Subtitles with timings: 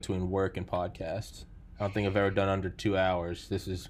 [0.00, 1.44] between work and podcasts.
[1.78, 3.48] I don't think I've ever done under two hours.
[3.48, 3.88] This is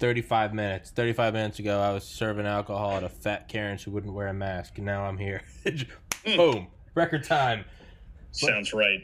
[0.00, 0.90] 35 minutes.
[0.90, 4.34] 35 minutes ago, I was serving alcohol at a fat Karen who wouldn't wear a
[4.34, 5.42] mask, and now I'm here.
[6.24, 6.66] Boom.
[6.94, 7.64] Record time.
[8.32, 9.00] Sounds right.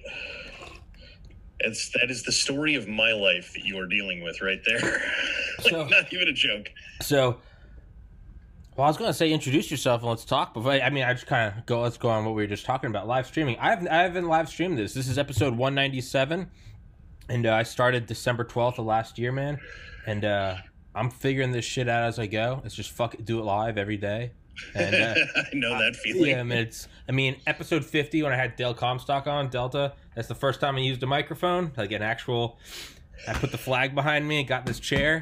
[1.61, 4.81] It's, that is the story of my life that you are dealing with right there.
[4.81, 5.01] like,
[5.71, 6.71] So- not even a joke.
[7.01, 7.39] So,
[8.77, 11.27] well, I was gonna say introduce yourself and let's talk, but I mean, I just
[11.27, 11.83] kind of go.
[11.83, 13.59] Let's go on what we were just talking about live streaming.
[13.59, 14.95] I haven't, I haven't live streamed this.
[14.95, 16.51] This is episode one ninety seven,
[17.29, 19.59] and uh, I started December twelfth of last year, man.
[20.07, 20.57] And uh,
[20.95, 22.63] I'm figuring this shit out as I go.
[22.65, 24.33] It's just fuck it, do it live every day.
[24.75, 26.31] And uh, I know that feeling.
[26.31, 26.89] yeah, I mean, it's.
[27.09, 29.93] I mean, episode fifty when I had Dale Comstock on Delta.
[30.15, 32.59] That's the first time I used a microphone, like an actual.
[33.29, 34.43] I put the flag behind me.
[34.45, 35.21] Got this chair.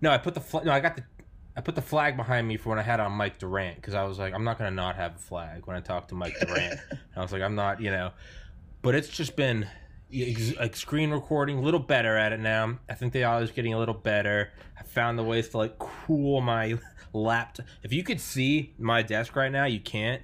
[0.00, 0.66] No, I put the flag.
[0.66, 1.04] No, I got the.
[1.56, 4.04] I put the flag behind me for when I had on Mike Durant because I
[4.04, 6.80] was like, I'm not gonna not have a flag when I talk to Mike Durant.
[6.90, 8.10] and I was like, I'm not, you know.
[8.82, 9.68] But it's just been
[10.58, 12.78] like screen recording, a little better at it now.
[12.88, 14.50] I think they are always getting a little better.
[14.78, 16.78] I found the ways to like cool my
[17.12, 17.66] laptop.
[17.82, 20.22] If you could see my desk right now, you can't.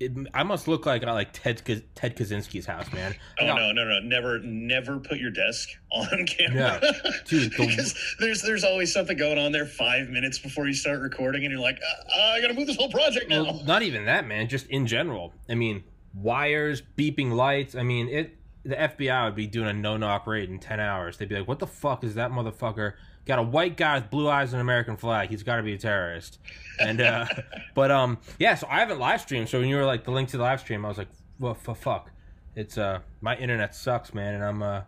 [0.00, 1.62] It, I must look like I like Ted
[1.94, 3.14] Ted Kaczynski's house, man.
[3.40, 4.00] Oh got- no, no, no!
[4.00, 6.80] Never, never put your desk on camera.
[6.82, 6.90] No.
[7.26, 11.00] Dude, the- because there's there's always something going on there five minutes before you start
[11.00, 13.44] recording, and you're like, uh, I gotta move this whole project now.
[13.44, 14.48] Well, not even that, man.
[14.48, 15.32] Just in general.
[15.48, 17.74] I mean, wires, beeping lights.
[17.74, 18.36] I mean, it.
[18.66, 21.18] The FBI would be doing a no-knock raid in ten hours.
[21.18, 22.94] They'd be like, "What the fuck is that motherfucker?
[23.26, 25.30] Got a white guy with blue eyes and an American flag.
[25.30, 26.38] He's got to be a terrorist."
[26.78, 27.26] And uh,
[27.74, 28.54] but um, yeah.
[28.54, 29.48] So I haven't live streamed.
[29.48, 31.08] So when you were like the link to the live stream, I was like,
[31.38, 32.10] "Well, f- fuck."
[32.56, 34.82] It's uh, my internet sucks, man, and I'm uh,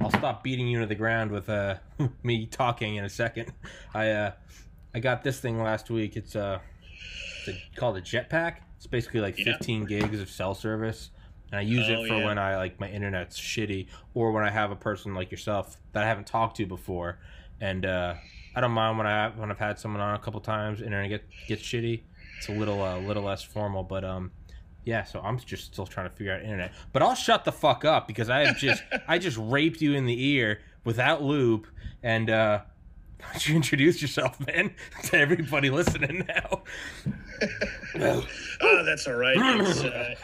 [0.00, 1.76] I'll stop beating you to the ground with uh
[2.22, 3.52] me talking in a second.
[3.94, 4.32] I uh,
[4.94, 6.16] I got this thing last week.
[6.16, 6.58] It's uh
[7.46, 8.56] it's a, called a jetpack.
[8.76, 9.52] It's basically like Yeah.
[9.56, 11.10] 15 gigs of cell service,
[11.50, 12.24] and I use Oh, it for yeah.
[12.26, 16.02] when I like my internet's shitty, or when I have a person like yourself that
[16.04, 17.18] I haven't talked to before,
[17.60, 18.14] and uh,
[18.54, 21.08] I don't mind when I have, when I've had someone on a couple times, internet
[21.10, 22.02] get gets shitty.
[22.38, 24.30] It's a little uh, little less formal, but um.
[24.86, 27.84] Yeah, so I'm just still trying to figure out internet, but I'll shut the fuck
[27.84, 31.66] up because I have just I just raped you in the ear without lube,
[32.02, 32.60] and uh,
[33.20, 36.62] why don't you introduce yourself, man, to everybody listening now?
[37.96, 38.26] Oh,
[38.86, 39.36] that's all right.
[39.60, 40.18] It's, uh, it-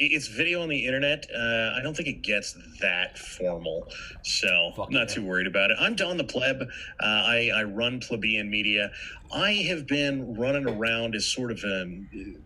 [0.00, 1.26] it's video on the internet.
[1.34, 3.86] Uh, I don't think it gets that formal,
[4.22, 5.14] so Fuck not yeah.
[5.14, 5.76] too worried about it.
[5.78, 6.62] I'm Don the Pleb.
[6.62, 6.66] Uh,
[7.00, 8.90] I, I run Plebeian Media.
[9.32, 12.02] I have been running around as sort of a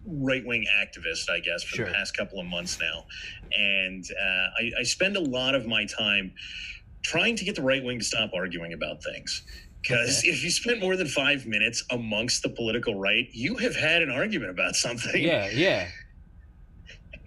[0.06, 1.86] right wing activist, I guess, for Sure.
[1.86, 3.04] the past couple of months now,
[3.56, 6.32] and uh, I, I spend a lot of my time
[7.02, 9.42] trying to get the right wing to stop arguing about things.
[9.82, 10.28] Because Okay.
[10.30, 14.10] if you spend more than five minutes amongst the political right, you have had an
[14.10, 15.88] argument about something Yeah, yeah.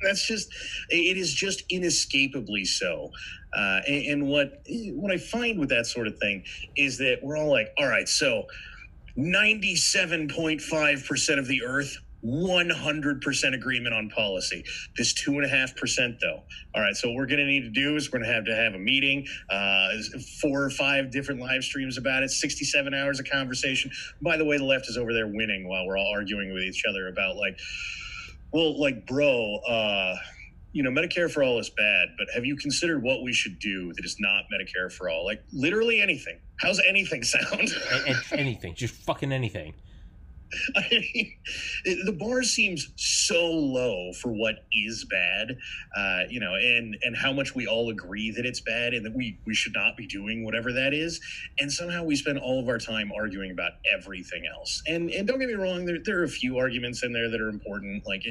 [0.01, 0.49] That's just
[0.89, 3.11] it is just inescapably so.
[3.55, 4.61] Uh, and, and what
[4.93, 6.43] what i find with that sort of thing
[6.75, 8.43] is that we're all like all right so
[9.17, 14.63] 97.5% of the earth 100% agreement on policy.
[14.97, 16.41] This 2.5% though.
[16.75, 18.45] All right so what we're going to need to do is we're going to have
[18.45, 19.89] to have a meeting uh,
[20.41, 23.91] four or five different live streams about it 67 hours of conversation.
[24.21, 26.83] By the way the left is over there winning while we're all arguing with each
[26.87, 27.59] other about like
[28.51, 30.15] well, like, bro, uh,
[30.73, 33.91] you know, Medicare for all is bad, but have you considered what we should do
[33.93, 35.25] that is not Medicare for all?
[35.25, 36.39] Like, literally anything.
[36.59, 37.73] How's anything sound?
[38.31, 39.73] Anything, just fucking anything.
[40.75, 41.33] I mean,
[42.05, 45.57] the bar seems so low for what is bad,
[45.95, 49.15] uh, you know, and and how much we all agree that it's bad and that
[49.15, 51.19] we we should not be doing whatever that is,
[51.59, 54.81] and somehow we spend all of our time arguing about everything else.
[54.87, 57.41] And and don't get me wrong, there there are a few arguments in there that
[57.41, 58.05] are important.
[58.05, 58.23] Like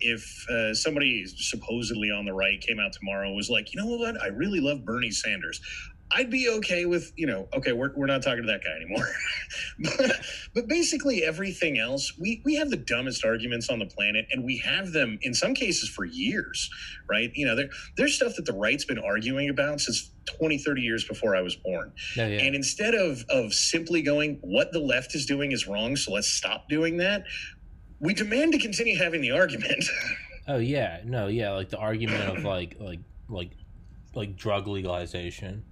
[0.00, 4.20] if uh, somebody supposedly on the right came out tomorrow was like, you know what,
[4.22, 5.60] I really love Bernie Sanders.
[6.10, 9.06] I'd be okay with, you know, okay, we're, we're not talking to that guy anymore.
[9.98, 10.16] but,
[10.54, 14.58] but basically, everything else, we, we have the dumbest arguments on the planet, and we
[14.58, 16.70] have them in some cases for years,
[17.08, 17.30] right?
[17.34, 21.04] You know, there, there's stuff that the right's been arguing about since 20, 30 years
[21.04, 21.92] before I was born.
[22.16, 22.42] Yeah, yeah.
[22.42, 26.28] And instead of, of simply going, what the left is doing is wrong, so let's
[26.28, 27.24] stop doing that,
[28.00, 29.84] we demand to continue having the argument.
[30.48, 33.50] oh yeah, no, yeah, like the argument of like like like
[34.14, 35.64] like drug legalization.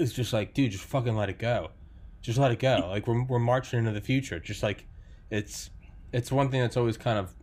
[0.00, 1.70] It's just like, dude, just fucking let it go.
[2.22, 2.88] Just let it go.
[2.88, 4.40] Like we're we're marching into the future.
[4.40, 4.84] Just like
[5.30, 5.70] it's
[6.12, 7.34] it's one thing that's always kind of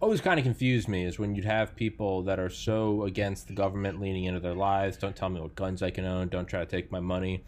[0.00, 3.52] always kind of confused me is when you'd have people that are so against the
[3.52, 6.60] government leaning into their lives, don't tell me what guns I can own, don't try
[6.60, 7.44] to take my money.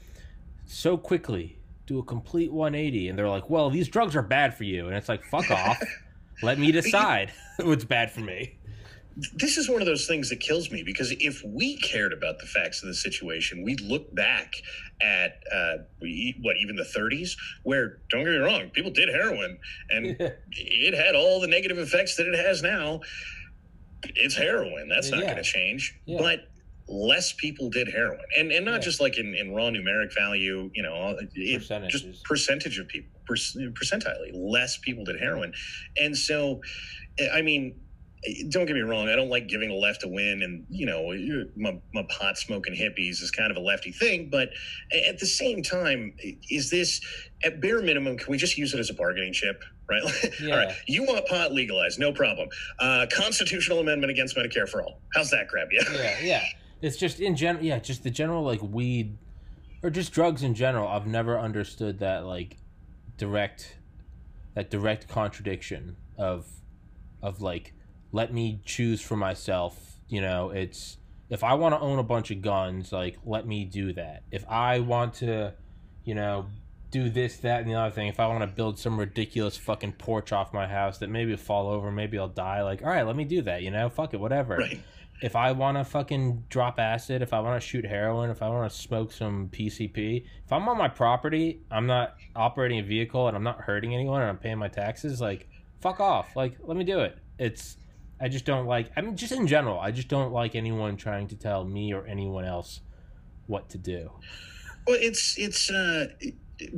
[0.67, 4.65] So quickly do a complete 180 and they're like, "Well, these drugs are bad for
[4.65, 5.83] you." And it's like, "Fuck off.
[6.43, 8.57] Let me decide what's bad for me."
[9.35, 12.47] This is one of those things that kills me because if we cared about the
[12.47, 14.55] facts of the situation, we'd look back
[15.01, 17.33] at uh, we, what even the 30s,
[17.63, 19.59] where don't get me wrong, people did heroin,
[19.91, 20.17] and
[20.53, 23.01] it had all the negative effects that it has now.
[24.05, 24.89] It's heroin.
[24.89, 25.27] That's not Yeah.
[25.33, 25.99] going to change.
[26.07, 26.19] Yeah.
[26.19, 26.49] But
[26.89, 28.79] less people did heroin, and and not Yeah.
[28.81, 30.71] just like in, in raw numeric value.
[30.75, 31.59] You know, it,
[31.89, 34.17] just percentage of people, per, percentile.
[34.33, 35.53] Less people did heroin,
[35.97, 36.61] and so,
[37.33, 37.81] I mean,
[38.49, 39.09] don't get me wrong.
[39.09, 41.13] I don't like giving the left a win, and you know,
[41.57, 44.29] my, my pot smoking hippies is kind of a lefty thing.
[44.31, 44.51] But
[45.09, 46.15] at the same time,
[46.51, 47.01] is this
[47.45, 48.17] at bare minimum?
[48.17, 49.63] Can we just use it as a bargaining chip?
[49.89, 50.03] Right.
[50.41, 50.51] Yeah.
[50.53, 50.75] all right.
[50.87, 51.99] You want pot legalized?
[51.99, 52.49] No problem.
[52.79, 55.01] Uh, constitutional amendment against Medicare for all.
[55.15, 55.83] How's that grab you?
[55.93, 56.45] yeah, yeah.
[56.81, 59.17] It's just in general, yeah, just the general like weed
[59.83, 60.89] or just drugs in general.
[60.89, 62.57] I've never understood that like
[63.17, 63.77] direct
[64.55, 66.47] that direct contradiction of
[67.23, 67.73] of like
[68.13, 69.99] let me choose for myself.
[70.09, 70.99] You know, it's
[71.31, 74.23] if I want to own a bunch of guns, like let me do that.
[74.31, 75.55] If I want to,
[76.05, 76.47] you know,
[76.93, 78.07] do this, that, and the other thing.
[78.07, 81.39] If I want to build some ridiculous fucking porch off my house that maybe will
[81.39, 82.63] fall over, maybe I'll die.
[82.63, 83.63] Like, all right, let me do that.
[83.63, 84.79] You know, fuck it, whatever Right.
[85.23, 88.49] if I want to fucking drop acid, if I want to shoot heroin, if I
[88.51, 93.27] want to smoke some PCP, if I'm on my property, I'm not operating a vehicle
[93.27, 95.49] and I'm not hurting anyone and I'm paying my taxes, like,
[95.81, 96.37] fuck off.
[96.37, 97.17] Like, let me do it.
[97.39, 97.79] It's,
[98.23, 101.27] I just don't like, I mean, just in general, I just don't like anyone trying
[101.29, 102.81] to tell me or anyone else
[103.49, 104.13] what to do.
[104.87, 106.07] Well, it's it's uh,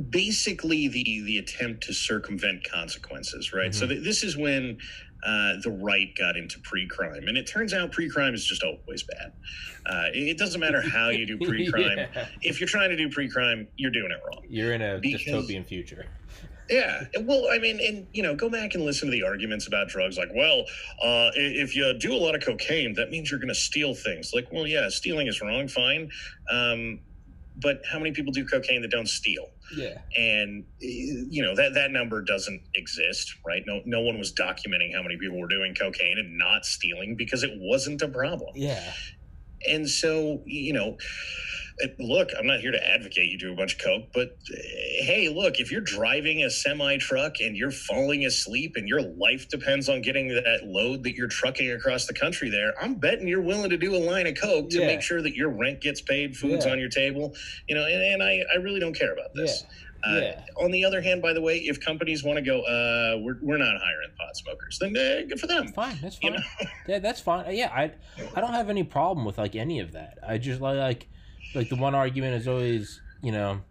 [0.09, 3.73] basically the the attempt to circumvent consequences, right?
[3.75, 3.89] So Mhm.
[3.89, 4.79] th- this is when
[5.23, 9.31] uh, the right got into pre-crime, and it turns out pre-crime is just always bad.
[9.85, 11.97] Uh, it it doesn't matter how you do pre-crime.
[11.97, 12.27] Yeah.
[12.41, 14.43] If you're trying to do pre-crime, you're doing it wrong.
[14.49, 16.05] You're in a Because- dystopian future.
[16.69, 17.03] Yeah.
[17.21, 20.17] Well, I mean, and you know, go back and listen to the arguments about drugs.
[20.17, 20.61] Like, well,
[21.03, 24.31] uh, if you do a lot of cocaine, that means you're going to steal things.
[24.33, 26.09] Like, well, yeah, stealing is wrong, fine.
[26.51, 26.99] Um,
[27.61, 29.49] but how many people do cocaine that don't steal?
[29.75, 29.97] Yeah.
[30.15, 35.01] and you know that that number doesn't exist right no no one was documenting how
[35.01, 38.93] many people were doing cocaine and not stealing because it wasn't a problem Yeah.
[39.67, 40.97] and so you know
[41.99, 45.29] look i'm not here to advocate you do a bunch of coke but eh, hey
[45.33, 49.89] look if you're driving a semi truck and you're falling asleep and your life depends
[49.89, 53.69] on getting that load that you're trucking across the country there i'm betting you're willing
[53.69, 54.87] to do a line of coke to Yeah.
[54.87, 56.71] make sure that your rent gets paid food's Yeah.
[56.71, 57.33] on your table
[57.67, 59.41] you know and, and i i really don't care about Yeah.
[59.43, 59.65] this
[60.05, 60.41] uh, Yeah.
[60.57, 63.57] On the other hand, by the way, if companies want to go, uh, we're, we're
[63.57, 65.69] not hiring pot smokers, then uh, good for them.
[65.69, 66.39] Fine, that's You fine.
[66.39, 66.69] know?
[66.87, 67.55] Yeah, that's fine.
[67.55, 67.91] Yeah, I
[68.35, 70.19] I don't have any problem with like any of that.
[70.21, 71.07] I just like
[71.55, 73.61] like the one argument is always, you know,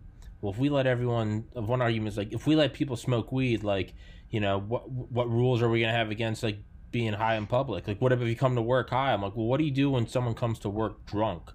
[0.41, 3.63] well if we let everyone one argument is like if we let people smoke weed,
[3.63, 3.95] like,
[4.31, 6.59] you know, what what rules are we gonna have against like
[6.91, 7.87] being high in public?
[7.87, 9.13] Like what if you come to work high?
[9.13, 11.51] I'm like, well what do you do when someone comes to work drunk?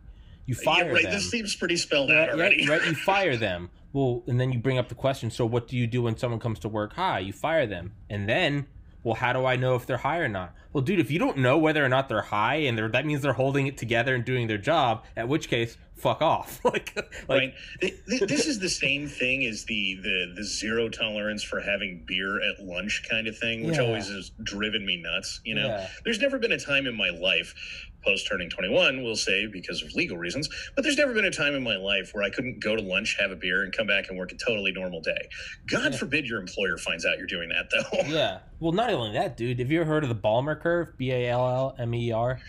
[0.50, 1.04] You fire yeah, right.
[1.04, 1.12] them.
[1.12, 2.68] This seems pretty spelled out already.
[2.68, 3.70] right, right, you fire them.
[3.94, 5.30] Well, and then you bring up the question.
[5.30, 7.20] So, what do you do when someone comes to work high?
[7.20, 8.66] You fire them, and then,
[9.04, 10.54] well, how do I know if they're high or not?
[10.74, 13.22] Well, dude, if you don't know whether or not they're high, and they're, that means
[13.22, 15.04] they're holding it together and doing their job.
[15.18, 16.60] At which case, fuck off.
[16.66, 17.54] like, like, right.
[17.82, 22.04] Th- th- This is the same thing as the, the the zero tolerance for having
[22.06, 23.84] beer at lunch kind of thing, which Yeah.
[23.84, 25.42] always has driven me nuts.
[25.44, 25.88] You know, Yeah.
[26.04, 27.56] there's never been a time in my life,
[28.04, 31.54] post turning 21, we'll say because of legal reasons, but there's never been a time
[31.56, 34.10] in my life where I couldn't go to lunch, have a beer, and come back
[34.10, 35.30] and work a totally normal day.
[35.70, 35.98] God Yeah.
[36.00, 38.02] forbid your employer finds out you're doing that, though.
[38.08, 38.40] yeah.
[38.60, 39.60] Well, not only that, dude.
[39.60, 40.98] Have you ever heard of the Ballmer curve?
[40.98, 42.40] B a l l m e r.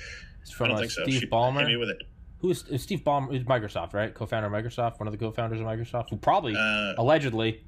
[0.42, 1.02] It's from uh, think so.
[1.04, 1.78] Steve Ballmer.
[1.78, 2.02] with it.
[2.38, 3.44] Who's is Steve Ballmer?
[3.44, 4.14] Microsoft, right?
[4.14, 7.62] Co-founder of Microsoft, one of the co-founders of Microsoft, who probably Uh, allegedly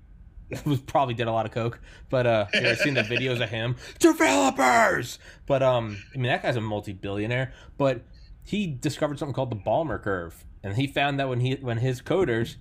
[0.65, 1.81] was probably did a lot of coke
[2.11, 3.77] but uh ever seen the videos of him?
[3.99, 5.19] Developers!
[5.47, 8.03] But um i mean that guy's a multi-billionaire but
[8.45, 12.01] he discovered something called the Ballmer curve and he found that when he when his
[12.01, 12.57] coders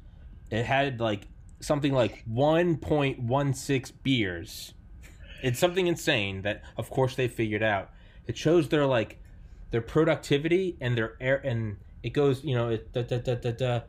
[0.50, 1.27] it had like
[1.62, 4.74] something like 1.16 beers.
[5.43, 7.89] It's something insane that of course they figured out.
[8.27, 9.19] It shows their like
[9.71, 13.51] their productivity and their air and it goes you know it da, da, da, da,
[13.51, 13.79] da,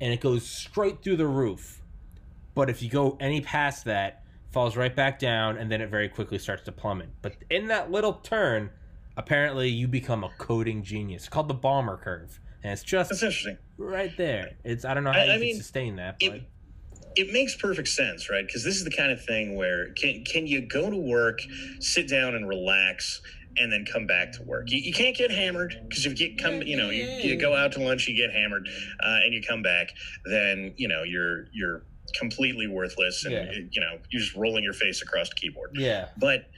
[0.00, 1.82] and it goes straight through the roof
[2.54, 6.08] but if you go any past that falls right back down and then it very
[6.08, 8.70] quickly starts to plummet but in that little turn
[9.16, 13.22] apparently you become a coding genius it's called the Ballmer curve and it's just that's
[13.22, 13.58] interesting.
[13.76, 16.40] right there it's i don't know how I- you I mean, sustain that it- but
[17.16, 18.46] it makes perfect sense, right?
[18.46, 21.40] Because this is the kind of thing where can can you go to work,
[21.80, 23.20] sit down and relax,
[23.56, 24.70] and then come back to work?
[24.70, 27.56] You, you can't get hammered because if you get come, you know, you, you go
[27.56, 28.68] out to lunch, you get hammered,
[29.02, 29.88] uh, and you come back,
[30.26, 33.52] then you know you're you're completely worthless, and Yeah.
[33.70, 35.70] you know you're just rolling your face across the keyboard.
[35.74, 36.48] yeah But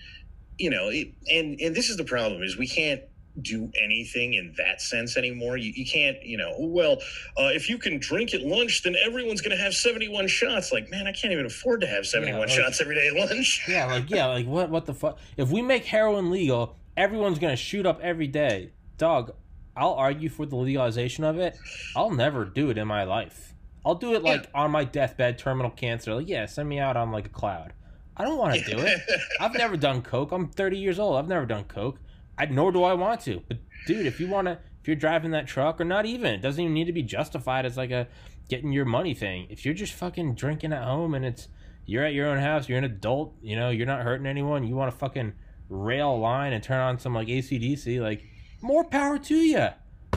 [0.59, 3.01] you know, it, and and this is the problem is we can't
[3.41, 5.57] do anything in that sense anymore.
[5.57, 6.95] You, you can't, you know, well,
[7.39, 10.73] uh, if you can drink at lunch, then everyone's to have 71 shots.
[10.73, 13.15] Like, man, I can't even afford to have 71 Yeah, like- shots every day at
[13.15, 13.63] lunch.
[13.69, 15.19] Yeah, like yeah, like what what the fuck?
[15.37, 18.73] If we make heroin legal, everyone's gonna shoot up every day.
[18.99, 19.33] Dog,
[19.77, 21.57] I'll argue for the legalization of it.
[21.97, 23.50] I'll never do it in my life.
[23.85, 26.15] I'll do it like on my deathbed, terminal cancer.
[26.15, 27.73] Like, yeah, send me out on like a cloud.
[28.17, 29.01] I don't want to do it.
[29.41, 30.33] I've never done coke.
[30.33, 31.17] I'm 30 years old.
[31.17, 31.99] I've never done coke.
[32.37, 33.43] I nor do I want to.
[33.49, 36.43] But dude, if you want to, if you're driving that truck or not even, it
[36.43, 38.09] doesn't even need to be justified as like a
[38.49, 39.47] getting your money thing.
[39.49, 41.49] If you're just fucking drinking at home and it's
[41.87, 44.67] you're at your own house, you're an adult, you know, you're not hurting anyone.
[44.67, 45.33] You want to fucking
[45.69, 48.23] rail line and turn on some like ACDC, like
[48.61, 49.69] more power to you.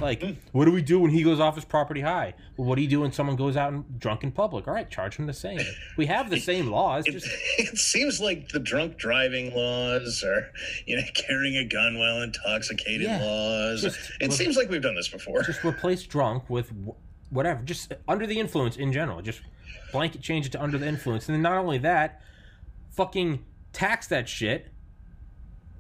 [0.04, 0.22] Mm.
[0.22, 2.34] Like, what do we do when he goes off his property high?
[2.58, 4.68] Well, what do you do when someone goes out and drunk in public?
[4.68, 5.60] All right, charge him the same.
[5.98, 7.06] We have the same laws.
[7.08, 10.52] It, Just it seems like the drunk driving laws or
[10.86, 13.82] you know carrying a gun while intoxicated Yeah, laws.
[13.82, 15.42] just it seems like we've done this before.
[15.44, 16.72] just replace drunk with
[17.30, 19.22] whatever, just under the influence in general.
[19.22, 19.42] Just
[19.92, 22.22] blanket change it to under the influence, and then not only that,
[22.92, 24.68] fucking tax that shit.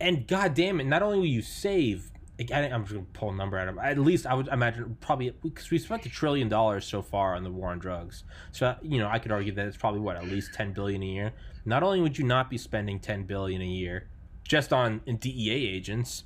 [0.01, 3.35] And god damn it, not only will you save, I, I'm just gonna pull a
[3.35, 3.77] number out of.
[3.77, 7.43] At least I would imagine probably because we spent a trillion dollars so far on
[7.43, 8.23] the war on drugs.
[8.51, 11.07] So you know I could argue that it's probably what at least ten billion a
[11.07, 11.33] year.
[11.65, 14.07] Not only would you not be spending ten billion a year
[14.43, 16.23] just on DEA agents,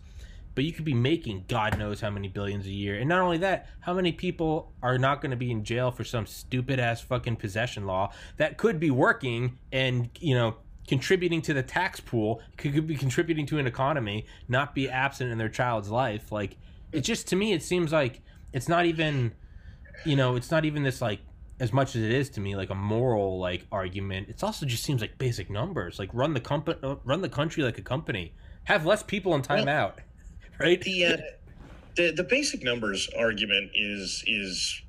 [0.58, 2.98] but you could be making God knows how many billions a year.
[2.98, 6.04] And not only that, how many people are not going to be in jail for
[6.04, 10.56] some stupid ass fucking possession law that could be working and, you know,
[10.88, 15.32] contributing to the tax pool, could, could be contributing to an economy, not be absent
[15.32, 16.32] in their child's life.
[16.32, 16.58] Like,
[16.92, 18.22] it just, to me, it seems like
[18.54, 19.34] it's not even,
[20.06, 21.20] you know, it's not even this, like,
[21.60, 24.28] as much as it is to me like a moral like argument.
[24.30, 25.98] It's also just seems like basic numbers.
[26.00, 28.34] Like run the company run the country like a company.
[28.66, 30.00] Have less people in time Well, out
[30.60, 30.82] right?
[30.82, 31.18] the uh,
[31.96, 34.82] the the basic numbers argument is is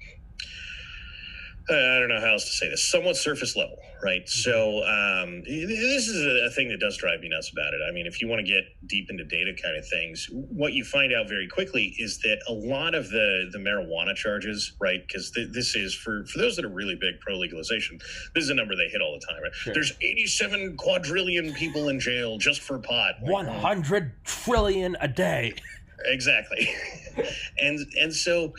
[1.71, 2.85] uh, I don't know how else to say this.
[2.85, 4.28] Somewhat surface level, right?
[4.28, 7.81] So um, this is a, a thing that does drive me nuts about it.
[7.87, 10.85] I mean, if you want to get deep into data kind of things, what you
[10.85, 15.07] find out very quickly is that a lot of the the marijuana charges, right?
[15.07, 17.99] Because th- this is for for those that are really big pro legalization.
[18.35, 19.43] This is a number they hit all the time.
[19.43, 19.55] Right?
[19.55, 19.75] Sure.
[19.75, 23.14] There's 87 quadrillion people in jail just for pot.
[23.21, 25.55] 100 trillion a day
[26.05, 26.69] exactly
[27.59, 28.52] and and so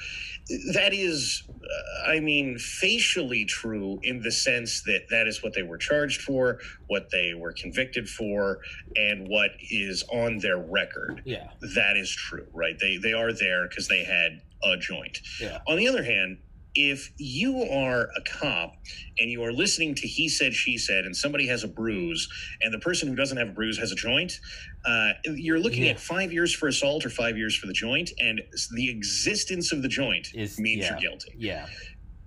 [0.74, 5.64] that is uh, i mean facially true in the sense that that is what they
[5.64, 8.60] were charged for what they were convicted for
[8.96, 11.22] and what is on their record.
[11.26, 11.50] Yeah.
[11.76, 12.78] That is true right?
[12.80, 15.20] They they are there because they had a joint.
[15.40, 15.60] Yeah.
[15.68, 16.40] On the other hand
[16.76, 18.76] if you are a cop
[19.18, 22.28] and you are listening to he said she said and somebody has a bruise
[22.62, 24.40] and the person who doesn't have a bruise has a joint
[24.86, 25.92] uh, you're looking Yeah.
[25.92, 28.42] at five years for assault or five years for the joint and
[28.76, 30.92] the existence of the joint Is- means yeah.
[30.92, 31.66] you're guilty yeah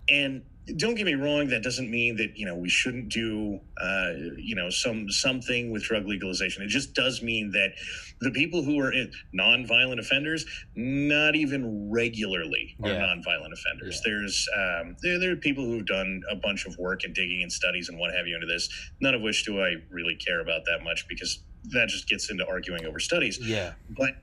[0.08, 0.42] and
[0.76, 4.54] don't get me wrong that doesn't mean that you know we shouldn't do uh, you
[4.54, 7.73] know some something with drug legalization it just does mean that
[8.21, 12.99] the people who are in non-violent offenders not even regularly are Yeah.
[12.99, 14.12] non-violent offenders Yeah.
[14.12, 17.50] there's um, there, there are people who've done a bunch of work and digging and
[17.52, 18.69] studies and what have you into this
[19.00, 22.47] none of which do i really care about that much because that just gets into
[22.47, 24.14] arguing over studies yeah but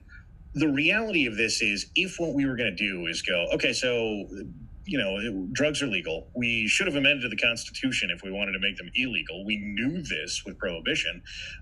[0.56, 3.72] the reality of this is if what we were going to do is go, okay,
[3.72, 4.26] so,
[4.90, 6.30] you know, drugs are legal.
[6.36, 9.46] We should have amended the Constitution if we wanted to make them illegal.
[9.46, 11.22] We knew this with prohibition.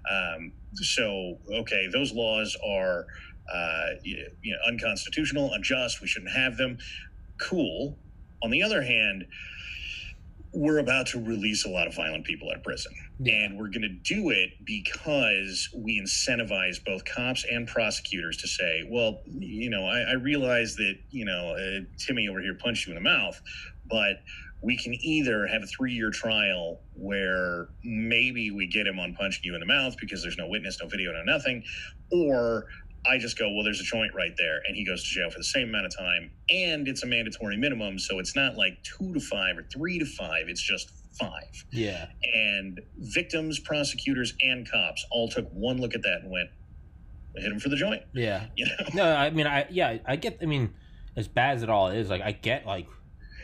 [0.10, 3.06] Um, so, okay, those laws are,
[3.54, 6.02] uh, you know, unconstitutional, unjust.
[6.02, 6.78] We shouldn't have them.
[7.42, 7.98] Cool.
[8.44, 9.26] On the other hand,
[10.58, 12.92] we're about to release a lot of violent people out of prison.
[13.24, 18.88] And we're going to do it because we incentivize both cops and prosecutors to say,
[18.90, 22.94] well, you know, I, I realize that, you know, uh, Timmy over here punched you
[22.94, 23.40] in the mouth,
[23.88, 24.24] but
[24.64, 29.44] we can either have a three year trial where maybe we get him on punching
[29.44, 31.64] you in the mouth because there's no witness, no video, no nothing,
[32.12, 32.66] or
[33.10, 35.40] I just go, well, there's a joint right there, and he goes to jail for
[35.40, 39.14] the same amount of time, and it's a mandatory minimum, so it's not like two
[39.14, 41.66] to five or three to five, it's just five.
[41.72, 42.08] yeah.
[42.36, 46.50] And victims, prosecutors, and cops all took one look at that and went,
[47.36, 48.48] hit him for the joint, yeah.
[48.56, 48.86] You know?
[48.96, 50.74] no i mean i yeah i get i mean
[51.16, 52.88] as bad as it all is like i get like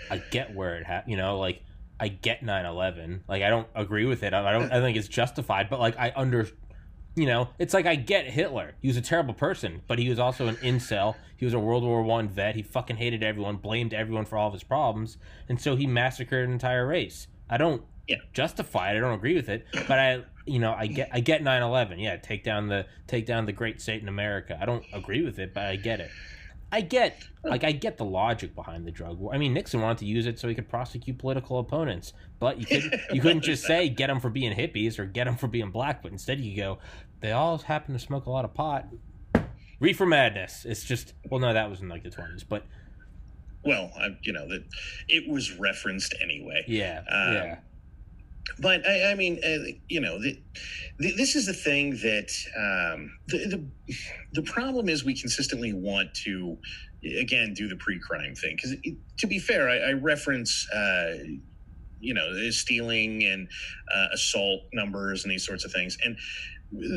[0.10, 1.62] i get where it ha- you know like
[2.00, 4.34] i get 9-11 like i don't agree with it.
[4.34, 6.48] I I don't i think it's justified but like i under
[7.16, 10.18] you know it's like i get hitler he was a terrible person but he was
[10.20, 13.94] also an incel he was a world war one vet he fucking hated everyone blamed
[13.94, 15.18] everyone for all of his problems
[15.48, 18.18] and so he massacred an entire race i don't Yeah.
[18.34, 18.98] justify it.
[18.98, 22.02] I don't agree with it, but I, you know, I get I get 9/11.
[22.02, 24.58] Yeah, take down the take down the great state in America.
[24.62, 26.12] I don't agree with it, but I get it.
[26.74, 29.32] I get like I get the logic behind the drug war.
[29.32, 32.66] I mean, Nixon wanted to use it so he could prosecute political opponents, but you
[32.66, 35.70] couldn't you couldn't just say get them for being hippies or get them for being
[35.70, 36.80] black, but instead you go
[37.20, 38.88] they all happen to smoke a lot of pot.
[39.80, 40.66] Reefer madness.
[40.66, 42.64] It's just well, no, that was in like the 20s, but
[43.64, 44.64] Well, I, you know that
[45.08, 46.64] it was referenced anyway.
[46.68, 47.56] yeah, Um, yeah,
[48.60, 50.40] But I, I mean, uh, you know, the,
[51.00, 53.70] the, this is the thing that um, the, the
[54.34, 56.58] the problem is we consistently want to
[57.20, 58.76] again do the pre-crime thing because
[59.20, 60.68] to be fair, I, I reference.
[60.74, 61.16] Uh,
[62.02, 63.50] you know, stealing and
[63.94, 66.18] uh, assault numbers and these sorts of things, and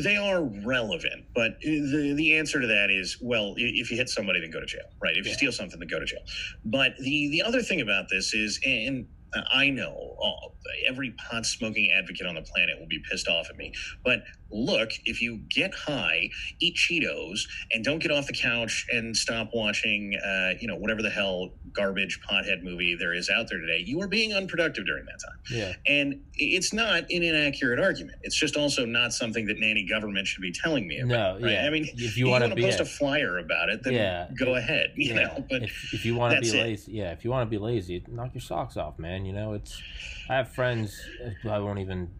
[0.04, 1.26] they are relevant.
[1.34, 4.66] But the the answer to that is, well, if you hit somebody, then go to
[4.66, 5.16] jail, right?
[5.16, 5.36] If you Yeah.
[5.38, 6.22] steal something, then go to jail.
[6.64, 9.06] But the the other thing about this is, and
[9.50, 10.56] I know all,
[10.88, 13.72] every pot smoking advocate on the planet will be pissed off at me.
[14.04, 16.28] But look, if you get high,
[16.60, 17.40] eat Cheetos,
[17.72, 21.50] and don't get off the couch and stop watching, uh, you know, whatever the hell
[21.72, 25.38] garbage pothead movie there is out there today, you are being unproductive during that time.
[25.50, 25.72] yeah.
[25.86, 28.18] And it's not an inaccurate argument.
[28.22, 31.40] It's just also not something that nanny government should be telling me about.
[31.40, 31.52] No, right?
[31.54, 31.66] yeah.
[31.66, 34.28] I mean, if you want to post a- a flyer about it, then Yeah.
[34.38, 34.92] go ahead.
[34.96, 35.22] You yeah.
[35.22, 36.62] know, but if, if you want to be it.
[36.62, 39.26] lazy, yeah, if you want to be lazy, knock your socks off, man.
[39.26, 39.82] You know, it's.
[40.28, 41.00] I have friends.
[41.48, 42.10] I won't even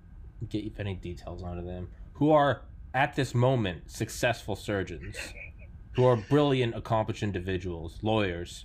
[0.49, 2.63] get you any details onto them who are
[2.95, 5.17] at this moment successful surgeons,
[5.93, 8.65] who are brilliant, accomplished individuals, lawyers.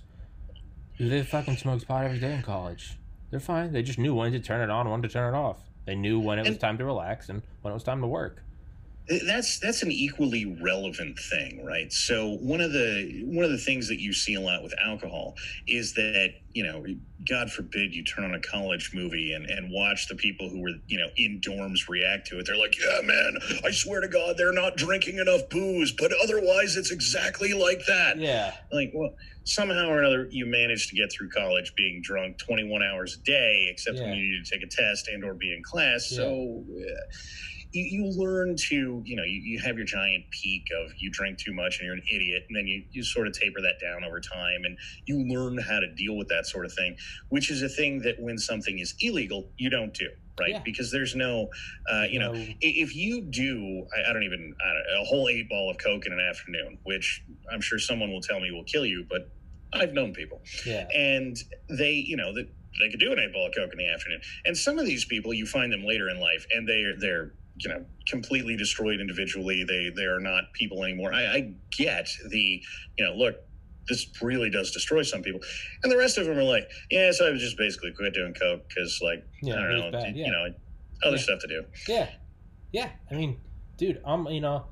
[0.98, 2.98] They fucking smoked pot every day in college.
[3.30, 3.72] They're fine.
[3.72, 5.58] They just knew when to turn it on, when to turn it off.
[5.84, 8.42] They knew when it was time to relax and when it was time to work.
[9.26, 11.92] That's that's an equally relevant thing right?
[11.92, 15.34] So one of the one of the things that you see a lot with alcohol
[15.66, 16.84] is that you know
[17.28, 20.72] god forbid you turn on a college movie and and watch the people who were
[20.86, 22.46] you know in dorms react to it.
[22.46, 26.76] They're like yeah man i swear to god they're not drinking enough booze but otherwise
[26.76, 28.18] it's exactly like that.
[28.18, 28.54] Yeah.
[28.72, 33.18] like well somehow or another you managed to get through college being drunk 21 hours
[33.20, 36.06] a day except when you need to take a test and or be in class.
[36.06, 36.84] So uh,
[37.72, 41.38] you, you learn to you know you, you have your giant peak of you drink
[41.38, 44.04] too much and you're an idiot and then you, you sort of taper that down
[44.04, 46.96] over time and you learn how to deal with that sort of thing
[47.30, 50.08] which is a thing that when something is illegal you don't do
[50.40, 50.62] right Yeah.
[50.64, 51.48] because there's no
[51.90, 55.28] uh, you know i- if you do I, I don't even I don't, a whole
[55.28, 58.64] eight ball of coke in an afternoon which i'm sure someone will tell me will
[58.64, 59.30] kill you but
[59.74, 60.86] i've known people yeah.
[60.94, 61.36] and
[61.70, 62.48] they you know that
[62.80, 65.04] they could do an eight ball of coke in the afternoon and some of these
[65.04, 69.64] people you find them later in life and they're they're you know completely destroyed individually
[69.66, 72.62] they they are not people anymore i, I get the
[72.98, 73.36] you know look
[73.88, 75.40] this really does destroy some people
[75.82, 78.34] and the rest of them are like yeah so i was just basically quit doing
[78.34, 80.46] coke because like Yeah, i don't know bad, you know
[81.04, 81.22] other Yeah.
[81.22, 82.08] stuff to do Yeah,
[82.70, 82.90] yeah.
[83.10, 83.40] I mean,
[83.76, 84.66] dude, I'm you know,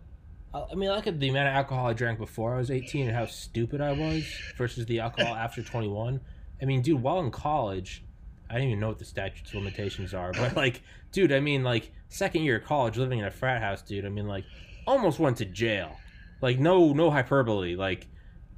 [0.55, 3.09] I I mean, look at the amount of alcohol I drank before I was 18
[3.09, 4.24] and how stupid I was
[4.57, 6.20] versus the alcohol after 21.
[6.62, 8.05] I mean, dude, while in college,
[8.48, 11.92] I didn't even know what the statutes limitations are, but like, dude, I mean, like
[12.11, 14.05] second year of college, living in a frat house, dude.
[14.05, 14.44] I mean, like,
[14.87, 15.96] almost went to jail.
[16.42, 17.77] Like, no, no hyperbole.
[17.77, 18.07] Like,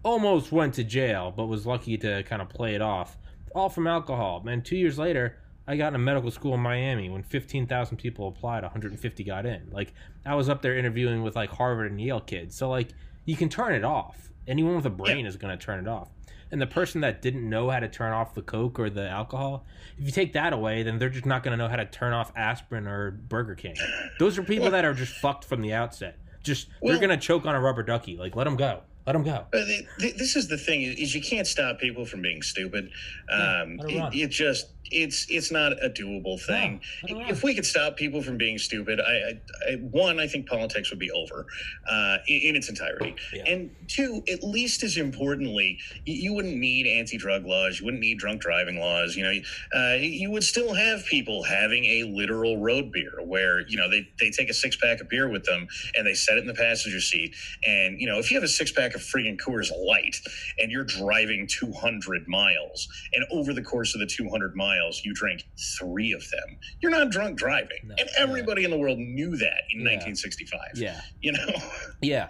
[0.03, 3.17] almost went to jail, but was lucky to kind of play it off.
[3.55, 4.63] All from alcohol, man.
[4.63, 8.63] Two years later, I got in a medical school in Miami when 15,000 people applied,
[8.63, 9.69] 150 got in.
[9.71, 9.93] Like,
[10.27, 12.57] I was up there interviewing with like Harvard and Yale kids.
[12.57, 12.89] So, like,
[13.25, 14.31] you can turn it off.
[14.49, 16.09] Anyone with a brain is going to turn it off.
[16.53, 19.65] And the person that didn't know how to turn off the Coke or the alcohol,
[19.99, 22.13] if you take that away, then they're just not going to know how to turn
[22.13, 23.75] off aspirin or Burger King.
[24.19, 26.19] Those are people that are just fucked from the outset.
[26.43, 28.17] Just, they're going to choke on a rubber ducky.
[28.19, 28.83] Like, let them go.
[29.07, 29.47] Let them go.
[29.53, 32.91] Th- this is the thing is you can't stop people from being stupid.
[33.29, 34.13] Yeah, Um, let 'em run.
[34.13, 36.79] it, it just it's it's not a doable thing.
[37.05, 40.91] if we could stop people from being stupid, I, I, I one I think politics
[40.91, 41.47] would be over
[41.91, 43.45] uh, in, in its entirety, Yeah.
[43.47, 48.19] and two, at least as importantly, you, you wouldn't need anti-drug laws, you wouldn't need
[48.19, 49.17] drunk driving laws.
[49.17, 49.41] You know,
[49.75, 54.07] uh, you would still have people having a literal road beer where you know they
[54.21, 56.55] they take a six pack of beer with them and they set it in the
[56.55, 57.35] passenger seat,
[57.65, 60.17] and you know if you have a six pack of friggin' Coors Light
[60.59, 65.45] and you're driving 200 miles, and over the course of the 200 miles you drink
[65.79, 69.63] three of them, you're not drunk driving, No, and everybody in the world knew that
[69.73, 69.97] in Yeah.
[69.97, 70.61] 1965.
[70.75, 71.01] Yeah.
[71.21, 71.47] You know,
[72.03, 72.29] Yeah,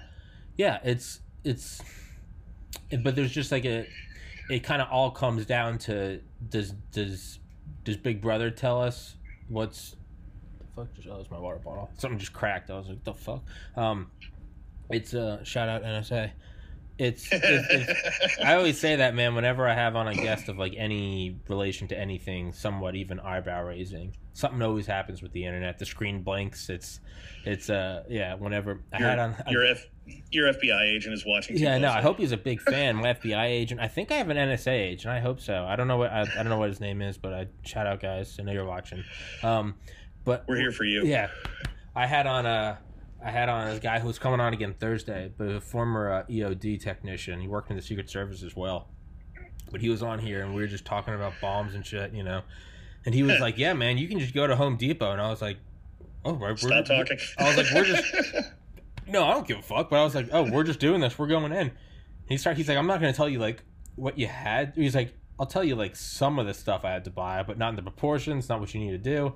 [0.56, 0.78] yeah.
[0.84, 1.80] It's it's,
[3.02, 3.86] but there's just like a,
[4.50, 7.38] it kind of all comes down to does does
[7.84, 9.16] does Big Brother tell us
[9.48, 9.96] what's
[10.58, 10.94] the fuck?
[10.94, 11.90] Just oh, that's my water bottle.
[11.98, 12.70] Something just cracked.
[12.70, 13.42] I was like, the fuck.
[13.76, 14.10] Um,
[14.92, 16.30] it's a uh, shout out NSA.
[16.98, 19.34] it's, it's, it's I always say that, man.
[19.34, 23.64] Whenever I have on a guest of like any relation to anything, somewhat even eyebrow
[23.64, 25.78] raising, something always happens with the internet.
[25.78, 26.68] The screen blinks.
[26.68, 27.00] It's,
[27.44, 28.34] it's uh, yeah.
[28.34, 29.86] Whenever I your, had on, your F,
[30.30, 31.56] your FBI agent is watching.
[31.56, 31.90] Yeah, no.
[31.90, 32.96] I hope he's a big fan.
[32.96, 33.80] My FBI agent.
[33.80, 35.12] I think I have an NSA agent.
[35.12, 35.64] I hope so.
[35.64, 37.86] I don't know what I, I don't know what his name is, but I shout
[37.86, 38.36] out guys.
[38.38, 39.04] I know you're watching.
[39.42, 39.74] Um,
[40.24, 41.04] but we're here for you.
[41.04, 41.28] Yeah,
[41.94, 42.78] I had on a.
[43.24, 46.24] I had on this guy who was coming on again Thursday, but a former uh,
[46.24, 47.40] EOD technician.
[47.40, 48.88] He worked in the Secret Service as well.
[49.70, 52.22] But he was on here, and we were just talking about bombs and shit, you
[52.22, 52.42] know.
[53.06, 55.30] And he was like, "Yeah, man, you can just go to Home Depot." And I
[55.30, 55.58] was like,
[56.24, 58.14] "Oh, we're, Stop we're, talking." I was like, "We're just."
[59.08, 59.88] no, I don't give a fuck.
[59.88, 61.18] But I was like, "Oh, we're just doing this.
[61.18, 61.72] We're going in."
[62.28, 62.58] He started.
[62.58, 65.46] He's like, "I'm not going to tell you like what you had." He's like, "I'll
[65.46, 67.82] tell you like some of the stuff I had to buy, but not in the
[67.82, 68.48] proportions.
[68.48, 69.34] Not what you need to do."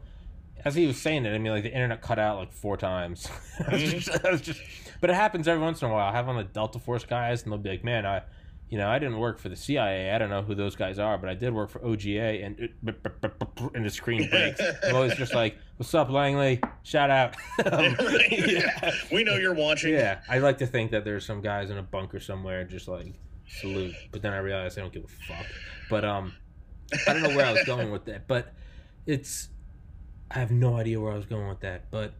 [0.65, 3.29] As he was saying it, I mean, like the internet cut out like four times.
[3.69, 4.11] I just,
[4.43, 4.61] just,
[5.01, 6.09] but it happens every once in a while.
[6.09, 8.23] I have on the Delta Force guys, and they'll be like, "Man, I,
[8.69, 10.11] you know, I didn't work for the CIA.
[10.11, 12.73] I don't know who those guys are, but I did work for OGA." And it,
[13.75, 14.61] and the screen breaks.
[14.83, 16.61] I'm always just like, "What's up, Langley?
[16.83, 17.37] Shout out."
[17.73, 17.97] um,
[18.31, 18.93] yeah.
[19.13, 19.93] We know you're watching.
[19.93, 23.15] Yeah, I like to think that there's some guys in a bunker somewhere, just like
[23.49, 23.95] salute.
[24.11, 25.47] But then I realize they don't give a fuck.
[25.91, 26.33] But um,
[27.07, 28.53] I don't know where I was going with that, but
[29.07, 29.49] it's
[30.31, 32.15] I have no idea where I was going with that, but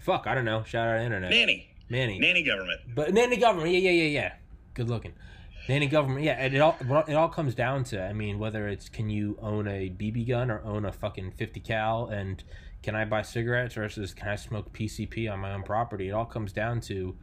[0.00, 0.62] fuck, I don't know.
[0.64, 1.30] Shout out to internet.
[1.30, 1.74] Nanny.
[1.88, 2.18] Nanny.
[2.18, 2.80] Nanny government.
[2.94, 3.72] But nanny government.
[3.72, 4.32] Yeah, yeah, yeah, yeah.
[4.74, 5.14] Good looking.
[5.68, 6.24] Nanny government.
[6.24, 9.68] Yeah, it all it all comes down to I mean whether it's can you own
[9.68, 12.42] a BB gun or own a fucking 50 cal and
[12.82, 16.08] can I buy cigarettes versus can I smoke PCP on my own property?
[16.08, 17.16] It all comes down to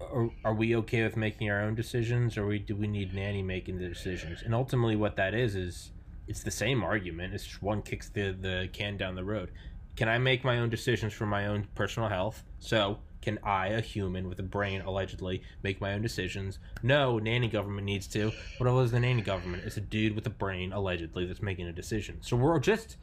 [0.00, 3.42] are, are we okay with making our own decisions or we, do we need nanny
[3.42, 4.42] making the decisions?
[4.42, 5.90] And ultimately what that is is
[6.28, 7.34] it's the same argument.
[7.34, 9.50] It's just one kicks the the can down the road.
[9.96, 12.42] Can I make my own decisions for my own personal health?
[12.58, 16.58] So can I, a human with a brain, allegedly make my own decisions?
[16.82, 18.32] No, nanny government needs to.
[18.58, 19.62] What was the nanny government?
[19.64, 22.18] It's a dude with a brain, allegedly, that's making a decision.
[22.20, 22.96] So we're just,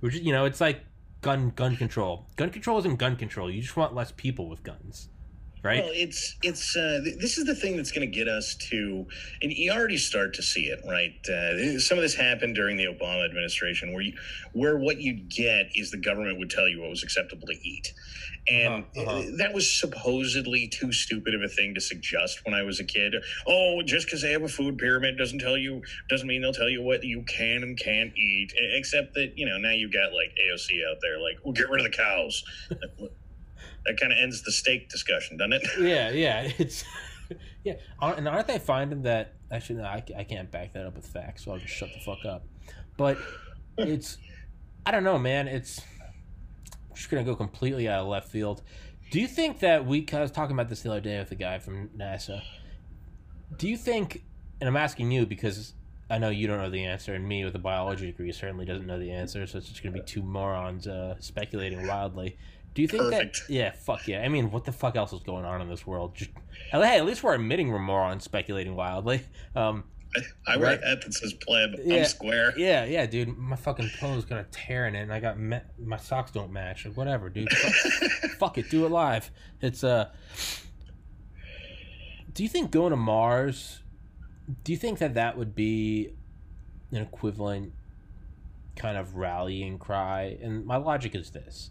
[0.00, 0.80] we're just, you know, it's like
[1.20, 2.26] gun gun control.
[2.36, 3.50] Gun control isn't gun control.
[3.50, 5.08] You just want less people with guns
[5.62, 5.82] right?
[5.84, 9.06] Well, it's it's uh, th- this is the thing that's going to get us to,
[9.42, 11.14] and you already start to see it, right?
[11.28, 14.14] Uh, some of this happened during the Obama administration, where you,
[14.52, 17.92] where what you'd get is the government would tell you what was acceptable to eat,
[18.48, 19.22] and Uh-huh, uh-huh.
[19.38, 23.14] that was supposedly too stupid of a thing to suggest when I was a kid.
[23.46, 26.68] Oh, just because they have a food pyramid doesn't tell you doesn't mean they'll tell
[26.70, 28.52] you what you can and can't eat.
[28.56, 31.84] Except that you know now you've got like AOC out there, like, we'll get rid
[31.84, 32.42] of the cows.
[33.86, 35.62] that kind of ends the steak discussion, doesn't it?
[35.80, 36.84] yeah, yeah, it's
[37.64, 37.74] yeah.
[38.00, 39.34] And aren't they finding that?
[39.50, 42.00] Actually, no, I, I can't back that up with facts, so I'll just shut the
[42.00, 42.44] fuck up.
[42.96, 43.18] But
[43.76, 44.18] it's,
[44.86, 45.48] I don't know, man.
[45.48, 45.80] It's
[46.90, 48.62] I'm just gonna go completely out of left field.
[49.10, 50.06] Do you think that we?
[50.12, 52.42] I was talking about this the other day with a guy from NASA.
[53.56, 54.24] Do you think?
[54.60, 55.74] And I'm asking you because
[56.10, 58.86] I know you don't know the answer, and me with a biology degree certainly doesn't
[58.86, 59.46] know the answer.
[59.46, 62.36] So it's just gonna be two morons uh, speculating wildly.
[62.74, 63.44] Do you think Perfect.
[63.48, 63.52] that?
[63.52, 64.22] Yeah, fuck yeah.
[64.22, 66.14] I mean, what the fuck else is going on in this world?
[66.14, 66.30] Just,
[66.70, 69.22] hey, at least we're admitting we're morons speculating wildly.
[69.56, 69.84] Um,
[70.46, 70.60] I Right.
[70.60, 71.74] write that that says pleb.
[71.84, 71.98] Yeah.
[71.98, 72.52] I'm square.
[72.56, 73.36] yeah, yeah, dude.
[73.38, 76.84] My fucking clothes gonna tear in it, and I got me- my socks don't match.
[76.94, 77.48] Whatever, dude.
[77.52, 79.30] Fuck, fuck it, do it live.
[79.60, 80.10] It's uh.
[82.34, 83.82] Do you think going to Mars?
[84.64, 86.10] Do you think that that would be
[86.92, 87.72] an equivalent
[88.76, 90.38] kind of rallying cry?
[90.42, 91.70] And my logic is this: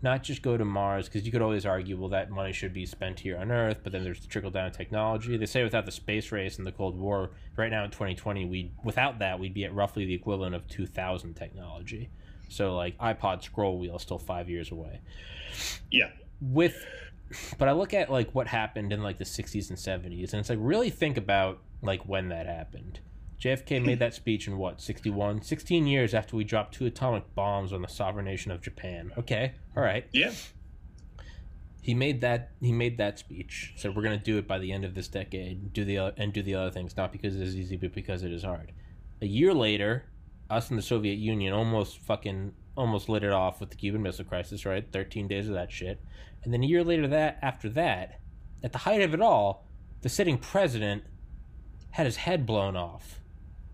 [0.00, 2.86] not just go to Mars because you could always argue, well, that money should be
[2.86, 5.36] spent here on Earth, but then there's the trickle down technology.
[5.36, 8.70] They say without the space race and the Cold War, right now in 2020, we
[8.84, 12.10] without that we'd be at roughly the equivalent of 2000 technology.
[12.48, 15.00] So like iPod scroll wheel is still five years away.
[15.90, 16.10] Yeah.
[16.40, 16.86] With,
[17.58, 20.48] but I look at like what happened in like the 60s and 70s, and it's
[20.48, 23.00] like really think about like when that happened.
[23.40, 27.72] JFK made that speech in what 61 16 years after we dropped two atomic bombs
[27.72, 29.12] on the sovereign nation of Japan.
[29.16, 29.52] Okay.
[29.76, 30.32] All right Yeah.
[31.82, 33.72] he made that he made that speech.
[33.76, 35.72] Said we're gonna do it by the end of this decade.
[35.72, 38.32] Do the and do the other things not because it is easy, but because it
[38.32, 38.72] is hard.
[39.22, 40.04] A year later,
[40.50, 44.24] us and the Soviet Union almost fucking almost lit it off with the Cuban Missile
[44.24, 44.66] Crisis.
[44.66, 46.00] Right, thirteen days of that shit,
[46.42, 48.20] and then a year later that after that,
[48.64, 49.66] at the height of it all,
[50.02, 51.04] the sitting president
[51.92, 53.17] had his head blown off,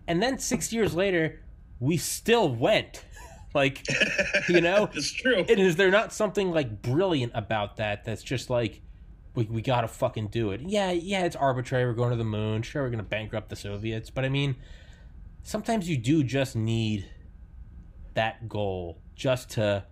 [0.07, 1.41] and then six years later,
[1.79, 3.03] we still went.
[3.53, 3.83] like,
[4.49, 5.45] you know, it's true.
[5.47, 8.81] and is there not something like brilliant about that that's just like
[9.33, 10.61] we, we gotta fucking do it?
[10.61, 11.85] Yeah yeah it's arbitrary.
[11.85, 12.61] We're going to the moon.
[12.61, 14.09] Sure we're gonna bankrupt the soviets.
[14.09, 14.55] But i mean
[15.43, 17.07] sometimes you do just need
[18.15, 19.85] that goal just to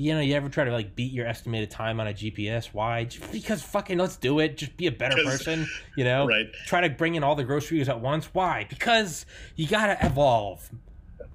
[0.00, 2.72] you know, you ever try to like beat your estimated time on a GPS?
[2.72, 3.04] Why?
[3.04, 4.56] Just because fucking let's do it.
[4.56, 5.68] Just be a better person.
[5.94, 6.46] You know, Right.
[6.66, 8.26] Try to bring in all the groceries at once.
[8.32, 8.66] Why?
[8.70, 10.70] Because you gotta evolve.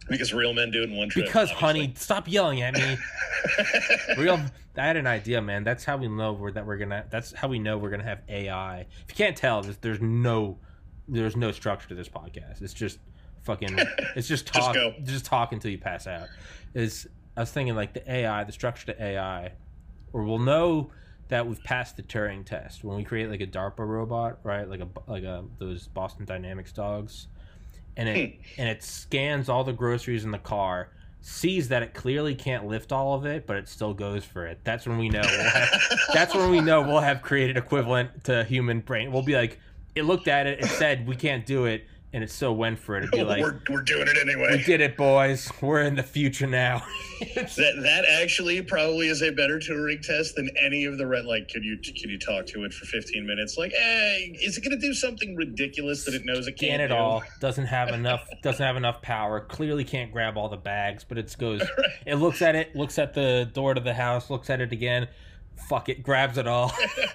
[0.09, 1.25] Because real men do it in one trip.
[1.25, 1.79] Because, obviously.
[1.81, 2.97] honey, stop yelling at me.
[4.17, 4.39] Real.
[4.77, 5.63] I had an idea, man.
[5.63, 7.05] That's how we know we're, that we're gonna.
[7.09, 8.81] That's how we know we're gonna have AI.
[8.81, 10.57] If you can't tell, there's, there's no,
[11.07, 12.61] there's no structure to this podcast.
[12.61, 12.99] It's just
[13.43, 13.77] fucking.
[14.15, 14.73] It's just Just talk.
[14.73, 14.93] go.
[15.03, 16.27] Just talk until you pass out.
[16.73, 19.53] Is I was thinking like the AI, the structure to AI,
[20.13, 20.91] or we'll know
[21.27, 24.69] that we've passed the Turing test when we create like a DARPA robot, right?
[24.69, 27.27] Like a like a those Boston Dynamics dogs,
[27.97, 30.89] and it and it scans all the groceries in the car,
[31.21, 34.59] sees that it clearly can't lift all of it, but it still goes for it.
[34.63, 35.69] That's when we know we'll have,
[36.13, 39.11] that's when we know we'll have created equivalent to human brain.
[39.11, 39.59] We'll be like,
[39.95, 42.95] it looked at it, it said we can't do it, and it still went for
[42.95, 42.99] it.
[42.99, 44.55] It'd be like, we're, we're doing it anyway.
[44.55, 45.51] we did it, boys.
[45.61, 46.81] We're in the future now.
[47.35, 47.47] That
[47.83, 51.23] that actually probably is a better Turing test than any of the red.
[51.23, 53.57] Like, can you can you talk to it for fifteen minutes?
[53.57, 56.89] Like, hey, is it going to do something ridiculous that it knows it can't it
[56.89, 56.93] do?
[56.93, 57.23] all.
[57.39, 58.27] Doesn't have enough.
[58.43, 59.39] Doesn't have enough power.
[59.39, 61.61] Clearly can't grab all the bags, but it goes.
[62.05, 62.75] It looks at it.
[62.75, 64.29] Looks at the door to the house.
[64.29, 65.07] Looks at it again.
[65.67, 66.03] Fuck it.
[66.03, 66.71] Grabs it all.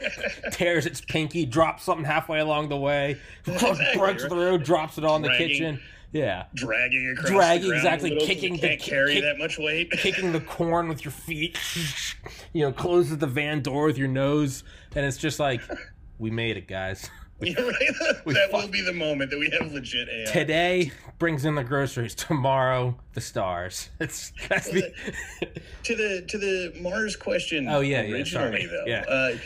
[0.53, 1.47] tears its pinky.
[1.47, 3.17] Drops something halfway along the way.
[3.47, 4.31] Exactly, breaks right.
[4.31, 4.59] the.
[4.59, 5.81] Drops it all in the kitchen.
[6.13, 6.47] Yeah.
[6.55, 9.91] Dragging across, Dragging, the ground exactly, kicking the- carry kick- that much weight.
[9.93, 11.57] Kicking the corn with your feet.
[12.53, 14.65] You know, closes the van door with your nose,
[14.97, 15.61] and it's just like,
[16.19, 17.09] we made it, guys.
[17.57, 17.57] Right.
[18.27, 20.31] That will be the moment that we have legit AI.
[20.31, 22.15] Today brings in the groceries.
[22.15, 23.89] Tomorrow, the stars.
[24.01, 24.93] It's that's the.
[25.85, 27.67] to the to the Mars question.
[27.69, 28.67] Oh, yeah, yeah, sorry.
[28.67, 28.85] though.
[28.87, 29.05] Yeah.
[29.09, 29.37] Uh,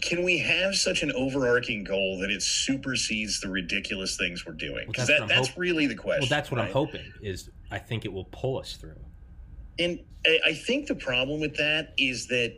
[0.00, 4.86] can we have such an overarching goal that it supersedes the ridiculous things we're doing?
[4.88, 6.22] Because that's that, that's hop- really the question.
[6.22, 7.12] Well, that's what I'm hoping.
[7.20, 8.98] Is I think it will pull us through.
[9.78, 12.56] And I, I think the problem with that is that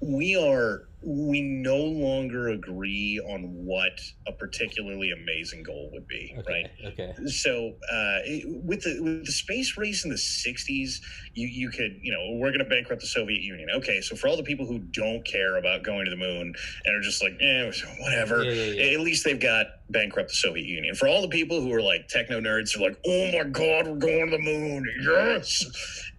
[0.00, 6.66] we are we no longer agree on what a particularly amazing goal would be, right?
[6.84, 7.12] Okay.
[7.18, 7.26] Okay.
[7.26, 8.18] so uh,
[8.64, 11.00] with the with the space race in the 60s
[11.34, 14.26] you you could you know we're going to bankrupt the soviet union okay so for
[14.28, 16.52] all the people who don't care about going to the moon
[16.84, 18.94] and are just like eh, whatever Yeah, yeah, yeah.
[18.94, 22.08] at least they've got bankrupt the soviet union for all the people who are like
[22.08, 25.64] techno nerds who are like oh my god we're going to the moon yes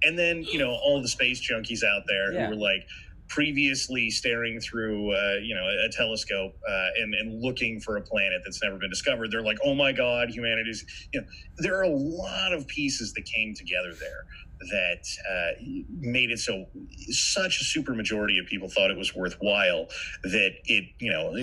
[0.03, 2.87] and then you know all the space junkies out there who were like
[3.29, 8.41] previously staring through uh, you know a telescope uh, and, and looking for a planet
[8.45, 9.31] that's never been discovered.
[9.31, 11.27] They're like oh my god humanity's you know
[11.59, 14.25] there are a lot of pieces that came together there
[14.71, 15.61] that uh,
[15.99, 16.65] made it so
[17.09, 19.87] such a super majority of people thought it was worthwhile
[20.23, 21.33] that it you know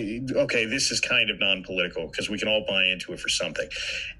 [0.43, 3.67] okay this is kind of non-political because we can all buy into it for something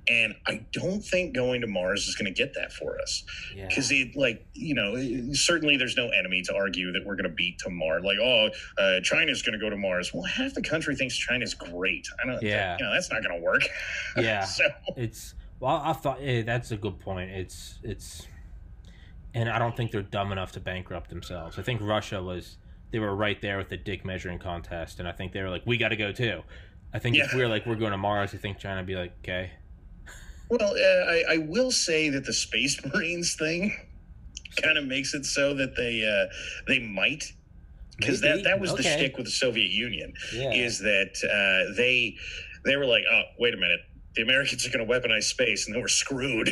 [0.09, 3.23] and i don't think going to mars is going to get that for us
[3.55, 3.67] Yeah.
[3.69, 4.97] because it like you know
[5.35, 8.49] certainly there's no enemy to argue that we're going to beat to mars like oh
[8.79, 12.27] uh, china's going to go to mars well half the country thinks china's great i
[12.27, 12.77] don't Yeah.
[12.79, 13.63] you know that's not going to work
[14.17, 14.45] Yeah.
[14.45, 14.65] so
[14.97, 15.83] It's well.
[15.85, 17.31] I thought eh, that's a good point.
[17.31, 18.27] It's it's,
[19.37, 21.59] and I don't think they're dumb enough to bankrupt themselves.
[21.59, 22.57] I think Russia was.
[22.93, 25.67] They were right there with the dick measuring contest, and I think they were like,
[25.67, 26.43] "We got to go too."
[26.95, 29.13] I think if we're like, "We're going to Mars," I think China would be like,
[29.23, 29.51] "Okay."
[30.49, 33.77] Well, uh, I, I will say that the Space Marines thing
[34.63, 36.33] kind of makes it so that they uh,
[36.69, 37.25] they might
[37.99, 38.97] because that that was the Okay.
[38.97, 40.53] shtick with the Soviet Union Yeah.
[40.53, 42.17] is that uh, they
[42.65, 43.81] they were like, oh, wait a minute,
[44.15, 46.51] the Americans are going to weaponize space, and then we're screwed.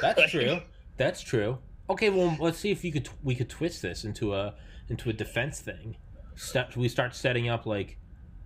[0.00, 0.60] That's Like, true.
[0.96, 1.58] That's true.
[1.90, 4.54] Okay, well, let's see if you could we could twist this into a
[4.88, 5.96] into a defense thing.
[6.36, 7.98] Step, we start setting up like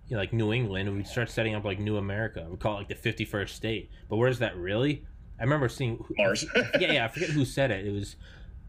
[0.07, 0.87] you know, like New England.
[0.89, 2.45] And we start setting up like New America.
[2.49, 3.89] We call it like the fifty first state.
[4.09, 5.05] But where's that really?
[5.39, 6.45] I remember seeing Mars.
[6.79, 7.05] yeah, yeah.
[7.05, 7.85] I forget who said it.
[7.87, 8.17] It was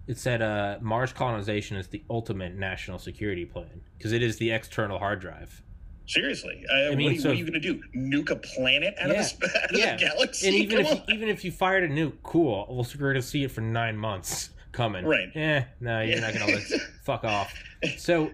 [0.06, 4.50] it said uh, Mars colonization is the ultimate national security plan because it is the
[4.50, 5.62] external hard drive.
[6.06, 7.80] Seriously, uh, mean, what, are you, so- what are you going to do?
[7.96, 9.20] Nuke a planet out Yeah.
[9.32, 9.96] of, the, out of Yeah.
[9.96, 10.46] the galaxy?
[10.48, 11.10] And even Come if you, on.
[11.14, 12.66] even if you fired a nuke, cool.
[12.68, 15.04] Well, we're gonna see it for nine months coming.
[15.04, 15.28] Right.
[15.34, 16.62] Eh, no, you're not gonna let
[17.04, 17.52] fuck off.
[17.96, 18.30] So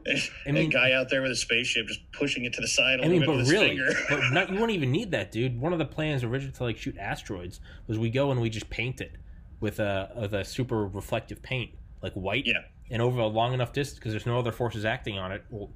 [0.46, 3.01] I mean, a guy out there with a spaceship just pushing it to the side
[3.01, 5.61] a I little mean, bit but really, but not, you won't even need that, dude.
[5.61, 8.68] One of the plans originally to like shoot asteroids was we go and we just
[8.70, 9.12] paint it
[9.61, 11.70] with a with a super reflective paint,
[12.03, 12.62] like white, Yeah.
[12.90, 15.44] and over a long enough distance because there's no other forces acting on it.
[15.51, 15.70] Well,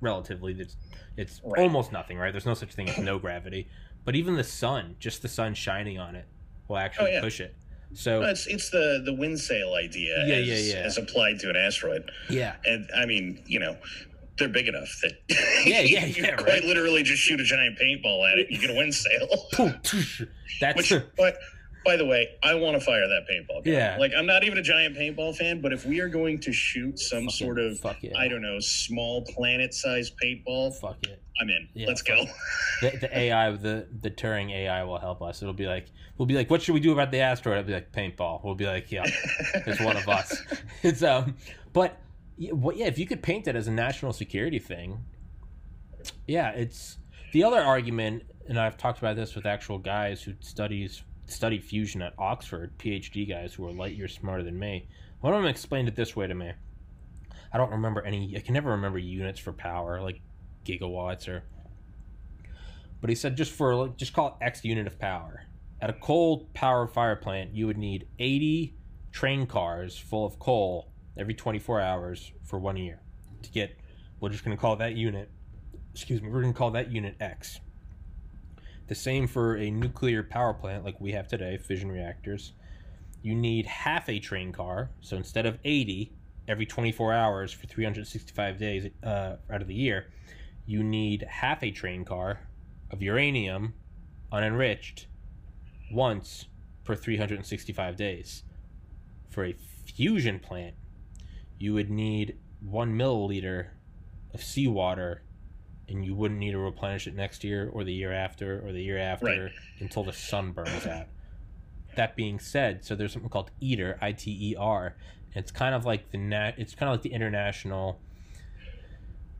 [0.00, 0.76] relatively, it's
[1.16, 1.62] it's Right.
[1.62, 2.32] almost nothing, right?
[2.32, 3.68] There's no such thing as no gravity.
[4.04, 6.24] But even the sun, just the sun shining on it,
[6.68, 7.20] will actually Oh, yeah.
[7.20, 7.54] push it.
[7.94, 10.86] So it's it's the the wind sail idea Yeah, as, yeah, yeah.
[10.86, 13.76] as applied to an asteroid, yeah, and I mean, you know,
[14.38, 15.12] they're big enough that
[15.66, 16.64] Yeah, yeah, you yeah, quite right.
[16.64, 19.28] literally just shoot a giant paintball at it, you get a wind sail.
[20.60, 21.36] that's Which, but
[21.84, 23.72] By the way, I want to fire that paintball gun.
[23.72, 23.96] Yeah.
[23.98, 26.98] Like I'm not even a giant paintball fan, but if we are going to shoot
[26.98, 28.16] some Fucking- sort of fuck yeah.
[28.18, 31.22] I don't know, small planet-sized paintball, Fuck it.
[31.40, 31.68] I'm in.
[31.72, 32.26] Yeah, Let's go.
[32.82, 35.40] The, the AI, the the Turing AI will help us.
[35.40, 35.86] It'll be like,
[36.18, 37.58] we'll be like, what should we do about the asteroid?
[37.60, 38.44] It'll be like paintball.
[38.44, 39.04] We'll be like, yeah,
[39.54, 40.42] it's one of us.
[40.82, 41.34] It's um,
[41.72, 41.98] but
[42.36, 42.76] yeah, what?
[42.76, 44.98] Yeah, if you could paint it as a national security thing,
[46.26, 46.98] yeah, it's
[47.32, 52.02] the other argument, and I've talked about this with actual guys who studies studied fusion
[52.02, 54.88] at Oxford, PhD guys who are light years smarter than me.
[55.20, 56.52] One of them explained it this way to me.
[57.52, 58.34] I don't remember any.
[58.36, 60.20] I can never remember units for power, like
[60.64, 61.42] gigawatts or.
[63.00, 65.44] But he said just for like, just call it X unit of power.
[65.80, 68.74] At a coal power fire plant, you would need 80
[69.12, 73.00] train cars full of coal every 24 hours for one year
[73.42, 73.76] to get.
[74.20, 75.30] We're just going to call that unit.
[75.92, 76.28] Excuse me.
[76.28, 77.60] We're going to call that unit X.
[78.90, 82.54] The same for a nuclear power plant like we have today, fission reactors.
[83.22, 84.90] You need half a train car.
[85.00, 86.12] So instead of 80
[86.48, 90.10] every 24 hours for 365 days uh, out of the year,
[90.66, 92.40] you need half a train car
[92.90, 93.74] of uranium
[94.32, 95.06] unenriched
[95.92, 96.46] once
[96.82, 98.42] per 365 days.
[99.28, 100.74] For a fusion plant,
[101.60, 103.68] you would need one milliliter
[104.34, 105.22] of seawater
[105.90, 108.82] and you wouldn't need to replenish it next year or the year after or the
[108.82, 109.52] year after Right.
[109.80, 111.06] until the sun burns out.
[111.96, 114.94] That being said, so there's something called ITER, I T E R.
[115.34, 116.54] It's kind of like the nat.
[116.56, 118.00] It's kind of like the international.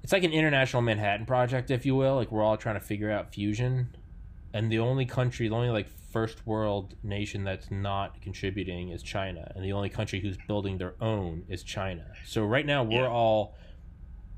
[0.03, 2.17] It's like an international Manhattan project, if you will.
[2.17, 3.95] Like we're all trying to figure out fusion,
[4.53, 9.53] and the only country, the only like first world nation that's not contributing is China,
[9.55, 12.07] and the only country who's building their own is China.
[12.25, 13.09] So right now we're Yeah.
[13.09, 13.55] all.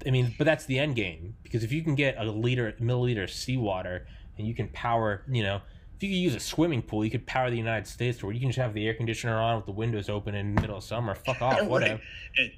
[0.06, 3.24] I mean, but that's the end game because if you can get a liter milliliter
[3.24, 4.06] of seawater
[4.38, 5.60] and you can power, you know,
[5.96, 8.34] if you could use a swimming pool, you could power the United States to where
[8.34, 10.76] you can just have the air conditioner on with the windows open in the middle
[10.78, 11.14] of summer.
[11.14, 12.00] Fuck off, whatever.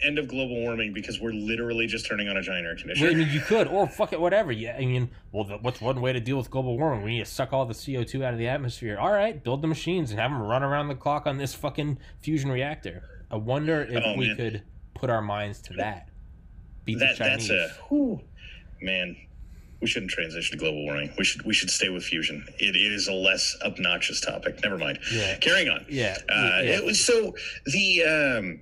[0.03, 3.11] End of global warming because we're literally just turning on a giant air Well, conditioner.
[3.11, 4.51] I mean, you could, or fuck it, whatever.
[4.51, 7.05] Yeah, I mean, well, the, what's one way to deal with global warming?
[7.05, 8.97] We need to suck all the CO two out of the atmosphere.
[8.99, 11.99] All right, build the machines and have them run around the clock on this fucking
[12.21, 13.03] fusion reactor.
[13.31, 14.37] I wonder if Oh, we man.
[14.37, 14.63] could
[14.95, 16.09] put our minds to that.
[16.85, 17.49] Beat that the Chinese.
[17.49, 18.21] that's a whew,
[18.83, 19.17] man.
[19.81, 21.13] We shouldn't transition to global warming.
[21.19, 22.47] We should we should stay with fusion.
[22.59, 24.61] It is a less obnoxious topic.
[24.63, 24.99] Never mind.
[25.13, 25.37] Yeah.
[25.39, 25.85] Carrying on.
[25.91, 26.77] Yeah, Uh, yeah.
[26.79, 27.35] It was so
[27.67, 28.61] the um,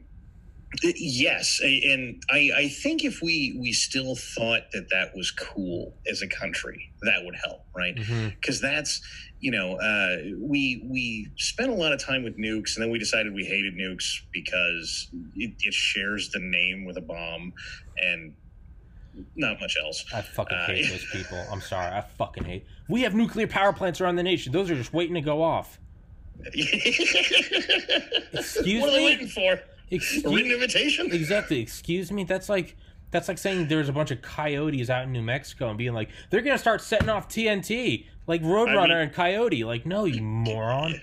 [0.83, 6.23] yes, and I I think if we we still thought that that was cool as
[6.23, 7.95] a country, that would help, right?
[8.41, 9.01] Because that's
[9.39, 12.99] you know uh, we we spent a lot of time with nukes and then we
[12.99, 17.53] decided we hated nukes because it, it shares the name with a bomb
[18.03, 18.35] and
[19.37, 21.45] not much else I fucking Uh, hate those people.
[21.51, 21.95] I'm sorry.
[21.95, 22.65] I fucking hate.
[22.89, 24.53] We have nuclear power plants around the nation.
[24.53, 25.79] Those are just waiting to go off.
[28.33, 28.81] excuse me.
[28.81, 29.61] what are they waiting for
[29.93, 31.61] a written invitation exactly.
[31.61, 32.25] Excuse me.
[32.25, 32.77] That's like
[33.11, 36.09] that's like saying there's a bunch of coyotes out in New Mexico and being like
[36.31, 39.65] they're gonna start setting off TNT like Roadrunner mean- and Coyote.
[39.65, 41.01] Like no, you moron.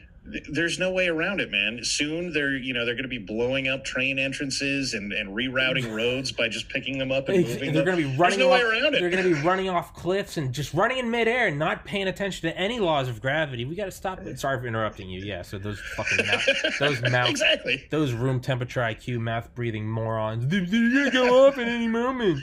[0.51, 3.67] There's no way around it man soon they're you know they're going to be blowing
[3.67, 7.83] up train entrances and, and rerouting roads by just picking them up and moving They're
[7.83, 7.95] them.
[7.95, 8.17] gonna be running.
[8.17, 10.97] there's no off, way around it They're gonna be running off cliffs and just running
[10.97, 13.65] in midair and not paying attention to any laws of gravity.
[13.65, 14.19] We gotta stop.
[14.19, 14.39] It.
[14.39, 15.21] Sorry for interrupting you.
[15.23, 15.41] Yeah.
[15.41, 16.45] So those fucking mouth,
[16.79, 20.47] those mouth exactly those room temperature IQ mouth breathing morons.
[20.47, 22.39] They're gonna go off at any moment.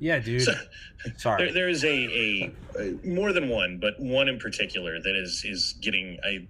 [0.00, 0.42] Yeah, dude.
[0.42, 0.52] So-
[1.16, 1.44] Sorry.
[1.44, 5.74] There, there is a, a, more than one, but one in particular that is is
[5.80, 6.46] getting a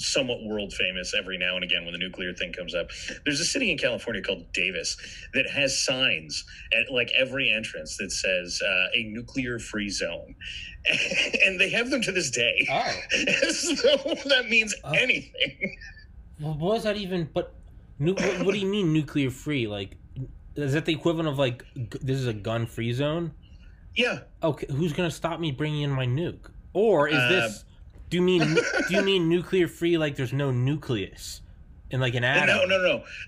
[0.00, 2.88] somewhat world famous every now and again when the nuclear thing comes up.
[3.24, 4.96] There's a city in California called Davis
[5.34, 10.34] that has signs at like every entrance that says uh, a nuclear free zone,
[11.44, 12.66] and they have them to this day.
[12.70, 12.92] Oh.
[13.52, 13.96] so
[14.28, 14.92] that means Oh.
[14.92, 15.76] anything.
[16.40, 17.28] Well, what is that even?
[17.34, 17.52] But
[17.98, 19.66] nu- what, what do you mean nuclear free?
[19.66, 19.96] Like,
[20.56, 23.32] is that the equivalent of like g- this is a gun free zone?
[23.96, 26.50] Yeah, Okay, who's gonna stop me bringing in my nuke?
[26.72, 27.64] Or is Uh, this?
[28.10, 29.96] Do you mean do you mean nuclear free?
[29.96, 31.40] Like there's no nucleus
[31.90, 32.68] in like an atom?
[32.68, 32.78] no, no,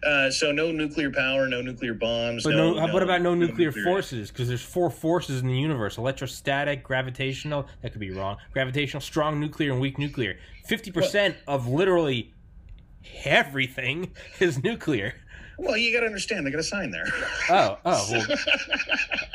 [0.04, 0.08] no.
[0.08, 2.44] Uh, so no nuclear power, no nuclear bombs.
[2.44, 4.30] But no, no, what about no nuclear nuclear- forces?
[4.30, 7.66] Because there's four forces in the universe: electrostatic, gravitational.
[7.82, 8.36] That could be wrong.
[8.52, 10.38] Gravitational, strong nuclear, and weak nuclear.
[10.66, 12.32] Fifty percent of literally
[13.24, 15.14] everything is nuclear.
[15.62, 17.04] Well, you got to understand, they got a sign there.
[17.48, 18.26] Oh, oh, well,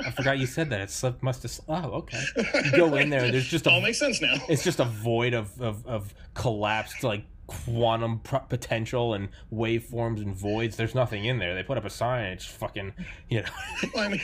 [0.06, 0.82] I forgot you said that.
[0.82, 1.24] It slipped.
[1.24, 1.60] Must have.
[1.70, 2.22] Oh, okay.
[2.66, 3.24] You go in there.
[3.24, 4.36] and There's just all makes sense now.
[4.50, 10.76] It's just a void of of, of collapsed like quantum potential and waveforms and voids.
[10.76, 11.56] There's nothing in there.
[11.56, 12.26] They put up a sign.
[12.26, 12.94] And it's fucking.
[13.30, 13.50] You know.
[13.94, 14.22] Well, I mean,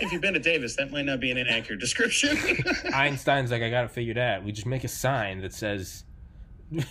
[0.00, 2.36] if you've been to Davis, that might not be an inaccurate description.
[2.92, 4.42] Einstein's like, I got it figured out.
[4.44, 6.04] We just make a sign that says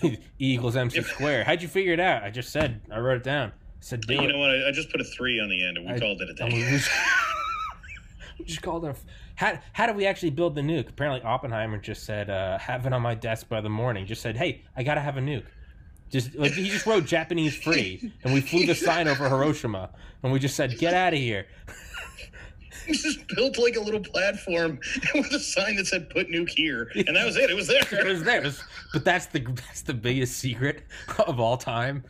[0.03, 1.45] E equals MC squared.
[1.45, 2.23] How'd you figure it out?
[2.23, 2.81] I just said.
[2.91, 3.51] I wrote it down.
[3.89, 4.27] Do you it.
[4.27, 4.49] know what?
[4.51, 6.43] I, I just put a three on the end, and we I- called it a
[6.43, 6.69] And we day.
[6.71, 6.89] just,
[8.39, 8.89] we just called it.
[8.91, 8.95] A,
[9.35, 10.89] how how did we actually build the nuke?
[10.89, 14.37] Apparently, Oppenheimer just said, uh, "Have it on my desk by the morning." Just said,
[14.37, 15.45] "Hey, I gotta have a nuke."
[16.11, 19.89] Just like he just wrote Japanese free, and we flew the sign over Hiroshima,
[20.21, 21.47] and we just said, "Get out of here."
[22.85, 24.77] We just built like a little platform
[25.15, 27.49] with a sign that said "Put nuke here," and that was it.
[27.49, 27.81] It was there.
[27.91, 28.43] It was there.
[28.91, 30.83] But that's the that's the biggest secret
[31.25, 32.03] of all time,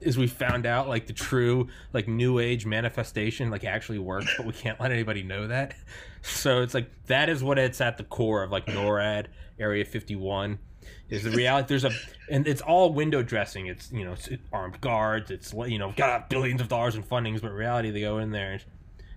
[0.00, 4.46] is we found out like the true like new age manifestation like actually works, but
[4.46, 5.74] we can't let anybody know that.
[6.22, 9.26] So it's like that is what it's at the core of like NORAD
[9.58, 10.58] Area Fifty One.
[11.08, 11.68] Is the reality?
[11.68, 11.92] There's a
[12.30, 13.66] and it's all window dressing.
[13.66, 15.30] It's you know it's armed guards.
[15.30, 18.54] It's you know got billions of dollars in fundings, but reality they go in there.
[18.54, 18.64] It's,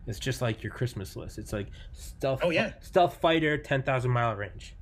[0.05, 1.37] it's just like your Christmas list.
[1.37, 2.41] It's like stealth.
[2.43, 2.73] Oh, yeah.
[2.81, 4.75] stealth fighter, ten thousand mile range.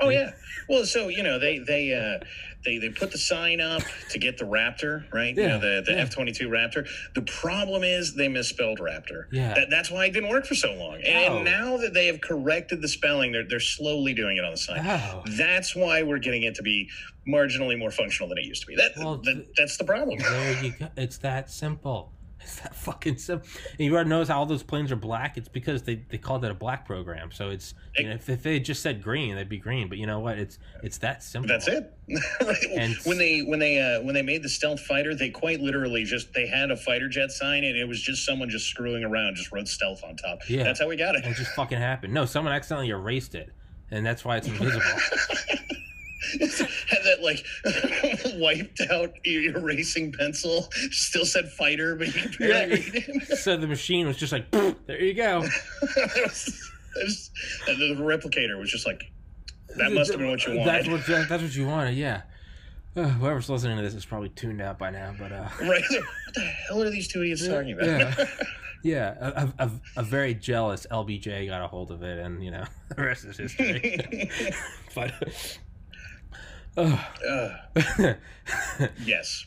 [0.00, 0.32] Oh yeah.
[0.68, 2.24] Well, so you know they they uh,
[2.64, 5.34] they they put the sign up to get the Raptor, right?
[5.36, 6.02] you Yeah, know the the yeah.
[6.02, 6.86] F twenty two Raptor.
[7.14, 9.24] The problem is they misspelled Raptor.
[9.32, 9.54] Yeah.
[9.54, 11.00] That, that's why it didn't work for so long.
[11.02, 11.42] And Oh.
[11.42, 14.86] now that they have corrected the spelling, they're they're slowly doing it on the sign.
[14.86, 15.22] Oh.
[15.36, 16.88] That's why we're getting it to be
[17.28, 18.76] marginally more functional than it used to be.
[18.76, 20.18] That, Well, that that's the problem.
[20.18, 20.88] There you go.
[20.96, 22.12] It's that simple.
[22.42, 23.46] It's that fucking simple.
[23.72, 25.36] And you already notice how all those planes are black?
[25.36, 27.30] It's because they, they called it a black program.
[27.32, 29.88] So it's you know, if, if they just said green, they'd be green.
[29.88, 30.38] But you know what?
[30.38, 31.48] It's it's that simple.
[31.48, 31.92] That's it.
[32.76, 36.04] And- when they when they uh, when they made the stealth fighter, they quite literally
[36.04, 39.36] just they had a fighter jet sign and it was just someone just screwing around,
[39.36, 40.40] just wrote stealth on top.
[40.48, 40.64] Yeah.
[40.64, 41.24] That's how we got it.
[41.24, 42.12] And it just fucking happened.
[42.14, 43.50] No, someone accidentally erased it,
[43.90, 44.80] and that's why it's invisible.
[46.40, 47.44] had that like
[48.38, 52.64] wiped out erasing pencil, still said fighter, but you barely Yeah.
[52.76, 53.38] read it.
[53.38, 54.50] so the machine was just like,
[54.86, 55.40] there you go.
[55.96, 57.30] Was- was-
[57.68, 59.04] and the replicator was just like,
[59.76, 60.66] that must have been what you wanted.
[60.66, 61.94] That's what that's what you wanted.
[61.96, 62.22] Yeah.
[62.96, 65.82] Uh, whoever's listening to this is probably tuned out by now, but uh, right?
[65.88, 67.86] What the hell are these two idiots talking about?
[67.86, 68.26] Yeah.
[68.82, 69.26] Yeah, a,
[69.62, 72.64] a, a, a very jealous LBJ got a hold of it, and you know
[72.96, 74.28] the rest is history.
[74.94, 75.12] but
[76.80, 78.14] Uh,
[79.04, 79.46] yes.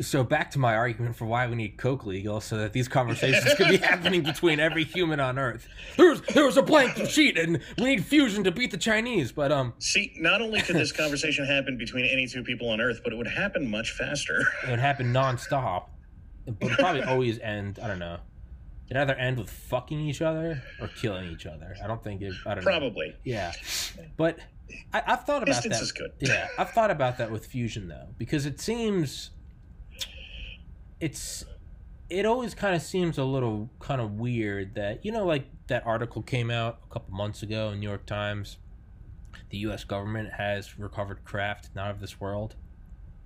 [0.00, 3.52] so back to my argument for why we need coke legal, so that these conversations
[3.54, 5.66] could be happening between every human on Earth.
[5.96, 9.32] There's there was a blank sheet, and we need fusion to beat the Chinese.
[9.32, 13.00] But um, See, not only could this conversation happen between any two people on Earth,
[13.02, 14.40] but it would happen much faster.
[14.66, 15.84] it would happen nonstop.
[16.46, 17.78] But probably always end.
[17.82, 18.18] I don't know.
[18.90, 21.76] It either end with fucking each other or killing each other.
[21.82, 22.32] I don't think it.
[22.46, 22.70] I don't know.
[22.70, 23.14] Probably.
[23.22, 23.52] Yeah,
[24.16, 24.38] but
[24.92, 25.68] I, I've thought about that.
[25.68, 25.82] Distance that.
[25.82, 26.12] is good.
[26.20, 29.30] Yeah, I've thought about that with fusion though, because it seems
[31.00, 31.44] it's
[32.10, 35.86] it always kind of seems a little kind of weird that you know like that
[35.86, 38.58] article came out a couple months ago in New York Times.
[39.50, 39.84] The U.S.
[39.84, 42.54] government has recovered craft not of this world,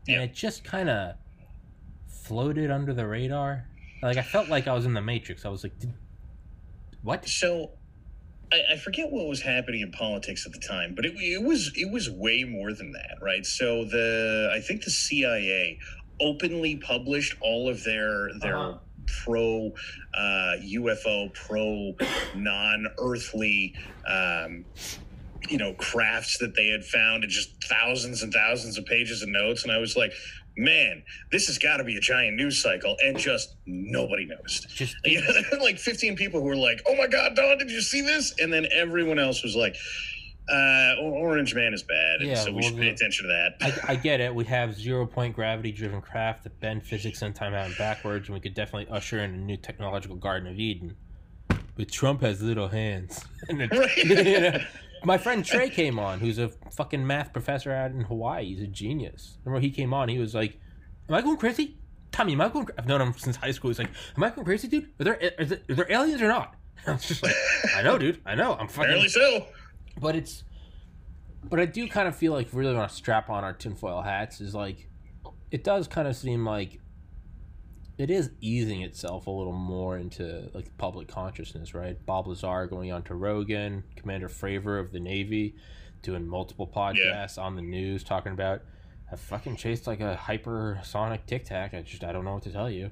[0.09, 1.15] and it just kind of
[2.09, 3.67] floated under the radar.
[4.03, 5.45] Like I felt like I was in the Matrix.
[5.45, 5.95] I was like, Did,
[7.03, 7.71] "What?" So,
[8.53, 11.73] I, I forget what was happening in politics at the time, but it, it was
[11.75, 13.45] it was way more than that, right?
[13.47, 15.79] So the I think the CIA
[16.21, 18.79] openly published all of their their Uh-huh.
[19.25, 19.73] pro
[20.15, 21.95] uh, UFO, pro
[22.37, 23.75] non earthly.
[24.07, 24.65] Um,
[25.49, 29.29] you know crafts that they had found and just thousands and thousands of pages of
[29.29, 30.13] notes and i was like
[30.57, 34.97] man this has got to be a giant news cycle and just nobody noticed Just
[35.05, 37.71] you know, there were like 15 people who were like, "Oh my God, Don, did
[37.71, 39.75] you see this?" And then everyone else was like,
[40.51, 43.83] uh, "Orange Man is bad, and Yeah, so we well, should pay attention to that."
[43.89, 44.35] I, I get it.
[44.35, 48.29] We have zero point gravity driven craft that bend physics and time out and backwards,
[48.29, 50.97] and we could definitely usher in a new technological Garden of Eden.
[51.77, 53.25] But Trump has little hands.
[53.49, 53.97] And Right.
[53.97, 54.59] you know,
[55.05, 58.47] my friend Trey came on, who's a fucking math professor out in Hawaii.
[58.47, 59.39] He's a genius.
[59.45, 60.09] Remember he came on?
[60.09, 60.59] He was like,
[61.09, 61.79] "Am I going crazy,
[62.11, 62.33] Tommy?
[62.33, 62.67] Am I going?
[62.67, 63.71] cra-" I've known him since high school.
[63.71, 64.91] He's like, "Am I going crazy, dude?
[65.01, 66.55] Are there is it, are there aliens or not?"
[66.87, 67.35] I was just like,
[67.77, 68.21] "I know, dude.
[68.27, 68.55] I know.
[68.55, 69.47] I'm fucking." Apparently so.
[70.01, 70.45] but it's
[71.45, 74.41] but i do kind of feel like really want to strap on our tinfoil hats
[74.41, 74.89] is like
[75.51, 76.79] it does kind of seem like
[78.03, 82.91] it is easing itself a little more into like public consciousness right bob lazar going
[82.91, 85.55] on to rogan commander fravor of the navy
[86.03, 88.61] doing multiple podcasts on the news talking about
[89.13, 92.51] i fucking chased like a hypersonic tic tac i just i don't know what to
[92.51, 92.91] tell you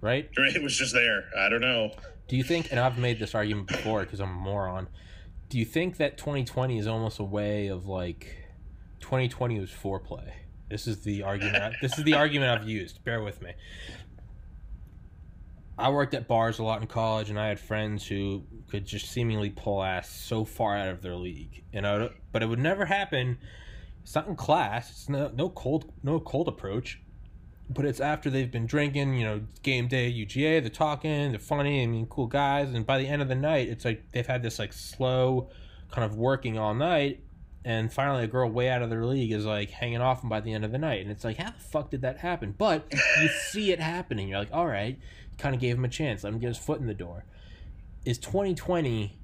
[0.00, 1.24] right It was just there.
[1.38, 1.92] I don't know.
[2.28, 4.88] do you think, and I've made this argument before because I'm a moron,
[5.48, 8.36] do you think that 2020 is almost a way of like
[9.00, 10.32] 2020 was foreplay?
[10.68, 11.74] This is the argument.
[11.82, 13.04] this is the argument I've used.
[13.04, 13.52] Bear with me.
[15.78, 19.10] I worked at bars a lot in college, and I had friends who could just
[19.10, 21.64] seemingly pull ass so far out of their league.
[21.72, 23.38] You know, but it would never happen.
[24.02, 24.90] It's not in class.
[24.90, 27.00] It's no no cold no cold approach.
[27.70, 31.82] But it's after they've been drinking, you know, game day UGA, they're talking, they're funny,
[31.82, 34.42] I mean cool guys, and by the end of the night it's like they've had
[34.42, 35.48] this like slow
[35.90, 37.20] kind of working all night.
[37.64, 40.40] And finally a girl way out of their league is like hanging off them by
[40.40, 41.00] the end of the night.
[41.00, 42.54] And it's like how the fuck did that happen?
[42.58, 44.28] But you see it happening.
[44.28, 44.98] You're like all right
[45.38, 46.24] kind of gave him a chance.
[46.24, 47.24] Let him get his foot in the door.
[48.04, 49.18] Is 2020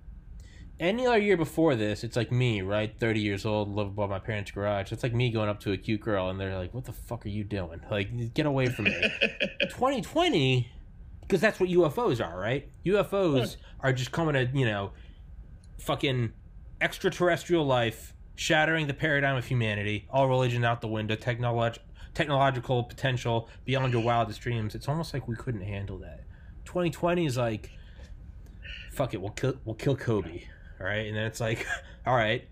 [0.80, 2.94] any other year before this it's like me right?
[3.00, 4.92] 30 years old live above my parents garage.
[4.92, 7.26] It's like me going up to a cute girl and they're like what the fuck
[7.26, 7.80] are you doing?
[7.90, 8.92] Like get away from me.
[9.62, 10.70] 2020
[11.22, 12.68] because that's what ufos are right?
[12.86, 14.92] Ufos are just coming to you know
[15.78, 16.32] fucking
[16.80, 21.78] extraterrestrial life shattering the paradigm of humanity, all religion out the window, technolog-
[22.14, 24.74] technological potential beyond your wildest dreams.
[24.74, 26.24] It's almost like we couldn't handle that.
[26.64, 27.70] 2020 is like,
[28.92, 30.42] fuck it, we'll kill, we'll kill Kobe,
[30.80, 31.06] all right?
[31.06, 31.66] And then it's like,
[32.06, 32.44] all right,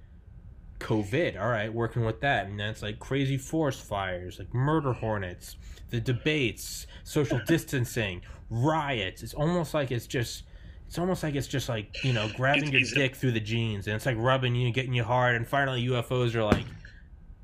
[0.80, 2.46] COVID, all right, working with that.
[2.46, 5.56] And then it's like crazy forest fires, like murder hornets,
[5.90, 9.22] the debates, social distancing, riots.
[9.22, 10.44] It's almost like it's just
[10.86, 13.96] it's almost like it's just like you know grabbing your dick through the jeans and
[13.96, 16.64] it's like rubbing you and getting you hard and finally ufos are like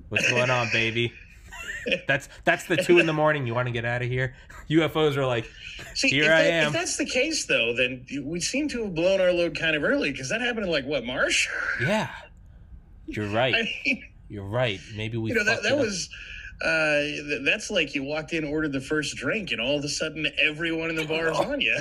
[0.09, 1.13] what's going on baby
[2.07, 3.47] that's that's the two in the morning.
[3.47, 4.35] You want to get out of here
[4.71, 5.45] ufos are like
[5.95, 6.67] See, here if i that- am.
[6.69, 9.83] If that's the case, though, then we seem to have blown our load kind of
[9.85, 11.49] early because that happened in like what March?
[11.83, 12.09] yeah.
[13.07, 13.55] You're right.
[13.59, 14.81] I mean, you're right.
[14.97, 16.09] Maybe we you know that that was.
[16.65, 19.89] Uh, th- that's like you walked in, ordered the first drink, and all of a
[19.89, 21.77] sudden everyone in the bar is on you.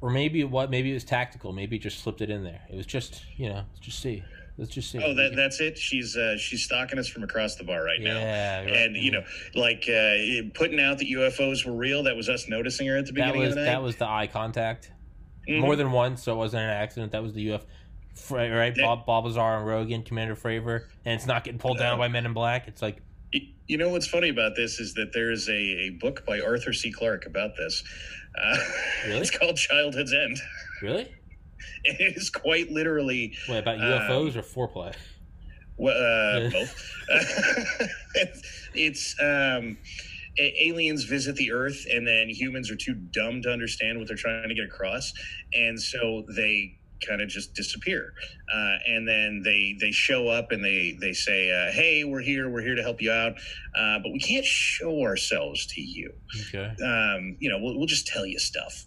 [0.00, 1.52] or maybe what maybe it was tactical.
[1.52, 2.62] Maybe it just slipped it in there.
[2.70, 4.22] It was just you know just see
[4.60, 5.76] let's just see Oh, that that's it.
[5.76, 8.14] She's uh, she's stalking us from across the bar right now.
[8.14, 8.70] right.
[8.76, 9.24] And you know,
[9.56, 12.04] like uh, putting out that UFOs were real.
[12.04, 13.70] That was us noticing her at the that beginning was of the night.
[13.72, 14.92] that was the eye contact
[15.48, 15.60] Mhm.
[15.62, 17.10] more than once, so it wasn't an accident.
[17.12, 17.64] That was the UFO.
[18.30, 18.76] Right?
[18.76, 18.94] Yeah.
[19.06, 22.34] Bob Lazar and Rogan, Commander Fravor, and it's not getting pulled down by Men in
[22.34, 22.68] Black.
[22.68, 22.98] It's like,
[23.66, 26.72] You know what's funny about this is that there is a, a book by Arthur
[26.74, 26.92] C.
[26.92, 27.82] Clarke about this.
[28.36, 28.56] Uh,
[29.06, 29.20] Really?
[29.20, 30.38] It's called Childhood's End.
[30.82, 31.08] really?
[31.84, 34.94] It is quite literally Wait, about Um, UFOs or foreplay?
[35.76, 36.74] well, uh, both.
[38.14, 39.78] it's it's um,
[40.38, 44.48] aliens visit the Earth, and then humans are too dumb to understand what they're trying
[44.48, 45.12] to get across,
[45.54, 48.12] and so they kind of just disappear.
[48.52, 52.48] Uh, and then they they show up and they they say, uh, "Hey, we're here.
[52.50, 53.32] We're here to help you out,
[53.74, 56.12] uh, but we can't show ourselves to you.
[56.48, 56.74] Okay.
[56.84, 58.86] Um, you know, we'll, we'll just tell you stuff."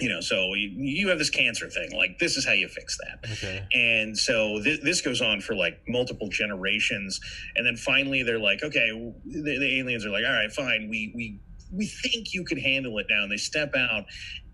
[0.00, 1.94] You know, so you, you have this cancer thing.
[1.94, 3.30] Like, this is how you fix that.
[3.32, 3.66] Okay.
[3.74, 7.20] And so th- this goes on for like multiple generations,
[7.56, 8.90] and then finally they're like, okay,
[9.24, 11.40] the, the aliens are like, all right, fine, we we
[11.74, 13.22] we think you can handle it now.
[13.22, 14.04] And they step out,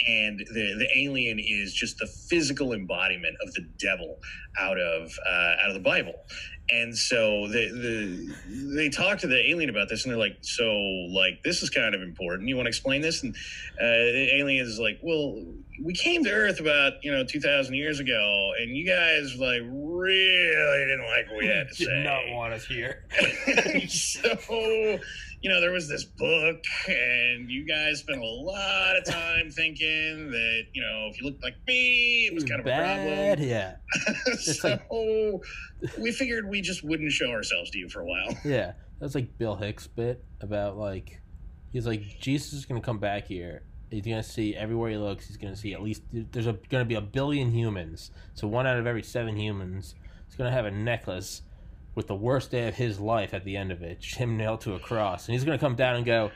[0.07, 4.18] and the the alien is just the physical embodiment of the devil
[4.59, 6.14] out of uh, out of the Bible.
[6.70, 10.64] And so the the they talk to the alien about this, and they're like, so
[11.10, 12.48] like this is kind of important.
[12.48, 13.22] You want to explain this?
[13.22, 15.42] And uh, the alien is like, well,
[15.82, 19.62] we came to Earth about you know two thousand years ago, and you guys like
[19.62, 22.02] really didn't like what we had to Did say.
[22.04, 23.04] not want us here.
[23.88, 24.98] so,
[25.41, 30.30] you know, there was this book, and you guys spent a lot of time thinking
[30.30, 33.39] that you know if you looked like me, it was kind of bad.
[33.39, 33.49] a problem.
[33.49, 33.76] Yeah.
[34.39, 35.41] so
[35.99, 38.36] we figured we just wouldn't show ourselves to you for a while.
[38.45, 38.72] Yeah.
[39.01, 41.20] That's like Bill Hicks bit about like,
[41.72, 43.62] he's like, Jesus is going to come back here.
[43.91, 46.53] He's going to see everywhere he looks, he's going to see at least, there's a,
[46.53, 48.11] going to be a billion humans.
[48.34, 49.95] So one out of every seven humans
[50.28, 51.43] is going to have a necklace
[51.95, 54.74] with the worst day of his life at the end of it, him nailed to
[54.74, 55.26] a cross.
[55.26, 56.30] And he's going to come down and go,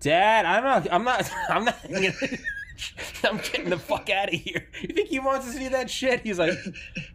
[0.00, 1.76] Dad, I'm not, I'm not, I'm not,
[3.24, 4.68] I'm getting the fuck out of here.
[4.82, 6.20] You think he wants to see that shit?
[6.20, 6.52] He's like,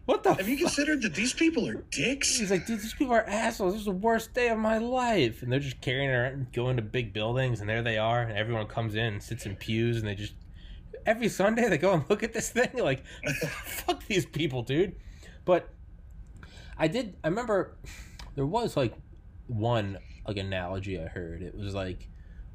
[0.06, 2.38] what the Have you considered that these people are dicks?
[2.38, 3.74] He's like, dude, these people are assholes.
[3.74, 5.42] This is the worst day of my life.
[5.42, 8.22] And they're just carrying and going to big buildings, and there they are.
[8.22, 10.34] And everyone comes in and sits in pews, and they just
[11.06, 12.70] every Sunday they go and look at this thing.
[12.74, 13.04] Like,
[13.64, 14.96] fuck these people, dude.
[15.44, 15.68] But
[16.80, 17.16] I did.
[17.22, 17.76] I remember
[18.34, 18.94] there was like
[19.46, 21.42] one like analogy I heard.
[21.42, 22.08] It was like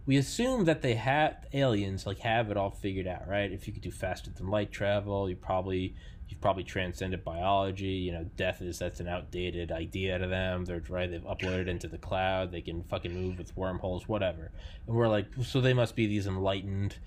[0.08, 3.52] we assume that they have aliens like have it all figured out, right?
[3.52, 5.96] If you could do faster than light travel, you probably
[6.28, 7.86] you've probably transcended biology.
[7.86, 10.66] You know, death is that's an outdated idea to them.
[10.66, 11.10] They're right.
[11.10, 12.52] They've uploaded into the cloud.
[12.52, 14.52] They can fucking move with wormholes, whatever.
[14.88, 16.98] And we're like, so they must be these enlightened,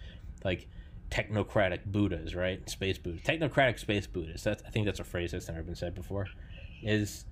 [0.45, 0.69] like
[1.11, 2.69] technocratic Buddhas, right?
[2.71, 4.45] Space Buddhas, technocratic space Buddhas.
[4.45, 6.29] That's I think that's a phrase that's never been said before.
[6.83, 7.25] Is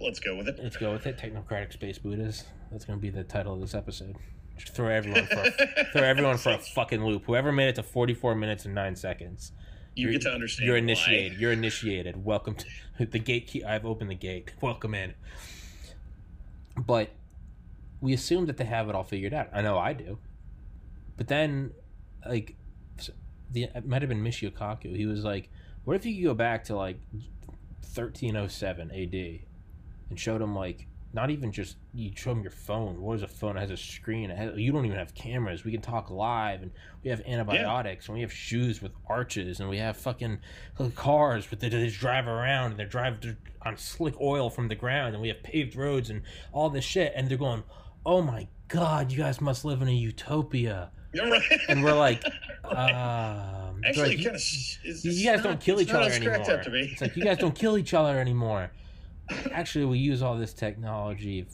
[0.00, 0.58] Let's go with it.
[0.62, 1.18] let's go with it.
[1.18, 2.44] Technocratic space Buddhas.
[2.70, 4.16] That's gonna be the title of this episode.
[4.56, 7.24] Just throw everyone for a, throw everyone for a fucking loop.
[7.26, 9.52] Whoever made it to forty four minutes and nine seconds.
[9.94, 10.66] You You're- get to understand.
[10.66, 10.82] You're why.
[10.82, 11.38] initiated.
[11.40, 12.24] You're initiated.
[12.24, 12.54] Welcome
[12.98, 13.46] to the gate.
[13.48, 13.64] Key.
[13.64, 14.52] I've opened the gate.
[14.60, 15.14] Welcome in.
[16.76, 17.10] but
[18.00, 19.48] we assume that they have it all figured out.
[19.52, 20.18] I know I do.
[21.18, 21.72] But then,
[22.26, 22.56] like,
[23.50, 24.96] the it might have been Michio Kaku.
[24.96, 25.50] He was like,
[25.84, 26.98] "What if you could go back to like
[27.82, 29.40] 1307 AD
[30.10, 33.00] and showed him like not even just you show him your phone.
[33.00, 33.56] What is a phone?
[33.56, 34.30] It has a screen.
[34.30, 35.64] It has, you don't even have cameras.
[35.64, 36.70] We can talk live, and
[37.02, 38.12] we have antibiotics, yeah.
[38.12, 40.38] and we have shoes with arches, and we have fucking
[40.94, 43.18] cars with they just drive around and they drive
[43.62, 46.22] on slick oil from the ground, and we have paved roads and
[46.52, 47.12] all this shit.
[47.16, 47.64] And they're going,
[48.06, 51.42] "Oh my god, you guys must live in a utopia." Right.
[51.68, 52.24] and we're like,
[52.64, 52.72] um,
[53.84, 56.36] actually, like, kind of, you, guys not, don't kill each other anymore.
[56.72, 58.70] It's like you guys don't kill each other anymore.
[59.52, 61.46] Actually, we use all this technology.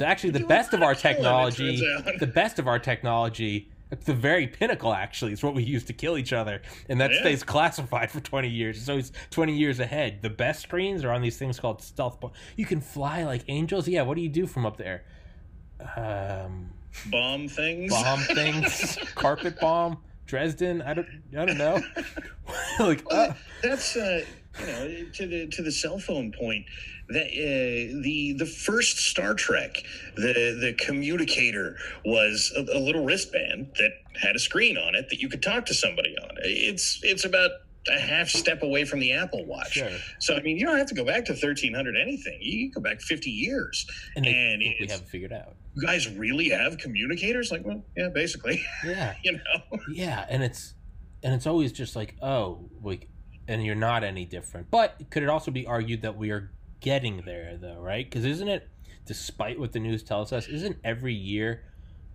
[0.00, 1.76] Actually, the best of our technology,
[2.18, 3.70] the best of our technology,
[4.04, 7.20] the very pinnacle actually is what we use to kill each other, and that yeah.
[7.20, 8.82] stays classified for twenty years.
[8.82, 10.22] So it's twenty years ahead.
[10.22, 12.18] The best screens are on these things called stealth.
[12.56, 13.86] You can fly like angels.
[13.86, 15.04] Yeah, what do you do from up there?
[15.96, 16.70] Um,
[17.06, 17.92] bomb things.
[17.92, 18.98] Bomb things.
[19.14, 19.98] carpet bomb.
[20.32, 20.80] Dresden.
[20.80, 21.06] I don't.
[21.38, 21.78] I don't know.
[22.80, 24.24] like well, uh, that's uh,
[24.60, 26.64] you know to the to the cell phone point.
[27.10, 29.84] That uh, the the first Star Trek,
[30.16, 31.76] the the communicator
[32.06, 33.90] was a, a little wristband that
[34.22, 36.30] had a screen on it that you could talk to somebody on.
[36.44, 37.50] It's it's about
[37.94, 39.72] a half step away from the Apple Watch.
[39.72, 39.90] Sure.
[40.18, 42.38] So I mean, you don't have to go back to 1300 anything.
[42.40, 45.56] You can go back 50 years, and, they, and we haven't figured out.
[45.74, 47.50] You guys really have communicators?
[47.50, 48.62] Like, well, yeah, basically.
[48.84, 49.14] Yeah.
[49.24, 49.78] you know.
[49.92, 50.74] Yeah, and it's
[51.22, 53.08] and it's always just like, oh, like,
[53.48, 54.70] and you're not any different.
[54.70, 56.50] But could it also be argued that we are
[56.80, 58.04] getting there, though, right?
[58.04, 58.68] Because isn't it,
[59.06, 61.62] despite what the news tells us, isn't every year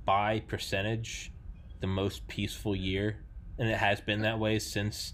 [0.05, 1.31] by percentage
[1.79, 3.23] the most peaceful year?
[3.57, 5.13] And it has been that way since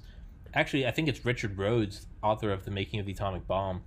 [0.54, 3.84] actually, I think it's Richard Rhodes, author of The Making of the Atomic Bomb.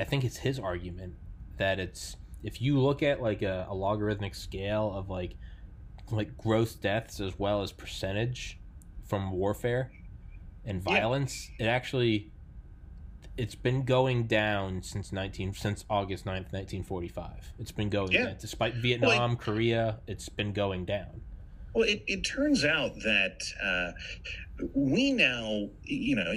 [0.00, 1.14] I think it's his argument
[1.56, 5.34] that it's if you look at like a, a logarithmic scale of like
[6.10, 8.58] like gross deaths as well as percentage
[9.06, 9.92] from warfare
[10.64, 11.66] and violence, yeah.
[11.66, 12.32] it actually
[13.36, 17.54] it's been going down since 19 since August 9th, 1945.
[17.58, 18.24] It's been going yeah.
[18.26, 18.36] down.
[18.40, 21.22] Despite Vietnam, well, Korea, it's been going down.
[21.78, 23.92] Well, it, it turns out that uh,
[24.74, 26.32] we now, you know,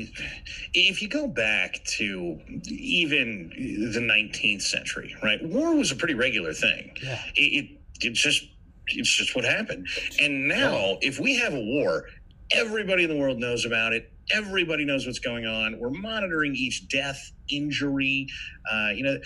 [0.76, 3.50] if you go back to even
[3.92, 6.96] the 19th century, right, war was a pretty regular thing.
[7.02, 7.24] Yeah.
[7.34, 8.44] It, it, it's just
[8.90, 9.88] it's just what happened.
[10.22, 10.98] And now, oh.
[11.02, 12.06] if we have a war,
[12.52, 14.12] everybody in the world knows about it.
[14.32, 15.80] Everybody knows what's going on.
[15.80, 18.28] We're monitoring each death, injury.
[18.72, 19.18] Uh, you know,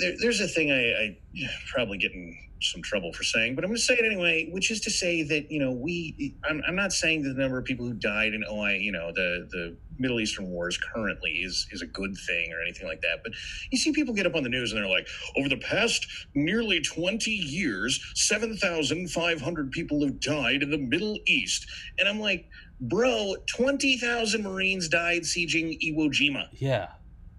[0.00, 1.18] there, there's a thing I, I
[1.72, 4.80] probably getting some trouble for saying, but I'm going to say it anyway, which is
[4.82, 7.86] to say that, you know, we, I'm, I'm not saying that the number of people
[7.86, 11.86] who died in OI, you know, the, the Middle Eastern wars currently is, is a
[11.86, 13.20] good thing or anything like that.
[13.22, 13.32] But
[13.70, 16.80] you see people get up on the news and they're like, over the past nearly
[16.80, 21.66] 20 years, 7,500 people have died in the Middle East.
[21.98, 22.48] And I'm like,
[22.80, 26.48] bro, 20,000 Marines died sieging Iwo Jima.
[26.52, 26.88] Yeah.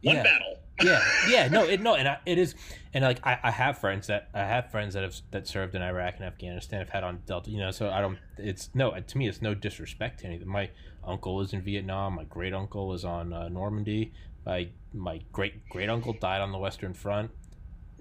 [0.04, 0.24] One yeah.
[0.24, 2.56] battle yeah, yeah, no, it no, and I, it is,
[2.94, 5.82] and like I, I have friends that I have friends that have that served in
[5.82, 6.82] Iraq and Afghanistan.
[6.82, 8.18] I've had on Delta, you know, so I don't.
[8.38, 10.48] It's no, to me, it's no disrespect to anything.
[10.48, 10.70] My
[11.04, 12.16] uncle is in Vietnam.
[12.16, 14.14] My great uncle is on uh, Normandy.
[14.46, 17.32] My my great great uncle died on the Western Front.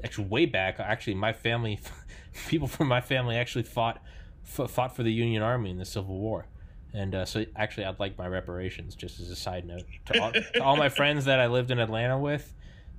[0.03, 1.79] Actually, way back, actually, my family,
[2.49, 4.03] people from my family actually fought
[4.43, 6.47] fought for the Union Army in the Civil War.
[6.93, 9.83] And uh, so, actually, I'd like my reparations, just as a side note.
[10.07, 12.55] To all, to all my friends that I lived in Atlanta with,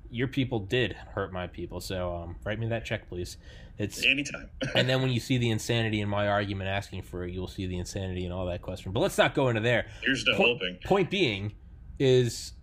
[0.10, 1.82] your people did hurt my people.
[1.82, 3.38] So um, write me that check, please.
[3.78, 4.50] It's anytime.
[4.76, 7.66] and then when you see the insanity in my argument asking for it, you'll see
[7.66, 8.92] the insanity in all that question.
[8.92, 9.88] But let's not go into there.
[10.02, 10.78] Here's the po- hoping.
[10.86, 11.54] Point being
[12.00, 12.54] is,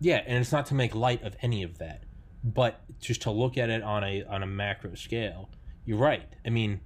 [0.00, 2.04] yeah, and it's not to make light of any of that,
[2.42, 5.50] but just to look at it on a on a macro scale.
[5.84, 6.26] You're right.
[6.44, 6.80] I mean,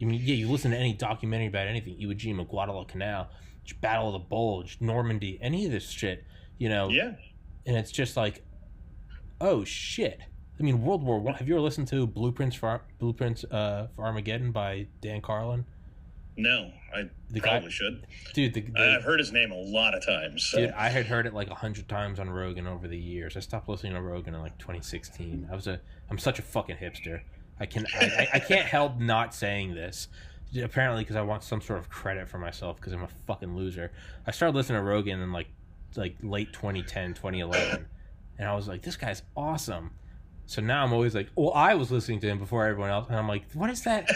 [0.00, 3.28] I mean, yeah, you listen to any documentary about anything, Iwo Jima, Guadalcanal,
[3.80, 6.24] Battle of the Bulge, Normandy, any of this shit,
[6.56, 6.88] you know.
[6.88, 7.14] Yeah.
[7.66, 8.44] And it's just like,
[9.40, 10.20] oh shit.
[10.58, 11.34] I mean, World War One.
[11.34, 15.64] Have you ever listened to Blueprints for Blueprints uh, for Armageddon by Dan Carlin?
[16.36, 18.06] No, I the probably guy, should.
[18.32, 20.44] Dude, the, the, I've heard his name a lot of times.
[20.44, 20.58] So.
[20.58, 23.36] Dude, I had heard it like a hundred times on Rogan over the years.
[23.36, 25.48] I stopped listening to Rogan in like 2016.
[25.50, 27.22] I was a, I'm such a fucking hipster.
[27.58, 30.06] I can, I, I, I can't help not saying this.
[30.62, 33.90] Apparently, because I want some sort of credit for myself because I'm a fucking loser.
[34.24, 35.48] I started listening to Rogan in like,
[35.96, 37.86] like late 2010, 2011
[38.38, 39.90] and I was like, this guy's awesome.
[40.46, 43.16] So now I'm always like, well, I was listening to him before everyone else, and
[43.18, 44.08] I'm like, what is that?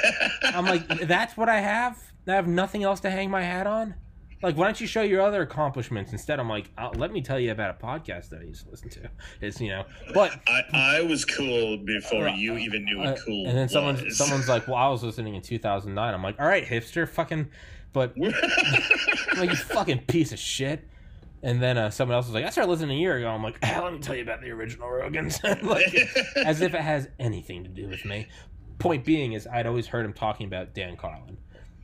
[0.42, 1.98] I'm like, that's what I have.
[2.26, 3.94] I have nothing else to hang my hat on.
[4.42, 6.40] Like, why don't you show your other accomplishments instead?
[6.40, 9.10] I'm like, let me tell you about a podcast that I used to listen to.
[9.40, 13.20] It's you know, but I, I was cool before Uh, you even knew uh, what
[13.24, 13.46] cool.
[13.46, 14.16] and then someone's was.
[14.18, 16.12] someone's like, well, I was listening in 2009.
[16.14, 17.50] I'm like, all right, hipster, fucking,
[17.92, 18.16] but
[19.36, 20.88] like you fucking piece of shit.
[21.42, 23.28] And then uh, someone else was like, I started listening a year ago.
[23.28, 25.42] I'm like, ah, let me tell you about the original Rogans.
[25.62, 25.92] like,
[26.46, 28.28] as if it has anything to do with me.
[28.78, 31.38] Point being is, I'd always heard him talking about Dan Carlin,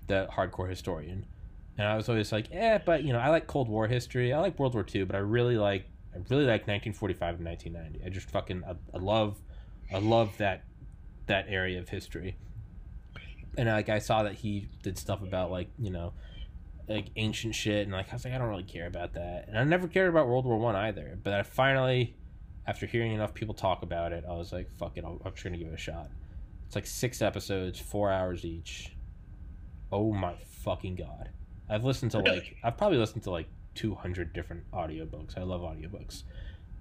[0.06, 1.26] the hardcore historian,
[1.76, 4.32] and I was always like, eh, but you know, I like Cold War history.
[4.32, 8.04] I like World War II, but I really like, I really like 1945 and 1990.
[8.04, 9.38] I just fucking, I, I love,
[9.92, 10.64] I love that,
[11.26, 12.36] that area of history.
[13.56, 16.14] And like, I saw that he did stuff about like, you know,
[16.88, 19.46] like ancient shit, and like I was like, I don't really care about that.
[19.48, 21.18] And I never cared about World War One either.
[21.22, 22.16] But I finally,
[22.66, 25.58] after hearing enough people talk about it, I was like, fuck it, I'm just gonna
[25.58, 26.10] give it a shot.
[26.66, 28.94] It's like six episodes, four hours each.
[29.90, 31.30] Oh my fucking god!
[31.68, 35.38] I've listened to like I've probably listened to like 200 different audiobooks.
[35.38, 36.24] I love audiobooks.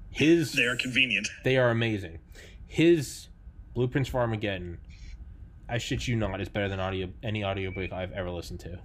[0.09, 1.27] His they are convenient.
[1.43, 2.19] they are amazing.
[2.65, 3.27] His
[3.73, 4.79] Blueprints for Armageddon,
[5.69, 8.79] I shit you not, is better than audio any audiobook I've ever listened to.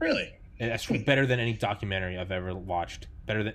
[0.00, 0.32] Really?
[0.58, 3.06] That's better than any documentary I've ever watched.
[3.26, 3.54] Better than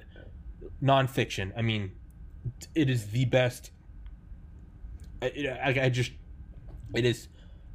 [0.82, 1.52] nonfiction.
[1.58, 1.92] I mean,
[2.76, 3.72] it is the best.
[5.22, 6.12] I, I, I just,
[6.94, 7.28] it is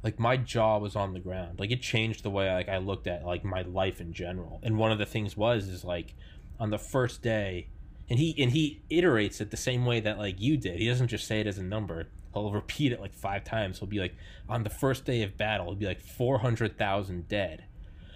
[0.03, 1.59] like my jaw was on the ground.
[1.59, 4.59] Like it changed the way like I looked at like my life in general.
[4.63, 6.15] And one of the things was is like
[6.59, 7.69] on the first day,
[8.09, 10.79] and he and he iterates it the same way that like you did.
[10.79, 12.07] He doesn't just say it as a number.
[12.33, 13.79] He'll repeat it like five times.
[13.79, 14.15] He'll be like,
[14.47, 17.65] on the first day of battle, he'll be like four hundred thousand dead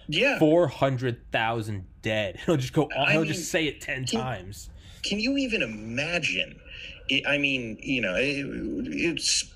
[0.08, 0.38] Yeah.
[0.38, 2.40] four hundred thousand dead.
[2.46, 3.10] He'll just go on.
[3.10, 4.70] He'll mean, just say it ten can- times.
[5.02, 6.58] Can you even imagine?
[7.10, 8.46] It, I mean, you know, it,
[8.88, 9.50] it's.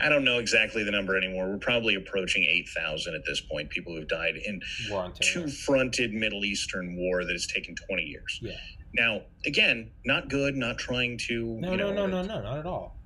[0.00, 1.48] I don't know exactly the number anymore.
[1.48, 3.70] We're probably approaching eight thousand at this point.
[3.70, 5.12] People who've died in terror.
[5.20, 8.38] two-fronted Middle Eastern war that has taken twenty years.
[8.42, 8.52] Yeah.
[8.92, 10.56] Now, again, not good.
[10.56, 11.58] Not trying to.
[11.60, 12.96] No, you no, no, no, no, not at all.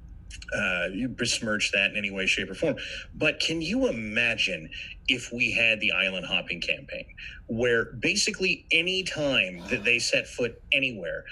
[0.57, 2.77] Uh, you besmirch that in any way, shape, or form.
[3.15, 4.71] But can you imagine
[5.09, 7.07] if we had the island hopping campaign,
[7.47, 11.25] where basically any time that they set foot anywhere,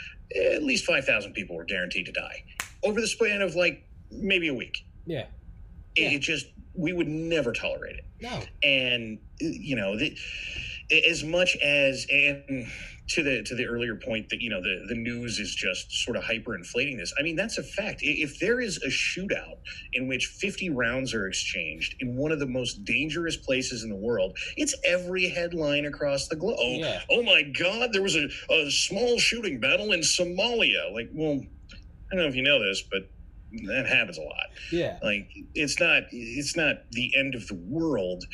[0.54, 2.44] at least 5,000 people were guaranteed to die
[2.82, 4.84] over the span of like maybe a week?
[5.06, 5.26] Yeah.
[5.94, 6.10] It, Yeah.
[6.16, 8.40] it just, we would never tolerate it No.
[8.62, 10.16] and you know the,
[10.92, 12.66] as much as and
[13.08, 16.16] to the to the earlier point that you know the the news is just sort
[16.16, 19.58] of hyper inflating this i mean that's a fact if there is a shootout
[19.92, 23.96] in which 50 rounds are exchanged in one of the most dangerous places in the
[23.96, 27.00] world it's every headline across the globe oh, Yeah.
[27.10, 32.14] oh my god there was a, a small shooting battle in somalia like well i
[32.14, 33.02] don't know if you know this but
[33.66, 34.98] that happens a lot Yeah.
[35.02, 38.24] like it's not it's not the end of the world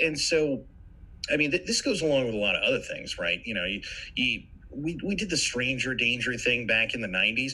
[0.00, 0.64] and so
[1.30, 3.40] i mean th- this goes along with a lot of other things right?
[3.44, 3.80] You know you,
[4.16, 4.42] you
[4.74, 7.52] we, we did the stranger danger thing back in the 90s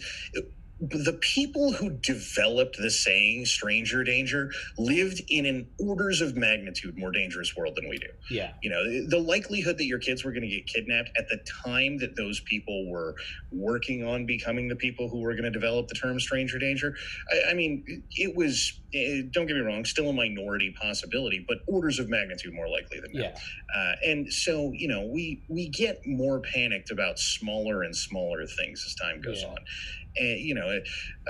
[0.81, 7.11] the people who developed the saying stranger danger lived in an orders of magnitude more
[7.12, 8.53] dangerous world than we do Yeah.
[8.62, 11.99] you know the likelihood that your kids were going to get kidnapped at the time
[11.99, 13.16] that those people were
[13.53, 16.95] working on becoming the people who were going to develop the term stranger danger
[17.33, 21.59] i, I mean it was eh, don't get me wrong still a minority possibility but
[21.68, 23.35] orders of magnitude more likely than Yeah.
[23.76, 28.85] uh, and so you know we we get more panicked about smaller and smaller things
[28.87, 29.49] as time goes Yeah.
[29.49, 29.59] on
[30.18, 30.66] and you know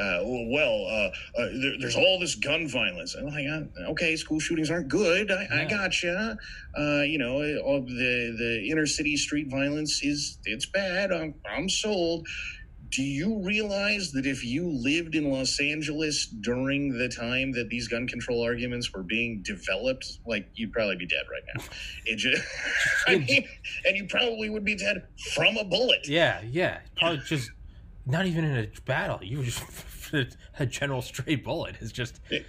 [0.01, 4.16] uh, well uh, uh, there, there's all this gun violence and I'm like uh, okay
[4.16, 6.36] school shootings aren't good i, I gotcha
[6.78, 11.68] uh, you know all the the inner city street violence is it's bad i'm, I'm
[11.68, 12.26] sold
[12.91, 17.89] do you realize that if you lived in Los Angeles during the time that these
[17.89, 21.64] gun control arguments were being developed, like you'd probably be dead right now?
[22.07, 22.43] It just,
[23.07, 23.47] I mean,
[23.84, 26.09] and you probably would be dead from a bullet.
[26.09, 26.41] Yeah.
[26.51, 26.78] Yeah.
[26.97, 27.51] Probably just
[28.09, 29.21] not even in a battle.
[29.23, 29.63] You were just
[30.59, 31.77] a general stray bullet.
[31.81, 32.21] It's just.
[32.31, 32.47] It-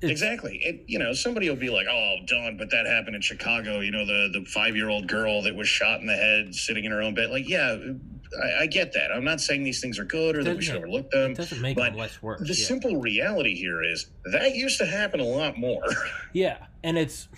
[0.00, 0.62] it's- Exactly.
[0.66, 3.80] And, you know, somebody will be like, oh, Don, but that happened in Chicago.
[3.80, 6.84] You know, the, the five year old girl that was shot in the head sitting
[6.84, 7.30] in her own bed.
[7.30, 7.76] Like, yeah,
[8.42, 9.10] I, I get that.
[9.10, 11.32] I'm not saying these things are good or that we should overlook them.
[11.32, 12.40] It doesn't make but them less worse.
[12.40, 12.66] The yeah.
[12.66, 15.82] simple reality here is that used to happen a lot more.
[16.32, 17.28] Yeah, and it's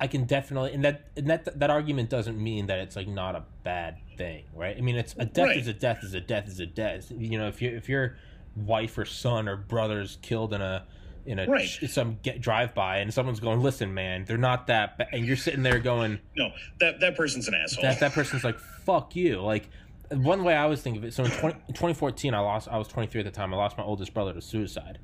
[0.00, 3.36] I can definitely and that and that that argument doesn't mean that it's like not
[3.36, 4.76] a bad thing, right?
[4.76, 5.56] I mean, it's a death Right.
[5.56, 7.10] is a death is a death is a death.
[7.16, 8.16] You know, if you if your
[8.56, 10.84] wife or son or brother's killed in a
[11.24, 11.68] in a Right.
[11.68, 15.36] some get drive by and someone's going, listen, man, they're not that, ba-, and you're
[15.36, 16.50] sitting there going, no,
[16.80, 17.82] that, that person's an asshole.
[17.82, 19.68] that that person's like fuck you like
[20.10, 22.78] one way i always think of it so in, 20, in 2014 i lost i
[22.78, 24.98] was 23 at the time i lost my oldest brother to suicide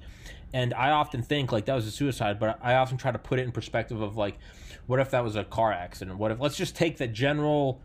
[0.54, 3.38] and i often think like that was a suicide but i often try to put
[3.38, 4.38] it in perspective of like
[4.86, 7.82] what if that was a car accident what if let's just take the general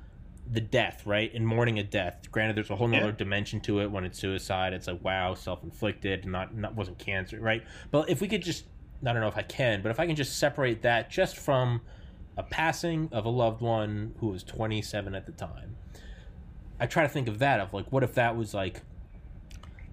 [0.51, 1.31] the death, right?
[1.33, 2.27] And mourning a death.
[2.31, 3.11] Granted, there's a whole nother Yeah.
[3.11, 4.73] dimension to it when it's suicide.
[4.73, 7.63] It's like wow, self inflicted, not not wasn't cancer, right?
[7.91, 8.65] But if we could just,
[9.05, 11.81] I don't know if I can, but if I can just separate that just from
[12.37, 15.75] a passing of a loved one who was 27 at the time.
[16.79, 18.81] I try to think of that of like, what if that was like,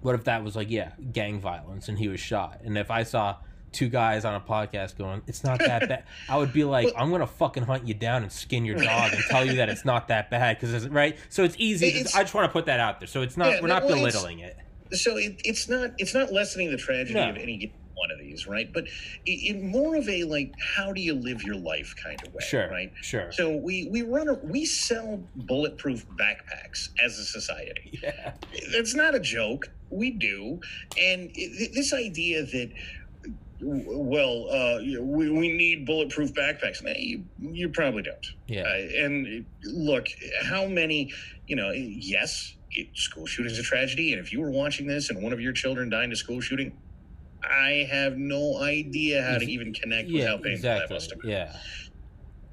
[0.01, 3.03] what if that was like, yeah, gang violence and he was shot, and if I
[3.03, 3.35] saw
[3.77, 7.11] two guys on a podcast going, it's not that bad, I would be like, I'm
[7.11, 10.07] gonna fucking hunt you down and skin your dog and tell you that it's not
[10.07, 11.15] that bad because it's right.
[11.29, 11.87] So it's easy.
[11.87, 13.07] It's- I just want to put that out there.
[13.07, 13.51] So it's not.
[13.51, 14.57] Yeah, we're not well, belittling it.
[14.93, 17.29] so it, it's not it's not lessening the tragedy No.
[17.29, 18.71] of any one of these, right?
[18.71, 18.85] But
[19.25, 22.43] in in more of a like, how do you live your life kind of way,
[22.47, 22.69] Sure.
[22.69, 22.91] right?
[23.01, 23.31] Sure.
[23.31, 27.99] So we we run a, we sell bulletproof backpacks as a society.
[28.03, 28.33] Yeah.
[28.71, 29.69] That's not a joke.
[29.89, 30.59] We do,
[31.01, 32.71] and it, this idea that
[33.61, 36.83] well, uh, we, we need bulletproof backpacks.
[36.83, 38.25] Nah, you, you probably don't.
[38.47, 38.61] Yeah.
[38.61, 40.07] Uh, and look,
[40.43, 41.11] how many,
[41.47, 44.13] you know, yes, it, school shooting is a tragedy.
[44.13, 46.39] And if you were watching this and one of your children died in a school
[46.41, 46.77] shooting,
[47.43, 50.27] I have no idea how to even connect with yeah.
[50.27, 50.95] how painful that Exactly.
[50.95, 51.29] must have been.
[51.31, 51.55] Yeah.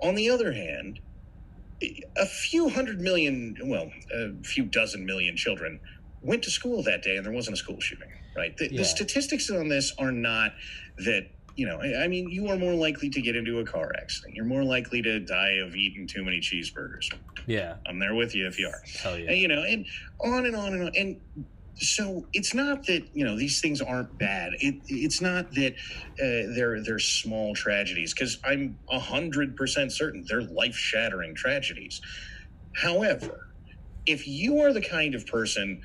[0.03, 1.01] On the other hand,
[2.17, 5.81] a few hundred million, well, a few dozen million children
[6.23, 8.57] went to school that day and there wasn't a school shooting, right?
[8.57, 8.79] The, Yeah.
[8.79, 10.53] the statistics on this are not
[10.99, 14.35] that, you know, I mean, you are more likely to get into a car accident.
[14.35, 17.13] You're more likely to die of eating too many cheeseburgers.
[17.47, 17.77] Yeah.
[17.87, 18.83] I'm there with you if you are.
[19.03, 19.31] Hell yeah.
[19.31, 19.87] And, you know, and
[20.21, 20.93] on and on and on.
[20.97, 21.21] And
[21.77, 24.53] so it's not that you know these things aren't bad.
[24.61, 30.25] It it's not that uh, they're they're small tragedies because I'm a hundred percent certain
[30.29, 32.01] they're life shattering tragedies.
[32.75, 33.49] However,
[34.07, 35.83] if you are the kind of person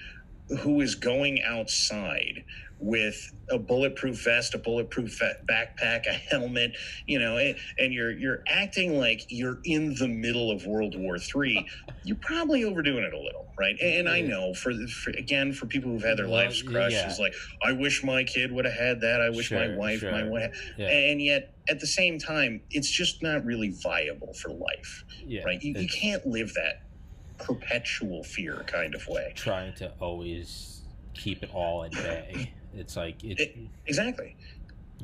[0.61, 2.43] who is going outside
[2.79, 5.19] with a bulletproof vest, a bulletproof
[5.49, 6.71] backpack, a helmet,
[7.07, 11.17] you know, and, and you're you're acting like you're in the middle of World War
[11.17, 11.67] III,
[12.03, 13.75] you're probably overdoing it a little, right?
[13.81, 17.07] And, I know for, for again for people who've had their lives crushed, yeah.
[17.09, 19.21] it's like I wish my kid would have had that.
[19.21, 20.29] I wish my Sure, wife, my sure.
[20.29, 20.87] wife, Yeah.
[20.87, 25.43] and yet at the same time, it's just not really viable for life, Yeah.
[25.43, 25.61] right?
[25.61, 26.83] You, you can't live that
[27.37, 29.33] perpetual fear kind of way.
[29.35, 30.81] trying to always
[31.13, 32.53] keep it all at bay.
[32.79, 33.39] It's like it.
[33.39, 34.35] It- Exactly.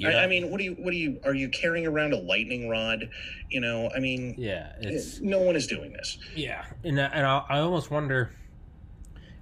[0.03, 2.67] I, I mean, what do you, what do you, are you carrying around a lightning
[2.67, 3.09] rod?
[3.49, 6.17] You know, I mean, yeah, eh, it's no one is doing this.
[6.35, 8.31] yeah, and I- and I, I almost wonder,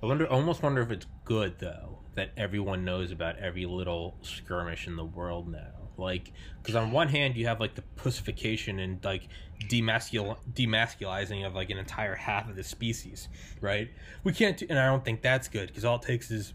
[0.02, 4.86] I wonder, almost wonder if it's good though that everyone knows about every little skirmish
[4.86, 5.72] in the world now.
[5.98, 6.32] Like,
[6.62, 9.28] because on one hand you have like the pussification and like
[9.70, 13.28] demascul demasculizing of like an entire half of the species,
[13.62, 13.90] right?
[14.24, 16.54] We can't, do, and I don't think that's good because all it takes is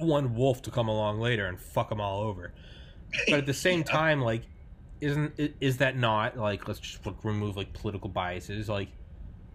[0.00, 2.52] one wolf to come along later and fuck them all over.
[3.28, 4.42] But at the same time, like,
[5.00, 8.68] isn't is that not like let's just like, remove like political biases?
[8.68, 8.88] Like,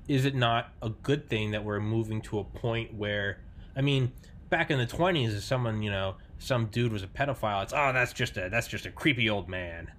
[0.08, 3.40] is it not a good thing that we're moving to a point where,
[3.76, 4.12] I mean,
[4.50, 7.92] back in the twenties, if someone you know some dude was a pedophile, it's oh
[7.94, 9.92] that's just a that's just a creepy old man,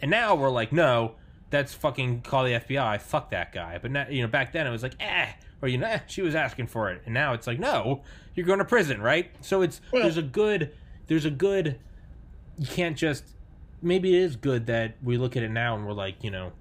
[0.00, 1.16] and now we're like no.
[1.50, 2.98] That's fucking call the FBI.
[3.02, 3.76] Fuck that guy.
[3.76, 5.26] But now, you know, back then it was like, eh,
[5.62, 8.02] or you know, eh, she was asking for it, and now it's like, no,
[8.34, 9.30] you're going to prison, right?
[9.40, 10.72] So it's Well- there's a good,
[11.06, 11.78] there's a good.
[12.58, 13.24] You can't just.
[13.80, 16.52] Maybe it is good that we look at it now and we're like, you know,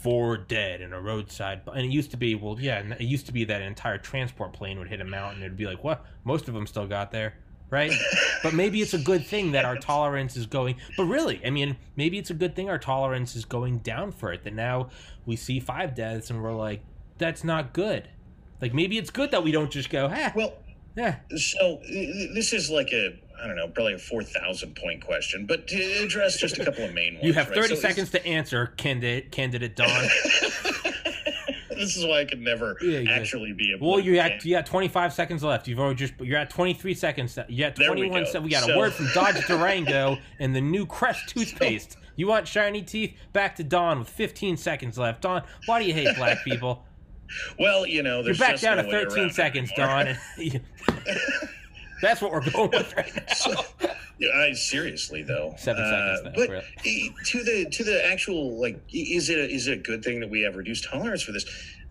[0.00, 1.60] four dead in a roadside.
[1.66, 4.52] And it used to be, well, yeah, it used to be that an entire transport
[4.54, 5.42] plane would hit a mountain.
[5.42, 6.04] It'd be like, what?
[6.24, 7.34] Most of them still got there,
[7.70, 7.92] right?
[8.42, 10.76] but maybe it's a good thing that our tolerance is going.
[10.96, 14.32] But really, I mean, maybe it's a good thing our tolerance is going down for
[14.32, 14.44] it.
[14.44, 14.88] That now
[15.26, 16.80] we see five deaths and we're like,
[17.18, 18.08] that's not good.
[18.60, 20.54] Like maybe it's good that we don't just go, ah, Well,
[20.96, 21.80] yeah, so
[22.34, 26.38] this is like a, I don't know, probably a 4,000 point question, but to address
[26.38, 27.24] just a couple of main ones.
[27.26, 27.54] you have right?
[27.56, 29.88] thirty So seconds to answer, candidate candidate Don.
[31.70, 33.78] this is why I could never Yeah, actually be a.
[33.78, 35.68] Well, you're political you got 25 seconds left.
[35.68, 37.38] You've already just you're at 23 seconds.
[37.48, 38.24] You got There we 21.
[38.32, 38.40] go.
[38.40, 41.96] we got a word from Dodge Durango and the new Crest toothpaste.
[42.16, 43.14] You want shiny teeth?
[43.32, 45.22] Back to Don with 15 seconds left.
[45.22, 46.84] Don, why do you hate black people?
[47.58, 50.16] Well, you know, You're back down no to 13 seconds, Don.
[52.00, 53.34] That's what we're going with right now.
[53.34, 53.64] So-
[54.20, 57.14] Yeah, I, seriously though, Seven Uh, seconds now, But really.
[57.26, 60.28] to the to the actual like, is it a, is it a good thing that
[60.30, 61.44] we have reduced tolerance for this?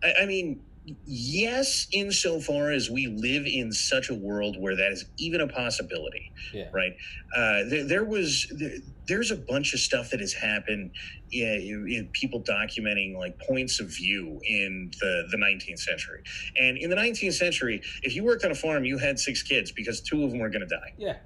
[0.04, 0.60] I, I mean,
[1.06, 6.32] yes, insofar as we live in such a world where that is even a possibility,
[6.54, 6.70] Yeah.
[6.74, 6.94] right?
[7.36, 8.78] Uh, there, there was there,
[9.08, 10.92] there's a bunch of stuff that has happened.
[11.30, 16.24] Yeah, in, in people documenting like points of view in the the 19th century,
[16.58, 19.72] and in the 19th century, if you worked on a farm, you had six kids
[19.72, 21.18] because two of them were going to die Yeah.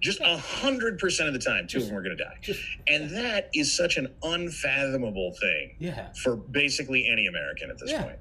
[0.00, 2.60] just a hundred percent of the time, two of them are going to die, Just
[2.88, 6.12] and that is such an unfathomable thing yeah.
[6.22, 8.02] for basically any American at this Yeah.
[8.02, 8.18] point.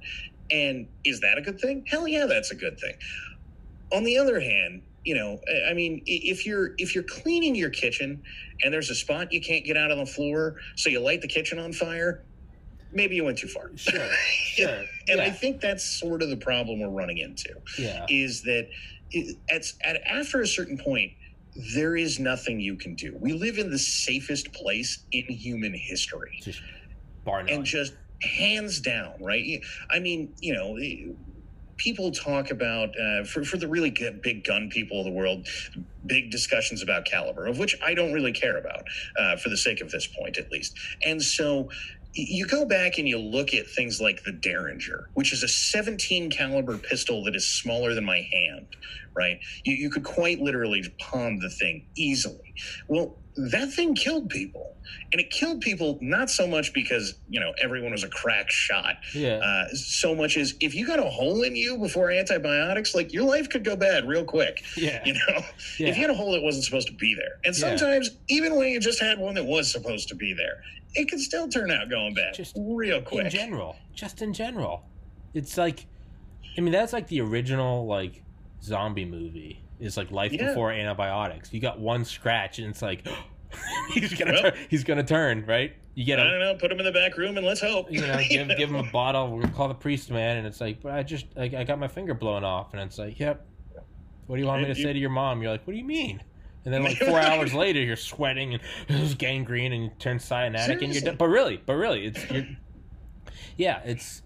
[0.54, 1.84] And is that a good thing?
[1.88, 2.94] Hell yeah, that's a good thing.
[3.92, 5.40] On the other hand, you know,
[5.70, 8.22] I mean, if you're if you're cleaning your kitchen
[8.64, 11.28] and there's a spot you can't get out on the floor, so you light the
[11.28, 12.24] kitchen on fire,
[12.94, 13.72] maybe you went too far.
[13.76, 14.70] Sure, sure.
[14.70, 15.24] and yeah.
[15.24, 18.70] I think that's sort of the problem we're running into yeah, is that
[19.50, 21.12] at, at after a certain point
[21.76, 23.16] there is nothing you can do.
[23.20, 26.62] We live in the safest place in human history just
[27.26, 27.94] and just
[28.24, 29.62] hands down, right?
[29.90, 30.78] I mean, you know,
[31.78, 35.48] people talk about uh, for for the really good, big gun people of the world,
[36.06, 38.84] big discussions about caliber, of which I don't really care about
[39.20, 40.78] uh, for the sake of this point, at least.
[41.06, 41.70] And so.
[42.16, 46.30] You go back and you look at things like the Derringer, which is a 17
[46.30, 48.68] caliber pistol that is smaller than my hand,
[49.16, 49.40] right?
[49.64, 52.54] You, you could quite literally palm the thing easily.
[52.88, 54.76] Well, that thing killed people,
[55.12, 58.96] and it killed people not so much because you know everyone was a crack shot,
[59.16, 63.12] yeah, uh, so much as if you got a hole in you before antibiotics, like
[63.14, 64.64] your life could go bad real quick.
[64.78, 65.42] yeah, You know,
[65.80, 65.88] yeah.
[65.88, 67.76] if you had a hole that wasn't supposed to be there, and Yeah.
[67.78, 70.62] sometimes even when you just had one that was supposed to be there,
[70.96, 73.26] it can still turn out going bad Just real quick.
[73.26, 74.84] in general, just in general,
[75.34, 75.88] it's like,
[76.56, 78.22] I mean, that's like the original like
[78.62, 79.60] zombie movie.
[79.80, 80.48] Is like life Yeah.
[80.48, 81.52] before antibiotics.
[81.54, 83.06] You got one scratch, and it's like
[83.94, 85.74] he's gonna Well- turn, he's gonna turn right.
[85.96, 86.56] You get I a don't know.
[86.56, 87.92] Put him in the back room and let's hope.
[87.92, 89.30] you know, give, give him a bottle.
[89.40, 91.88] Gonna call the priest man, and it's like, but I just, I, I got my
[91.88, 93.46] finger blown off, and it's like, yep.
[94.26, 95.42] What do you want me to You- say to your mom?
[95.42, 96.24] You're like, what do you mean?
[96.66, 100.54] And then like four hours later, you're sweating and there's gangrene, and you turn cyanotic,
[100.54, 101.02] and you're Seriously.
[101.02, 101.16] done.
[101.18, 102.48] But really, but really, it's you're,
[103.58, 104.22] yeah, it's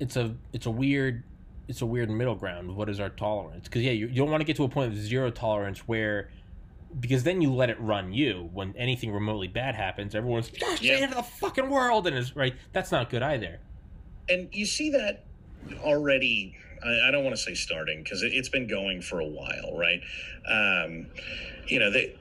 [0.00, 1.22] it's a it's a weird
[1.68, 2.74] it's a weird middle ground.
[2.76, 3.64] What is our tolerance?
[3.64, 6.30] Because yeah, you, you don't want to get to a point of zero tolerance where.
[7.00, 8.50] Because then you let it run you.
[8.52, 11.04] When anything remotely bad happens, everyone's "Ah, say Yeah.
[11.04, 12.54] it to the fucking world, and it's right.
[12.72, 13.60] That's not good either.
[14.28, 15.24] and you see that
[15.82, 16.54] already
[16.84, 19.76] i, I don't want to say starting because it, it's been going for a while
[19.76, 20.00] right
[20.48, 21.06] um,
[21.68, 22.14] you know they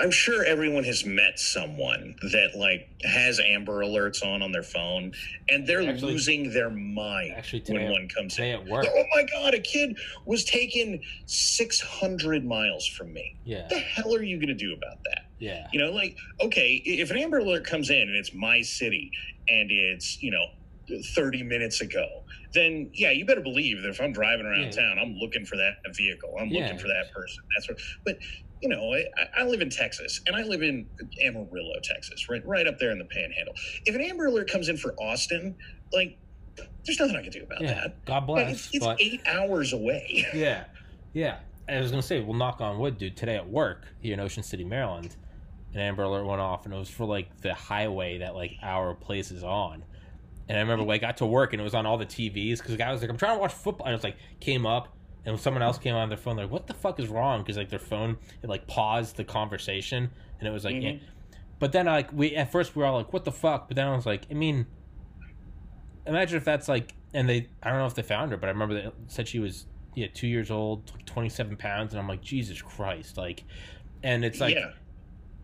[0.00, 5.12] i'm sure everyone has met someone that like has amber alerts on on their phone
[5.48, 9.04] and they're Actually- losing their mind Actually, when today, one comes in at work, oh
[9.14, 9.96] my god a kid
[10.26, 14.72] was taken 600 miles from me yeah, what the hell are you going to do
[14.74, 18.34] about that yeah, you know, like, okay, if an Amber Alert comes in and it's
[18.34, 19.12] my city
[19.46, 20.46] and it's, you know,
[21.14, 24.70] 30 minutes ago, then yeah, you better believe that if I'm driving around Yeah.
[24.70, 26.34] town, I'm looking for that vehicle.
[26.40, 26.62] I'm Yeah.
[26.62, 27.44] looking for that person.
[27.54, 28.18] That's what, but,
[28.60, 30.86] you know, I, I live in Texas and I live in
[31.24, 33.54] Amarillo, Texas, right, right up there in the panhandle.
[33.84, 35.54] If an Amber Alert comes in for Austin,
[35.92, 36.18] like,
[36.84, 37.74] there's nothing I can do about yeah.
[37.74, 38.04] that.
[38.04, 38.50] God bless.
[38.50, 40.26] it's it's but eight hours away.
[40.34, 40.64] yeah,
[41.12, 41.38] yeah.
[41.68, 43.16] I was gonna say, well, knock on wood, dude.
[43.16, 45.14] Today at work here in Ocean City, Maryland,
[45.74, 48.94] an Amber Alert went off, and it was for like the highway that like our
[48.94, 49.84] place is on.
[50.48, 52.56] And I remember when I got to work, and it was on all the TVs
[52.56, 54.64] because the guy was like, "I'm trying to watch football," and it was like came
[54.64, 54.88] up,
[55.24, 57.68] and someone else came on their phone, like, "What the fuck is wrong?" Because like
[57.68, 60.82] their phone, it like paused the conversation, and it was like, Mhm.
[61.00, 61.08] yeah.
[61.58, 63.86] but then like we at first we were all like, "What the fuck?" But then
[63.88, 64.66] I was like, I mean,
[66.06, 68.50] imagine if that's like, and they, I don't know if they found her, but I
[68.50, 72.20] remember they said she was yeah two years old, like 27 pounds, and I'm like,
[72.22, 73.44] Jesus Christ, like,
[74.02, 74.72] and it's like yeah.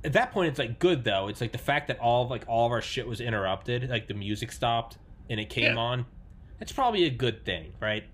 [0.04, 2.44] at that point it's like good though it's like the fact that all of like
[2.46, 4.96] all of our shit was interrupted like the music stopped
[5.28, 5.80] and it came Yeah.
[5.80, 6.06] on
[6.60, 8.04] it's probably a good thing right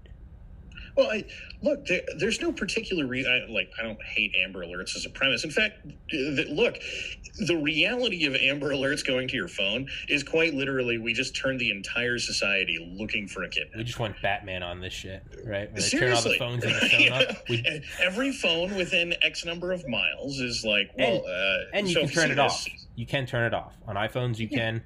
[0.96, 1.24] Well, I,
[1.62, 3.30] look, there, there's no particular reason.
[3.48, 5.44] I, like, I don't hate Amber Alerts as a premise.
[5.44, 6.76] In fact, the, look,
[7.46, 11.60] the reality of Amber Alerts going to your phone is quite literally we just turned
[11.60, 13.68] the entire society looking for a kid.
[13.76, 16.64] we just went batman on this shit right Where they turn all the Seriously, phones
[16.64, 17.28] in the phone up.
[17.28, 17.36] Yeah.
[17.48, 22.00] We, every phone within X number of miles is like, well, uh, and you so
[22.02, 22.66] can turn it off
[22.96, 24.58] you can turn it off on iphones you Yeah.
[24.58, 24.82] can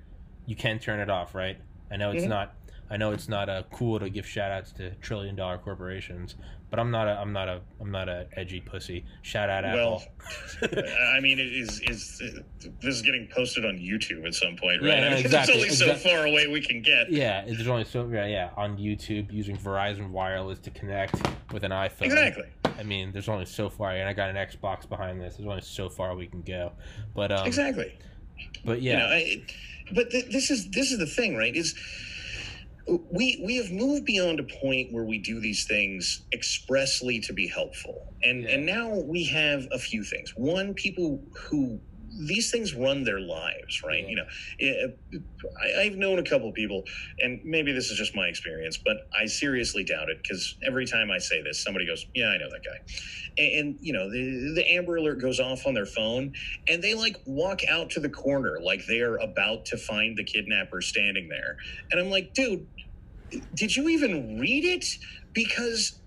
[0.46, 1.56] you can turn it off right
[1.90, 2.28] i know it's Mhm.
[2.28, 2.54] not
[2.90, 6.36] i know it's not uh, cool to give shout outs to trillion dollar corporations
[6.70, 10.02] but i'm not a i'm not a i'm not a edgy pussy shout out Well,
[10.02, 10.14] apple
[11.16, 12.22] I mean, it is is
[12.80, 14.98] this is getting posted on YouTube at some point, right?
[14.98, 17.10] yeah, mean, exactly, It's only exact- so far away we can get.
[17.10, 21.16] Yeah, there's only so yeah, yeah on YouTube using Verizon Wireless to connect
[21.52, 22.02] with an iPhone.
[22.02, 22.44] Exactly.
[22.78, 25.36] I mean, there's only so far, and I got an Xbox behind this.
[25.36, 26.72] There's only so far we can go.
[27.14, 27.96] But um, exactly.
[28.64, 29.42] But you yeah, know, I,
[29.94, 31.74] but th- this is this is the thing right is
[32.86, 37.48] we we have moved beyond a point where we do these things expressly to be
[37.48, 38.14] helpful.
[38.22, 38.50] And Yeah.
[38.50, 40.32] and now we have a few things.
[40.36, 41.80] One people who
[42.28, 44.02] these things run their lives right?
[44.04, 44.08] Yeah.
[44.08, 44.24] you know
[44.60, 45.18] eh,
[45.64, 46.84] I, i've known a couple of people
[47.18, 51.10] and maybe this is just my experience but i seriously doubt it because every time
[51.10, 52.78] i say this somebody goes yeah i know that guy.
[53.38, 56.34] And, and you know the, the amber alert goes off on their phone
[56.68, 60.82] and they like walk out to the corner like they're about to find the kidnapper
[60.82, 61.56] standing there.
[61.90, 62.66] And i'm like dude
[63.54, 64.86] did you even read it?
[65.32, 66.00] Because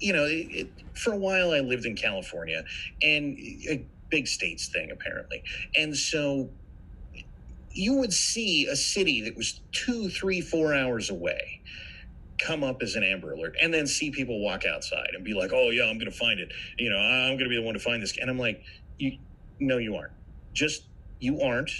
[0.00, 2.64] you know, it, for a while I lived in California,
[3.02, 3.38] and
[3.68, 5.42] a big states thing apparently,
[5.76, 6.50] and so
[7.72, 11.60] you would see a city that was two, three, four hours away
[12.38, 15.52] come up as an Amber Alert, and then see people walk outside and be like,
[15.52, 17.74] "Oh yeah, I'm going to find it." You know, I'm going to be the one
[17.74, 18.62] to find this, and I'm like,
[18.98, 19.18] "You,
[19.60, 20.12] no, you aren't.
[20.52, 20.84] Just
[21.20, 21.70] you aren't."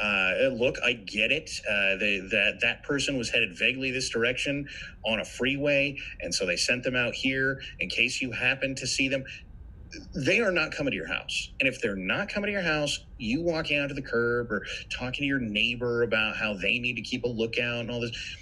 [0.00, 1.50] Uh, look, I get it.
[1.68, 4.68] Uh, they, that that person was headed vaguely this direction
[5.04, 8.86] on a freeway, and so they sent them out here in case you happen to
[8.86, 9.24] see them.
[10.14, 13.06] They are not coming to your house, and if they're not coming to your house,
[13.16, 16.94] you walking out to the curb or talking to your neighbor about how they need
[16.96, 18.36] to keep a lookout and all this.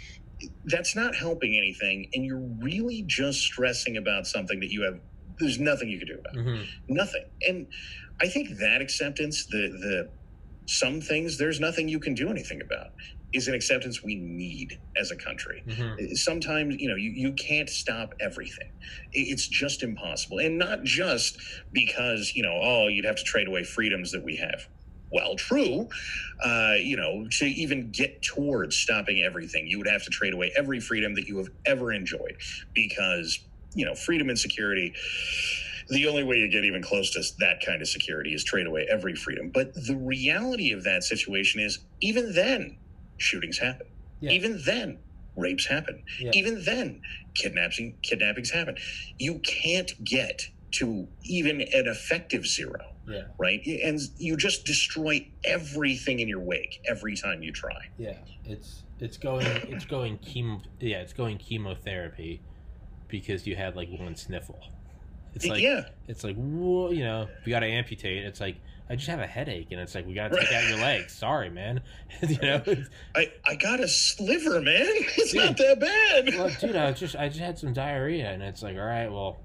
[0.67, 5.01] That's not helping anything, and you're really just stressing about something that you have.
[5.39, 6.35] There's nothing you can do about.
[6.35, 6.63] Mm-hmm.
[6.89, 7.67] Nothing, and
[8.21, 10.11] I think that acceptance, the the
[10.67, 12.89] some things there's nothing you can do anything about
[13.33, 15.63] is an acceptance we need as a country.
[15.67, 16.15] Mm-hmm.
[16.15, 18.71] sometimes you know you, you can't stop everything.
[19.13, 21.39] It's just impossible and not just
[21.73, 24.67] because you know oh you'd have to trade away freedoms that we have.
[25.13, 25.89] Well true
[26.45, 30.53] uh, you know to even get towards stopping everything you would have to trade away
[30.57, 32.37] every freedom that you have ever enjoyed
[32.75, 33.39] because
[33.75, 34.95] you know freedom and security
[35.89, 38.87] the only way you get even close to that kind of security is trade away
[38.91, 39.51] every freedom.
[39.53, 42.77] But the reality of that situation is even then,
[43.19, 43.87] shootings happen.
[44.21, 44.31] Yeah.
[44.33, 44.99] Even then,
[45.37, 46.03] rapes happen.
[46.19, 46.31] Yeah.
[46.35, 47.03] Even then,
[47.35, 48.77] kidnapping kidnappings happen.
[49.19, 53.25] You can't get to even an effective zero, Yeah.
[53.39, 53.65] right?
[53.85, 57.89] And you just destroy everything in your wake every time you try.
[57.99, 62.41] Yeah, it's it's going it's going chemo yeah it's going chemotherapy
[63.09, 64.59] because you had like one sniffle.
[65.37, 68.25] It's like yeah, it's like whoa, you know we got to amputate.
[68.25, 68.57] It's like
[68.89, 71.11] I just have a headache and it's like we got to take out your leg.
[71.11, 71.83] Sorry, man.
[72.27, 72.63] you know,
[73.15, 74.87] I, I got a sliver, man.
[75.19, 75.45] It's Dude.
[75.45, 76.35] not that bad.
[76.35, 79.39] well, dude, I just I just had some diarrhea and it's like all right, well,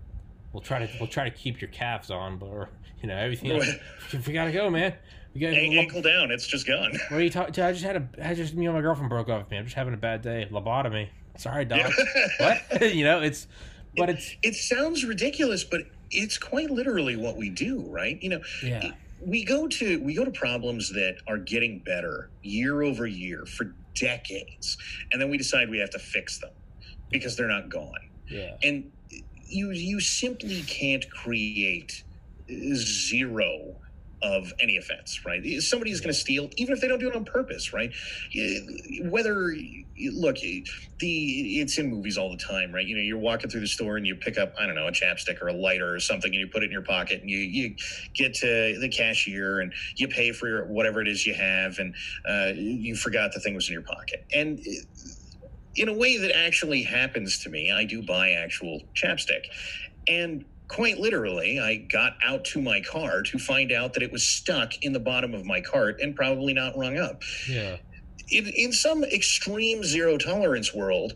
[0.54, 2.70] we'll try to we'll try to keep your calves on, but or,
[3.02, 3.52] you know everything.
[3.52, 3.68] Else,
[4.26, 4.94] we gotta go, man.
[5.34, 5.54] We got.
[5.54, 6.92] An- ankle down, it's just gone.
[7.10, 7.64] What are you talking?
[7.64, 8.30] I just had a.
[8.30, 9.58] I just me and my girlfriend broke up with me.
[9.58, 10.48] I'm just having a bad day.
[10.52, 11.10] Lobotomy.
[11.38, 11.92] Sorry, dog.
[12.38, 12.94] what?
[12.94, 13.48] you know, it's.
[13.98, 14.36] But it's.
[14.44, 15.82] it sounds ridiculous, but
[16.12, 18.22] it's quite literally what we do, right?
[18.22, 18.92] You know, Yeah.
[19.20, 23.74] we go to we go to problems that are getting better year over year for
[23.96, 24.78] decades,
[25.12, 26.52] and then we decide we have to fix them
[27.10, 28.10] because they're not gone.
[28.30, 28.56] Yeah.
[28.64, 28.92] And
[29.48, 32.04] you you simply can't create
[32.50, 33.76] zero
[34.24, 35.44] of any offense, right?
[35.62, 37.92] Somebody is going to steal, even if they don't do it on purpose, right?
[39.04, 39.54] Whether
[40.14, 40.38] look,
[41.00, 42.86] the it's in movies all the time, right?
[42.86, 44.92] You know, you're walking through the store and you pick up, I don't know, a
[44.92, 47.40] chapstick or a lighter or something, and you put it in your pocket, and you
[47.40, 47.76] you
[48.16, 51.96] get to the cashier and you pay for your, whatever it is you have, and
[52.28, 54.60] uh, you forgot the thing was in your pocket, and
[55.76, 59.46] in a way that actually happens to me, I do buy actual chapstick,
[60.08, 64.24] and quite literally, I got out to my car to find out that it was
[64.24, 67.22] stuck in the bottom of my cart and probably not rung up.
[67.50, 67.76] Yeah.
[68.30, 71.12] In, in some extreme zero tolerance world,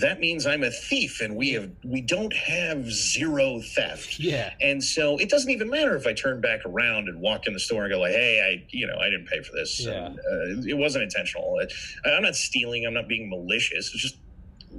[0.00, 4.18] that means I'm a thief, and we have we don't have zero theft.
[4.18, 4.52] Yeah.
[4.60, 7.60] And so it doesn't even matter if I turn back around and walk in the
[7.60, 9.78] store and go like, "Hey, I, you know, I didn't pay for this.
[9.86, 10.06] Yeah.
[10.06, 11.60] And, uh, it wasn't intentional.
[12.04, 12.84] I- I'm not stealing.
[12.84, 13.92] I'm not being malicious.
[13.94, 14.16] It's just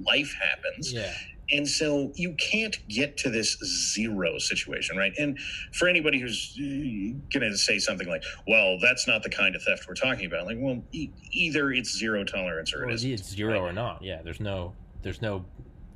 [0.05, 1.13] life happens." Yeah.
[1.51, 3.57] And so you can't get to this
[3.93, 5.11] zero situation, right?
[5.17, 5.37] And
[5.73, 9.61] for anybody who's uh, going to say something like, "Well, that's not the kind of
[9.63, 13.03] theft we're talking about," like, well, e- either it's zero tolerance or Well, it is
[13.05, 14.01] it's zero or not.
[14.01, 14.21] Yeah.
[14.23, 14.73] There's no.
[15.01, 15.45] There's no.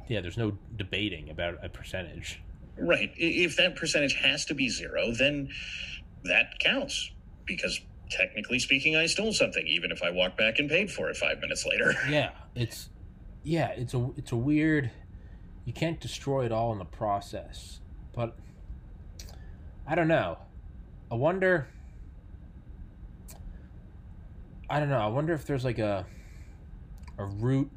[0.07, 0.21] Yeah.
[0.21, 2.41] There's no debating about a percentage.
[2.77, 3.11] Right.
[3.15, 5.49] If that percentage has to be zero, then
[6.25, 7.11] that counts
[7.45, 7.79] because
[8.09, 11.39] technically speaking, I stole something, even if I walked back and paid for it five
[11.39, 11.93] minutes later.
[12.09, 12.31] Yeah.
[12.55, 12.89] It's.
[13.43, 13.69] Yeah.
[13.69, 14.09] It's a.
[14.17, 14.91] It's a weird.
[15.65, 17.79] You can't destroy it all in the process,
[18.13, 18.35] but.
[19.87, 20.37] I don't know.
[21.11, 21.67] I wonder.
[24.69, 24.97] I don't know.
[24.97, 26.05] I wonder if there's like a.
[27.17, 27.69] A root.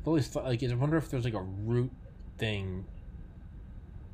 [0.00, 1.90] I've always thought like I wonder if there's like a root
[2.38, 2.84] thing.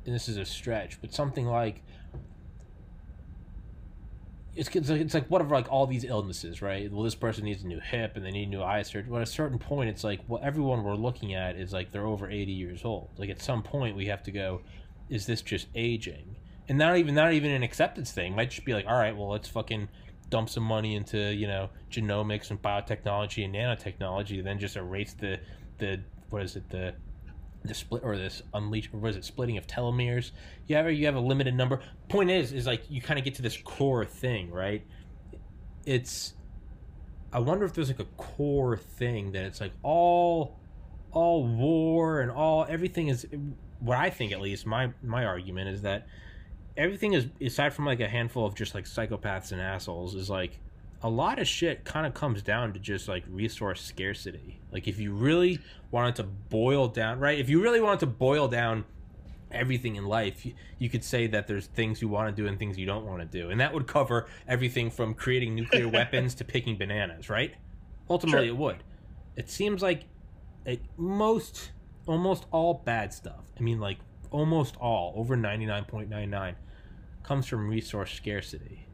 [0.05, 1.81] And this is a stretch, but something like
[4.55, 6.91] it's, it's like it's like what if like all these illnesses, right?
[6.91, 9.09] Well, this person needs a new hip and they need a new eye surgery.
[9.09, 12.05] But at a certain point, it's like well, everyone we're looking at is like they're
[12.05, 13.09] over eighty years old.
[13.17, 14.61] Like at some point, we have to go,
[15.09, 16.35] is this just aging?
[16.69, 18.33] And not even not even an acceptance thing.
[18.33, 19.89] It might just be like, all right, well, let's fucking
[20.29, 25.13] dump some money into you know genomics and biotechnology and nanotechnology, and then just erase
[25.13, 25.39] the
[25.79, 25.99] the
[26.29, 26.93] what is it the
[27.63, 30.31] the split or this unleash or was it splitting of telomeres?
[30.67, 31.81] You have you have a limited number.
[32.09, 34.85] Point is is like you kind of get to this core thing right?
[35.85, 36.33] It's
[37.33, 40.59] i wonder if there's like a core thing that it's like all
[41.11, 43.25] all war and all everything is
[43.79, 46.07] what I think at least my my argument is that
[46.77, 50.59] everything is aside from like a handful of just like psychopaths and assholes is like
[51.03, 54.59] a lot of shit kind of comes down to just like resource scarcity.
[54.71, 55.59] Like if you really
[55.91, 57.37] wanted to boil down, right?
[57.37, 58.85] If you really wanted to boil down
[59.51, 62.57] everything in life, you, you could say that there's things you want to do and
[62.57, 63.49] things you don't want to do.
[63.49, 67.53] And that would cover everything from creating nuclear weapons to picking bananas, right?
[68.09, 68.55] Ultimately Sure.
[68.55, 68.77] it would.
[69.35, 70.05] It seems like
[70.65, 71.71] it, most
[72.07, 73.43] almost all bad stuff.
[73.57, 73.97] I mean like
[74.31, 76.55] almost all, over 99.99
[77.23, 78.85] comes from resource scarcity.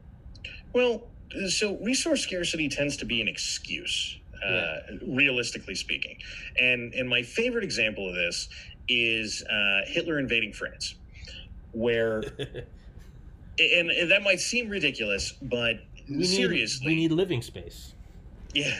[0.72, 1.04] Well,
[1.48, 4.76] so resource scarcity tends to be an excuse, uh,
[5.06, 6.16] realistically speaking.
[6.60, 8.48] And and my favorite example of this
[8.88, 10.94] is uh, Hitler invading France,
[11.72, 12.22] where
[13.58, 15.76] and, and that might seem ridiculous, but
[16.08, 17.94] We need, seriously, we need living space.
[18.54, 18.76] yeah.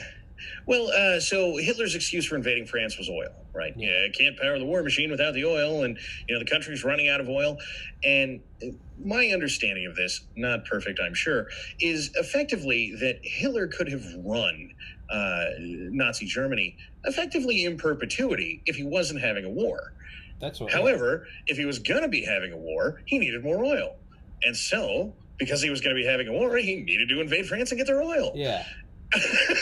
[0.65, 3.73] Well, uh, so Hitler's excuse for invading France was oil, right?
[3.75, 3.89] Yeah.
[3.89, 5.97] Yeah, can't power the war machine without the oil, and
[6.27, 7.57] you know the country's running out of oil.
[8.03, 8.67] And uh,
[9.03, 11.47] my understanding of this, not perfect, I'm sure,
[11.79, 14.73] is effectively that Hitler could have run
[15.09, 19.93] uh, Nazi Germany effectively in perpetuity if he wasn't having a war.
[20.39, 20.71] That's what.
[20.71, 23.95] However, if he was going to be having a war, he needed more oil,
[24.43, 25.13] and so.
[25.37, 27.79] Because he was going to be having a war, he needed to invade France and
[27.79, 28.31] get their oil.
[28.35, 28.63] yeah,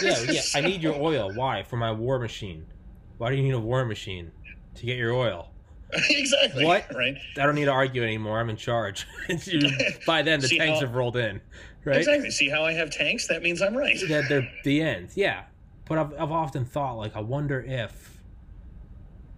[0.02, 0.42] yeah, yeah.
[0.56, 1.32] I need your oil.
[1.34, 1.64] Why?
[1.64, 2.66] For my war machine.
[3.18, 4.32] Why do you need a war machine
[4.76, 5.52] to get your oil?
[6.10, 6.64] exactly.
[6.66, 6.86] What?
[6.94, 7.16] Right.
[7.38, 8.40] I don't need to argue anymore.
[8.40, 9.08] I'm in charge.
[10.06, 11.42] By then, the See tanks how- have rolled in,
[11.84, 11.98] right?
[11.98, 12.30] Exactly.
[12.32, 13.28] See how I have tanks?
[13.28, 13.98] That means I'm right.
[14.08, 15.10] That they're the end.
[15.16, 15.44] Yeah,
[15.86, 18.18] but I've I've often thought like I wonder if.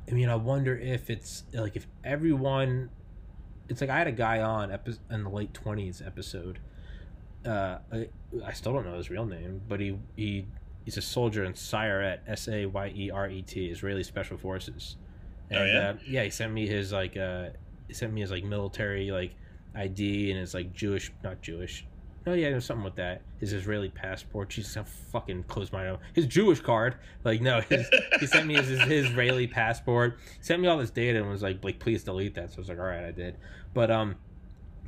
[0.10, 2.90] I mean, I wonder if it's like if everyone.
[3.70, 6.60] It's like I had a guy on epi- in the late twenties episode.
[7.46, 8.08] Uh, I,
[8.46, 10.46] I still don't know his real name, but he he
[10.86, 14.98] he's a soldier in Sayeret, S A Y E R E T, Israeli Special Forces.
[15.50, 15.90] And, Oh, yeah?
[15.90, 17.50] Uh, yeah, he sent me his like uh,
[17.88, 19.34] he sent me his like military like
[19.76, 21.86] ID and his like Jewish, not Jewish.
[22.28, 23.24] Oh yeah, there's something with that.
[23.40, 24.50] His Israeli passport.
[24.50, 25.98] Jesus, I'm fucking close my eye.
[26.14, 26.96] His Jewish card.
[27.24, 27.90] Like, no, his,
[28.20, 30.20] he sent me his, his Israeli passport.
[30.38, 32.52] He sent me all this data and was like, like, please delete that.
[32.52, 33.38] So I was like, all right, I did.
[33.74, 34.18] But um,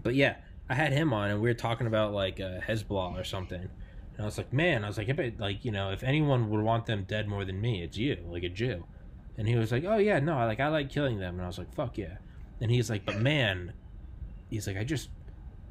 [0.04, 0.36] but yeah,
[0.70, 3.62] I had him on and we were talking about like uh, Hezbollah or something.
[3.62, 5.10] And I was like, man, I was like,
[5.40, 8.44] like, you know, if anyone would want them dead more than me, it's you, like
[8.44, 8.86] a Jew.
[9.38, 11.36] And he was like, oh yeah, no, like I like killing them.
[11.36, 12.18] And I was like, fuck yeah.
[12.62, 13.74] And he's like, but man,
[14.50, 15.10] he's like, I just,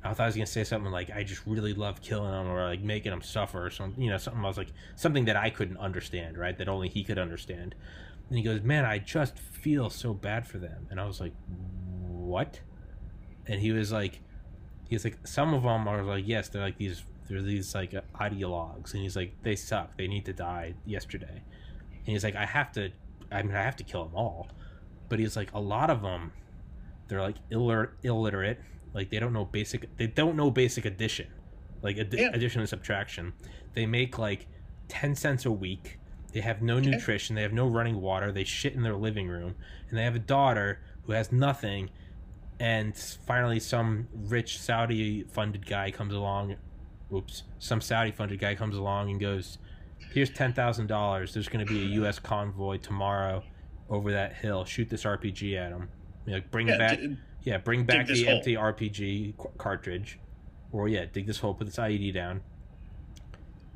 [0.04, 2.64] I thought I was gonna say something like, I just really love killing them or
[2.64, 4.44] like making them suffer or something, you know, something.
[4.44, 6.58] I was like, something that I couldn't understand, right?
[6.58, 7.76] That only he could understand.
[8.28, 10.88] And he goes, man, I just feel so bad for them.
[10.90, 11.32] And I was like,
[12.08, 12.60] what?
[13.46, 14.20] And he was like,
[14.92, 17.92] he was like, some of them are like, yes, they're like these, they're these like
[18.20, 21.42] ideologues, and he's like, they suck, they need to die yesterday.
[22.04, 22.90] And he's like, I have to,
[23.30, 24.48] I mean, I have to kill them all.
[25.08, 26.32] But he's like, a lot of them,
[27.08, 28.60] they're like illiter- illiterate,
[28.92, 31.28] like they don't know basic, they don't know basic addition,
[31.80, 32.30] like addi- Yeah.
[32.34, 33.32] addition and subtraction.
[33.72, 34.46] They make like
[34.88, 35.98] ten cents a week.
[36.34, 37.34] They have no nutrition.
[37.34, 38.30] They have no running water.
[38.30, 39.54] They shit in their living room,
[39.88, 41.88] and they have a daughter who has nothing.
[42.62, 46.54] And finally, some rich Saudi-funded guy comes along.
[47.12, 49.58] Oops, some Saudi-funded guy comes along and goes,
[50.14, 51.34] "Here's ten thousand dollars.
[51.34, 52.20] There's going to be a U.S.
[52.20, 53.42] convoy tomorrow
[53.90, 54.64] over that hill.
[54.64, 55.88] Shoot this RPG at them.
[56.24, 58.36] Like bring Yeah, back, d- yeah, bring back the hole.
[58.36, 60.20] empty RPG qu- cartridge,
[60.70, 62.42] or yeah, dig this hole, put this IED down,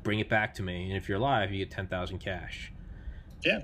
[0.03, 2.71] bring it back to me, and if you're alive, you get ten thousand cash.
[3.43, 3.63] Yeah.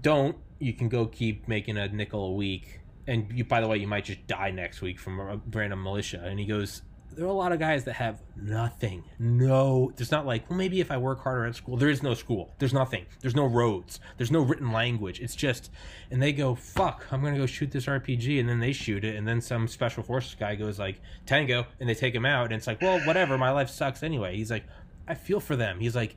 [0.00, 3.76] Don't you can go keep making a nickel a week, and you by the way,
[3.78, 6.22] you might just die next week from a random militia.
[6.24, 6.82] And he goes,
[7.16, 9.04] there are a lot of guys that have nothing.
[9.18, 12.14] No, there's not like, well, maybe if I work harder at school, there is no
[12.14, 12.52] school.
[12.58, 13.06] There's nothing.
[13.20, 14.00] There's no roads.
[14.16, 15.20] There's no written language.
[15.20, 15.70] It's just,
[16.10, 19.16] and they go, fuck, I'm gonna go shoot this RPG, and then they shoot it,
[19.16, 22.54] and then some special forces guy goes like, Tango, and they take him out, and
[22.54, 24.36] it's like, well, whatever, my life sucks anyway.
[24.36, 24.64] He's like,
[25.06, 25.80] I feel for them.
[25.80, 26.16] He's like,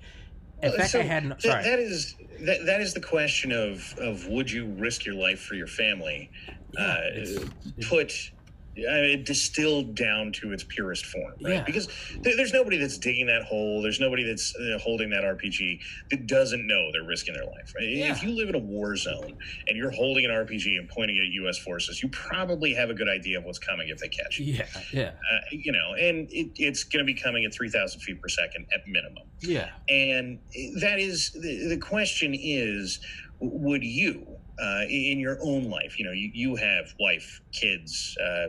[0.64, 3.94] in fact, So I had, no, sorry, that is that, that is the question of
[4.00, 6.30] of would you risk your life for your family?
[6.74, 7.50] Yeah, uh, it's-
[7.90, 8.32] put
[8.78, 11.54] uh, distilled down to its purest form, right?
[11.56, 11.64] Yeah.
[11.64, 11.88] Because
[12.22, 13.82] there, there's nobody that's digging that hole.
[13.82, 15.80] There's nobody that's uh, holding that RPG
[16.12, 17.74] that doesn't know they're risking their life.
[17.76, 17.88] Right?
[17.90, 18.12] Yeah.
[18.12, 19.38] If you live in a war zone
[19.68, 21.58] and you're holding an RPG and pointing at U.S.
[21.58, 24.54] forces, you probably have a good idea of what's coming if they catch you.
[24.54, 28.22] yeah, yeah, Uh, you know, and it, it's going to be coming at 3,000 feet
[28.22, 29.24] per second at minimum.
[29.42, 30.40] yeah, And
[30.82, 33.00] that is the, the question is
[33.40, 34.26] would you,
[34.60, 38.48] uh, in your own life, you know, you, you have wife, kids, uh,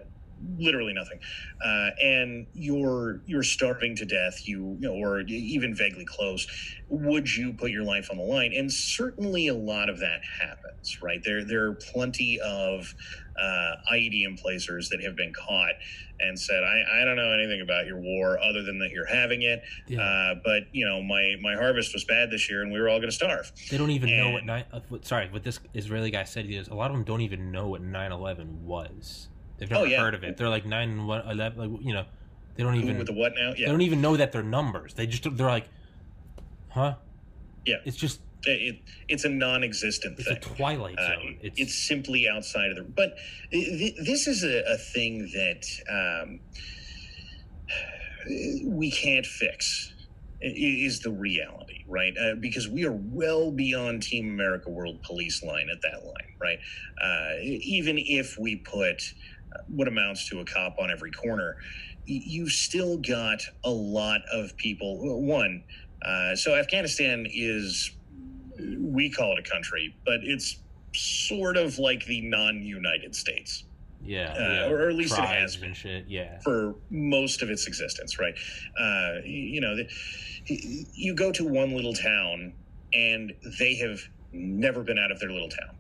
[0.59, 1.19] literally nothing,
[1.65, 6.47] uh, and you're you're starving to death, you, you know, or even vaguely close,
[6.89, 8.53] would you put your life on the line?
[8.55, 11.03] And certainly, a lot of that happens.
[11.03, 12.95] Right there, there are plenty of
[13.39, 15.75] uh, IED emplacers that have been caught
[16.21, 19.43] and said, I, I don't know anything about your war other than that you're having
[19.43, 19.63] it.
[19.87, 20.01] Yeah.
[20.01, 22.99] Uh, but, you know, my, my harvest was bad this year and we were all
[22.99, 23.53] going to starve.
[23.71, 24.65] They don't even know what nine.
[24.73, 27.53] Uh, what, sorry, what this Israeli guy said is a lot of them don't even
[27.53, 29.29] know what 9/11 was.
[29.59, 30.01] They've never Oh, yeah.
[30.01, 30.37] heard of it.
[30.37, 31.59] They're like nine one eleven.
[31.73, 32.05] Like you know,
[32.57, 32.99] they don't even.
[32.99, 33.51] With the what now?
[33.57, 34.95] Yeah, They don't even know that they're numbers.
[34.95, 35.69] They just they're like,
[36.71, 36.95] huh?
[37.67, 37.77] Yeah.
[37.85, 38.79] It's just It,
[39.09, 40.37] it's a non existent it's thing.
[40.37, 41.39] a twilight Uh, zone.
[41.43, 42.83] it's, it's, simply outside of the.
[42.85, 43.17] But
[43.51, 46.41] th- this is a, a thing that um,
[48.65, 49.93] we can't fix.
[50.41, 52.15] Is the reality right?
[52.17, 56.59] Uh, because we are well beyond Team America World Police line at that line, right?
[57.03, 59.38] Uh, even if we put uh,
[59.69, 61.57] what amounts to a cop on every corner,
[62.05, 65.21] you've still got a lot of people.
[65.23, 65.65] One,
[66.03, 67.93] uh, so Afghanistan is
[68.79, 70.59] we call it a country, but it's
[70.95, 73.65] sort of like the non-United States
[74.05, 74.71] yeah, uh, yeah.
[74.71, 76.07] or at least it has been shit.
[76.09, 78.35] Yeah, for most of its existence, right?
[78.79, 79.89] Uh, you know, the,
[80.95, 82.53] you go to one little town
[82.93, 84.01] and they have
[84.33, 85.77] never been out of their little town.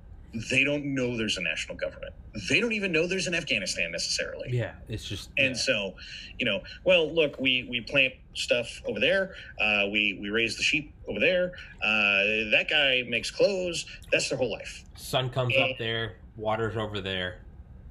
[0.50, 2.12] They don't know there's a national government.
[2.50, 4.48] They don't even know there's an Afghanistan necessarily.
[4.50, 4.72] yeah.
[4.88, 5.60] It's just And yeah.
[5.62, 5.94] so,
[6.38, 9.34] you know, well, look, we we plant stuff over there.
[9.60, 11.52] Uh, we we raise the sheep over there.
[11.82, 13.86] Uh, that guy makes clothes.
[14.12, 14.84] That's their whole life.
[14.96, 15.60] sun comes Eh.
[15.62, 17.38] up there, water's over there.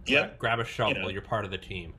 [0.05, 0.37] Yep.
[0.37, 1.01] grab a shovel.
[1.01, 1.09] know.
[1.09, 1.93] You're part of the team.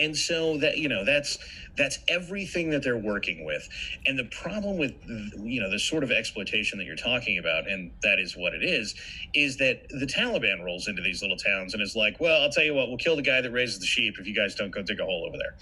[0.00, 1.38] And so that you know that's
[1.76, 3.68] that's everything that they're working with
[4.06, 4.92] and the problem with
[5.38, 8.62] you know the sort of exploitation that you're talking about and that is what it
[8.64, 8.94] is
[9.34, 12.64] is that the taliban rolls into these little towns and is like well i'll tell
[12.64, 14.82] you what we'll kill the guy that raises the sheep if you guys don't go
[14.82, 15.56] dig a hole over there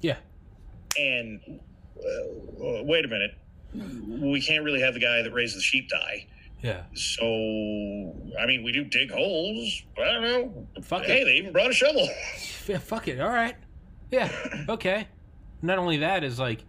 [0.00, 0.16] Yeah.
[0.98, 1.40] and
[1.98, 3.32] uh, wait a minute
[3.74, 6.26] we can't really have the guy that raises the sheep die
[6.62, 6.82] Yeah.
[6.94, 7.24] so
[8.40, 11.08] i mean we do dig holes i don't know Fuck it.
[11.08, 11.24] hey it.
[11.24, 12.08] they even brought a shovel
[12.68, 13.20] Yeah, fuck it.
[13.20, 13.54] All right.
[14.10, 14.30] Yeah.
[14.68, 15.08] Okay.
[15.62, 16.64] Not only that is like,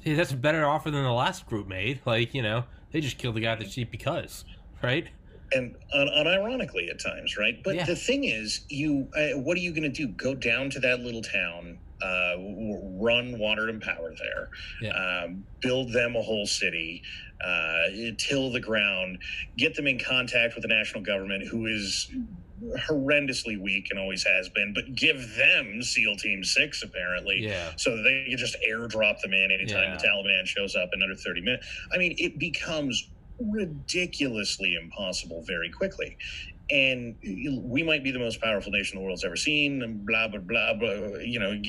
[0.00, 2.00] hey, that's a better offer than the last group made.
[2.06, 4.44] Like, you know, they just killed the guy at the sheep because,
[4.82, 5.08] right?
[5.52, 7.60] and un- unironically at times, right?
[7.64, 7.84] But Yeah.
[7.84, 10.06] the thing is, you uh, what are you going to do?
[10.06, 14.48] Go down to that little town, uh, w- run water and power there,
[14.80, 14.90] Yeah.
[15.24, 17.02] um, build them a whole city,
[17.44, 17.82] uh,
[18.16, 19.18] till the ground,
[19.58, 22.08] get them in contact with the national government, who is
[22.88, 27.72] horrendously weak and always has been, but give them SEAL Team Six apparently Yeah.
[27.76, 29.96] so that they can just airdrop them in anytime Yeah.
[29.96, 31.66] the Taliban shows up in under 30 minutes.
[31.92, 33.08] I mean, it becomes
[33.38, 36.16] ridiculously impossible very quickly.
[36.70, 37.16] And
[37.64, 40.74] we might be the most powerful nation the world's ever seen, and blah, blah, blah,
[40.74, 41.60] blah, you know,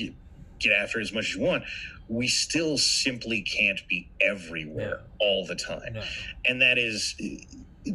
[0.62, 1.64] get, after it as much as you want.
[2.08, 5.94] We still simply can't be everywhere all the time.
[5.94, 6.02] No.
[6.44, 7.14] And that is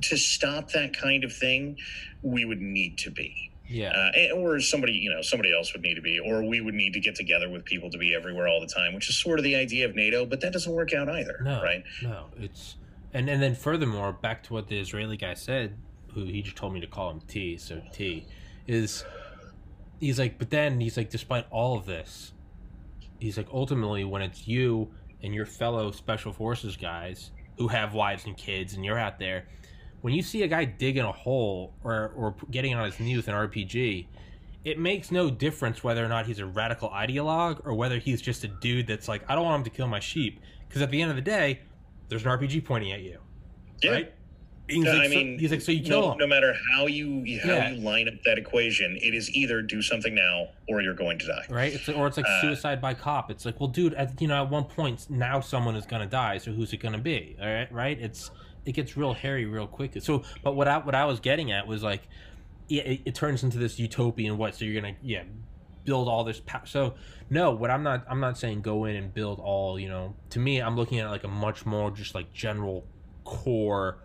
[0.02, 1.78] to stop that kind of thing,
[2.22, 3.90] we would need to be Yeah.
[3.92, 6.74] uh, and- or somebody you know somebody else would need to be or we would
[6.74, 9.40] need to get together with people to be everywhere all the time which is sort
[9.40, 11.62] of the idea of nato but that doesn't work out either No.
[11.62, 12.28] right No.
[12.40, 12.76] It's
[13.14, 15.76] and and then furthermore, back to what the Israeli guy said,
[16.14, 17.58] who he just told me to call him T.
[17.58, 18.26] So T
[18.68, 19.06] is
[20.00, 22.34] he's like, but then he's like, despite all of this,
[23.20, 24.90] he's like, ultimately, when it's you
[25.24, 29.48] and your fellow special forces guys who have wives and kids, and you're out there,
[30.02, 33.28] when you see a guy digging a hole or or getting on his knees with
[33.28, 34.08] an RPG.
[34.66, 38.44] It makes no difference whether or not he's a radical ideologue or whether he's just
[38.44, 40.42] a dude that's like, I don't want him to kill my sheep.
[40.68, 41.62] Because at the end of the day,
[42.10, 43.20] there's an RPG pointing at you,
[43.82, 44.14] yeah right?
[44.70, 46.54] He's Yeah, like, i so- mean he's like, so you kill no, him, no matter
[46.74, 47.70] how you how Yeah.
[47.72, 51.28] you line up that equation it is either do something now or you're going to
[51.28, 51.74] die right?
[51.74, 53.32] It's or it's like Uh, suicide by cop.
[53.32, 56.38] It's like, well, dude, at, you know, at one point now someone is gonna die,
[56.38, 57.36] so who's it gonna be?
[57.42, 57.98] All right, right?
[58.00, 58.30] It's
[58.66, 59.94] it gets real hairy real quick.
[60.02, 62.02] So, but what I what I was getting at was like,
[62.68, 64.56] yeah, it, it turns into this utopian what?
[64.56, 65.24] So you're gonna yeah
[65.86, 66.66] build all this power.
[66.66, 66.96] So
[67.30, 69.80] no, what I'm not I'm not saying go in and build all.
[69.80, 72.86] You know, to me, I'm looking at like a much more just like general
[73.24, 74.00] core.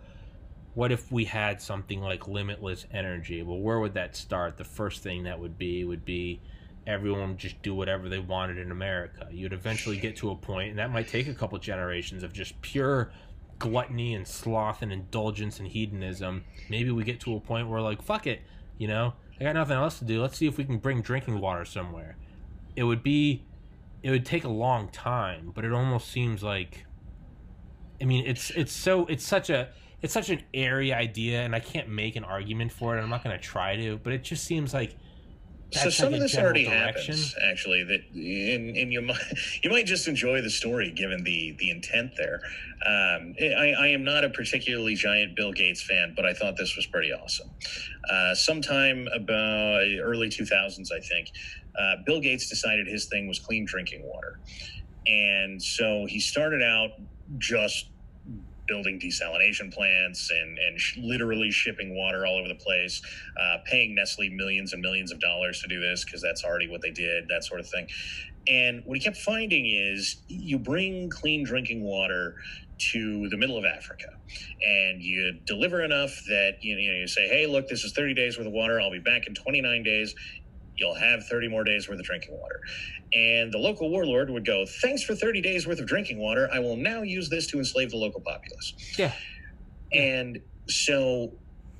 [0.73, 3.43] What if we had something like limitless energy?
[3.43, 4.57] Well, where would that start?
[4.57, 6.41] The first thing that would be would be
[6.87, 9.27] everyone would just do whatever they wanted in America.
[9.31, 12.59] You'd eventually get to a point, and that might take a couple generations of just
[12.61, 13.11] pure
[13.59, 16.43] gluttony and sloth and indulgence and hedonism.
[16.69, 18.41] Maybe we get to a point where, like, fuck it,
[18.77, 20.21] you know, I got nothing else to do.
[20.21, 22.17] Let's see if we can bring drinking water somewhere.
[22.75, 23.45] It would be,
[24.01, 26.85] it would take a long time, but it almost seems like,
[28.01, 29.69] I mean, it's it's so it's such a
[30.03, 33.01] it's such an airy idea, and I can't make an argument for it.
[33.01, 34.95] I'm not going to try to, but it just seems like
[35.71, 37.15] so some like of this already direction.
[37.15, 39.17] happens actually that and, and you might
[39.63, 42.41] you might just enjoy the story given the the intent there
[42.85, 46.75] um, I, I am not a particularly giant bill gates fan but i thought this
[46.75, 47.49] was pretty awesome
[48.07, 51.31] uh, sometime about early 2000s i think
[51.79, 54.39] uh, bill gates decided his thing was clean drinking water
[55.07, 56.91] and so he started out
[57.39, 57.87] just
[58.67, 63.01] building desalination plants and, and sh- literally shipping water all over the place,
[63.39, 66.81] uh, paying Nestle millions and millions of dollars to do this because that's already what
[66.81, 67.87] they did, that sort of thing.
[68.47, 72.35] And what he kept finding is you bring clean drinking water
[72.91, 74.07] to the middle of Africa
[74.61, 78.37] and you deliver enough that you know, you say, hey, look, this is 30 days
[78.37, 78.81] worth of water.
[78.81, 80.15] I'll be back in 29 days.
[80.75, 82.61] You'll have 30 more days worth of drinking water.
[83.15, 86.49] And the local warlord would go, Thanks for 30 days worth of drinking water.
[86.53, 88.73] I will now use this to enslave the local populace.
[88.97, 89.13] Yeah.
[89.91, 91.33] And so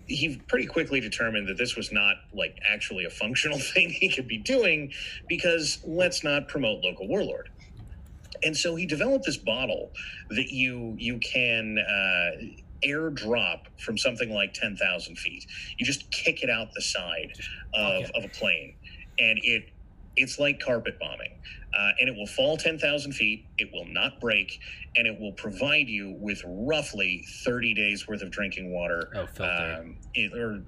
[0.07, 4.27] he pretty quickly determined that this was not like actually a functional thing he could
[4.27, 4.91] be doing
[5.27, 7.49] because let's not promote local warlord.
[8.43, 9.91] And so he developed this bottle
[10.29, 12.31] that you you can uh,
[12.85, 15.45] airdrop from something like 10,000 feet.
[15.77, 17.31] You just kick it out the side
[17.73, 18.11] of, Okay.
[18.15, 18.75] of a plane
[19.19, 19.69] and it
[20.15, 21.31] it's like carpet bombing
[21.77, 24.59] uh, and it will fall 10,000 feet it will not break
[24.95, 29.97] and it will provide you with roughly 30 days worth of drinking water Oh, um,
[30.13, 30.63] it, or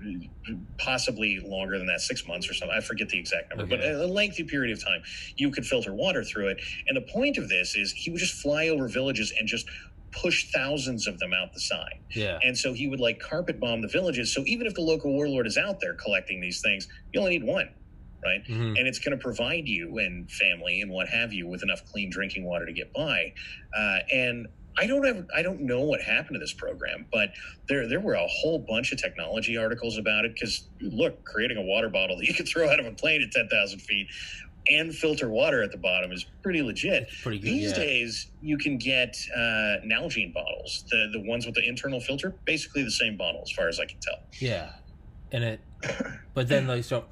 [0.78, 4.06] possibly longer than that six months or something i forget the exact number but a,
[4.06, 5.02] a lengthy period of time
[5.38, 8.42] you could filter water through it and the point of this is he would just
[8.42, 9.68] fly over villages and just
[10.12, 12.00] push thousands of them out the side.
[12.12, 12.40] Yeah.
[12.42, 15.46] and so he would like carpet bomb the villages so even if the local warlord
[15.46, 17.70] is out there collecting these things you only need one
[18.26, 18.78] right Mhm.
[18.78, 22.10] and it's going to provide you and family and what have you with enough clean
[22.10, 23.34] drinking water to get by.
[23.78, 24.48] Uh, and
[24.78, 27.30] I don't have, I don't know what happened to this program, but
[27.70, 30.34] there there were a whole bunch of technology articles about it.
[30.34, 33.32] Because look, creating a water bottle that you can throw out of a plane at
[33.32, 34.08] ten thousand feet
[34.68, 37.04] and filter water at the bottom is pretty legit.
[37.04, 37.48] It's pretty good.
[37.48, 37.78] These yeah.
[37.78, 42.84] days, you can get uh, Nalgene bottles, the the ones with the internal filter, basically
[42.84, 44.20] the same bottle as far as I can tell.
[44.40, 44.72] Yeah,
[45.32, 45.60] and it,
[46.34, 47.06] but then like so,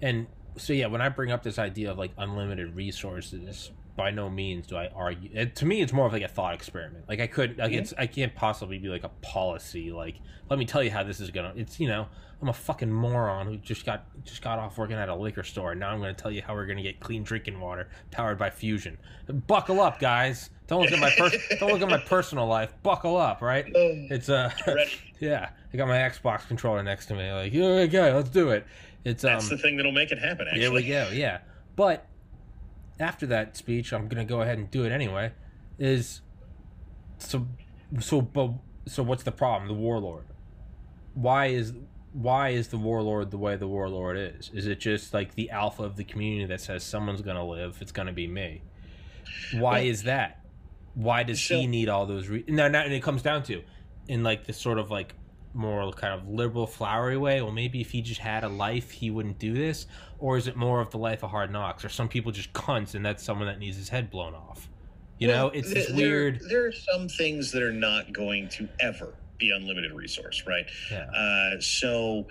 [0.00, 0.86] and so yeah.
[0.86, 4.88] When I bring up this idea of like unlimited resources, by no means do I
[4.88, 5.30] argue.
[5.32, 7.04] It, to me, it's more of like a thought experiment.
[7.08, 9.90] Like I could, like it's, I can't possibly be like a policy.
[9.92, 10.16] Like
[10.48, 11.52] let me tell you how this is gonna.
[11.56, 12.06] It's you know,
[12.40, 15.72] I'm a fucking moron who just got just got off working at a liquor store.
[15.72, 18.50] and Now I'm gonna tell you how we're gonna get clean drinking water powered by
[18.50, 18.98] fusion.
[19.46, 20.50] Buckle up, guys.
[20.66, 22.72] Don't look at my pers- don't look at my personal life.
[22.82, 23.66] Buckle up, right?
[23.74, 24.50] It's uh,
[25.20, 27.30] yeah, I got my Xbox controller next to me.
[27.32, 28.66] Like, yeah, okay, let's do it.
[29.04, 30.46] It's um, That's the thing that'll make it happen.
[30.48, 31.08] Actually, here we go.
[31.12, 31.38] Yeah,
[31.76, 32.06] but
[32.98, 35.32] after that speech, I'm gonna go ahead and do it anyway.
[35.78, 36.20] Is
[37.18, 37.46] so
[37.98, 38.52] so but
[38.86, 39.68] so what's the problem?
[39.68, 40.26] The warlord.
[41.14, 41.72] Why is
[42.12, 44.50] why is the warlord the way the warlord is?
[44.52, 47.78] Is it just like the alpha of the community that says someone's gonna live?
[47.80, 48.62] It's gonna be me.
[49.54, 50.44] Why Well- is that?
[50.94, 52.28] Why does So- he need all those?
[52.28, 53.62] Re- no, no, and it comes down to
[54.08, 55.14] in like this sort of like
[55.52, 59.10] more kind of liberal flowery way well maybe if he just had a life he
[59.10, 59.86] wouldn't do this?
[60.18, 61.84] Or is it more of the life of hard knocks?
[61.84, 64.68] Or some people just cunts and that's someone that needs his head blown off.
[65.18, 68.12] You Well, know it's there- this weird There, there are some things that are not
[68.12, 70.66] going to ever be unlimited resource, right?
[70.90, 71.04] yeah.
[71.10, 72.26] Uh, so,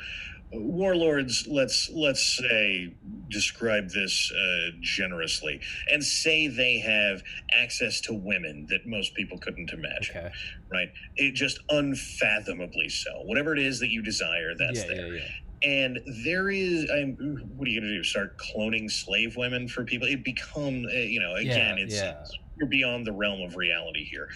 [0.52, 2.94] warlords, let's let's say
[3.30, 5.60] describe this uh, generously,
[5.92, 7.22] and say they have
[7.52, 10.32] access to women that most people couldn't imagine, okay
[10.72, 10.90] right?
[11.16, 13.12] It just unfathomably so.
[13.24, 15.14] Whatever it is that you desire, that's yeah, there.
[15.16, 15.22] yeah
[15.64, 17.16] yeah And there is, I'm,
[17.56, 18.04] what are you going to do?
[18.04, 20.08] Start cloning slave women for people?
[20.08, 24.28] It become, uh, you know, again, it's, it's you're beyond the realm of reality here.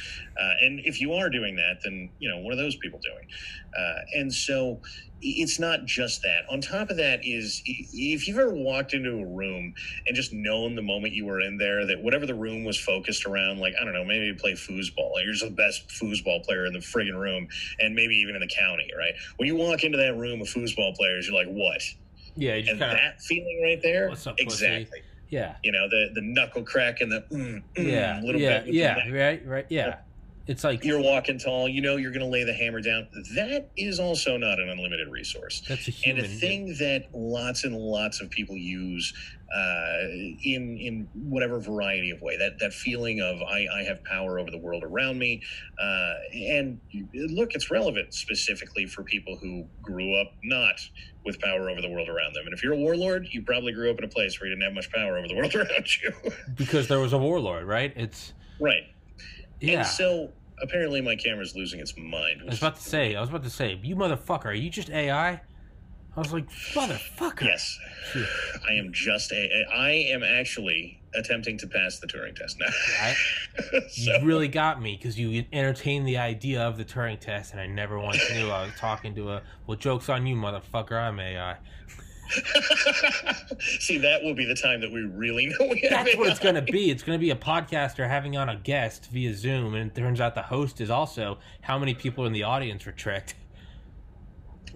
[0.41, 3.27] Uh, and if you are doing that, then you know what are those people doing?
[3.77, 4.81] Uh, and so
[5.25, 6.41] it's not just that.
[6.51, 9.73] On top of that is if you've ever walked into a room
[10.05, 13.25] and just known the moment you were in there that whatever the room was focused
[13.25, 16.43] around, like I don't know, maybe you play foosball, like you're just the best foosball
[16.43, 17.47] player in the friggin' room,
[17.79, 19.13] and maybe even in the county, right?
[19.37, 21.81] When you walk into that room of foosball players, you're like, what?
[22.35, 24.65] yeah And kind of that feeling right there, What's up, pussy?
[24.65, 25.01] exactly.
[25.29, 28.73] yeah You know, the the knuckle crack and the mm, mm, yeah little yeah bit
[28.73, 29.97] yeah right right yeah
[30.45, 31.69] it's like You're walking tall.
[31.69, 33.07] You know you're going to lay the hammer down.
[33.35, 35.63] That is also not an unlimited resource.
[35.67, 39.13] that's a human, And a thing that lots and lots of people use
[39.55, 40.07] uh,
[40.43, 44.51] in in whatever variety of way that that feeling of I, I have power over
[44.51, 45.41] the world around me,
[45.79, 46.79] uh, and
[47.13, 50.75] look, it's relevant specifically for people who grew up not
[51.23, 52.45] with power over the world around them.
[52.45, 54.65] And if you're a warlord, you probably grew up in a place where you didn't
[54.65, 56.11] have much power over the world around you,
[56.55, 58.83] because there was a warlord right it's right?
[59.59, 60.31] Yeah And so
[60.61, 62.41] apparently my camera's losing its mind.
[62.41, 64.89] I was about to say, I was about to say, you motherfucker, are you just
[64.89, 65.41] AI?
[66.15, 67.41] I was like, motherfucker.
[67.45, 67.79] Yes,
[68.69, 69.65] I am just a.
[69.73, 72.67] I I am actually attempting to pass the Turing test now.
[73.01, 73.15] I,
[73.89, 77.59] So- You really got me because you entertained the idea of the Turing test, and
[77.61, 79.41] I never once knew I was talking to a.
[79.65, 80.91] Well, joke's on you, motherfucker.
[81.01, 81.57] I'm AI.
[83.79, 86.29] See, that will be the time that we really know we have That's it what
[86.29, 86.89] it's going to be.
[86.89, 90.19] It's going to be a podcaster having on a guest via Zoom, and it turns
[90.21, 93.35] out the host is also how many people in the audience were tricked.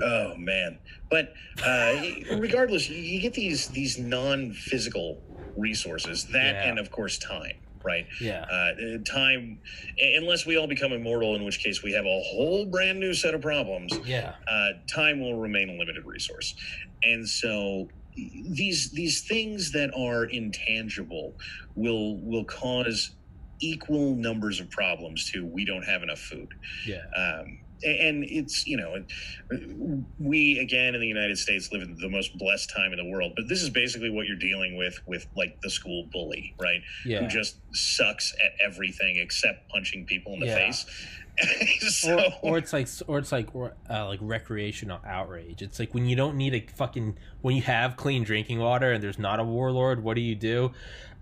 [0.01, 0.77] Oh man!
[1.09, 1.33] But
[1.65, 1.95] uh,
[2.37, 5.21] regardless, you- get these these non-physical
[5.55, 6.69] resources that, Yeah.
[6.69, 7.55] and of course, time.
[7.83, 8.05] Right?
[8.19, 8.41] Yeah.
[8.51, 9.59] Uh, time,
[10.17, 13.33] unless we all become immortal, in which case we have a whole brand new set
[13.33, 13.97] of problems.
[14.05, 14.33] Yeah.
[14.45, 16.53] uh, time will remain a limited resource,
[17.03, 21.33] and so these these things that are intangible
[21.75, 23.11] will will cause
[23.59, 26.53] equal numbers of problems to we don't have enough food
[26.85, 27.01] Yeah.
[27.15, 29.03] um, and it's you know
[30.19, 33.33] we again in the united states live in the most blessed time in the world
[33.35, 37.19] but this is basically what you're dealing with with like the school bully right yeah.
[37.21, 40.55] who just sucks at everything except punching people in the Yeah.
[40.55, 40.85] face
[41.89, 45.61] so or, or it's like or it's like uh, like recreational outrage.
[45.61, 49.03] It's like when you don't need a fucking when you have clean drinking water and
[49.03, 50.03] there's not a warlord.
[50.03, 50.71] What do you do?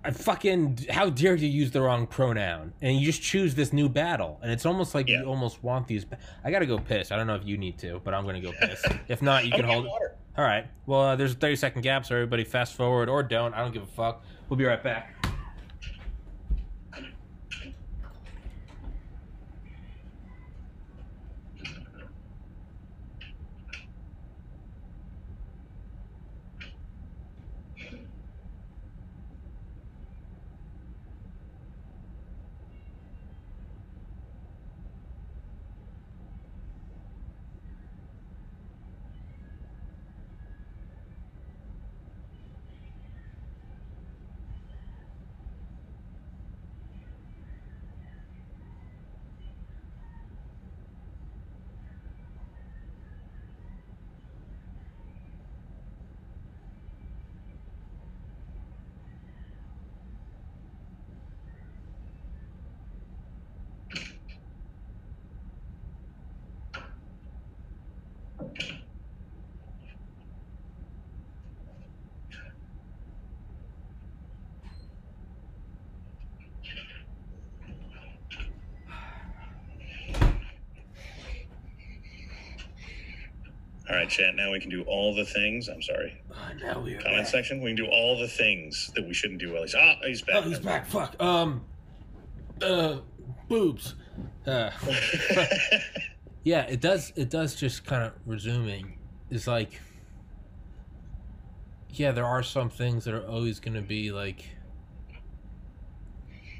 [0.03, 3.89] I fucking how dare you use the wrong pronoun and you just choose this new
[3.89, 5.21] battle and it's almost like Yeah.
[5.21, 6.05] you almost want these.
[6.43, 7.11] I gotta go piss.
[7.11, 8.83] I don't know if you need to, but I'm gonna go piss.
[9.07, 9.85] if not, you can hold.
[9.85, 10.13] water.
[10.37, 10.67] All right.
[10.85, 13.53] Well, uh, there's a 30 second gap, so everybody fast forward or don't.
[13.53, 14.23] I don't give a fuck.
[14.47, 15.15] We'll be right back.
[83.87, 84.35] All right, chat.
[84.35, 85.67] Now we can do all the things.
[85.67, 86.21] I'm sorry.
[86.31, 87.27] Uh, now we are Comment back.
[87.27, 87.61] section.
[87.61, 89.53] We can do all the things that we shouldn't do.
[89.53, 90.35] While he's ah, he's back.
[90.37, 90.87] Oh, he's back.
[90.87, 91.21] Fuck.
[91.21, 91.63] Um.
[92.61, 92.97] Uh.
[93.47, 93.95] Boobs.
[94.45, 94.71] Uh.
[96.45, 97.11] Yeah, it does.
[97.15, 97.55] It does.
[97.55, 98.99] Just kind of resuming
[99.31, 99.81] is like.
[101.89, 104.45] Yeah, there are some things that are always going to be like.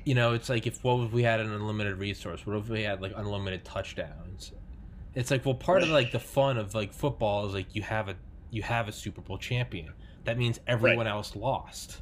[0.03, 2.47] You know, it's like if what if we had an unlimited resource?
[2.47, 4.53] What if we had like unlimited touchdowns?
[5.15, 8.09] It's like well, part of like the fun of like football is like you have
[8.09, 8.15] a
[8.51, 9.91] you have a Super Bowl champion.
[10.25, 12.01] That means everyone else lost,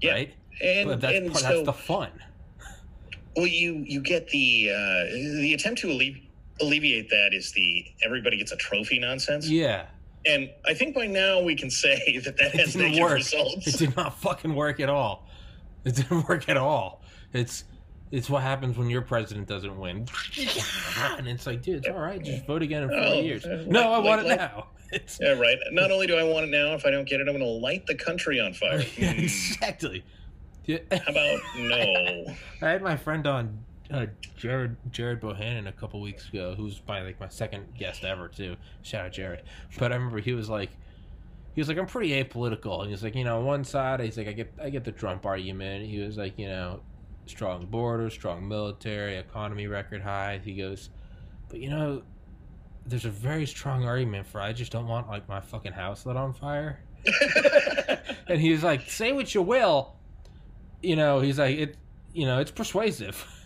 [0.00, 0.12] Yeah.
[0.12, 0.34] right?
[0.62, 2.10] and but that's and part, so that's the fun.
[3.36, 6.28] well, you you get the uh, the attempt to allevi-
[6.60, 9.48] alleviate that is the everybody gets a trophy nonsense.
[9.48, 9.86] Yeah.
[10.24, 13.14] And I think by now we can say that that has negative work.
[13.14, 13.66] results.
[13.66, 15.26] It did not fucking work at all.
[15.84, 17.02] It didn't work at all.
[17.32, 17.64] It's
[18.12, 20.06] it's what happens when your president doesn't win.
[21.18, 22.22] And it's like, dude, it's all right.
[22.22, 23.44] Just vote again in four Oh, years.
[23.44, 24.66] uh, No, I like- want it like- now.
[24.92, 25.56] It's Yeah, right.
[25.70, 27.46] Not only do I want it now, if I don't get it, I'm going to
[27.46, 28.82] light the country on fire.
[28.98, 29.20] Yeah, Hmm.
[29.20, 30.04] exactly.
[30.66, 30.78] Yeah.
[30.92, 32.26] How about no?
[32.60, 33.58] I had my friend on
[33.90, 34.06] uh,
[34.36, 38.56] Jared Jared Bohannon a couple weeks ago, who's by like my second guest ever too.
[38.82, 39.42] Shout out Jared.
[39.78, 40.70] But I remember he was like,
[41.54, 42.78] he was like, I'm pretty apolitical.
[42.80, 44.84] And he was like, you know, on one side, he's like, I get I get
[44.84, 45.86] the Trump argument.
[45.86, 46.80] He was like, you know,
[47.26, 50.40] strong border, strong military, economy record high.
[50.44, 50.90] He goes,
[51.48, 52.02] but you know,
[52.86, 56.16] there's a very strong argument for I just don't want like my fucking house lit
[56.16, 56.80] on fire.
[58.28, 59.96] and he was like, "Say what you will,"
[60.82, 61.20] you know.
[61.20, 61.76] He's like, "It,
[62.12, 63.24] you know, it's persuasive."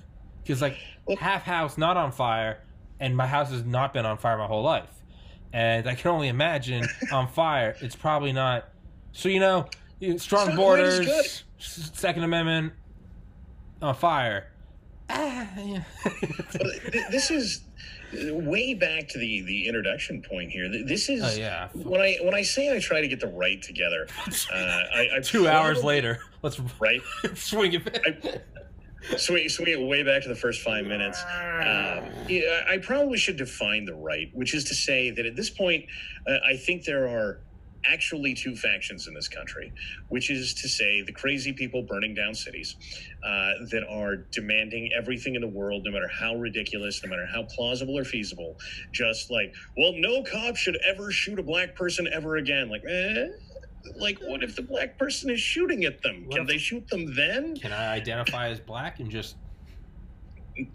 [0.42, 0.76] Because like
[1.18, 2.62] half house not on fire,
[3.00, 5.02] and my house has not been on fire my whole life,
[5.52, 7.74] and I can only imagine on fire.
[7.80, 8.68] It's probably not.
[9.10, 12.74] So you know, strong It's not quite as borders, Second Amendment
[13.82, 14.48] on fire.
[15.08, 15.82] Ah, yeah.
[17.10, 17.62] This is
[18.12, 20.68] way back to the the introduction point here.
[20.68, 21.68] This is oh yeah.
[21.74, 24.06] when I when I say I try to get the right together.
[24.52, 27.00] Uh, I, I Two hours later, let's right?
[27.34, 28.00] swing it back.
[28.06, 31.22] I, swing, swing it way back to the first five minutes.
[31.22, 35.50] Um, yeah, I probably should define the right, which is to say that at this
[35.50, 35.86] point,
[36.26, 37.40] uh, I think there are
[37.90, 39.72] actually two factions in this country,
[40.08, 42.76] which is to say the crazy people burning down cities
[43.24, 47.42] uh, that are demanding everything in the world, no matter how ridiculous, no matter how
[47.44, 48.56] plausible or feasible.
[48.92, 52.68] Just like, well, no cop should ever shoot a black person ever again.
[52.68, 53.28] Like, eh?
[53.96, 56.28] Like, what if the black person is shooting at them?
[56.30, 57.56] Can they shoot them then?
[57.56, 59.36] Can I identify as black and just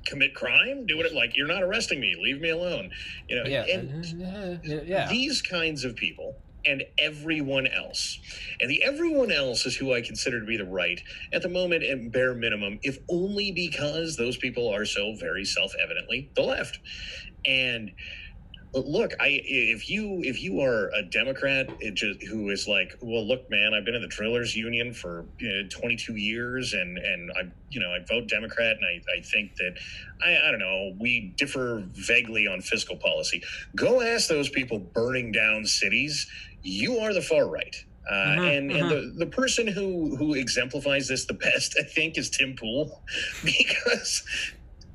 [0.05, 0.85] Commit crime?
[0.85, 2.15] Do it like you're not arresting me.
[2.21, 2.91] Leave me alone.
[3.27, 4.05] You know, yeah, and
[4.63, 5.07] yeah.
[5.09, 6.35] these kinds of people
[6.65, 8.19] and everyone else.
[8.59, 11.01] And the everyone else is who I consider to be the right
[11.33, 15.73] at the moment, at bare minimum, if only because those people are so very self
[15.81, 16.79] evidently the left.
[17.45, 17.91] And
[18.73, 23.49] look i if you if you are a democrat just who is like well look
[23.49, 27.41] man i've been in the drillers union for you know, 22 years and and i
[27.69, 29.73] you know i vote democrat and i, I think that
[30.23, 33.43] I, I don't know we differ vaguely on fiscal policy
[33.75, 36.31] go ask those people burning down cities
[36.63, 37.75] you are the far right
[38.09, 42.17] uh, Mhm, and and the, the person who who exemplifies this the best i think
[42.17, 43.01] is tim pool
[43.45, 44.23] because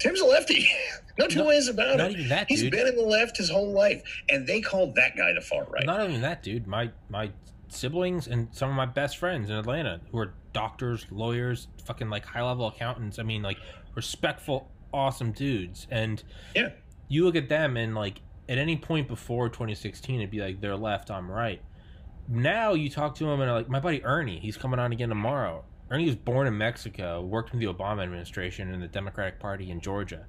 [0.01, 0.68] tim's a lefty
[1.18, 2.72] no two No, ways about Not it even that, He's dude.
[2.72, 5.84] been in the left his whole life, and they called that guy the far right.
[5.86, 6.66] Not even that, dude.
[6.66, 7.30] My my
[7.68, 12.24] siblings and some of my best friends in Atlanta who are doctors, lawyers, fucking like
[12.26, 13.18] high level accountants.
[13.18, 13.56] I mean, like
[13.94, 15.86] respectful, awesome dudes.
[15.90, 16.22] And
[16.55, 16.68] Yeah.
[17.09, 20.77] you look at them and like at any point before 2016, it'd be like they're
[20.77, 21.60] left, I'm right.
[22.28, 25.64] Now you talk to him and like my buddy Ernie, he's coming on again tomorrow.
[25.90, 29.81] Ernie was born in Mexico, worked in the Obama administration and the Democratic Party in
[29.81, 30.27] Georgia.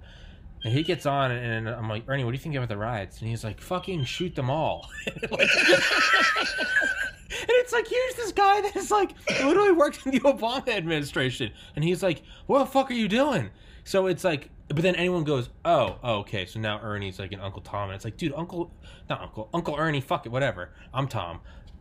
[0.64, 3.20] And he gets on, and I'm like, Ernie, what do you think about the riots?
[3.22, 4.88] And he's like, fucking shoot them all.
[5.32, 5.50] Like-
[7.30, 9.12] and it's like, here's this guy that's like
[9.44, 11.52] literally worked in the Obama administration.
[11.76, 13.50] And he's like, what the fuck are you doing?
[13.88, 17.40] So it's like, but then anyone goes, oh, oh, okay, so now Ernie's like an
[17.40, 17.88] Uncle Tom.
[17.88, 18.70] And it's like, dude, Uncle,
[19.10, 20.74] not Uncle, Uncle Ernie, fuck it, whatever.
[20.94, 21.40] I'm Tom.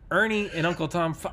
[0.09, 1.27] Ernie and Uncle Tom, fu-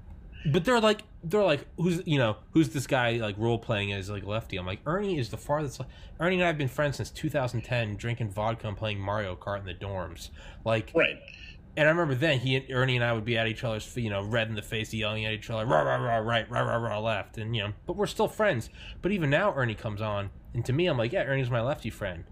[0.46, 4.08] but they're like, they're like, who's, you know, who's this guy like role playing as
[4.08, 4.56] like lefty?
[4.56, 5.82] I'm like, Ernie is the farthest.
[6.18, 9.66] Ernie and I have been friends since 2010, drinking vodka and playing Mario Kart in
[9.66, 10.30] the dorms.
[10.64, 11.18] Like, right.
[11.76, 14.10] And I remember then he and Ernie and I would be at each other's, you
[14.10, 16.76] know, red in the face, yelling at each other, rah rah rah right, rah rah
[16.76, 18.70] rah left, and you know, but we're still friends.
[19.02, 21.90] But even now, Ernie comes on, and to me, I'm like, yeah, Ernie's my lefty
[21.90, 22.24] friend.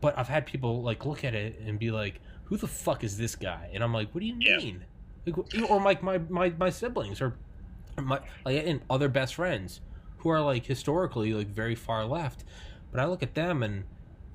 [0.00, 3.18] But I've had people like look at it and be like, who the fuck is
[3.18, 3.68] this guy?
[3.74, 4.56] And I'm like, what do you Yeah.
[4.56, 4.84] mean?
[5.26, 5.36] Like,
[5.68, 7.34] or like my my my siblings or
[8.00, 9.80] my like and other best friends
[10.18, 12.44] who are like historically like very far left.
[12.90, 13.84] But I look at them and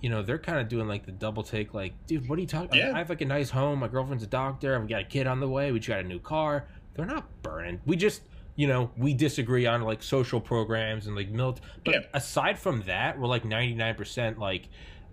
[0.03, 2.47] you know they're kind of doing like the double take like dude what are you
[2.47, 2.91] talking Yeah.
[2.93, 5.39] i have like a nice home my girlfriend's a doctor we got a kid on
[5.39, 8.21] the way we just got a new car they're not burning we just
[8.57, 11.99] you know we disagree on like social programs and like milit but Yeah.
[12.13, 14.67] aside from that we're like 99% like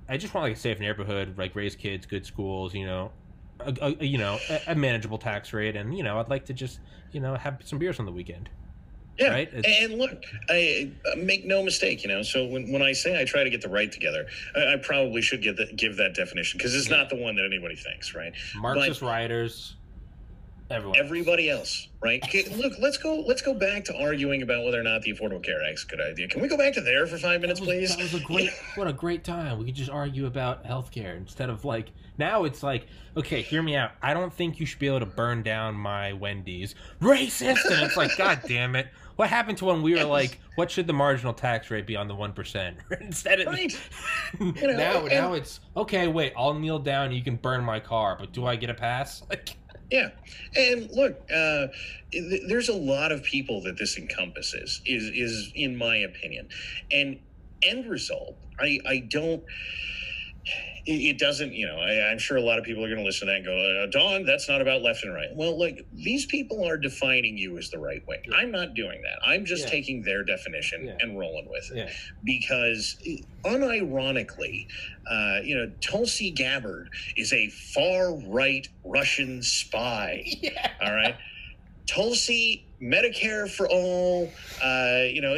[0.08, 3.12] i just want like a safe neighborhood like raise kids good schools you know
[3.60, 6.52] a, a, you know a, a manageable tax rate and you know i'd like to
[6.52, 6.80] just
[7.12, 8.48] you know have some beers on the weekend
[9.20, 9.30] Yeah.
[9.30, 9.52] Right?
[9.52, 12.02] It's- And look, I make no mistake.
[12.02, 14.26] You know, so when, when I say I try to get the right together,
[14.56, 17.44] I, I probably should get the, give that definition because it's not the one that
[17.44, 18.14] anybody thinks.
[18.14, 18.32] Right.
[18.56, 19.76] marxist rioters
[20.70, 22.22] everyone Everybody else, right?
[22.56, 23.20] Look, let's go.
[23.26, 25.86] Let's go back to arguing about whether or not the Affordable Care Act is a
[25.86, 26.28] good idea.
[26.28, 27.96] Can we go back to there for five minutes, that was, please?
[27.96, 29.58] That was a great, what a great time.
[29.58, 32.44] We could just argue about healthcare instead of like now.
[32.44, 32.86] It's like,
[33.16, 33.92] okay, hear me out.
[34.02, 36.74] I don't think you should be able to burn down my Wendy's.
[37.00, 38.88] Racist, and it's like, god damn it.
[39.20, 42.08] What happened to when we were like, what should the marginal tax rate be on
[42.08, 42.78] the one percent?
[43.02, 43.78] Instead of Right.
[44.40, 46.08] now, know, now and- it's okay.
[46.08, 47.12] Wait, I'll kneel down.
[47.12, 49.22] You can burn my car, but do I get a pass?
[49.28, 49.50] Like,
[49.90, 50.08] Yeah,
[50.56, 51.66] and look, uh,
[52.10, 54.80] th- there's a lot of people that this encompasses.
[54.86, 56.48] Is is in my opinion,
[56.90, 57.20] and
[57.62, 59.44] end result, I I don't.
[60.86, 61.76] It, it doesn't, you know.
[61.78, 63.82] I, I'm sure a lot of people are going to listen to that and go,
[63.84, 67.58] uh, "Don, that's not about left and right." Well, like these people are defining you
[67.58, 68.20] as the right wing.
[68.28, 68.36] Yeah.
[68.36, 69.18] I'm not doing that.
[69.26, 69.70] I'm just Yeah.
[69.70, 70.96] taking their definition Yeah.
[71.00, 71.90] and rolling with it
[72.24, 72.96] because
[73.44, 74.66] unironically,
[75.10, 80.24] uh, you know, Tulsi Gabbard is a far right Russian spy.
[80.82, 81.16] All right.
[81.86, 84.30] Tulsi, Medicare for all,
[84.62, 85.34] uh, you know,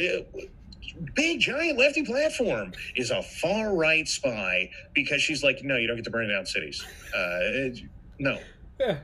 [1.14, 5.97] big giant lefty platform is a far right spy because she's like, no, you don't
[5.97, 6.85] get to burn down cities.
[7.14, 7.81] Uh, it-
[8.19, 8.39] no.
[8.78, 8.98] Yeah.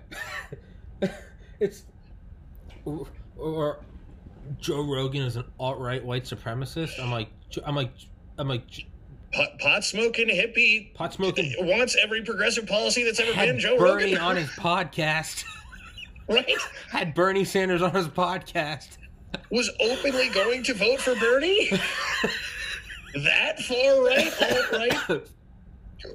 [1.60, 1.85] it's
[2.85, 3.06] or,
[3.36, 3.78] or
[4.59, 7.01] Joe Rogan is an alt right white supremacist.
[7.02, 7.28] I'm like,
[7.65, 7.93] I'm like,
[8.39, 8.62] I'm like,
[9.32, 11.55] Pot, pot smoking hippie pot smoking.
[11.60, 14.19] wants every progressive policy that's ever been Joe Bernie Rogan.
[14.19, 15.44] on his podcast.
[16.28, 16.51] right?
[16.90, 18.97] Had Bernie Sanders on his podcast.
[19.50, 21.70] Was openly going to vote for Bernie.
[23.24, 25.22] that far right, alt right.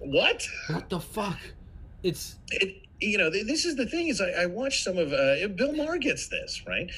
[0.01, 0.47] What?
[0.69, 1.39] What the fuck?
[2.03, 5.47] It's It, you know, this is the thing is I, I watched some of uh,
[5.55, 6.89] Bill Maher gets this right.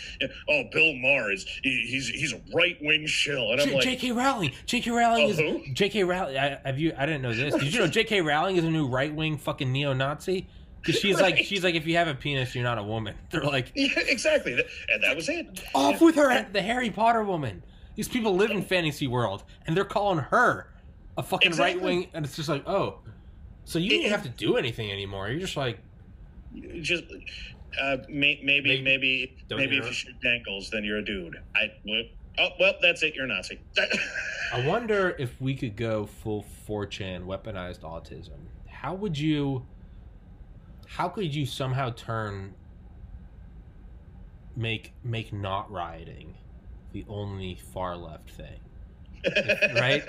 [0.50, 3.84] Oh, Bill Maher is he, he's he's a right wing shill, and I'm J- like,
[3.84, 4.12] J.K.
[4.12, 4.52] Rowling.
[4.66, 4.92] J.K.
[4.92, 5.38] Rowling is?
[5.74, 6.04] J.K.
[6.04, 6.38] Rowling.
[6.38, 6.94] I, have you?
[6.98, 7.56] I didn't know this.
[7.56, 8.22] Did you know J.K.
[8.22, 10.48] Rowling is a new right wing fucking neo Nazi?
[10.86, 13.16] Because she's like, she's like, if you have a penis, you're not a woman.
[13.32, 15.64] They're like, yeah, exactly, and that was it.
[15.74, 17.64] off with her, the Harry Potter woman.
[17.96, 20.70] These people live in fantasy world, and they're calling her
[21.18, 21.76] a fucking Exactly.
[21.76, 23.00] right wing, and it's just like, oh,
[23.64, 25.30] so you don't have to do anything anymore.
[25.30, 25.80] You're just like,
[26.82, 27.06] Just
[27.82, 31.38] uh, may, maybe Maybe- maybe if you shoot ankles, then you're a dude.
[31.56, 31.72] I
[32.38, 33.16] oh well, that's it.
[33.16, 33.60] You're a Nazi.
[34.54, 38.38] I wonder if we could go full 4chan weaponized autism.
[38.68, 39.66] How would you
[40.88, 42.54] how could you somehow turn
[44.56, 46.36] make make not rioting
[46.94, 48.60] the only far left thing?
[49.76, 50.04] Right?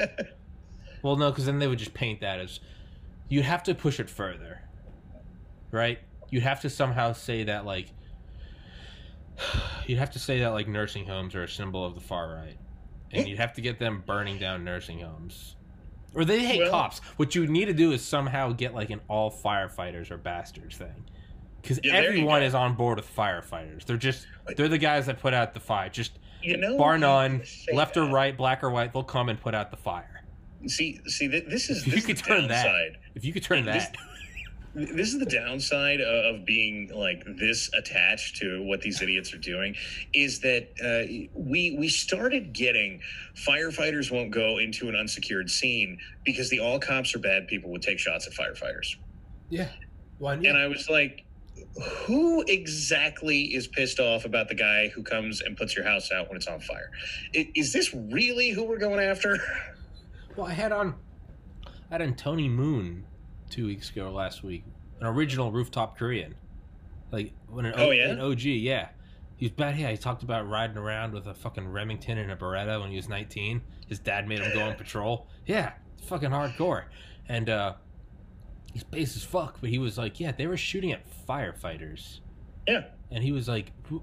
[1.02, 2.60] Well, no, cuz then they would just paint that as
[3.28, 4.62] you'd have to push it further.
[5.70, 5.98] Right?
[6.30, 7.92] You'd have to somehow say that like
[9.86, 12.58] you'd have to say that like nursing homes are a symbol of the far right
[13.12, 15.55] and you'd have to get them burning down nursing homes
[16.16, 16.98] or they hate Well- cops.
[17.16, 21.04] What you need to do is somehow get like an all firefighters or bastards thing.
[21.62, 23.84] Because Yeah, everyone is on board with firefighters.
[23.84, 24.26] They're just
[24.56, 25.88] they're the guys that put out the fire.
[25.88, 29.40] Just You know, bar you none left or right black or white they'll come and
[29.40, 30.22] put out the fire.
[30.66, 32.64] See, see, th- this is You this is could the turn that.
[32.64, 32.98] downside.
[33.14, 33.96] if you could turn This- that
[34.76, 39.74] This is the downside of being like this attached to what these idiots are doing,
[40.12, 43.00] is that uh, we we started getting
[43.34, 47.80] firefighters won't go into an unsecured scene because the all cops are bad people would
[47.80, 48.96] take shots at firefighters,
[49.48, 49.68] yeah
[50.18, 51.22] one and I was like.
[52.06, 56.28] Who exactly is pissed off about the guy who comes and puts your house out
[56.28, 56.90] when it's on fire?
[57.32, 59.38] Is this really who we're going after?
[60.36, 60.94] Well, I had on,
[61.66, 63.06] I had on Tony Moon
[63.56, 64.64] two weeks ago, or last week,
[65.00, 66.34] an original rooftop Korean,
[67.10, 68.10] like when an, Oh, yeah?
[68.10, 68.88] an OG, yeah.
[69.36, 69.78] He was bad.
[69.78, 72.96] Yeah, he talked about riding around with a fucking Remington and a Beretta when he
[72.96, 73.60] was 19.
[73.88, 75.26] His dad made him go on patrol.
[75.46, 75.72] Yeah,
[76.06, 76.84] fucking hardcore,
[77.28, 77.74] and uh
[78.72, 79.58] he's base as fuck.
[79.60, 82.20] But he was like, yeah, they were shooting at firefighters.
[82.66, 82.84] Yeah.
[83.10, 84.02] and he was like, who,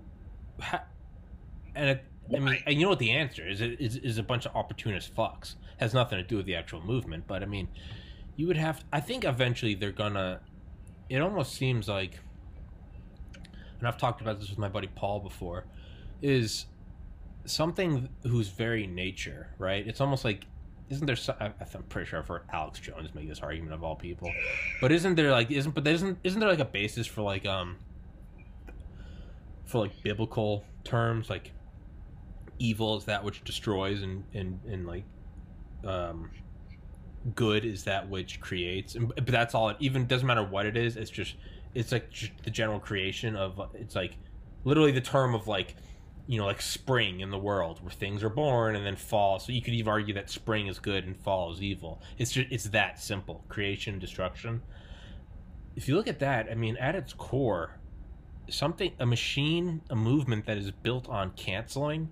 [1.75, 2.03] and it,
[2.33, 3.59] I mean, and you know what the answer is?
[3.61, 5.55] It is is a bunch of opportunist fucks.
[5.77, 7.67] Has nothing to do with the actual movement, but I mean,
[8.35, 8.83] you would have.
[8.91, 10.41] I think eventually they're gonna.
[11.09, 12.19] It almost seems like,
[13.79, 15.65] and I've talked about this with my buddy Paul before,
[16.21, 16.65] is
[17.45, 19.85] something whose very nature, right?
[19.85, 20.45] It's almost like,
[20.89, 21.15] isn't there?
[21.15, 21.53] Some, I'm
[21.89, 24.31] pretty sure I've heard Alex Jones make this argument of all people,
[24.81, 27.77] but isn't there like isn't but isn't isn't there like a basis for like um
[29.65, 31.51] for like biblical terms like
[32.59, 35.03] evil is that which destroys and and and like
[35.85, 36.29] um
[37.35, 40.75] good is that which creates and, but that's all it even doesn't matter what it
[40.75, 41.35] is it's just
[41.73, 42.11] it's like
[42.43, 44.17] the general creation of it's like
[44.63, 45.75] literally the term of like
[46.27, 49.39] you know like spring in the world where things are born and then fall.
[49.39, 52.01] So you could even argue that spring is good and fall is evil.
[52.17, 54.61] It's just it's that simple creation destruction.
[55.75, 57.79] If you look at that i mean at its core
[58.47, 62.09] something a machine a movement that is built on canceling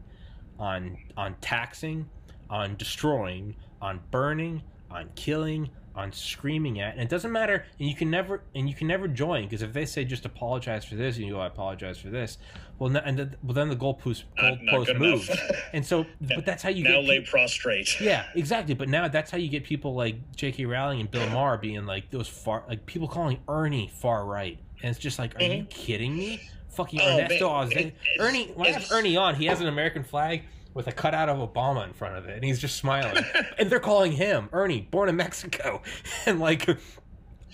[0.57, 2.09] on on taxing
[2.49, 7.93] on destroying on burning on killing on screaming at and it doesn't matter and you
[7.93, 11.18] can never and you can never join because if they say just apologize for this
[11.18, 12.38] and you go i apologize for this
[12.80, 15.30] well and the, well then the goalpost Not, not goalpost good moves
[15.73, 17.99] and so but that's how you now get lay prostrate.
[17.99, 18.76] yeah, exactly.
[18.76, 20.65] But now that's how you get people like J.K.
[20.65, 24.89] Rowling and Bill Maher being like those far, like people calling Ernie far right, and
[24.89, 25.68] it's just like, are you mm-hmm.
[25.68, 26.41] kidding me?
[26.69, 27.72] Fucking Oh, Ernesto man.
[27.72, 28.51] It- Ernie.
[28.55, 30.43] When I have Ernie on, he has an American flag
[30.73, 33.23] with a cutout of Obama in front of it, and he's just smiling.
[33.57, 35.81] and they're calling him Ernie, born in Mexico,
[36.26, 36.65] and like,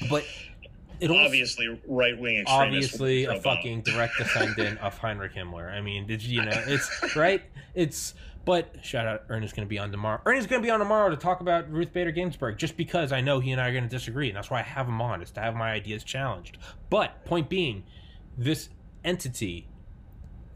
[0.10, 0.24] but
[1.00, 3.44] it obviously right wing obviously a Obama.
[3.44, 5.72] fucking direct descendant of Heinrich Himmler.
[5.72, 6.64] I mean, did you you know?
[6.68, 7.42] It's right.
[7.76, 8.14] It's
[8.46, 10.22] but shout out Ernie's going to be on tomorrow.
[10.26, 13.20] Ernie's going to be on tomorrow to talk about Ruth Bader Ginsburg, just because I
[13.20, 15.22] know he and I are going to disagree, and that's why I have him on
[15.22, 16.58] is to have my ideas challenged.
[16.90, 17.84] But point being,
[18.38, 18.70] this
[19.04, 19.68] entity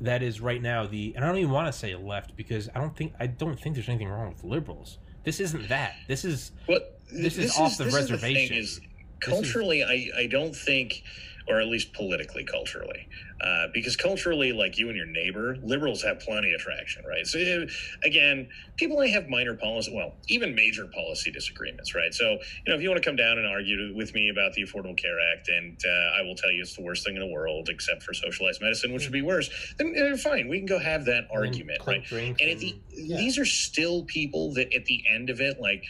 [0.02, 2.80] that is right now the and I don't even want to say left because I
[2.80, 4.98] don't think I don't think there's anything wrong with liberals.
[5.23, 5.94] This isn't that.
[6.07, 8.57] This is What This is off the reservation.
[8.57, 8.82] is,
[9.19, 11.03] culturally, I, I don't think
[11.48, 13.08] or at least politically, culturally.
[13.44, 17.26] Uh, because culturally, like you and your neighbor, liberals have plenty of traction, right?
[17.26, 17.66] So uh,
[18.04, 18.48] again,
[18.78, 22.14] people may have minor policy, well, even major policy disagreements, right?
[22.14, 22.38] So you
[22.68, 25.18] know, if you want to come down and argue with me about the Affordable Care
[25.34, 28.04] Act, and uh, I will tell you it's the worst thing in the world, except
[28.04, 29.50] for socialized medicine, which would be worse,
[29.80, 32.04] then uh, fine, we can go have that argument, right?
[32.40, 33.18] And at the, yeah.
[33.18, 35.84] these are still people that at the end of it, like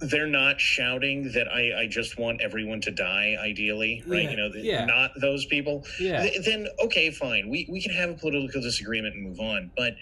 [0.00, 4.36] they're not shouting that I, I just want everyone to die ideally right Yeah, you
[4.36, 4.84] know yeah.
[4.84, 6.22] not those people yeah.
[6.22, 9.94] Th- then okay fine we, we can have a political disagreement and move on but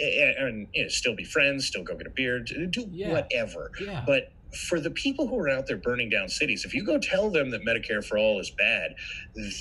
[0.00, 3.10] eh, and you know, still be friends still go get a beer do do Yeah.
[3.12, 4.02] whatever yeah.
[4.06, 4.32] but
[4.68, 7.50] for the people who are out there burning down cities if you go tell them
[7.50, 8.94] that medicare for all is bad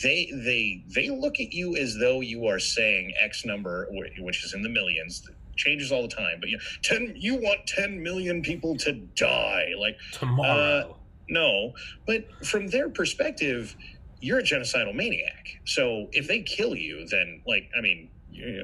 [0.03, 3.88] they they they look at you as though you are saying x number
[4.19, 8.01] which is in the millions changes all the time but you 10 you want 10
[8.01, 10.97] million people to die like Tomorrow.
[11.30, 11.73] no,
[12.07, 13.75] but from their perspective,
[14.19, 15.47] you're a genocidal maniac.
[15.65, 18.09] So if they kill you, then like I mean,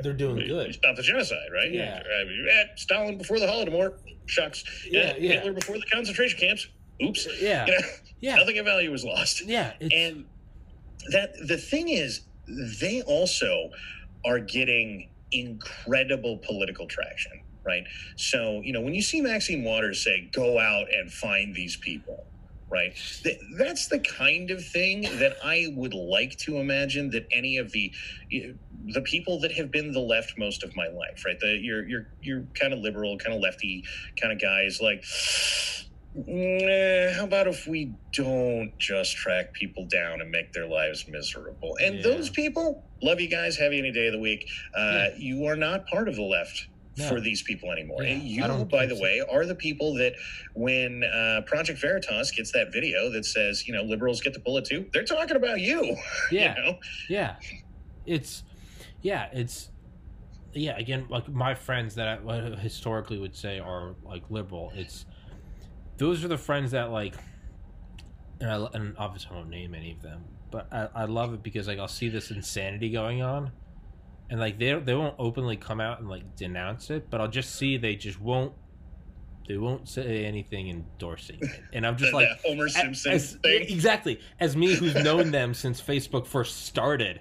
[0.04, 0.74] They're doing good.
[0.74, 1.72] Stop the genocide, right?
[1.72, 2.02] Yeah.
[2.22, 3.94] I mean, eh, Stalin before the Holodomor.
[4.26, 4.64] Shucks.
[4.90, 5.32] Yeah, Eh, yeah.
[5.34, 6.68] Hitler before the concentration camps.
[7.04, 7.28] Oops.
[7.42, 7.66] yeah.
[7.66, 7.88] You know,
[8.22, 8.36] Yeah.
[8.36, 9.46] Nothing of value was lost.
[9.46, 9.74] Yeah.
[9.80, 10.26] It's, And
[11.12, 12.22] that the thing is,
[12.82, 13.70] they also
[14.26, 17.34] are getting incredible political traction,
[17.66, 17.84] right?
[18.18, 22.18] So, you know, when you see Maxine Waters say, go out and find these people,
[22.72, 22.92] right?
[23.24, 27.72] Th- that's the kind of thing that I would like to imagine that any of
[27.72, 27.92] the
[28.32, 31.38] the people that have been the left most of my life, right?
[31.40, 33.84] The you're you're you're kind of liberal, kind of lefty
[34.22, 35.04] kind of guys like
[36.14, 41.76] "Nah, how about if we don't just track people down and make their lives miserable?
[41.82, 42.04] And Yeah.
[42.04, 44.48] those people, love you guys, have you any day of the week.
[44.76, 45.10] Uh, Yeah.
[45.18, 46.68] You are not part of the left
[46.98, 47.08] No.
[47.10, 48.04] for these people anymore.
[48.04, 49.02] Yeah, you, by the so.
[49.02, 50.14] way, are the people that
[50.54, 54.66] when uh, Project Veritas gets that video that says, you know, liberals get the bullet
[54.66, 55.96] too, they're talking about you.
[56.32, 56.56] yeah.
[56.58, 56.80] You know?
[57.10, 57.36] Yeah,
[58.06, 58.44] it's
[59.02, 59.70] yeah, it's
[60.54, 60.78] yeah.
[60.78, 64.72] Again, like my friends that I I historically would say are like liberal.
[64.76, 65.06] It's
[65.98, 67.14] those are the friends that like,
[68.42, 71.44] and, I, and obviously I won't name any of them, but I, I love it
[71.44, 73.52] because like I'll see this insanity going on,
[74.30, 77.56] and like they they won't openly come out and like denounce it, but I'll just
[77.56, 78.54] see they just won't.
[79.48, 83.64] They won't say anything endorsing it, and I'm just like, Homer Simpson as, thing.
[83.64, 87.20] exactly as me who's known them since facebook first started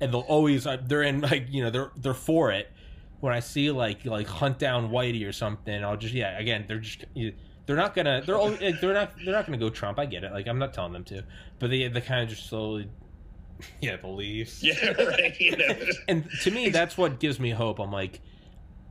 [0.00, 2.72] and they'll always uh, they're in like you know they're they're for it
[3.20, 6.78] when i see like like hunt down whitey or something i'll just yeah again they're
[6.78, 7.34] just you-
[7.66, 9.98] they're not gonna they're all, like, they're not they're not gonna go trump.
[9.98, 10.32] I get it.
[10.32, 11.24] Like i'm not telling them to.
[11.58, 12.88] But they they kind of just slowly
[13.80, 15.38] yeah beliefs Yeah, right.
[15.40, 15.74] You know,
[16.08, 17.78] and to me that's what gives me hope.
[17.78, 18.20] I'm like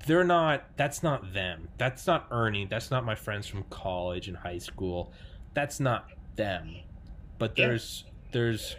[0.07, 1.67] they're not that's not them.
[1.77, 2.65] That's not ernie.
[2.65, 5.13] That's not my friends from college and high school.
[5.53, 6.75] That's not them.
[7.39, 7.67] But Yeah.
[7.67, 8.75] there's there's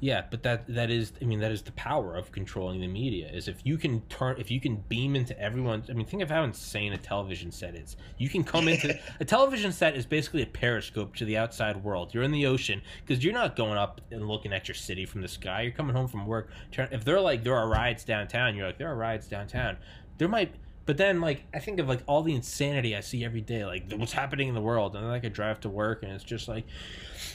[0.00, 3.28] yeah but that that is i mean that is the power of controlling the media
[3.32, 6.30] is if you can turn if you can beam into everyone i mean think of
[6.30, 7.96] how insane a television set is.
[8.18, 12.14] You can come into a television set is basically a periscope to the outside world.
[12.14, 15.22] You're in the ocean because you're not going up and looking at your city from
[15.22, 15.62] the sky.
[15.62, 16.50] You're coming home from work.
[16.72, 19.76] Turn- if they're like there are riots downtown you're like there are riots downtown.
[20.18, 20.54] There might
[20.86, 23.92] but then like i think of like all the insanity i see every day like
[23.92, 24.94] what's happening in the world.
[24.94, 26.64] And then like i drive to work and it's just like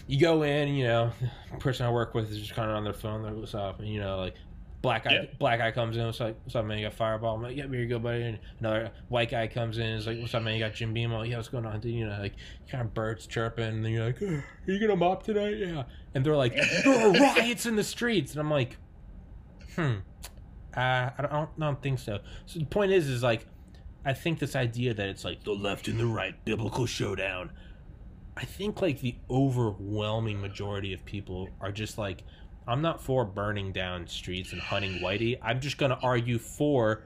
[0.08, 1.12] you go in you know
[1.52, 3.80] the person i work with is just kind of on their phone like what's up?
[3.80, 4.36] And you know like
[4.82, 5.26] black guy Yeah.
[5.38, 6.80] black guy comes in what's like what's up man?
[6.80, 7.36] You got fireball?
[7.36, 8.24] I'm like yeah here you go buddy.
[8.24, 10.56] And another white guy comes in it's like what's up man?
[10.56, 11.12] You got jim beam?
[11.12, 11.94] I'm like yeah what's going on dude?
[11.94, 12.34] You know like
[12.70, 15.58] kind of birds chirping and then you're like "Oh, are you gonna mop tonight?
[15.58, 15.84] Yeah.
[16.16, 18.32] And they're like there are riots in the streets.
[18.32, 18.78] And i'm like
[19.76, 19.96] hmm
[20.76, 22.20] uh, I don't, I don't, I don't think so.
[22.46, 23.46] So the point is, is like,
[24.06, 27.52] I think this idea that it's like the left and the right biblical showdown.
[28.36, 32.24] I think like the overwhelming majority of people are just like,
[32.68, 35.38] I'm not for burning down streets and hunting whitey.
[35.42, 37.04] I'm just going to argue for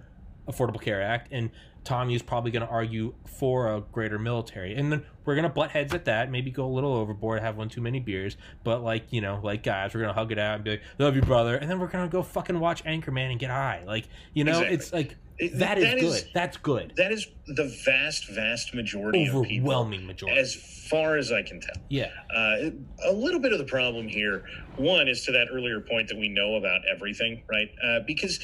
[0.47, 1.49] Affordable Care Act, and
[1.85, 5.49] Tommy is probably going to argue for a greater military, and then we're going to
[5.49, 6.29] butt heads at that.
[6.29, 9.63] Maybe go a little overboard, have one too many beers, but like you know, like
[9.63, 11.79] guys, we're going to hug it out and be like, "Love you, brother," and then
[11.79, 13.83] we're going to go fucking watch Anchorman and get high.
[13.85, 14.75] Like you know, Exactly.
[14.75, 15.17] it's like
[15.59, 16.03] that is that good.
[16.03, 16.93] is- That's good.
[16.97, 20.39] that is the vast, vast majority of people, Overwhelming majority.
[20.39, 20.55] as
[20.89, 21.75] far as I can tell.
[21.89, 22.09] yeah.
[22.35, 22.69] Uh,
[23.05, 24.45] a little bit of the problem here,
[24.77, 27.69] one is to that earlier point that we know about everything, right?
[27.83, 28.39] Uh, because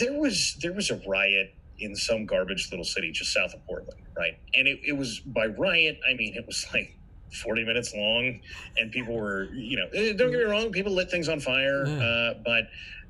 [0.00, 4.00] there was there was a riot in some garbage little city just south of Portland,
[4.16, 4.38] right?
[4.54, 6.96] And it, it was by riot, I mean it was like
[7.42, 8.40] 40 minutes long,
[8.78, 11.86] and people were, you know, eh, don't get me wrong, people lit things on fire,
[11.86, 11.98] Yeah.
[12.02, 12.64] uh, but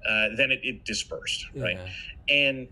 [0.08, 1.78] uh, then it, it dispersed, right?
[2.28, 2.68] And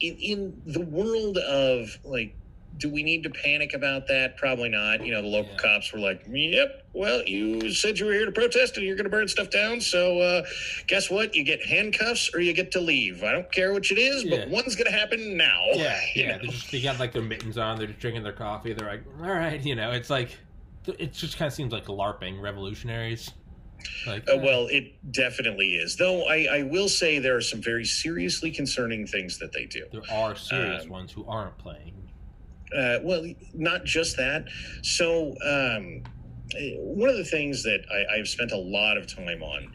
[0.00, 2.34] in, in the world of like
[2.78, 4.36] do we need to panic about that?
[4.36, 5.04] Probably not.
[5.04, 5.58] You know, the local Yeah.
[5.58, 9.04] cops were like, "Yep, well, you said you were here to protest and you're going
[9.04, 9.80] to burn stuff down.
[9.80, 10.44] So, uh,
[10.86, 11.34] guess what?
[11.34, 13.22] You get handcuffs or you get to leave.
[13.24, 14.38] I don't care which it is, Yeah.
[14.38, 16.38] but one's going to happen now." Yeah, yeah.
[16.38, 17.78] Just, they got like their mittens on.
[17.78, 18.72] They're just drinking their coffee.
[18.72, 19.90] They're like, all right, you know.
[19.90, 20.30] It's like,
[20.98, 23.30] it just kind of seems like LARPing revolutionaries.
[24.06, 25.96] Like, Uh, well, it definitely is.
[25.96, 29.86] Though I, I will say there are some very seriously concerning things that they do.
[29.92, 31.94] there are serious um, ones who aren't playing.
[32.76, 33.24] Uh, well,
[33.54, 34.44] not just that.
[34.82, 36.02] So, um,
[36.56, 39.72] eh, one of the things that I, I've spent a lot of time on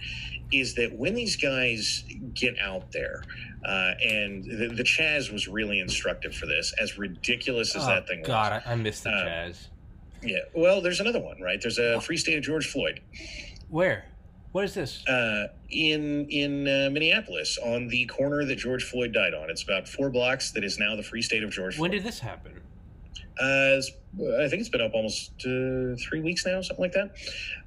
[0.51, 2.03] is that when these guys
[2.35, 3.23] get out there,
[3.65, 8.07] uh, and the, the Chaz was really instructive for this, as ridiculous as Oh, that
[8.07, 8.63] thing God, was.
[8.65, 9.67] I, I missed the Uh, Chaz.
[10.21, 10.37] Yeah.
[10.53, 11.59] Well, there's another one, right?
[11.61, 13.01] There's a Free State of George Floyd
[13.69, 14.05] Where?
[14.51, 15.03] What is this?
[15.07, 19.49] uh, in in uh, Minneapolis on the corner that George Floyd died on.
[19.49, 20.51] It's about four blocks.
[20.51, 22.03] That is now the Free State of George When Floyd.
[22.03, 22.61] did this happen?
[23.41, 23.81] Uh,
[24.39, 27.11] I think it's been up almost uh, three weeks now, something like that.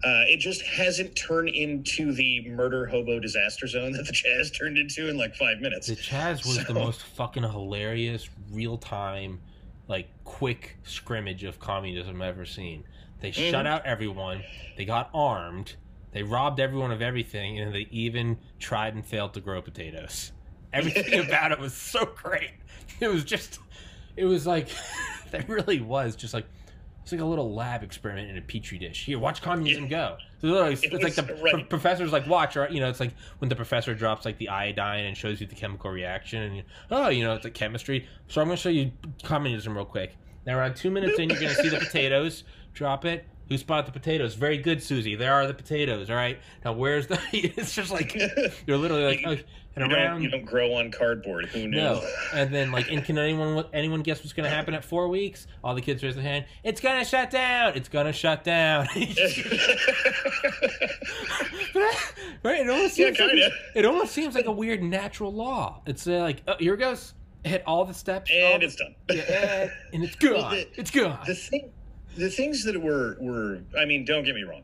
[0.05, 4.78] Uh, it just hasn't turned into the murder hobo disaster zone that the Chaz turned
[4.78, 5.88] into in like five minutes.
[5.88, 9.40] The Chaz was the most fucking hilarious, real time,
[9.88, 12.84] like quick scrimmage of communism I've ever seen.
[13.20, 13.51] They Mhm.
[13.51, 14.43] shut out everyone.
[14.76, 15.74] They got armed.
[16.12, 20.32] They robbed everyone of everything, and they even tried and failed to grow potatoes.
[20.72, 22.51] Everything about it was so great.
[23.01, 23.59] It was just,
[24.16, 24.68] it was like,
[25.30, 26.47] that really was just like,
[27.02, 29.05] it's like a little lab experiment in a petri dish.
[29.05, 30.16] Here, watch communism go.
[30.40, 31.52] So literally, it's, It it's like the right.
[31.52, 32.68] pro- professor's like, watch, right?
[32.68, 35.55] You know, it's like when the professor drops like the iodine and shows you the
[35.55, 38.09] chemical reaction, and you, oh, you know, it's like chemistry.
[38.26, 38.90] So I'm going to show you
[39.22, 40.16] communism real quick.
[40.47, 42.43] Now, around two minutes in, you're going to see the potatoes.
[42.74, 43.24] Drop it.
[43.48, 44.34] Who spotted the potatoes?
[44.34, 45.14] Very good, Susie.
[45.14, 46.10] There are the potatoes.
[46.10, 46.40] All right.
[46.64, 47.20] Now, where's the?
[47.32, 48.16] It's just like
[48.66, 49.36] you're literally like, oh,
[49.77, 50.11] and you, around.
[50.15, 51.47] don't, you don't grow on cardboard.
[51.47, 51.77] Who knew?
[51.77, 52.03] No,
[52.35, 55.47] and then like, and can anyone anyone guess what's going to happen at four weeks?
[55.62, 56.47] All the kids raise their hand.
[56.65, 57.74] It's gonna shut down.
[57.77, 58.86] It's gonna shut down.
[62.43, 62.61] right?
[62.61, 63.51] It almost Yeah, seems like, kinda.
[63.74, 65.81] it almost seems like a weird natural law.
[65.86, 67.15] It's uh, like, oh, here it goes.
[67.44, 68.94] Hit all the steps, all and the- it's done.
[69.11, 70.32] yeah, and it's gone.
[70.35, 71.19] Well, the- it's gone.
[71.27, 71.70] the thing
[72.16, 74.62] the things that were were i mean don't get me wrong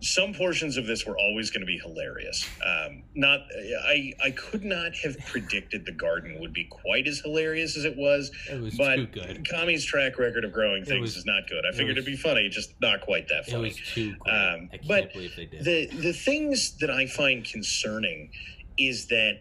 [0.00, 3.40] some portions of this were always going to be hilarious um not
[3.88, 7.96] i i could not have predicted the garden would be quite as hilarious as it
[7.96, 9.44] was it was but too good.
[9.48, 12.16] Kami's track record of growing things was- is not good i it figured was- it'd
[12.16, 14.32] be funny just not quite that It funny was too great.
[14.32, 15.64] Um, I can't but believe they did.
[15.64, 18.30] the the things that I find concerning
[18.78, 19.40] is that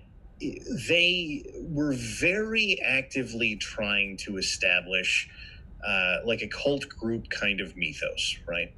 [0.87, 5.27] they were very actively trying to establish
[5.87, 8.69] uh, like a cult group kind of mythos, right?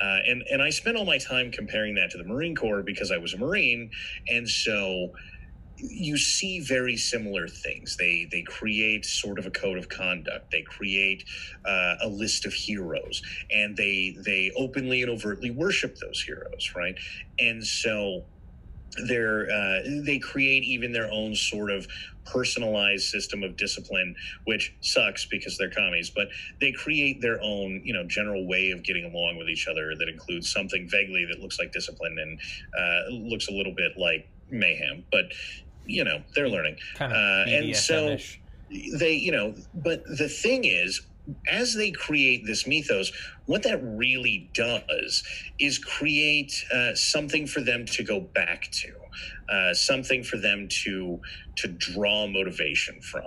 [0.00, 3.10] Uh, and and I spent all my time comparing that to the Marine Corps because
[3.10, 3.90] I was a Marine,
[4.28, 5.12] and so
[5.82, 7.96] you see very similar things.
[7.96, 10.50] They they create sort of a code of conduct.
[10.50, 11.24] They create
[11.64, 16.96] uh, a list of heroes, and they they openly and overtly worship those heroes, right?
[17.38, 18.24] And so
[19.08, 21.86] they're uh, they create even their own sort of
[22.26, 24.14] personalized system of discipline,
[24.44, 26.10] which sucks because they're commies.
[26.10, 26.28] But
[26.60, 30.08] they create their own you know general way of getting along with each other that
[30.08, 32.40] includes something vaguely that looks like discipline and
[32.78, 35.26] uh, looks a little bit like mayhem, but.
[35.86, 38.16] You know, they're learning kind of uh, and so-
[38.70, 41.00] they you know but the thing is
[41.50, 43.12] as they create this mythos
[43.46, 45.24] what that really does
[45.58, 48.88] is create uh, something for them to go back to
[49.50, 51.20] uh, something for them to
[51.56, 53.26] to draw motivation from.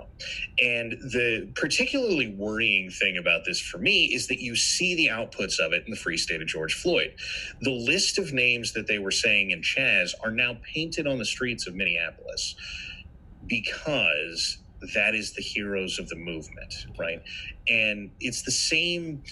[0.62, 5.58] And the particularly worrying thing about this for me is that you see the outputs
[5.60, 7.12] of it in the free state of george floyd.
[7.62, 11.26] The list of names that they were saying in chaz are now painted on the
[11.26, 12.56] streets of minneapolis
[13.46, 14.58] because
[14.94, 17.22] that is the heroes of the movement, right?
[17.68, 19.22] And it's the same,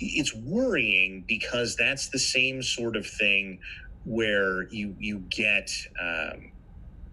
[0.00, 3.60] it's worrying because that's the same sort of thing
[4.04, 6.52] where you you get um,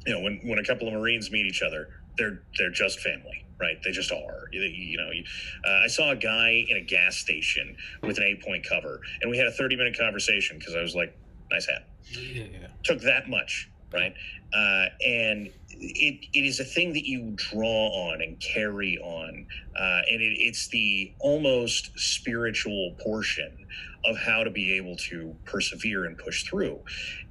[0.05, 3.45] you know when, when a couple of marines meet each other they're they're just family
[3.59, 5.23] right they just are you, you know you,
[5.67, 9.31] uh, i saw a guy in a gas station with an eight point cover and
[9.31, 11.17] we had a 30 minute conversation because i was like
[11.51, 12.67] nice hat Yeah, yeah.
[12.83, 14.13] took that much, right?
[14.53, 19.47] Uh, and it, it is a thing that you draw on and carry on,
[19.77, 23.65] uh, and it, it's the almost spiritual portion
[24.05, 26.79] of how to be able to persevere and push through.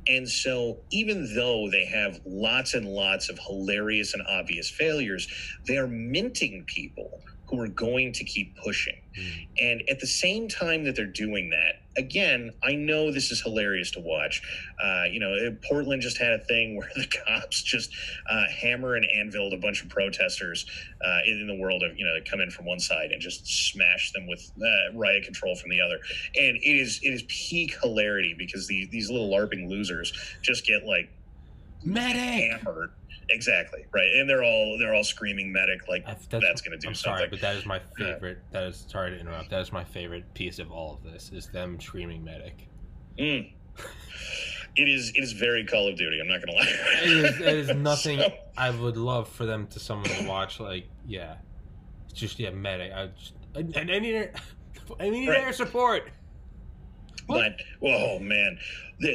[0.08, 5.28] And so, even though they have lots and lots of hilarious and obvious failures,
[5.66, 7.20] they are minting people
[7.55, 9.01] who are going to keep pushing.
[9.18, 9.48] Mm.
[9.60, 13.90] And at the same time that they're doing that, again, I know this is hilarious
[13.93, 14.43] to watch.
[14.82, 17.90] Uh, you know, Portland just had a thing where the cops just
[18.28, 20.66] uh, hammer and anvil a bunch of protesters
[21.05, 24.12] uh, in the world of, you know, come in from one side and just smash
[24.12, 25.98] them with uh, riot control from the other.
[26.35, 30.12] And it is it is peak hilarity because these these little LARPing losers
[30.43, 31.10] just get like
[31.85, 32.62] Medic!
[32.62, 32.90] hammered.
[33.30, 36.88] Exactly right, and they're all they're all screaming medic like That's, that's, going to do
[36.88, 37.18] I'm something.
[37.18, 38.38] sorry, but that is my favorite.
[38.52, 39.51] That is sorry to interrupt.
[39.51, 42.66] That is my favorite piece of all of this is them screaming medic.
[43.18, 43.51] Mm.
[44.76, 46.18] It is it is very Call of Duty.
[46.20, 46.66] I'm not gonna lie.
[47.02, 48.18] It is, it is nothing.
[48.18, 50.59] So, I would love for them to someone to watch.
[50.60, 51.36] Like, yeah,
[52.10, 52.92] it's just yeah, medic.
[52.92, 53.62] I just I
[54.01, 54.32] need air,
[55.01, 55.44] I need Right.
[55.44, 56.10] air support.
[57.28, 57.52] but
[57.82, 58.59] oh man,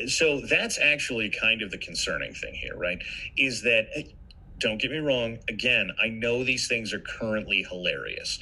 [0.08, 3.02] so that's actually kind of the concerning thing here, right?
[3.38, 3.88] Is that
[4.60, 5.40] don't get me wrong.
[5.48, 8.40] Again, I know these things are currently hilarious.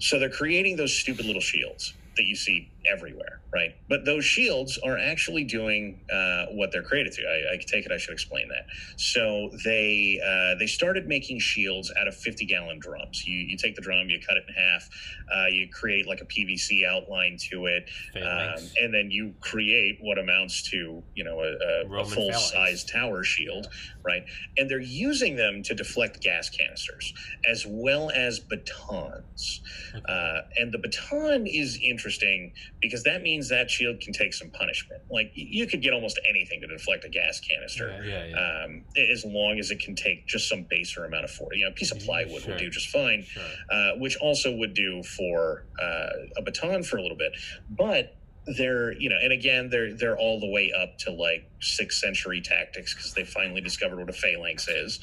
[0.00, 3.74] So they're creating those stupid little shields that you see everywhere, right?
[3.88, 7.22] But those shields are actually doing uh, what they're created to.
[7.22, 8.66] I, I take it I should explain that.
[8.96, 13.26] So they uh, they started making shields out of 50 gallon drums.
[13.26, 14.88] You you take the drum, you cut it in half,
[15.34, 20.18] uh, you create like a PVC outline to it, um, and then you create what
[20.18, 23.68] amounts to you know a, a, full size tower shield,
[24.04, 24.24] right?
[24.56, 27.14] And they're using them to deflect gas canisters
[27.48, 29.60] as well as batons.
[29.94, 30.04] Okay.
[30.08, 32.52] Uh, and the baton is interesting
[32.82, 35.00] because that means that shield can take some punishment.
[35.10, 38.02] Like you could get almost anything to deflect a gas canister.
[38.04, 38.64] yeah, yeah, yeah.
[38.64, 41.70] Um, as long as it can take just some baser amount of force, you know,
[41.70, 42.52] a piece of plywood Sure.
[42.52, 43.42] will do just fine sure.
[43.70, 47.32] uh, which also would do for uh, a baton for a little bit.
[47.70, 48.16] But
[48.58, 52.40] they're, you know, and again, they're they're all the way up to like sixth century
[52.40, 54.98] tactics because they finally discovered what a phalanx is.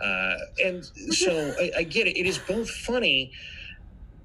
[0.00, 2.16] Uh, and so I, I get it.
[2.16, 3.32] It is both funny.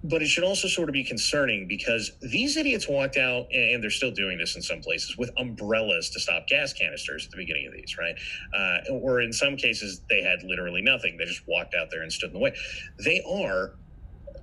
[0.04, 3.90] But it should also sort of be concerning because these idiots walked out, and they're
[3.90, 7.68] still doing this in some places, with umbrellas to stop gas canisters at the beginning
[7.68, 8.16] of these, right?
[8.56, 11.18] Uh, or in some cases, they had literally nothing.
[11.18, 12.54] They just walked out there and stood in the way.
[13.04, 13.74] They are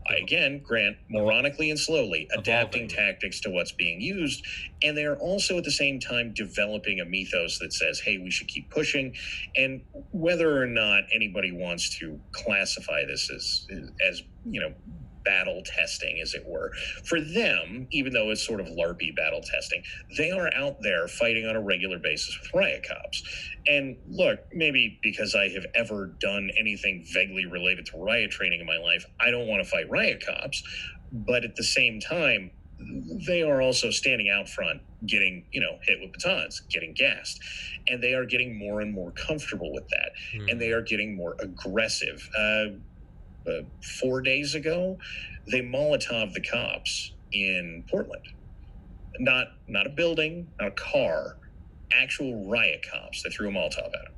[0.09, 2.89] I again grant moronically and slowly adapting Evolving.
[3.07, 4.45] tactics to what's being used
[4.83, 8.49] and they're also at the same time developing a mythos that says hey we should
[8.49, 9.15] keep pushing
[9.57, 13.67] and whether or not anybody wants to classify this as
[14.09, 14.73] as you know
[15.27, 16.73] battle testing as it were
[17.05, 19.83] for them even though it's sort of larpy battle testing
[20.17, 23.23] they are out there fighting on a regular basis with riot cops
[23.69, 28.67] and look, maybe because I have ever done anything vaguely related to riot training in
[28.67, 30.63] my life, I don't want to fight riot cops.
[31.13, 32.51] But at the same time,
[33.27, 37.41] they are also standing out front, getting, you know, hit with batons, getting gassed.
[37.89, 40.13] And they are getting more and more comfortable with that.
[40.33, 40.49] Hmm.
[40.51, 42.29] And they are getting more aggressive.
[42.37, 42.79] Uh,
[43.47, 43.63] uh,
[44.01, 44.99] four days ago,
[45.51, 48.29] they Molotov the cops in Portland.
[49.19, 51.37] Not not a building, not a car,
[51.93, 54.13] actual riot cops They threw a Molotov at them.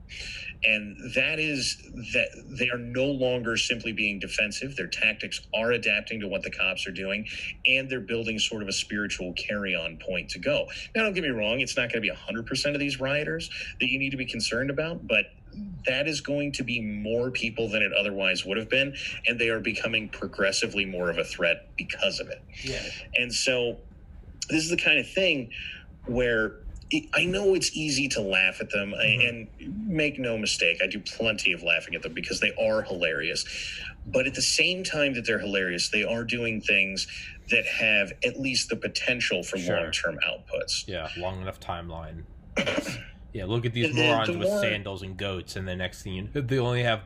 [0.64, 1.76] And that is
[2.14, 2.28] that
[2.58, 4.74] they are no longer simply being defensive.
[4.74, 7.26] Their tactics are adapting to what the cops are doing,
[7.66, 10.66] and they're building sort of a spiritual carry on point to go.
[10.96, 13.48] Now, don't get me wrong, it's not going to be 100% of these rioters
[13.78, 15.26] that you need to be concerned about, but
[15.86, 18.94] that is going to be more people than it otherwise would have been,
[19.26, 22.42] and they are becoming progressively more of a threat because of it.
[22.62, 22.82] yeah.
[23.14, 23.78] And so
[24.48, 25.50] this is the kind of thing
[26.06, 26.56] where
[27.12, 29.28] I know it's easy to laugh at them, Mhm.
[29.28, 33.44] and make no mistake, I do plenty of laughing at them because they are hilarious.
[34.06, 37.06] But at the same time that they're hilarious, they are doing things
[37.50, 39.76] that have at least the potential for Sure.
[39.82, 40.84] long term outputs.
[40.88, 42.22] Yeah, long enough timeline.
[43.32, 46.14] yeah, look at these The- the morons with sandals and goats, and the next thing
[46.14, 47.02] you know, they only have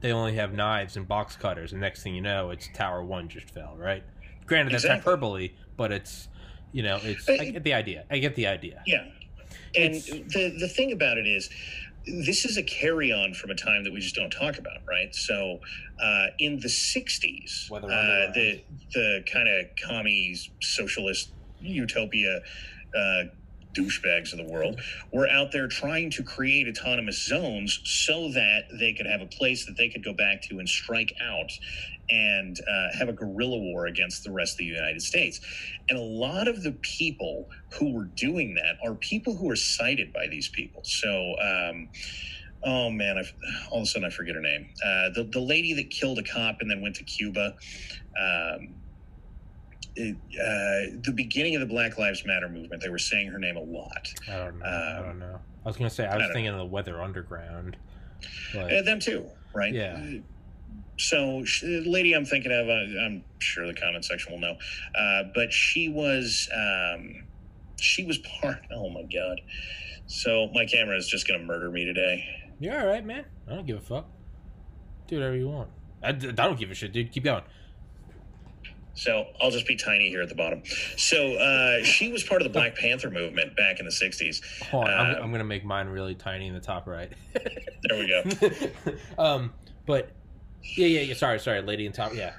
[0.00, 3.28] they only have knives and box cutters, and next thing you know, it's Tower One
[3.28, 3.74] just fell.
[3.76, 4.02] Right?
[4.46, 5.10] Granted, that's Exactly.
[5.10, 6.28] hyperbole, but it's
[6.72, 8.04] you know, it's I get the idea.
[8.10, 8.82] I get the idea.
[8.86, 9.04] Yeah.
[9.74, 11.50] And It's- the the thing about it is
[12.06, 15.12] this is a carry on from a time that we just don't talk about, right?
[15.12, 15.60] So
[16.00, 17.78] uh, in the 60s, uh,
[18.32, 18.62] the,
[18.94, 22.42] the kind of commies, socialist utopia
[22.96, 23.24] uh,
[23.76, 24.80] douchebags of the world
[25.12, 29.66] were out there trying to create autonomous zones so that they could have a place
[29.66, 31.50] that they could go back to and strike out
[32.08, 35.40] and uh, have a guerrilla war against the rest of the United States.
[35.88, 40.12] And a lot of the people who were doing that are people who are cited
[40.12, 40.82] by these people.
[40.84, 41.88] So, um,
[42.64, 43.32] oh man, I've,
[43.70, 44.68] all of a sudden I forget her name.
[44.84, 47.54] Uh, the, the lady that killed a cop and then went to Cuba.
[48.18, 48.74] Um,
[49.96, 53.56] it, uh, the beginning of the Black Lives Matter movement, they were saying her name
[53.56, 54.12] a lot.
[54.30, 54.64] I don't know.
[54.66, 55.40] I Um, don't know.
[55.64, 57.76] I was gonna say I was don't thinking of the Weather Underground.
[58.54, 59.72] But Uh, them too, right?
[59.74, 60.00] Yeah.
[60.98, 64.56] so the lady I'm thinking of, uh, I'm sure the comment section will know,
[64.94, 67.24] uh, but she was um,
[67.80, 68.58] she was part.
[68.70, 69.40] Oh my god!
[70.06, 72.24] So my camera is just gonna murder me today.
[72.60, 73.24] You're all right, man.
[73.48, 74.08] I don't give a fuck.
[75.08, 75.68] Do whatever you want.
[76.02, 77.10] I don't give a shit, dude.
[77.12, 77.42] Keep going.
[78.96, 80.62] So I'll just be tiny here at the bottom.
[80.96, 84.42] So uh, she was part of the Black Panther movement back in the '60s.
[84.70, 84.90] Hold on.
[84.90, 87.12] I'm, Uh, I'm gonna make mine really tiny in the top right.
[87.34, 88.92] There we go.
[89.22, 89.52] um,
[89.86, 90.10] but
[90.62, 91.14] yeah, yeah, yeah.
[91.14, 92.14] Sorry, sorry, lady in top.
[92.14, 92.32] Yeah.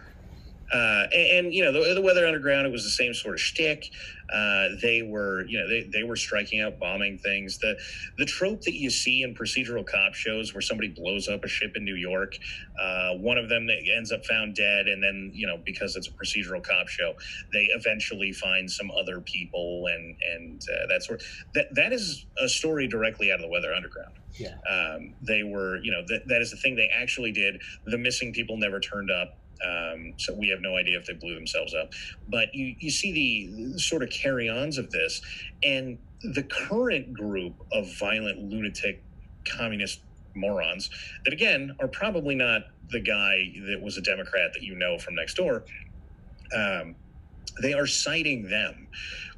[0.74, 3.42] Uh, and, and you know the, the Weather Underground, it was the same sort of
[3.42, 3.90] shtick.
[4.34, 7.58] Uh, they were, you know, they, they were striking out, bombing things.
[7.58, 7.78] The
[8.18, 11.74] the trope that you see in procedural cop shows, where somebody blows up a ship
[11.76, 12.36] in New York,
[12.80, 16.08] uh, one of them that ends up found dead, and then you know because it's
[16.08, 17.14] a procedural cop show,
[17.54, 21.24] they eventually find some other people, and and uh, that sort.
[21.54, 24.14] That that is a story directly out of the Weather Underground.
[24.34, 24.56] Yeah.
[24.70, 27.62] Um, they were, you know, that that is the thing they actually did.
[27.86, 29.38] The missing people never turned up.
[29.66, 31.94] Um, so we have no idea if they blew themselves up.
[32.30, 33.12] But you, you see
[33.74, 35.22] the sort of carry ons of this.
[35.64, 39.04] And the current group of violent, lunatic,
[39.46, 40.02] communist
[40.36, 40.90] morons
[41.24, 45.16] that, again, are probably not the guy that was a Democrat that you know from
[45.16, 45.64] next door.
[46.56, 46.96] Um,
[47.62, 48.88] they are citing them,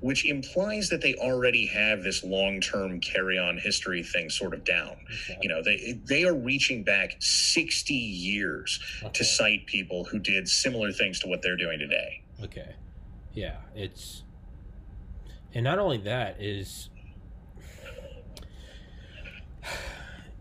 [0.02, 4.64] which implies that they already have this long term carry on history thing sort of
[4.64, 4.98] down.
[5.30, 5.40] Okay.
[5.41, 9.11] You know, they they are reaching back 60 years Okay.
[9.14, 12.23] to cite people who did similar things to what they're doing today.
[12.44, 12.76] Okay.
[13.34, 14.23] Yeah, it's
[15.53, 16.90] and not only that is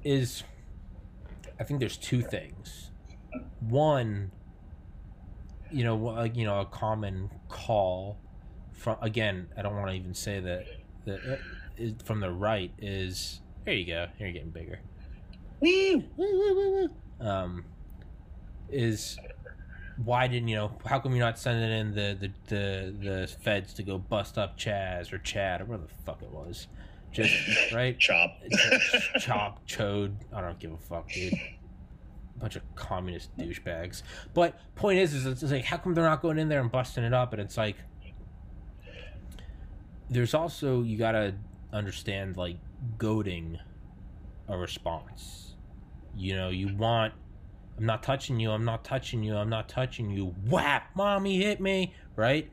[0.04, 0.42] is
[1.60, 2.90] I think there's two things.
[3.60, 4.30] One,
[5.70, 8.18] you know, wha- you know, a common call
[8.72, 10.66] from again, I don't want to even say that
[11.04, 11.20] that
[11.80, 14.80] uh, from the right is here you go, here you're getting bigger.
[17.20, 17.64] Um,
[18.70, 19.18] is
[20.04, 20.72] why didn't you know?
[20.86, 24.56] How come you're not sending in the the the, the feds to go bust up
[24.58, 26.68] Chaz or Chad or whatever the fuck it was?
[27.10, 27.32] Just
[27.72, 28.30] right, Chop.
[29.18, 30.14] chop, chode.
[30.32, 31.32] I don't give a fuck, dude.
[32.38, 34.02] Bunch of communist douchebags.
[34.32, 37.04] But point is, is it's like, how come they're not going in there and busting
[37.04, 37.32] it up?
[37.32, 37.76] And it's like,
[40.10, 41.34] there's also you gotta
[41.72, 42.56] understand like
[42.96, 43.58] goading
[44.48, 45.54] a response.
[46.16, 47.12] You know, you want
[47.76, 50.34] I'm not touching you, I'm not touching you, I'm not touching you.
[50.48, 52.50] Whap, mommy hit me, right?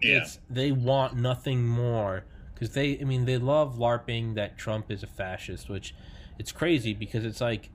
[0.00, 0.18] Yeah.
[0.18, 2.24] It's they want nothing more
[2.54, 5.94] because they I mean they love larping that Trump is a fascist, which
[6.38, 7.70] it's crazy because it's like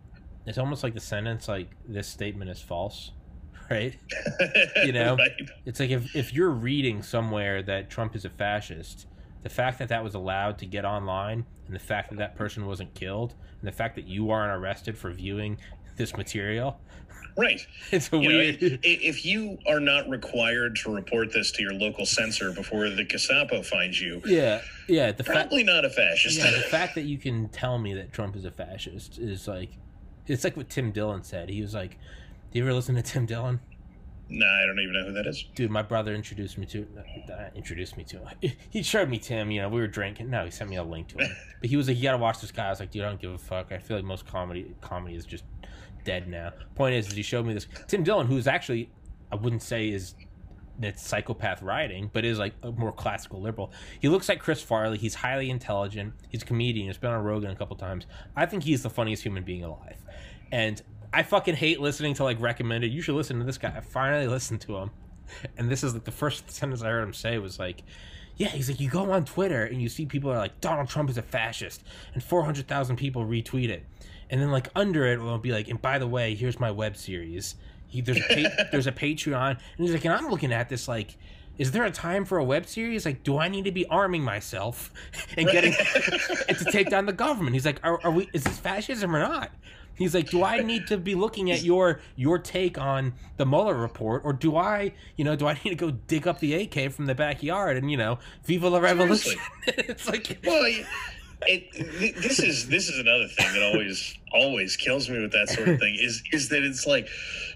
[0.46, 3.12] it's almost like the sentence like this statement is false,
[3.70, 3.96] right?
[4.84, 5.32] you know, Right.
[5.66, 9.08] It's like if if you're reading somewhere that Trump is a fascist,
[9.44, 12.66] the fact that that was allowed to get online and the fact that that person
[12.66, 15.58] wasn't killed and the fact that you aren't arrested for viewing
[15.98, 16.80] this material,
[17.38, 17.62] Right.
[17.92, 18.58] it's a You know, weird.
[18.84, 23.62] if you are not required to report this to your local censor before the Gestapo
[23.62, 25.12] finds you, yeah, yeah.
[25.14, 26.38] The probably not a fascist.
[26.40, 29.70] Yeah, the fact that you can tell me that Trump is a fascist is like,
[30.30, 31.50] it's like what Tim Dillon said.
[31.50, 31.98] He was like,
[32.52, 33.60] "Do you ever listen to Tim Dillon?"
[34.30, 35.44] nah, I don't even know who that is.
[35.56, 36.88] Dude, my brother introduced me to
[37.32, 38.52] uh, introduced me to him.
[38.70, 39.52] He showed me Tim.
[39.52, 40.30] You know, we were drinking.
[40.30, 41.36] No, he sent me a link to him.
[41.62, 43.20] But he was like, "You gotta watch this guy." I was like, "Dude, I don't
[43.20, 45.44] give a fuck." I feel like most comedy comedy is just
[46.06, 46.54] dead now.
[46.76, 48.90] Point is, is he showed me this Tim Dillon, who's actually
[49.32, 50.16] I wouldn't say is
[50.80, 53.72] that's psychopath writing, but is like a more classical liberal.
[54.00, 54.98] He looks like Chris Farley.
[54.98, 56.14] He's highly intelligent.
[56.30, 56.88] He's a comedian.
[56.88, 58.06] He's been on Rogan a couple times.
[58.36, 59.98] I think he's the funniest human being alive.
[60.52, 60.82] And
[61.14, 62.94] I fucking hate listening to like recommended.
[62.94, 63.74] You should listen to this guy.
[63.76, 64.92] I finally listened to him,
[65.58, 67.84] and this is like the first sentence I heard him say was like,
[68.38, 71.10] "Yeah." He's like, you go on Twitter and you see people are like, Donald Trump
[71.10, 71.84] is a fascist,
[72.14, 73.86] and four hundred thousand people retweet it,
[74.30, 76.96] and then like under it will be like, and by the way, here's my web
[76.96, 77.56] series.
[77.90, 80.88] He, there's a pa- there's a Patreon, and he's like, and I'm looking at this
[80.88, 81.18] like,
[81.58, 83.06] is there a time for a web series?
[83.06, 84.94] Like, do I need to be arming myself
[85.38, 85.74] and getting
[86.48, 87.54] and to take down the government?
[87.54, 88.30] He's like, are, are we?
[88.34, 89.52] Is this fascism or not?
[89.96, 93.76] He's like, do I need to be looking at your your take on the Mueller
[93.76, 96.94] report, or do I, you know, do I need to go dig up the AK
[96.94, 99.34] from the backyard and you know, Viva la Revolution?
[99.68, 100.72] it's like, Well,
[101.48, 105.68] it, this is this is another thing that always always kills me with that sort
[105.70, 107.08] of thing is is that it's like,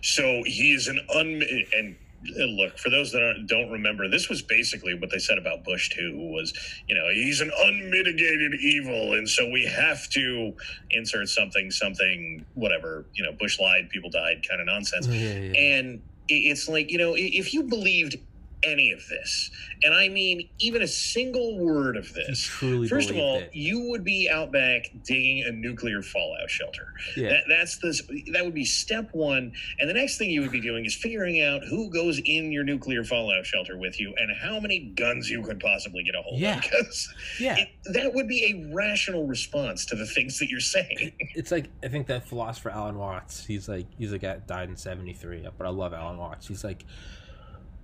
[0.02, 1.66] so he's an un and.
[1.74, 1.96] and
[2.26, 6.18] Look, for those that don't remember, this was basically what they said about Bush too.
[6.18, 6.54] Was
[6.88, 10.54] you know he's an unmitigated evil, and so we have to
[10.92, 13.08] insert something, something, whatever.
[13.14, 15.06] You know, Bush lied, people died, kind of nonsense.
[15.06, 15.14] Mm-hmm.
[15.20, 15.80] yeah, yeah.
[15.80, 18.16] And it's like, you know, if you believed
[18.66, 19.52] any of this,
[19.84, 23.50] and I mean even a single word of this, truly first of all, it.
[23.54, 26.88] you would be out back digging a nuclear fallout shelter.
[27.18, 27.30] yeah.
[27.30, 28.02] That, that's this.
[28.34, 31.42] that would be step one, and the next thing you would be doing is figuring
[31.42, 35.42] out who goes in your nuclear fallout shelter with you and how many guns you
[35.42, 36.58] could possibly get a hold Yeah.
[36.58, 36.64] of.
[36.64, 37.58] Because yeah.
[37.58, 41.12] it, that would be a rational response to the things that you're saying.
[41.36, 43.46] it's like I think that philosopher Alan Watts.
[43.46, 46.48] He's like he's a guy that died in '73, but I love Alan Watts.
[46.48, 46.86] He's like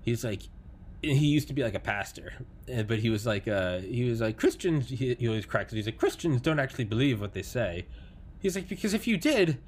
[0.02, 0.42] he's like
[1.02, 2.34] he used to be like a pastor,
[2.66, 4.90] but he was like uh he was like Christians.
[4.90, 5.74] He, he always cracks.
[5.74, 7.86] He's like Christians don't actually believe what they say.
[8.40, 9.60] He's like because if you did.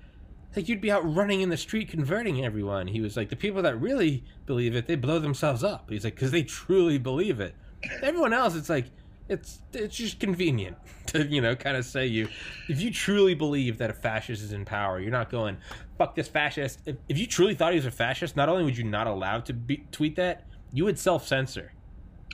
[0.53, 2.87] Like you'd be out running in the street converting everyone.
[2.87, 5.89] He was like the people that really believe it, they blow themselves up.
[5.89, 7.55] He's like because they truly believe it.
[8.03, 8.87] Everyone else, it's like
[9.31, 10.75] it's it's just convenient
[11.07, 12.27] to you know kind of say you
[12.67, 15.57] if you truly believe that a fascist is in power you're not going
[15.97, 18.77] fuck this fascist if, if you truly thought he was a fascist not only would
[18.77, 21.73] you not allow to be, tweet that you would self-censor.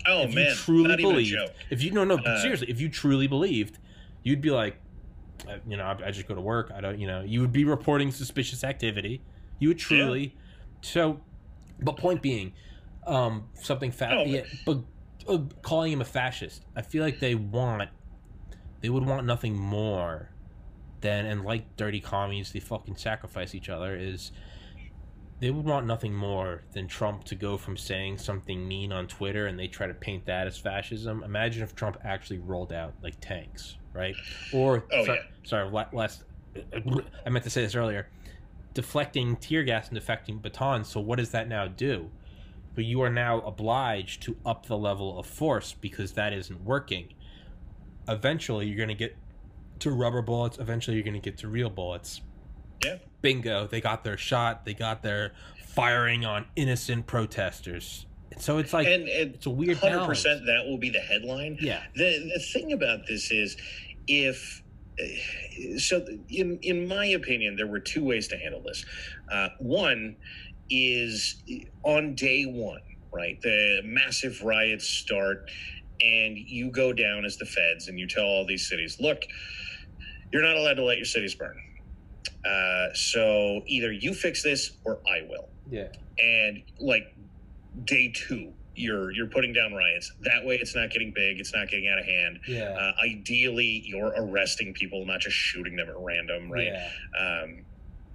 [0.06, 1.32] Oh if man, you truly not even a believed.
[1.32, 1.52] joke.
[1.70, 3.80] if you no no Uh, seriously if you truly believed
[4.24, 4.78] you'd be like
[5.50, 6.72] uh, you know I, I just go to work.
[6.76, 9.22] I don't you know you would be reporting suspicious activity.
[9.60, 10.36] You would truly
[10.82, 11.20] so
[11.82, 12.54] but point being
[13.06, 14.80] um something fat but- yeah, but
[15.28, 17.90] uh, calling him a fascist i feel like they want
[18.82, 20.30] they would want nothing more
[21.02, 24.32] than and like dirty commies they fucking sacrifice each other is
[25.40, 29.46] they would want nothing more than Trump to go from saying something mean on Twitter
[29.48, 31.24] and they try to paint that as fascism.
[31.24, 34.16] Imagine if Trump actually rolled out like tanks, right?
[34.52, 35.48] Or Oh, sorry, yeah.
[35.48, 36.24] sorry, last
[37.26, 38.10] I meant to say this earlier.
[38.74, 40.88] Deflecting tear gas and deflecting batons.
[40.88, 42.10] So what does that now do?
[42.74, 47.14] But you are now obliged to up the level of force because that isn't working.
[48.08, 49.16] Eventually, you're going to get
[49.80, 50.58] to rubber bullets.
[50.60, 52.22] Eventually, you're going to get to real bullets.
[52.84, 52.98] Yeah.
[53.22, 53.68] Bingo!
[53.68, 54.66] They got their shot.
[54.66, 55.34] They got their
[55.66, 58.06] firing on innocent protesters.
[58.40, 60.46] So it's like and and it's a weird Hundred percent.
[60.46, 61.58] that will be the headline.
[61.60, 61.84] Yeah.
[61.96, 63.58] The the thing about this is,
[64.08, 64.62] if
[65.78, 68.86] so, in in my opinion, there were two ways to handle this.
[69.32, 70.16] Uh, one
[70.70, 71.42] is
[71.84, 72.82] on day one,
[73.12, 73.40] right?
[73.42, 75.50] The massive riots start,
[76.02, 79.24] and you go down as the feds, and you tell all these cities, look,
[80.32, 81.58] you're not allowed to let your cities burn.
[82.46, 85.88] Uh, so either you fix this or I will Yeah.
[86.20, 87.14] and like
[87.86, 91.68] day two you're you're putting down riots that way it's not getting big it's not
[91.70, 92.70] getting out of hand Yeah.
[92.72, 96.90] uh, ideally you're arresting people not just shooting them at random right Yeah.
[97.44, 97.66] um,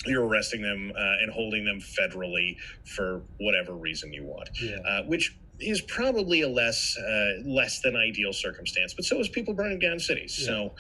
[0.07, 4.77] you're arresting them uh, and holding them federally for whatever reason you want Yeah.
[4.87, 9.55] uh, which is probably a less uh, less than ideal circumstance but so is people
[9.55, 10.47] burning down cities Yeah.
[10.47, 10.75] so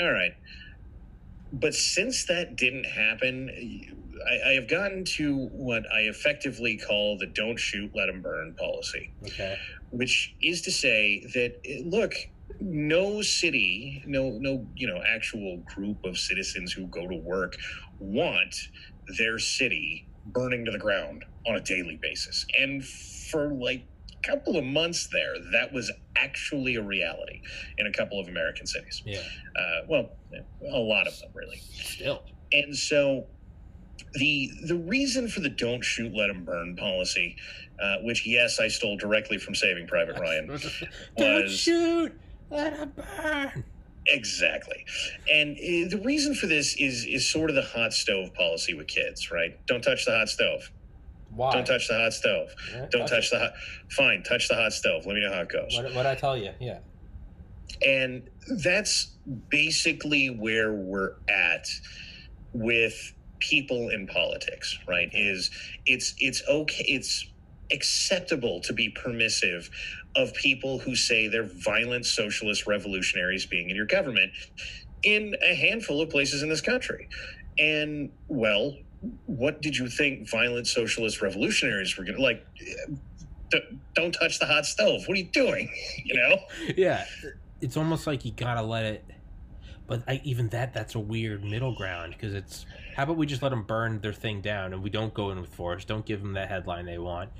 [0.00, 0.34] all right
[1.52, 3.50] but since that didn't happen
[4.28, 8.54] I, I have gotten to what i effectively call the don't shoot let them burn
[8.54, 9.56] policy Okay.
[9.90, 12.14] which is to say that eh, look
[12.60, 17.54] no city no no you know actual group of citizens who go to work
[17.98, 18.54] want
[19.18, 23.84] their city burning to the ground on a daily basis and for like
[24.22, 27.40] couple of months there that was actually a reality
[27.78, 29.18] in a couple of american cities Yeah.
[29.56, 30.10] uh, well
[30.72, 32.22] a lot of them really Still.
[32.52, 33.26] and so
[34.14, 37.36] the the reason for the don't shoot let them burn policy
[37.82, 40.46] uh, which yes i stole directly from saving private ryan
[41.16, 42.12] Don't shoot.
[42.50, 43.64] Let them burn.
[44.06, 44.84] exactly
[45.32, 48.86] and uh, the reason for this is is sort of the hot stove policy with
[48.88, 50.70] kids right don't touch the hot stove
[51.34, 51.52] Why?
[51.52, 53.52] don't touch the hot stove Yeah, don't touch the hot
[53.90, 56.36] fine touch the hot stove let me know how it goes What what I tell
[56.36, 56.52] you?
[56.60, 56.78] Yeah.
[57.86, 58.28] and
[58.62, 59.16] that's
[59.48, 61.68] basically where we're at
[62.52, 65.50] with people in politics right is
[65.86, 67.26] it's it's okay it's
[67.72, 69.70] acceptable to be permissive
[70.14, 74.30] of people who say they're violent socialist revolutionaries being in your government
[75.02, 77.08] in a handful of places in this country
[77.58, 78.76] and well
[79.26, 82.46] what did you think violent socialist revolutionaries were going to like
[83.50, 85.68] d- don't touch the hot stove what are you doing
[86.04, 86.36] you know
[86.76, 87.04] Yeah.
[87.60, 89.04] It's almost like you gotta let it.
[89.86, 92.66] But I, even that, that's a weird middle ground because it's.
[92.96, 95.40] How about we just let them burn their thing down and we don't go in
[95.40, 95.84] with force?
[95.84, 97.30] Don't give them that headline they want.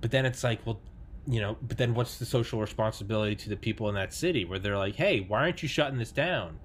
[0.00, 0.80] But then it's like, well,
[1.26, 4.58] you know, but then what's the social responsibility to the people in that city where
[4.58, 6.58] they're like, hey, why aren't you shutting this down?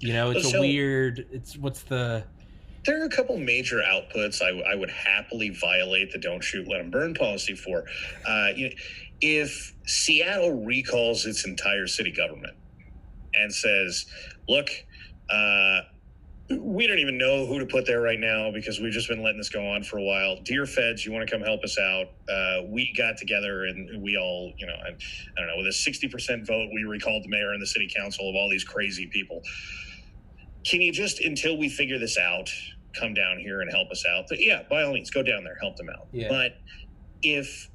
[0.00, 1.26] You know, it's a weird.
[1.30, 2.24] It's what's the.
[2.84, 6.78] There are a couple major outputs I, I would happily violate the don't shoot let
[6.78, 7.84] them burn policy for
[8.26, 8.74] uh, you know,
[9.20, 12.56] if seattle recalls its entire city government
[13.34, 14.06] and says
[14.48, 14.68] look
[15.30, 15.80] uh,
[16.50, 19.38] we don't even know who to put there right now because we've just been letting
[19.38, 20.36] this go on for a while.
[20.42, 22.08] Dear Feds, you want to come help us out?
[22.28, 25.70] Uh, we got together and we all, you know, I, I don't know, with a
[25.70, 29.40] 60% vote, we recalled the mayor and the city council of all these crazy people.
[30.64, 32.50] Can you just, until we figure this out,
[32.94, 34.26] come down here and help us out?
[34.28, 36.08] But yeah, by all means, go down there, help them out.
[36.12, 36.28] Yeah.
[36.28, 36.56] But
[37.22, 37.70] if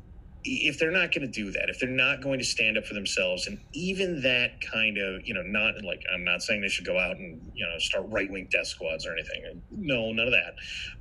[0.46, 2.94] if they're not going to do that, if they're not going to stand up for
[2.94, 6.86] themselves, and even that kind of, you know, not like I'm not saying they should
[6.86, 9.62] go out and you know start right wing death squads or anything.
[9.72, 10.56] No, none of that.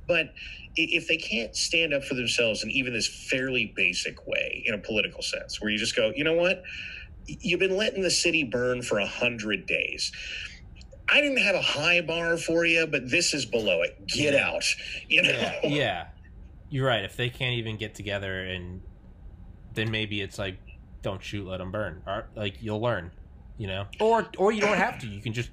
[0.07, 0.33] But
[0.75, 4.77] if they can't stand up for themselves in even this fairly basic way, in a
[4.77, 6.63] political sense, where you just go, you know what,
[7.25, 10.11] you've been letting the city burn for a hundred days.
[11.11, 14.07] I didn't have a high bar for you, but this is below it.
[14.07, 14.63] Get out.
[15.07, 15.29] You know.
[15.29, 16.07] yeah, yeah,
[16.69, 17.03] you're right.
[17.03, 18.81] If they can't even get together, and
[19.73, 20.57] then maybe it's like,
[21.01, 22.03] don't shoot, let them burn.
[22.05, 23.11] Or like you'll learn,
[23.57, 23.87] you know.
[23.99, 25.07] Or or you don't have to.
[25.07, 25.49] You can just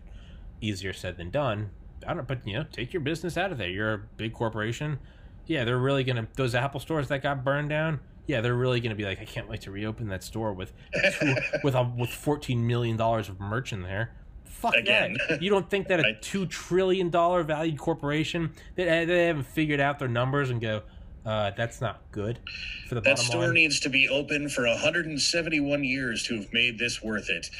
[0.60, 1.70] easier said than done.
[2.06, 2.28] I don't.
[2.28, 3.68] But you know, take your business out of there.
[3.68, 4.98] You're a big corporation.
[5.46, 8.00] Yeah, they're really gonna those Apple stores that got burned down.
[8.26, 10.72] Yeah, they're really gonna be like, I can't wait to reopen that store with
[11.18, 11.34] two,
[11.64, 14.14] with a with fourteen million dollars of merch in there.
[14.60, 15.16] Fuck Again.
[15.28, 15.42] that!
[15.42, 19.98] You don't think that a two trillion dollar valued corporation that they haven't figured out
[19.98, 20.82] their numbers and go,
[21.24, 22.38] uh, that's not good
[22.88, 23.54] for the That store line.
[23.54, 27.50] needs to be open for 171 years to have made this worth it.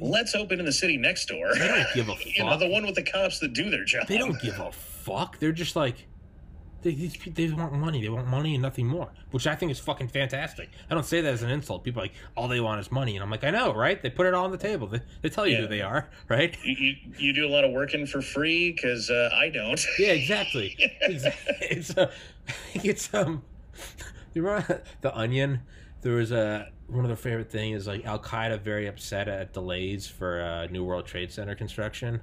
[0.00, 1.54] Let's open in the city next door.
[1.54, 2.26] They don't give a fuck.
[2.36, 4.06] You know, the one with the cops that do their job.
[4.06, 5.38] They don't give a fuck.
[5.38, 6.06] They're just like
[6.84, 8.00] they these pe- they want money.
[8.00, 10.68] They want money and nothing more, which I think is fucking fantastic.
[10.88, 11.82] I don't say that as an insult.
[11.82, 14.00] People are like all they want is money, and I'm like, I know, right?
[14.00, 14.86] They put it all on the table.
[14.86, 15.60] They, they tell you Yeah.
[15.62, 16.56] who they are, right?
[16.62, 19.84] You, you, you do a lot of working for free because uh, I don't.
[19.98, 20.76] Yeah, exactly.
[21.08, 22.12] Exa- it's uh,
[22.74, 23.42] it's um.
[24.34, 25.60] You remember the Onion?
[26.02, 29.52] There was a one of their favorite thing is like Al Qaeda very upset at
[29.54, 32.20] delays for uh, New World Trade Center construction,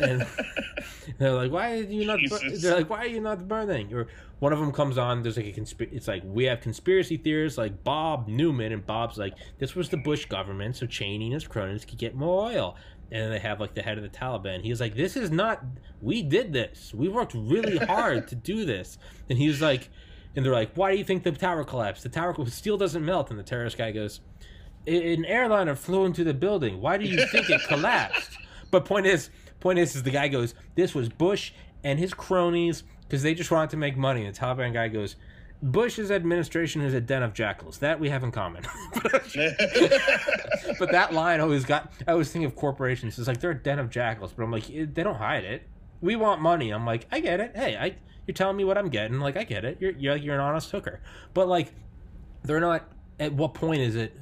[0.00, 0.26] and
[1.18, 4.06] they're like, "Why are you not?" bur-" They're like, "Why are you not burning?" Or
[4.40, 5.22] one of them comes on.
[5.22, 5.96] There's like a conspiracy.
[5.96, 9.96] It's like we have conspiracy theorists like Bob Newman, and Bob's like, "This was the
[9.96, 12.76] Bush government, so Cheney and his cronies could get more oil."
[13.12, 14.62] And then they have like the head of the Taliban.
[14.62, 15.62] He's like, "This is not.
[16.00, 16.92] We did this.
[16.94, 18.98] We worked really hard to do this."
[19.28, 19.90] And he's like,
[20.36, 22.02] and they're like, "Why do you think the tower collapsed?
[22.02, 24.20] The tower steel doesn't melt." And the terrorist guy goes,
[24.86, 26.80] "An airliner flew into the building.
[26.80, 28.36] Why do you think it collapsed?"
[28.70, 29.30] But point is,
[29.64, 33.50] point is, is the guy goes, "This was Bush and his cronies because they just
[33.50, 35.16] wanted to make money." The Taliban guy goes.
[35.62, 37.78] Bush's administration is a den of jackals.
[37.78, 38.64] That we have in common.
[39.02, 41.90] but that line always got.
[42.06, 43.18] I always think of corporations.
[43.18, 45.62] It's like they're a den of jackals, but I'm like, eh, they don't hide it.
[46.02, 46.70] We want money.
[46.70, 47.52] I'm like, I get it.
[47.56, 47.96] Hey, I
[48.26, 49.20] you're telling me what I'm getting.
[49.20, 49.78] Like, I get it.
[49.80, 51.00] You're you're like you're an honest hooker.
[51.32, 51.72] But like,
[52.42, 52.86] they're not.
[53.18, 54.14] At what point is it?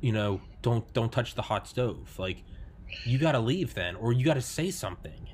[0.00, 2.18] You know, don't don't touch the hot stove.
[2.18, 2.42] Like,
[3.04, 5.28] you got to leave then, or you got to say something.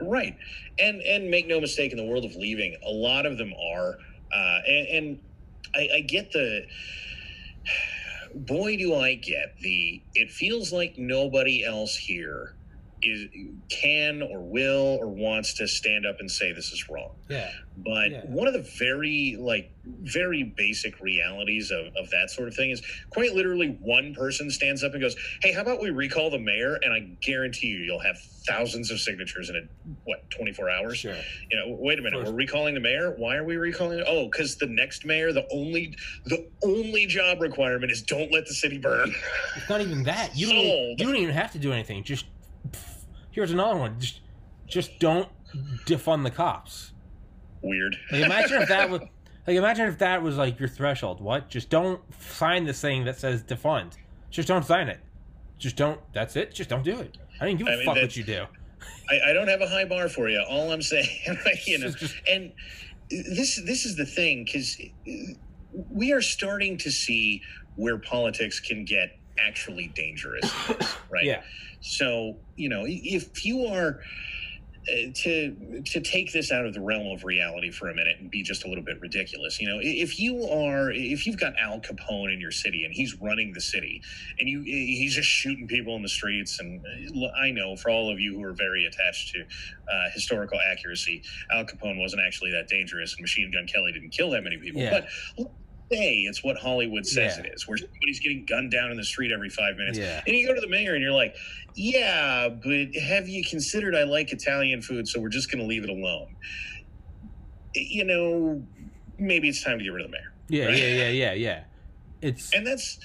[0.00, 0.36] right.
[0.78, 3.98] And and make no mistake, in the world of leaving, a lot of them are.
[4.32, 5.18] Uh, and and
[5.74, 6.66] I, I get the.
[8.34, 10.02] Boy, do I get the.
[10.14, 12.54] It feels like nobody else here
[13.02, 13.28] is
[13.68, 17.12] can or will or wants to stand up and say this is wrong.
[17.28, 17.50] Yeah.
[17.76, 18.20] But Yeah.
[18.26, 19.70] one of the very like
[20.02, 24.84] very basic realities of, of that sort of thing is quite literally one person stands
[24.84, 26.78] up and goes, Hey, how about we recall the mayor?
[26.82, 29.60] And I guarantee you you'll have thousands of signatures in a
[30.04, 30.98] what, twenty four hours?
[30.98, 31.14] Sure.
[31.50, 33.14] You know, wait a minute, First- we're recalling the mayor?
[33.16, 34.04] Why are we recalling it?
[34.06, 35.94] Oh, because the next mayor, the only
[36.26, 39.14] the only job requirement is don't let the city burn.
[39.56, 40.36] It's not even that.
[40.36, 40.64] You don't.
[40.66, 41.00] Sold.
[41.00, 42.04] you don't even have to do anything.
[42.04, 42.26] Just
[43.30, 43.98] here's another one.
[43.98, 44.20] Just
[44.66, 45.28] just don't
[45.86, 46.92] defund the cops.
[47.62, 47.96] Weird.
[48.10, 49.02] Like imagine if that was
[49.46, 51.20] like imagine if that was like your threshold.
[51.20, 51.48] What?
[51.48, 53.94] Just don't sign this thing that says defund.
[54.30, 55.00] Just don't sign it.
[55.58, 56.00] Just don't.
[56.12, 56.54] That's it.
[56.54, 57.16] Just don't do it.
[57.40, 58.46] I didn't give a I mean, fuck what you do.
[59.10, 60.42] I, I don't have a high bar for you.
[60.48, 61.08] All I'm saying,
[61.66, 61.90] you know,
[62.30, 62.52] and
[63.10, 64.80] this this is the thing because
[65.90, 67.42] we are starting to see
[67.76, 70.52] where politics can get actually dangerous,
[71.10, 71.24] right?
[71.24, 71.42] Yeah.
[71.80, 74.00] So you know, if you are
[74.88, 78.30] uh, to to take this out of the realm of reality for a minute and
[78.30, 81.80] be just a little bit ridiculous, you know, if you are if you've got Al
[81.80, 84.02] Capone in your city and he's running the city
[84.38, 88.10] and you he's just shooting people in the streets and uh, I know for all
[88.12, 92.68] of you who are very attached to uh, historical accuracy, Al Capone wasn't actually that
[92.68, 95.02] dangerous and Machine Gun Kelly didn't kill that many people, Yeah.
[95.36, 95.50] but
[95.90, 97.44] say it's what Hollywood says Yeah.
[97.44, 99.98] it is, where somebody's getting gunned down in the street every five minutes.
[99.98, 100.22] Yeah.
[100.26, 101.34] And you go to the mayor and you're like,
[101.74, 105.84] yeah, but have you considered I like Italian food, so we're just going to leave
[105.84, 106.34] it alone?
[107.74, 108.62] You know,
[109.18, 110.32] maybe it's time to get rid of the mayor.
[110.48, 110.66] Yeah.
[110.66, 110.78] Right.
[110.78, 110.88] Yeah.
[110.88, 111.08] Yeah.
[111.08, 111.32] Yeah.
[111.34, 111.62] Yeah.
[112.22, 112.98] It's And that's,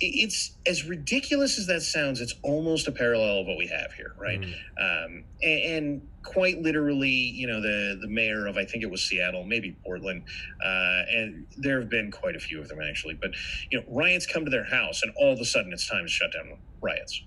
[0.00, 2.20] it's as ridiculous as that sounds.
[2.20, 4.40] It's almost a parallel of what we have here, right?
[4.40, 4.54] Mm.
[4.78, 9.02] Um, and, and quite literally, you know, the the mayor of I think it was
[9.02, 10.24] Seattle, maybe Portland,
[10.64, 13.14] uh, and there have been quite a few of them actually.
[13.14, 13.30] But
[13.70, 16.10] you know, riots come to their house, and all of a sudden it's time to
[16.10, 17.22] shut down riots.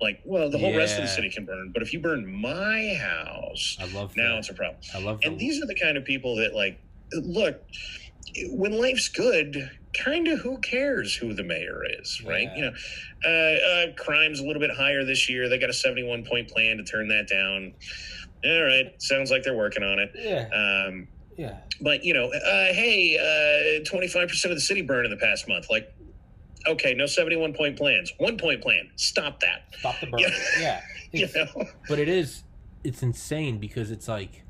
[0.00, 2.94] Like, well, the whole rest of the city can burn, but if you burn my
[3.00, 4.38] house, I love now that.
[4.38, 4.80] it's a problem.
[4.94, 6.80] I love And the- these are the kind of people that like
[7.12, 7.62] look
[8.48, 12.56] when life's good kind of who cares who the mayor is right Yeah.
[12.56, 12.72] you know
[13.24, 16.78] uh, uh crime's a little bit higher this year they got a 71 point plan
[16.78, 17.74] to turn that down
[18.44, 20.48] all right sounds like they're working on it yeah,
[20.88, 21.06] um
[21.36, 21.58] yeah.
[21.80, 25.66] but you know uh hey uh 25% of the city burned in the past month
[25.70, 25.94] like
[26.66, 30.20] okay no 71 point plans one point plan stop that Stop the burn.
[30.20, 30.30] Yeah.
[30.60, 30.80] Yeah.
[31.12, 32.44] you know But it is,
[32.84, 34.44] it's insane because it's like,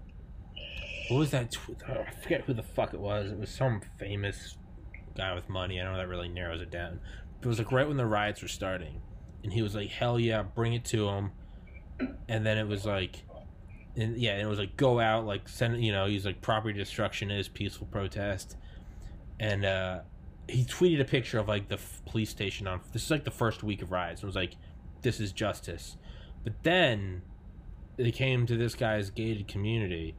[1.08, 1.50] what was that?
[1.50, 3.32] Tw- oh, I forget who the fuck it was.
[3.32, 4.56] It was some famous
[5.14, 5.80] guy with money.
[5.80, 7.00] I don't know that really narrows it down.
[7.40, 9.02] But it was like right when the riots were starting,
[9.42, 11.32] and he was like, "Hell yeah, bring it to him."
[12.28, 13.24] And then it was like,
[13.96, 16.78] and yeah, and it was like, "Go out, like send." You know, he's like, "Property
[16.78, 18.56] destruction is peaceful protest,"
[19.40, 20.00] and uh
[20.48, 22.80] he tweeted a picture of like the f- police station on.
[22.92, 24.22] This is like the first week of riots.
[24.22, 24.56] It was like,
[25.02, 25.96] "This is justice."
[26.44, 27.22] But then
[27.96, 30.16] they came to this guy's gated community,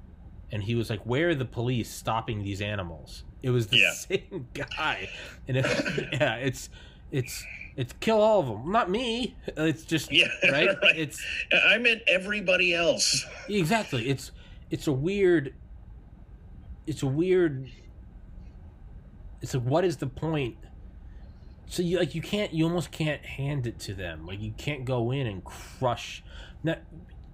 [0.51, 3.91] and he was like, "Where are the police stopping these animals?" It was the Yeah.
[3.93, 5.09] same guy,
[5.47, 5.65] and it,
[6.13, 6.69] yeah, it's
[7.11, 7.45] it's
[7.75, 9.35] it's kill all of them, not me.
[9.57, 10.69] It's just yeah right.
[10.81, 10.97] right.
[10.97, 11.23] It's
[11.69, 14.09] i meant everybody else exactly.
[14.09, 14.31] It's
[14.71, 15.53] it's a weird.
[16.87, 17.69] It's a weird.
[19.41, 20.57] It's like, what is the point?
[21.67, 24.25] So you like you can't you almost can't hand it to them.
[24.25, 26.23] Like you can't go in and crush.
[26.63, 26.79] Not,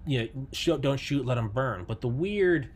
[0.06, 1.86] you know, don't shoot, let them burn.
[1.88, 2.70] But the weird,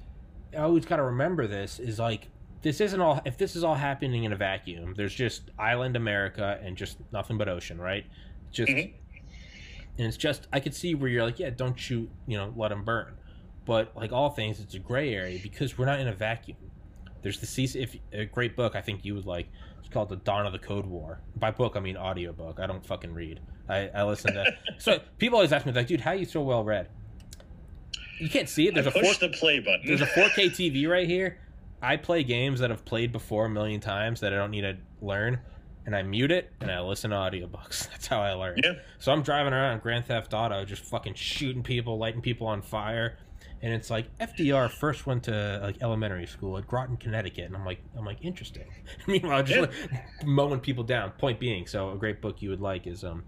[0.54, 2.30] I always got to remember this is like
[2.64, 3.22] this isn't all.
[3.26, 7.38] If this is all happening in a vacuum, there's just island America and just nothing
[7.38, 8.06] but ocean, right?
[8.52, 8.94] Just Mhm.
[9.98, 12.70] and it's just I could see where you're like, yeah, don't shoot, you know, let
[12.70, 13.14] them burn.
[13.66, 16.58] But like all things, it's a gray area because we're not in a vacuum.
[17.22, 19.48] There's the CC, if a great book I think you would like.
[19.80, 21.20] It's called The Dawn of the Code War.
[21.36, 22.60] By book I mean audiobook.
[22.60, 23.40] I don't fucking read.
[23.70, 24.46] I, I listen to.
[24.78, 26.88] so people always ask me like, dude, how are you so well read?
[28.20, 28.74] You can't see it.
[28.74, 29.82] There's I a four, push the play button.
[29.86, 31.40] there's a 4K TV right here.
[31.84, 34.78] I play games that I've played before a million times that I don't need to
[35.02, 35.40] learn,
[35.86, 37.90] and I mute it and I listen to audiobooks.
[37.92, 38.60] That's how I learn.
[38.64, 38.74] Yeah.
[39.00, 43.18] So I'm driving around Grand Theft Auto, just fucking shooting people, lighting people on fire,
[43.62, 47.66] and it's like FDR first went to like elementary school at Groton, Connecticut, and I'm
[47.66, 48.66] like, I'm like interesting.
[49.08, 49.62] Meanwhile, just Yeah.
[49.92, 51.12] like, mowing people down.
[51.12, 53.24] Point being, so a great book you would like is um,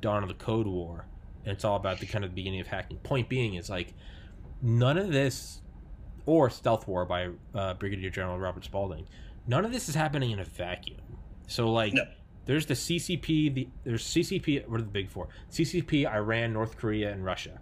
[0.00, 1.06] Dawn of the Code War,
[1.44, 2.98] and it's all about the kind of beginning of hacking.
[2.98, 3.94] Point being is like
[4.62, 5.60] none of this,
[6.26, 9.06] or Stealth War by uh, Brigadier General Robert Spalding,
[9.46, 11.00] none of this is happening in a vacuum.
[11.46, 11.94] So like.
[11.94, 12.04] No.
[12.46, 13.54] There's the CCP.
[13.54, 14.66] The there's CCP.
[14.66, 15.28] What are the big four?
[15.52, 17.60] CCP, Iran, North Korea, and Russia.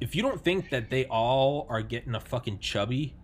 [0.00, 3.16] If you don't think that they all are getting a fucking chubby,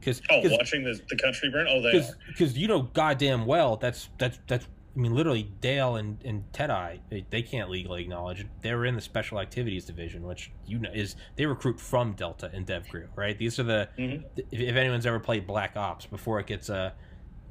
[0.00, 1.66] because oh, watching the, the country burn.
[1.68, 4.66] Oh, they because you know goddamn well that's that's that's
[4.96, 8.46] I mean literally Dale and and Ted Eye they, they can't legally acknowledge it.
[8.60, 12.66] They're in the special activities division, which you know is they recruit from Delta and
[12.66, 13.38] DevGru, right?
[13.38, 14.24] These are the Mhm.
[14.36, 16.90] if, if anyone's ever played Black Ops before it gets uh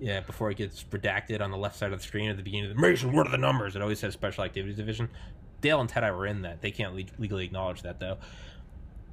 [0.02, 2.70] yeah before it gets redacted on the left side of the screen at the beginning
[2.72, 3.76] of the Mason, what are the numbers?
[3.76, 5.10] It always says special activities division.
[5.62, 6.62] Dale and Ted Eye were in that.
[6.62, 8.18] They can't le- legally acknowledge that though.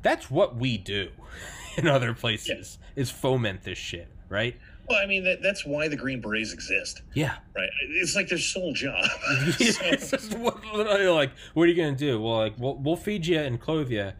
[0.03, 1.11] That's what we do
[1.77, 4.57] in other places is foment this shit, right?
[4.89, 7.35] Well, I mean, that, that's why the Green Berets exist, Yeah.
[7.57, 7.69] right?
[7.91, 9.05] It's like their sole job.
[9.59, 12.21] So- just what, literally like, what are you gonna do?
[12.21, 14.13] Well, like, we'll, we'll feed you and clothe you.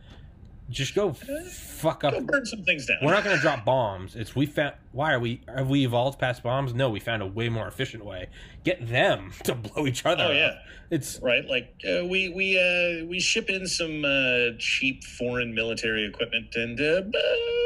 [0.69, 2.13] Just go fuck up.
[2.13, 2.97] Go burn some things down.
[3.01, 4.17] We're not gonna drop bombs.
[4.17, 4.75] It's we found.
[4.91, 5.41] Why are we?
[5.47, 6.75] Have we evolved past bombs?
[6.75, 8.29] No, we found a way more efficient way.
[8.65, 10.25] Get them to blow each other.
[10.25, 10.35] Oh up.
[10.35, 10.59] yeah,
[10.91, 11.47] It's right.
[11.49, 16.81] Like uh, we we uh, we ship in some uh, cheap foreign military equipment, and
[16.81, 17.03] uh, uh,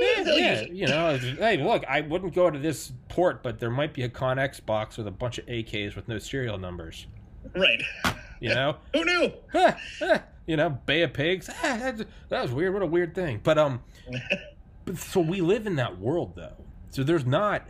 [0.02, 1.16] yeah, yeah, you know.
[1.16, 4.98] Hey, look, I wouldn't go to this port, but there might be a Connex box
[4.98, 7.06] with a bunch of AKs with no serial numbers.
[7.56, 7.82] Right.
[8.40, 8.76] You know.
[8.94, 9.32] Who knew?
[10.46, 11.46] You know, Bay of Pigs.
[11.62, 12.72] That's- that was weird.
[12.72, 13.38] What a weird thing.
[13.40, 13.82] But um,
[14.84, 16.56] but so we live in that world though.
[16.90, 17.68] So there's not,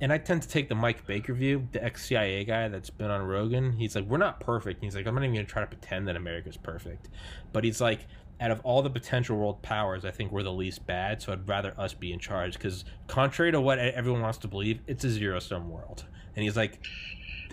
[0.00, 3.10] and I tend to take the Mike Baker view, the ex CIA guy that's been
[3.10, 3.72] on Rogan.
[3.72, 4.82] He's like, we're not perfect.
[4.82, 7.10] He's like, I'm not even gonna try to pretend that America's perfect.
[7.52, 8.06] But he's like,
[8.40, 11.20] out of all the potential world powers, I think we're the least bad.
[11.20, 14.80] So I'd rather us be in charge because contrary to what everyone wants to believe,
[14.86, 16.06] it's a zero sum world.
[16.34, 16.80] And he's like,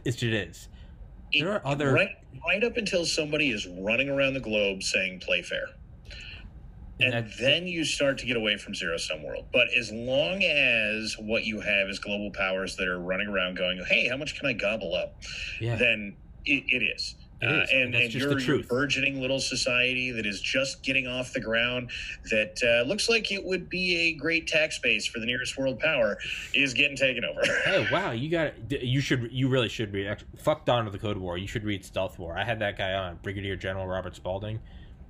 [0.06, 0.70] it's it is.
[1.34, 2.16] There are other- right
[2.46, 5.68] right up until somebody is running around the globe saying "play fair."
[7.00, 9.48] and that- then you start to get away from zero sum world.
[9.52, 13.84] But as long as what you have is global powers that are running around going,
[13.88, 15.16] "Hey, how much can I gobble up?"
[15.60, 16.16] yeah, then
[16.46, 17.16] it, it is.
[17.44, 21.08] Uh, and and that's and just you're a burgeoning little society that is just getting
[21.08, 21.92] off the ground.
[22.32, 25.80] That uh, looks like it would be a great tax base for the nearest world
[25.80, 26.18] power.
[26.54, 27.42] Is getting taken over.
[27.66, 30.08] Oh wow, you got you should you really should read.
[30.08, 31.38] Actually, fuck Dawn of the Code War.
[31.38, 32.38] You should read Stealth War.
[32.38, 34.60] I had that guy on Brigadier General Robert Spalding.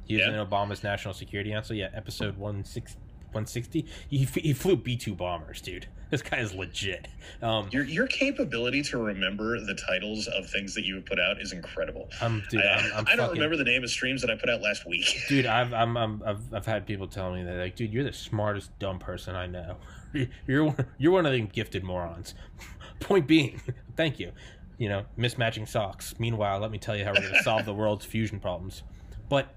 [0.05, 0.41] He was Yeah.
[0.41, 1.75] in Obama's National Security Council.
[1.75, 2.35] Yeah, episode
[2.65, 3.01] 16
[3.31, 3.85] 160.
[4.09, 5.87] He, he flew B two bombers, dude.
[6.13, 7.07] This guy is legit.
[7.41, 11.41] Um, Your your capability to remember the titles of things that you have put out
[11.41, 12.07] is incredible.
[12.21, 12.61] I'm dude.
[12.61, 14.61] I, I'm, I'm I don't fucking- remember the name of streams that I put out
[14.61, 15.17] last week.
[15.27, 18.13] Dude, I've I'm, I'm I've I've had people tell me that like, dude, you're the
[18.13, 19.77] smartest dumb person I know.
[20.47, 22.35] You're one- you're one of them gifted morons.
[22.99, 23.59] Point being,
[23.97, 24.33] thank you.
[24.77, 26.13] You know, mismatching socks.
[26.19, 28.83] Meanwhile, let me tell you how we're going to solve the world's fusion problems.
[29.29, 29.47] But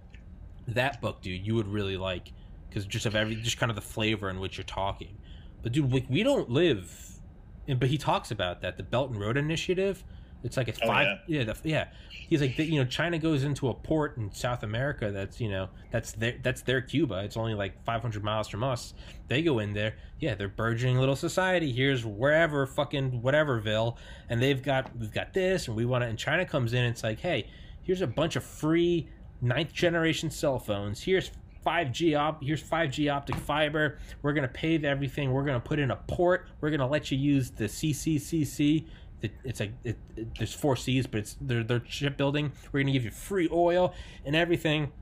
[0.69, 2.33] that book, dude, you would really like
[2.71, 5.19] because just of every just kind of the flavor in which you're talking.
[5.67, 7.19] But dude, like we don't live.
[7.67, 10.05] And, but he talks about that the Belt and Road Initiative.
[10.45, 11.19] It's like it's Oh, five.
[11.27, 11.89] yeah, the, yeah.
[12.09, 15.11] He's like, you know, China goes into a port in South America.
[15.11, 17.25] That's you know, that's their that's their Cuba.
[17.25, 18.95] It's only like 500 miles from us.
[19.27, 19.97] They go in there.
[20.21, 21.73] Yeah, they're burgeoning little society.
[21.73, 23.97] Here's wherever fucking whateverville,
[24.29, 26.07] and they've got we've got this, and we want to.
[26.09, 26.85] And China comes in.
[26.85, 27.49] And it's like, hey,
[27.83, 29.09] here's a bunch of free
[29.41, 31.03] ninth generation cell phones.
[31.03, 31.33] Here's
[31.67, 32.43] 5G op.
[32.43, 33.99] Here's 5G optic fiber.
[34.23, 35.33] We're gonna pave everything.
[35.33, 36.49] We're gonna put in a port.
[36.61, 38.87] We're gonna let you use the CCCC.
[39.21, 42.53] The- It's like it, it, there's four C's, but it's they're, they're shipbuilding.
[42.73, 43.95] We're gonna give you free oil
[44.25, 44.93] and everything.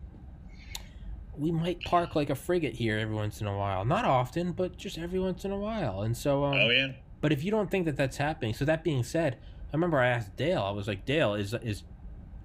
[1.36, 3.84] We might park like a frigate here every once in a while.
[3.84, 6.02] Not often, but just every once in a while.
[6.02, 6.92] And so, um, oh yeah.
[7.20, 9.36] but if you don't think that that's happening, so that being said,
[9.72, 10.62] I remember I asked Dale.
[10.62, 11.82] I was like, Dale, is is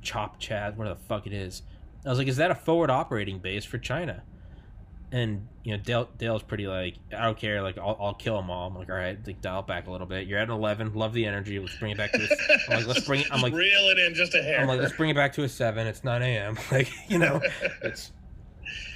[0.01, 1.61] Chop Chad, whatever the fuck it is.
[2.05, 4.23] I was like, is that a forward operating base for China?
[5.11, 7.61] And you know, Dale Dale's pretty like, I don't care.
[7.63, 8.67] Like, I'll, I'll kill them all.
[8.67, 10.27] I'm like, all right, like dial back a little bit.
[10.27, 10.93] You're at an eleven.
[10.93, 11.57] Love the energy.
[11.59, 12.19] Let's bring it back to.
[12.19, 12.31] This.
[12.69, 13.21] I'm like, let's bring.
[13.21, 14.59] it I'm like, reel it in just a hair.
[14.61, 15.87] I'm like, let's bring it back to a seven.
[15.87, 16.57] It's nine a.m.
[16.71, 17.41] Like, you know,
[17.81, 18.11] it's.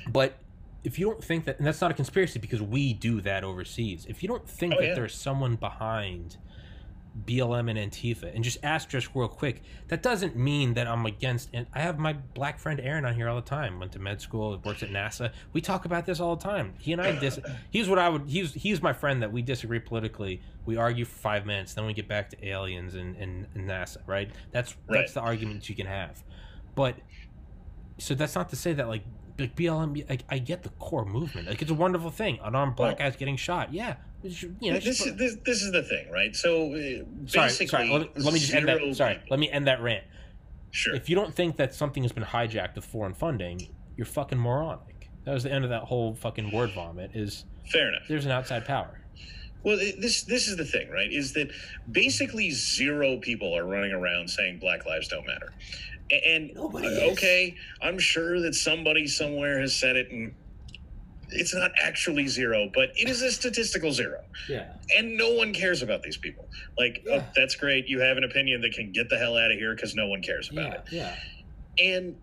[0.07, 0.37] But
[0.83, 4.05] if you don't think that, and that's not a conspiracy because we do that overseas.
[4.07, 4.93] If you don't think Oh, that yeah.
[4.93, 6.37] there's someone behind
[7.25, 11.49] BLM and Antifa, and just ask just real quick, that doesn't mean that I'm against.
[11.53, 13.79] And I have my black friend Aaron on here all the time.
[13.79, 15.31] Went to med school, works at NASA.
[15.53, 16.73] We talk about this all the time.
[16.79, 17.39] He and I dis.
[17.71, 18.27] He's what I would.
[18.27, 20.41] He's he's my friend that we disagree politically.
[20.65, 23.97] We argue for five minutes, then we get back to aliens and, and, and NASA.
[24.07, 24.31] Right?
[24.51, 24.99] That's Right.
[25.01, 26.23] that's the argument you can have.
[26.73, 26.95] But
[27.99, 29.03] so that's not to say that like
[29.37, 30.09] like BLM.
[30.09, 31.47] Like I get the core movement.
[31.47, 32.39] Like it's a wonderful thing.
[32.43, 33.71] Unarmed black guys getting shot.
[33.73, 33.95] Yeah.
[34.23, 36.35] We should- You know, this, just- is, this, this is the thing, right?
[36.35, 36.77] So uh,
[37.27, 37.89] sorry, basically, sorry.
[37.89, 38.77] Let me, let me just end that.
[38.79, 40.03] zero Sorry, let me end that rant.
[40.71, 40.95] Sure.
[40.95, 45.09] If you don't think that something has been hijacked with foreign funding, you're fucking moronic.
[45.25, 47.11] That was the end of that whole fucking word vomit.
[47.13, 48.03] Is Fair enough.
[48.09, 48.99] there's an outside power.
[49.63, 51.09] Well, this this is the thing, right?
[51.11, 51.49] Is that
[51.91, 55.53] basically zero people are running around saying Black Lives don't matter,
[56.11, 57.11] and Nobody uh, is.
[57.13, 60.33] okay, I'm sure that somebody somewhere has said it, and
[61.33, 64.67] it's not actually zero, but it is a statistical zero, Yeah.
[64.97, 66.47] and no one cares about these people.
[66.77, 67.23] Like, oh, Yeah.
[67.27, 69.75] oh, that's great, you have an opinion that can get the hell out of here
[69.75, 70.81] because no one cares about it.
[70.91, 71.15] Yeah.
[71.79, 72.15] And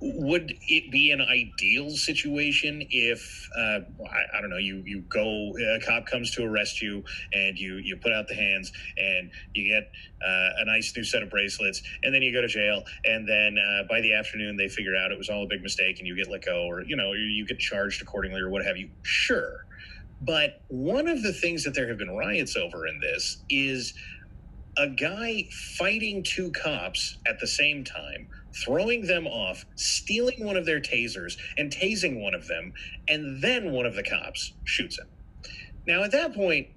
[0.00, 5.52] would it be an ideal situation if uh, I, I don't know you you go
[5.58, 9.68] a cop comes to arrest you and you you put out the hands and you
[9.68, 9.90] get
[10.24, 13.56] uh, a nice new set of bracelets and then you go to jail and then
[13.58, 16.16] uh, by the afternoon they figure out it was all a big mistake and you
[16.16, 18.88] get let go or you know you get charged accordingly or what have you.
[19.02, 19.64] Sure.
[20.20, 23.94] But one of the things that there have been riots over in this is
[24.76, 30.66] a guy fighting two cops at the same time, throwing them off, stealing one of
[30.66, 32.72] their tasers, and tasing one of them,
[33.08, 35.06] and then one of the cops shoots him.
[35.86, 36.68] Now, at that point,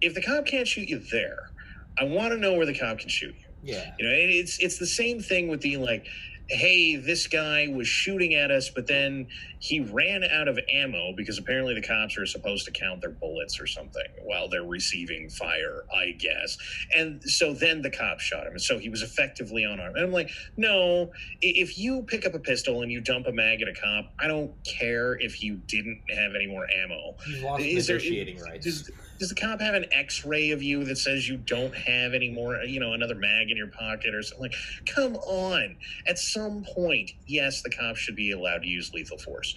[0.00, 1.50] if the cop can't shoot you there,
[1.98, 3.74] I want to know where the cop can shoot you.
[3.74, 3.92] Yeah.
[3.98, 6.06] You know, it's it's the same thing with the like,
[6.48, 9.26] hey, this guy was shooting at us, but then
[9.60, 13.60] he ran out of ammo because apparently the cops are supposed to count their bullets
[13.60, 16.56] or something while they're receiving fire, I guess.
[16.96, 19.96] And so then the cop shot him, and so he was effectively unarmed.
[19.96, 21.10] And I'm like, no,
[21.42, 24.26] if you pick up a pistol and you dump a mag at a cop, I
[24.26, 27.14] don't care if you didn't have any more ammo.
[27.26, 28.64] He's lost Is there- negotiating rights.
[28.64, 32.30] Does, does the cop have an X-ray of you that says you don't have any
[32.30, 34.50] more, you know, another mag in your pocket or something?
[34.50, 34.54] Like,
[34.86, 35.76] come on.
[36.06, 39.49] At some point, yes, the cop should be allowed to use lethal force.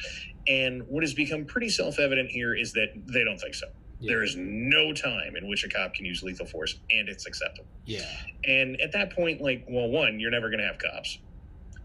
[0.47, 3.67] And what has become pretty self-evident here is that they don't think so.
[3.99, 4.13] Yeah.
[4.13, 7.69] There is no time in which a cop can use lethal force, and it's acceptable.
[7.85, 8.01] yeah.
[8.43, 11.19] And at that point, like, well, one, you're never going to have cops.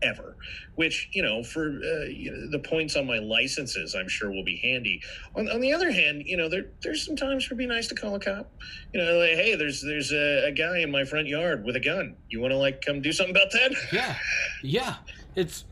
[0.02, 0.36] ever.
[0.76, 4.44] Which you know, for uh, you know, the points on my licenses, I'm sure will
[4.44, 5.00] be handy.
[5.34, 7.94] On, on the other hand, you know, there there's some times for be nice to
[7.94, 8.50] call a cop.
[8.92, 11.80] You know, like, hey, there's there's a, a guy in my front yard with a
[11.80, 12.16] gun.
[12.28, 13.74] You want to like come do something about that?
[13.92, 14.16] Yeah,
[14.62, 14.94] yeah.
[15.34, 15.64] It's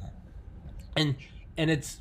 [0.97, 1.15] and
[1.57, 2.01] and it's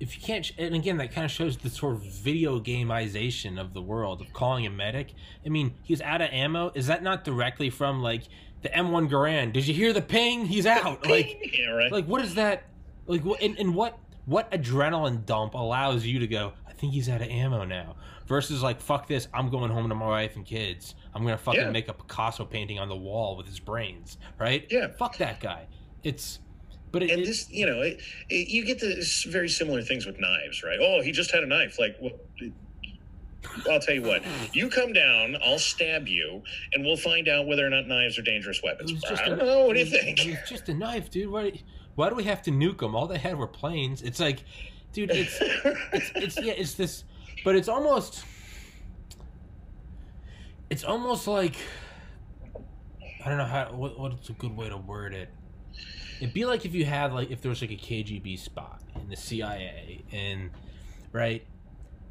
[0.00, 3.72] if you can't and again that kind of shows the sort of video gameization of
[3.74, 5.14] the world of calling a medic.
[5.44, 6.70] I mean he's out of ammo.
[6.74, 8.22] Is that not directly from like
[8.62, 9.52] the m1 garand?
[9.52, 10.46] Did you hear the ping?
[10.46, 11.06] He's out.
[11.06, 11.92] Like yeah, right.
[11.92, 12.64] like what is that?
[13.06, 17.22] Like and, and what what adrenaline dump allows you to go i think he's out
[17.22, 17.94] of ammo now
[18.26, 20.96] versus like fuck this i'm going home to my wife and kids.
[21.14, 21.70] I'm gonna fucking Yeah.
[21.70, 24.66] make a picasso painting on the wall with his brains right?
[24.68, 24.88] Yeah.
[24.98, 25.66] fuck that guy.
[26.02, 26.40] It's
[26.92, 30.06] but it, and it- this, you know, it, it, you get the very similar things
[30.06, 30.78] with knives, right?
[30.80, 31.78] Oh, he just had a knife.
[31.78, 32.12] Like, well,
[33.70, 34.22] I'll tell you what.
[34.52, 36.42] You come down, I'll stab you,
[36.74, 38.92] and we'll find out whether or not knives are dangerous weapons.
[39.04, 39.66] I just don't a- know.
[39.66, 40.26] What do you think?
[40.26, 41.30] It was just a knife, dude.
[41.30, 41.52] Why,
[41.94, 42.94] why do we have to nuke them?
[42.94, 44.02] All they had were planes.
[44.02, 44.42] It's like,
[44.92, 47.04] dude, it's it's it's yeah, it's this,
[47.44, 48.24] but it's almost,
[50.70, 51.54] it's almost like,
[53.24, 55.28] I don't know how what what's a good way to word it.
[56.20, 59.08] It'd be like if you had like if there was like a KGB spot in
[59.08, 60.50] the CIA and
[61.12, 61.46] right,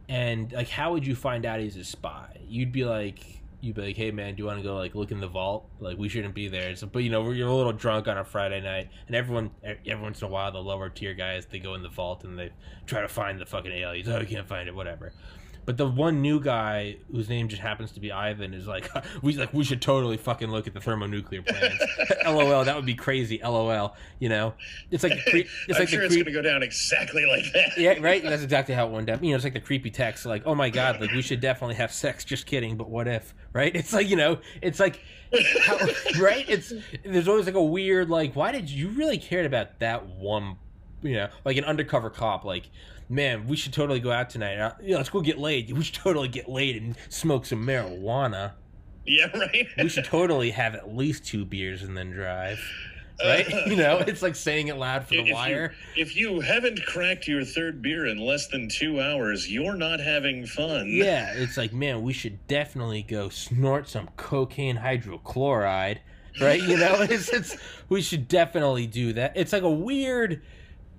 [0.09, 2.37] and like how would you find out he's a spy?
[2.47, 5.11] You'd be like you'd be like, hey man, do you want to go like look
[5.11, 5.67] in the vault?
[5.79, 6.75] Like we shouldn't be there.
[6.75, 10.03] So, but you know you're a little drunk on a Friday night, and everyone every
[10.03, 12.51] once in a while the lower tier guys they go in the vault and they
[12.85, 14.07] try to find the fucking aliens.
[14.07, 15.13] Oh, you can't find it, whatever.
[15.65, 18.89] But the one new guy whose name just happens to be Ivan is like,
[19.21, 21.83] we like we should totally fucking look at the thermonuclear plants.
[22.25, 23.39] LOL, that would be crazy.
[23.43, 24.53] LOL, you know,
[24.91, 25.37] it's like the cre-
[25.67, 27.77] it's I'm like sure the it's going to go down exactly like that.
[27.77, 28.21] Yeah, right.
[28.23, 29.23] That's exactly how it went down.
[29.23, 31.75] You know, it's like the creepy text, like, "Oh my god, like we should definitely
[31.75, 33.33] have sex." Just kidding, but what if?
[33.53, 33.75] Right?
[33.75, 35.01] It's like you know, it's like,
[35.63, 35.77] how,
[36.19, 36.47] right?
[36.47, 40.57] It's there's always like a weird like, why did you really cared about that one?
[41.01, 42.69] You know, like an undercover cop, like.
[43.07, 44.57] Man, we should totally go out tonight.
[44.57, 45.71] Uh, yeah, let's go get laid.
[45.77, 48.53] We should totally get laid and smoke some marijuana.
[49.05, 49.67] Yeah, right.
[49.77, 52.59] We should totally have at least two beers and then drive.
[53.23, 53.47] Right?
[53.67, 55.73] You know, it's like saying it loud for If the you- wire.
[55.95, 60.45] If you haven't cracked your third beer in less than two hours, you're not having
[60.47, 60.87] fun.
[60.91, 65.99] Yeah, it's like, man, we should definitely go snort some cocaine hydrochloride,
[66.41, 66.61] right?
[66.61, 67.55] You know, it's, it's
[67.89, 69.33] we should definitely do that.
[69.35, 70.41] It's like a weird,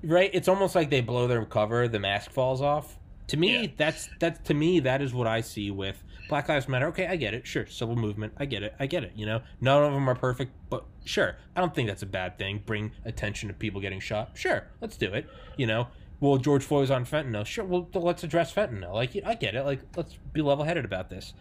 [0.07, 0.31] right?
[0.33, 2.99] It's almost like they blow their cover, the mask falls off.
[3.29, 3.71] To me, Yeah.
[3.77, 6.87] that's that's to me that is what I see with Black Lives Matter.
[6.89, 7.47] Okay, I get it.
[7.47, 8.33] Sure, civil movement.
[8.37, 8.75] I get it.
[8.79, 9.13] I get it.
[9.17, 12.39] You know, none of them are perfect, but sure, I don't think that's a bad
[12.39, 12.63] thing.
[12.65, 14.31] Bring attention to people getting shot.
[14.35, 15.27] Sure, let's do it.
[15.57, 15.89] You know,
[16.21, 17.45] well, George Floyd's on fentanyl.
[17.45, 18.95] Sure, well, let's address fentanyl.
[18.95, 19.65] Like, I get it.
[19.65, 21.35] Like, let's be level headed about this.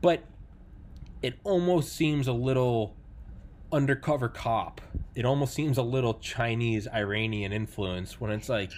[0.00, 0.22] But
[1.20, 2.94] it almost seems a little
[3.72, 4.80] undercover cop.
[5.14, 8.70] It almost seems a little Chinese Iranian influence when it's like,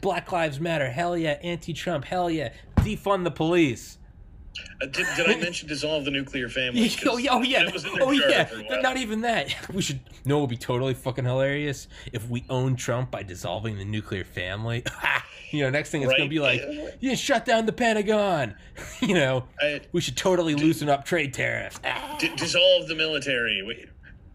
[0.00, 3.98] Black Lives Matter, hell yeah, anti Trump, hell yeah, defund the police.
[4.82, 6.90] Uh, did, did I mention dissolve the nuclear family?
[7.06, 8.44] oh, yeah, oh yeah, that was in their oh yeah.
[8.44, 8.82] for a But while.
[8.82, 9.54] not even that.
[9.72, 10.00] We should.
[10.24, 14.24] No, it would be totally fucking hilarious if we own Trump by dissolving the nuclear
[14.24, 14.82] family.
[15.50, 16.62] you know, next thing it's gonna be like,
[17.00, 18.54] yeah, shut down the Pentagon.
[19.00, 21.78] you know, I, we should totally loosen up trade tariffs.
[22.18, 23.62] D- dissolve the military.
[23.66, 23.88] Wait,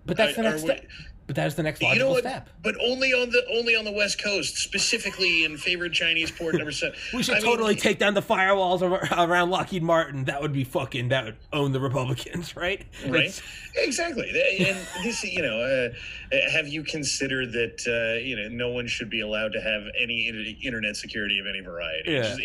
[0.06, 0.86] But that's the next we- step.
[1.32, 2.24] But that is the next you logical know what?
[2.26, 2.50] step.
[2.62, 6.74] But only on the only on the West Coast, specifically in favored Chinese port number
[6.74, 7.00] seven.
[7.14, 10.26] We should I mean, totally take down the firewalls around Lockheed Martin.
[10.26, 11.08] That would be fucking.
[11.08, 12.86] That would own the Republicans, right?
[13.08, 13.28] Right.
[13.28, 13.42] It's-
[13.74, 18.86] Exactly, and this, you know, uh, have you considered that uh, you know no one
[18.86, 20.28] should be allowed to have any
[20.62, 22.12] internet security of any variety?
[22.12, 22.36] Yeah.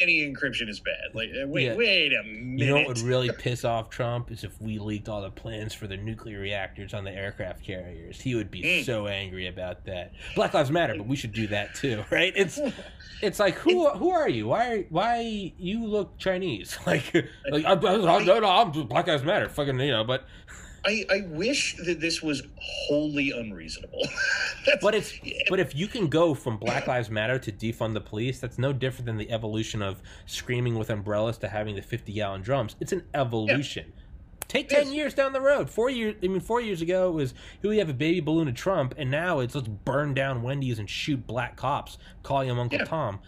[0.00, 1.14] Any encryption is bad.
[1.14, 1.74] Like, uh, wait, Yeah.
[1.74, 2.58] wait a minute.
[2.60, 5.74] You know what would really piss off Trump is if we leaked all the plans
[5.74, 8.20] for the nuclear reactors on the aircraft carriers.
[8.20, 8.84] He would be Mm.
[8.84, 10.12] so angry about that.
[10.34, 12.32] Black Lives Matter, but we should do that too, right?
[12.36, 12.58] It's
[13.22, 14.46] it's like who who are you?
[14.48, 16.78] Why are, why you look Chinese?
[16.86, 17.12] Like
[17.50, 20.04] like I'm, I'm, I'm, no, no, I'm Black Lives Matter, fucking you know.
[20.04, 20.24] But
[20.84, 24.02] I, I wish that this was wholly unreasonable.
[24.80, 25.12] But it's
[25.50, 28.72] but if you can go from Black Lives Matter to defund the police, that's no
[28.72, 32.76] different than the evolution of screaming with umbrellas to having the fifty gallon drums.
[32.78, 33.92] It's an evolution.
[34.46, 34.94] Take ten Yes.
[34.94, 35.68] years down the road.
[35.68, 36.14] Four years.
[36.22, 38.94] I mean, four years ago it was here we have a baby balloon of Trump,
[38.96, 42.84] and now it's let's burn down Wendy's and shoot black cops, calling him Uncle Yeah.
[42.84, 43.18] Tom.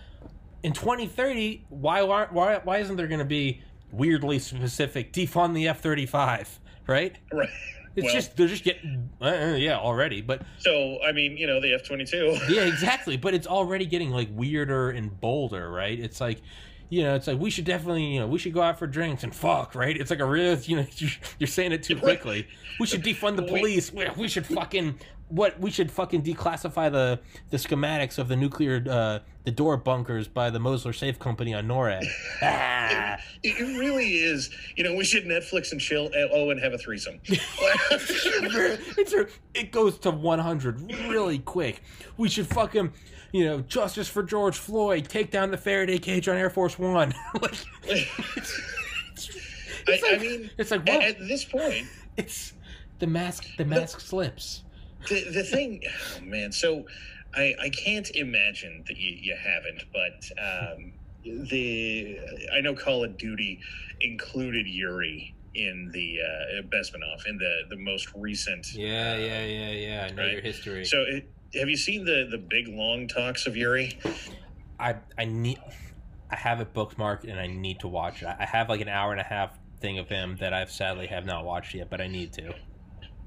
[0.63, 3.61] In 2030, why aren't why why isn't there going to be
[3.91, 6.61] weirdly specific defund the F thirty five?
[6.87, 7.17] Right?
[7.33, 7.49] right.
[7.97, 11.47] It's Well- just they're just getting uh, uh, yeah already, but So I mean, you
[11.47, 12.37] know, the F twenty two.
[12.49, 13.17] yeah, exactly.
[13.17, 15.99] But it's already getting like weirder and bolder, right?
[15.99, 16.41] It's like,
[16.89, 19.23] you know, it's like we should definitely, you know, we should go out for drinks
[19.23, 19.97] and fuck, right?
[19.97, 20.87] It's like a real, you know,
[21.39, 22.49] you're saying it too quickly.
[22.81, 23.93] We should defund the police.
[23.93, 24.99] We we should fucking
[25.35, 27.19] what we should fucking declassify the
[27.51, 31.67] the schematics of the nuclear uh, the door bunkers by the Mosler Safe Company on
[31.67, 32.05] NORAD.
[32.43, 33.19] ah.
[33.43, 34.49] It, it really is.
[34.75, 36.07] You know, we should Netflix and chill.
[36.07, 37.21] uh, Oh, and have a threesome.
[37.29, 41.83] it's a, it goes to 100 really quick.
[42.17, 42.93] We should fucking,
[43.33, 47.13] you know, justice for George Floyd, take down the Faraday cage on Air Force One.
[47.43, 47.53] like,
[47.85, 48.61] it's,
[49.87, 52.55] I, it's I like, mean, it's like at, at this point, It's
[52.99, 53.45] the mask.
[53.59, 54.63] The mask slips.
[55.09, 56.85] The, the thing, oh man, so
[57.35, 60.93] I, I can't imagine that you, you haven't, but um,
[61.25, 62.19] the
[62.55, 63.61] I know Call of Duty
[64.01, 68.75] included Yuri in the uh, Bezmenov in the the most recent.
[68.75, 70.07] Yeah, yeah, yeah, yeah.
[70.09, 70.33] I know Right.
[70.33, 70.85] your history.
[70.85, 73.99] So, it, have you seen the the big long talks of Yuri?
[74.79, 75.59] I I need.
[76.31, 78.27] I have it bookmarked and I need to watch it.
[78.27, 79.51] I I have like an hour and a half
[79.81, 82.55] thing of him that I've sadly have not watched yet, but I need to.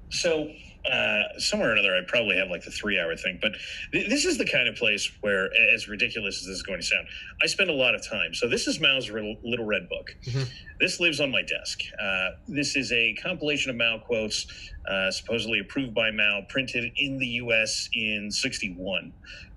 [0.10, 0.50] So
[0.92, 3.54] uh, somewhere or another, I probably have like the three hour thing, but
[3.92, 6.86] th- this is the kind of place where, as ridiculous as this is going to
[6.86, 7.08] sound,
[7.42, 8.34] I spend a lot of time.
[8.34, 10.16] So this is Mao's Little Red Book.
[10.24, 10.50] Mhm.
[10.80, 11.82] This lives on my desk.
[12.00, 14.48] Uh, this is a compilation of Mao quotes,
[14.88, 17.90] uh, supposedly approved by Mao, printed in the U.S.
[17.94, 19.12] in '61,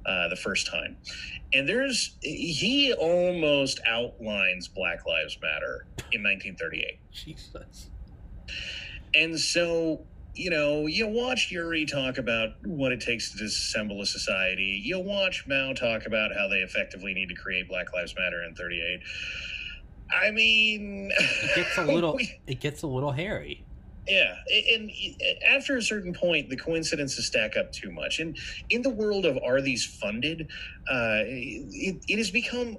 [0.07, 0.97] uh, the first time.
[1.52, 6.99] And there's he almost outlines Black Lives Matter in 1938.
[7.12, 7.91] Jesus.
[9.15, 10.07] And so,
[10.41, 14.81] you know, you watch Yuri talk about what it takes to disassemble a society.
[14.83, 18.55] You watch Mao talk about how they effectively need to create Black Lives Matter in
[18.55, 19.01] 38.
[20.10, 22.19] I mean, It gets a little.
[22.47, 23.65] It gets a little hairy.
[24.09, 24.35] yeah.
[24.75, 24.91] And
[25.47, 28.19] after a certain point, the coincidences stack up too much.
[28.19, 28.36] And
[28.70, 30.49] in the world of are these funded,
[30.91, 32.78] uh, it, it has become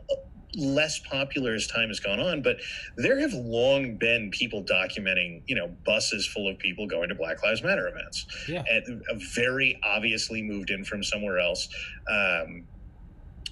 [0.57, 2.57] less popular as time has gone on but
[2.97, 7.41] there have long been people documenting you know buses full of people going to black
[7.43, 8.63] lives matter events Yeah.
[8.69, 9.01] and
[9.33, 11.69] very obviously moved in from somewhere else
[12.09, 12.65] um,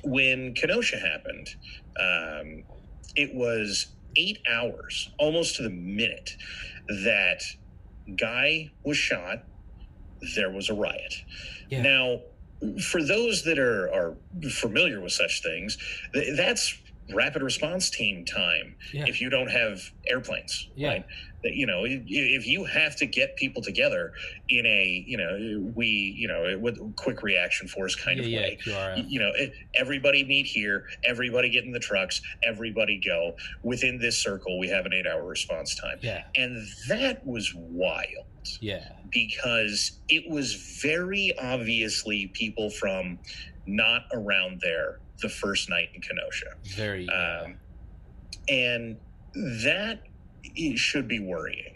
[0.03, 1.47] when kenosha happened
[1.99, 2.63] um,
[3.15, 3.87] it was
[4.17, 6.31] eight hours almost to the minute
[7.05, 7.41] that
[8.17, 9.43] guy was shot
[10.35, 11.13] there was a riot
[11.69, 11.81] Yeah.
[11.81, 12.19] now
[12.81, 14.17] for those that are are
[14.51, 15.77] familiar with such things
[16.13, 16.77] th- that's
[17.13, 19.05] rapid response team time Yeah.
[19.07, 20.88] if you don't have airplanes Yeah.
[20.89, 21.05] right
[21.43, 24.11] That, you know if you have to get people together
[24.49, 28.95] in a you know we you know with quick reaction force kind yeah, of yeah.
[28.95, 29.31] way you know
[29.75, 34.85] everybody meet here everybody get in the trucks everybody go within this circle we have
[34.85, 36.23] an eight hour response time Yeah.
[36.35, 38.25] and that was wild
[38.61, 38.89] Yeah.
[39.11, 43.19] because it was very obviously people from
[43.65, 46.48] not around there the first night in Kenosha.
[46.75, 47.06] Very.
[47.06, 47.41] yeah.
[47.45, 47.56] Um,
[48.48, 48.98] and
[49.64, 50.01] that
[50.57, 51.75] i- should be worrying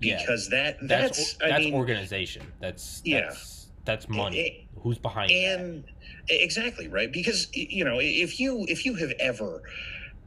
[0.00, 0.18] Yeah.
[0.20, 2.42] because that that's that's, that's mean organization.
[2.60, 3.22] That's Yeah.
[3.28, 4.38] That's, that's money.
[4.38, 5.34] it- Who's behind that?
[5.34, 5.84] and
[6.28, 9.62] exactly right because you know if you if you have ever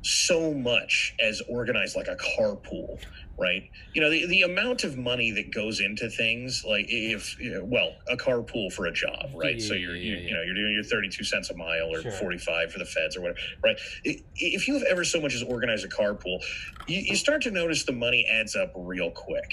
[0.02, 3.00] so much as organized like a carpool
[3.40, 3.70] right?
[3.94, 7.64] You know the, the amount of money that goes into things like if you know,
[7.64, 9.62] well a carpool for a job right?
[9.62, 12.02] So you're yeah, you, yeah, you know you're doing your 32 cents a mile or
[12.02, 12.12] Sure.
[12.12, 13.78] 45 for the feds or whatever right?
[14.04, 16.40] If you have ever so much as organized a carpool
[16.88, 19.52] you, you start to notice the money adds up real quick.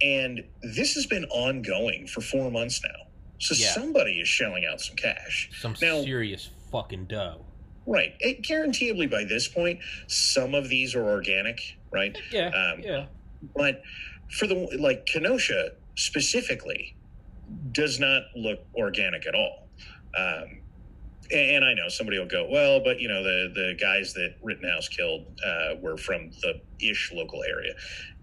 [0.00, 3.06] And this has been ongoing for four months now.
[3.38, 3.72] So Yeah.
[3.72, 5.50] somebody is shelling out some cash.
[5.60, 7.44] Some now- serious fucking dough.
[7.86, 8.14] Right.
[8.20, 12.16] It, guaranteeably by this point, some of these are organic, right?
[12.30, 12.48] Yeah.
[12.48, 13.06] Um, yeah.
[13.56, 13.82] But
[14.30, 16.94] for the like Kenosha specifically
[17.72, 19.68] does not look organic at all.
[20.16, 20.60] Um,
[21.30, 24.88] and I know somebody will go, well, but you know the the guys that Rittenhouse
[24.88, 27.74] killed uh, were from the ish local area.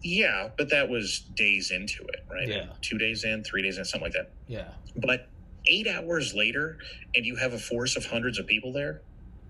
[0.02, 2.48] Yeah, but that was days into it, right?
[2.48, 2.68] Yeah.
[2.82, 4.32] Two days in, three days in, something like that.
[4.48, 4.70] Yeah.
[4.96, 5.28] But
[5.66, 6.78] eight hours later,
[7.16, 9.02] and you have a force of hundreds of people there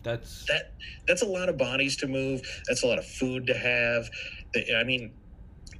[0.03, 0.73] That's that
[1.07, 4.09] that's a lot of bodies to move that's a lot of food to have
[4.77, 5.11] i mean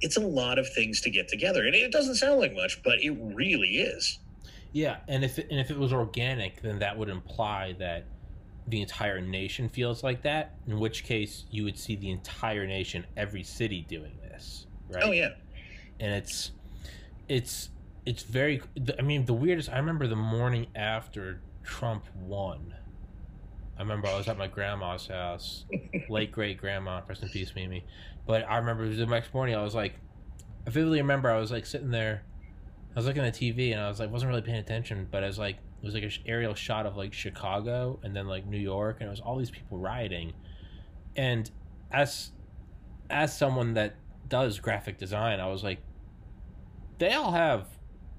[0.02, 3.00] it's a lot of things to get together and it doesn't sound like much but
[3.00, 4.18] it really is
[4.72, 4.98] yeah.
[5.08, 8.04] And if it, and if it was organic, then that would imply that
[8.68, 10.54] the entire nation feels like that.
[10.66, 14.66] In which case, you would see the entire nation, every city, doing this.
[14.92, 15.04] Right.
[15.04, 15.28] oh yeah
[16.00, 16.50] and it's
[17.28, 17.68] it's
[18.06, 18.60] it's very
[18.98, 22.74] i mean the weirdest i remember the morning after trump won
[23.80, 25.64] i remember i was at my grandma's house
[26.08, 27.84] late great grandma rest in peace mimi
[28.26, 29.94] but i remember the next morning i was like
[30.66, 32.22] i vividly remember i was like sitting there
[32.94, 35.26] i was looking at tv and i was like wasn't really paying attention but i
[35.26, 38.58] was like it was like an aerial shot of like chicago and then like new
[38.58, 40.32] york and it was all these people rioting
[41.16, 41.50] and
[41.90, 42.30] as
[43.08, 43.96] as someone that
[44.28, 45.80] does graphic design, I was like,
[46.98, 47.66] they all have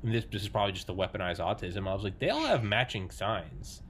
[0.03, 1.88] and this, this is probably just the weaponized autism.
[1.88, 3.83] I was like, they all have matching signs.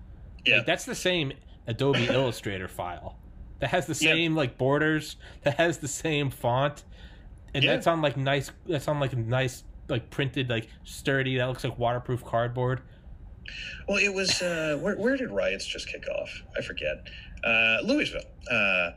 [0.45, 0.57] Yeah.
[0.57, 1.31] Like, that's the same
[1.67, 3.17] Adobe Illustrator file
[3.59, 6.83] that has the same like borders, that has the same font,
[7.53, 7.73] and Yeah.
[7.75, 8.51] that's on like nice.
[8.67, 11.37] That's on like nice like printed like sturdy.
[11.37, 12.81] That looks like waterproof cardboard.
[13.87, 16.29] Well, it was uh, where, where did riots just kick off?
[16.57, 17.07] I forget.
[17.43, 18.21] Uh, Louisville.
[18.49, 18.91] Uh,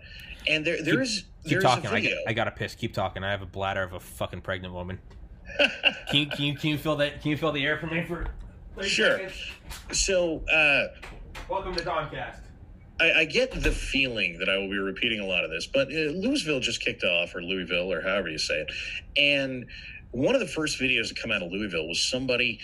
[0.49, 1.87] and there there is Keep there's talking.
[1.87, 2.17] a I, video.
[2.17, 2.75] got, I gotta piss.
[2.75, 3.25] Keep talking.
[3.25, 4.99] I have a bladder of a fucking pregnant woman.
[6.09, 7.21] Can you can you can you feel that?
[7.23, 8.27] Can you feel the air for me for?
[8.83, 9.19] Sure.
[9.19, 9.35] seconds?
[9.93, 10.87] so uh,
[11.49, 12.41] Welcome to Doncast.
[13.01, 15.89] I, I get the feeling that I will be repeating a lot of this, but
[15.89, 18.73] uh, Louisville just kicked off, or Louisville, or however you say it.
[19.17, 19.67] And
[20.13, 22.61] one of the first videos to come out of Louisville was somebody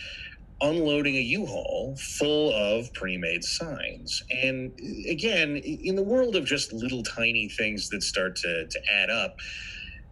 [0.61, 4.23] unloading a U-Haul full of pre-made signs.
[4.31, 8.81] And uh, again, in the world of just little tiny things that start to, to
[8.93, 9.39] add up,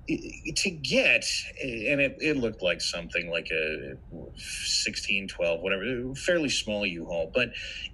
[0.09, 1.25] to get
[1.63, 3.97] and it, it looked like something like a
[4.37, 7.51] 16 12 whatever fairly small u-haul but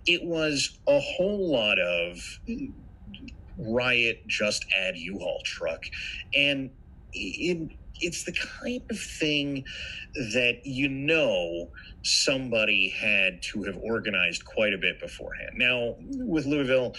[0.07, 2.39] it was a whole lot of
[3.59, 5.85] riot just add u-haul truck.
[6.35, 6.71] And
[7.13, 9.65] it, it's the kind of thing
[10.15, 11.71] that you know
[12.03, 15.51] somebody had to have organized quite a bit beforehand.
[15.57, 16.95] Now with louisville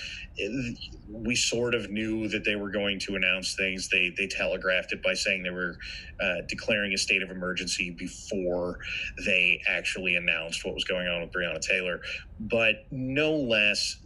[1.10, 3.88] we sort of knew that they were going to announce things.
[3.90, 5.78] They they telegraphed it by saying they were
[6.20, 8.80] uh, declaring a state of emergency before
[9.26, 12.02] they actually announced what was going on with breonna taylor.
[12.40, 13.98] But no less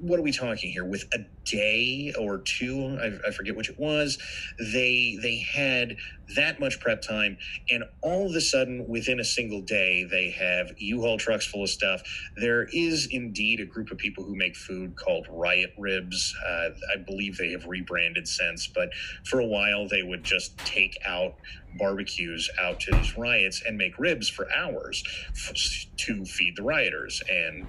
[0.00, 0.84] what are we talking here?
[0.84, 4.18] With a day or two I, I forget which it was
[4.58, 5.96] they they had
[6.36, 7.38] that much prep time
[7.70, 11.70] and all of a sudden within a single day they have u-haul trucks full of
[11.70, 12.02] stuff.
[12.36, 16.34] There is indeed a group of people who make food called riot ribs.
[16.46, 18.90] Uh, i believe they have rebranded since but
[19.24, 21.34] for a while they would just take out
[21.78, 27.22] barbecues out to these riots and make ribs for hours f- to feed the rioters
[27.30, 27.66] and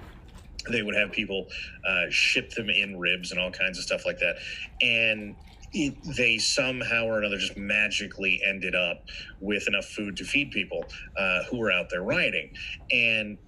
[0.70, 1.46] they would have people
[1.86, 4.36] uh, ship them in ribs and all kinds of stuff like that.
[4.80, 5.36] And
[5.72, 9.04] it, they somehow or another just magically ended up
[9.40, 10.84] with enough food to feed people
[11.16, 12.52] uh, who were out there rioting.
[12.90, 13.38] And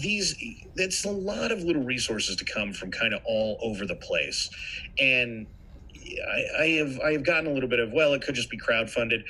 [0.00, 0.36] these
[0.76, 4.48] it's a lot of little resources to come from kind of all over the place.
[4.98, 5.46] And
[6.28, 8.58] I, I have I have gotten a little bit of well it could just be
[8.58, 9.24] crowdfunded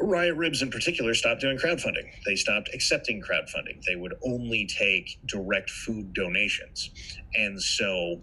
[0.00, 2.10] Riot Ribs in particular stopped doing crowdfunding.
[2.26, 3.82] They stopped accepting crowdfunding.
[3.86, 6.90] They would only take direct food donations.
[7.34, 8.22] And so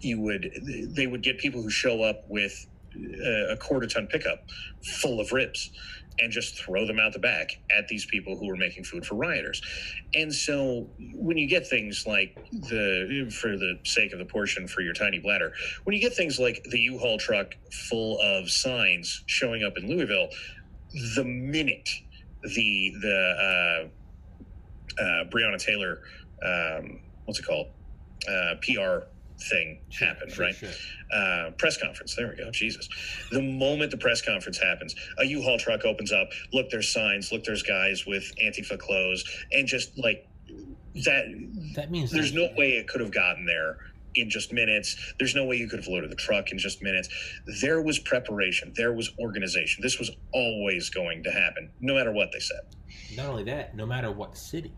[0.00, 0.50] you would
[0.96, 2.66] they would get people who show up with
[2.96, 4.44] uh, a quarter ton pickup
[4.82, 5.70] full of ribs
[6.18, 9.14] and just throw them out the back at these people who were making food for
[9.14, 9.62] rioters.
[10.14, 14.82] And so when you get things like the for the sake of the portion for
[14.82, 15.52] your tiny bladder,
[15.84, 20.28] when you get things like the U-Haul truck full of signs showing up in Louisville,
[21.16, 21.88] the minute
[22.42, 23.88] the the
[24.98, 26.02] uh, uh, Breonna Taylor,
[26.44, 27.68] um, what's it called,
[28.28, 29.06] uh, PR
[29.50, 30.54] thing happened, Sure, right?
[30.54, 30.68] sure.
[31.12, 32.14] Uh, press conference.
[32.14, 32.50] There we go.
[32.50, 32.88] Jesus.
[33.30, 36.30] The moment the press conference happens, a U-Haul truck opens up.
[36.52, 37.32] Look, there's signs.
[37.32, 40.26] Look, there's guys with Antifa clothes, and just like
[41.04, 41.24] that.
[41.74, 43.78] That means There's no way it could have gotten there
[44.14, 45.14] in just minutes.
[45.18, 47.08] There's no way you could have loaded the truck in just minutes.
[47.60, 48.72] There was preparation.
[48.76, 49.82] There was organization.
[49.82, 52.60] This was always going to happen, no matter what they said.
[53.16, 54.72] Not only that, no matter what city,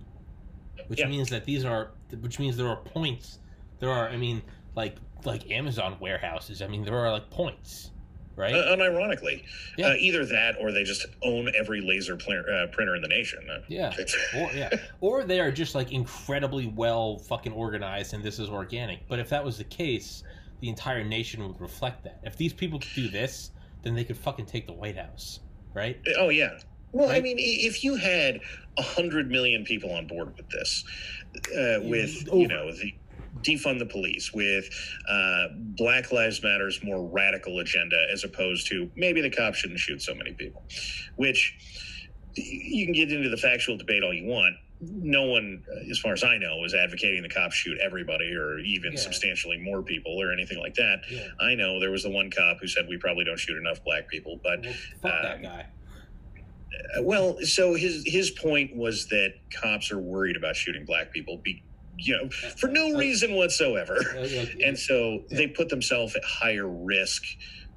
[0.89, 1.07] which Yeah.
[1.09, 3.39] means that these are, which means there are points.
[3.81, 4.43] There are, I mean,
[4.75, 6.61] like like Amazon warehouses.
[6.61, 7.91] I mean, there are like points,
[8.37, 8.55] right?
[8.55, 9.43] Uh, unironically,
[9.77, 9.89] Yeah.
[9.89, 13.49] uh, either that or they just own every laser pl- uh, printer in the nation.
[13.51, 13.93] Uh, yeah.
[14.37, 19.07] Or yeah, or they are just like incredibly well fucking organized, and this is organic.
[19.09, 20.25] But if that was the case,
[20.61, 22.21] the entire nation would reflect that.
[22.25, 23.51] If these people could do this,
[23.83, 25.41] then they could fucking take the White House,
[25.75, 26.01] right?
[26.19, 26.59] Oh yeah.
[26.93, 28.41] Well, I mean, if you had
[28.79, 30.85] a hundred million people on board with this,
[31.57, 32.39] uh, with Over.
[32.41, 32.95] you know the
[33.45, 34.69] defund the police, with
[35.09, 40.03] uh, Black Lives Matter's more radical agenda, as opposed to maybe the cops shouldn't shoot
[40.03, 40.63] so many people,
[41.17, 41.57] which
[42.35, 44.57] you can get into the factual debate all you want.
[44.81, 48.93] No one, as far as I know, is advocating the cops shoot everybody or even
[48.93, 48.99] Yeah.
[48.99, 51.03] substantially more people or anything like that.
[51.11, 51.29] Yeah.
[51.41, 54.09] I know there was the one cop who said we probably don't shoot enough black
[54.09, 55.67] people, but Well, fuck that um, guy.
[56.99, 61.39] uh, Well, so his his point was that cops are worried about shooting black people,
[61.39, 61.63] be,
[61.99, 67.23] you know, for no reason whatsoever, Uh, and so they put themselves at higher risk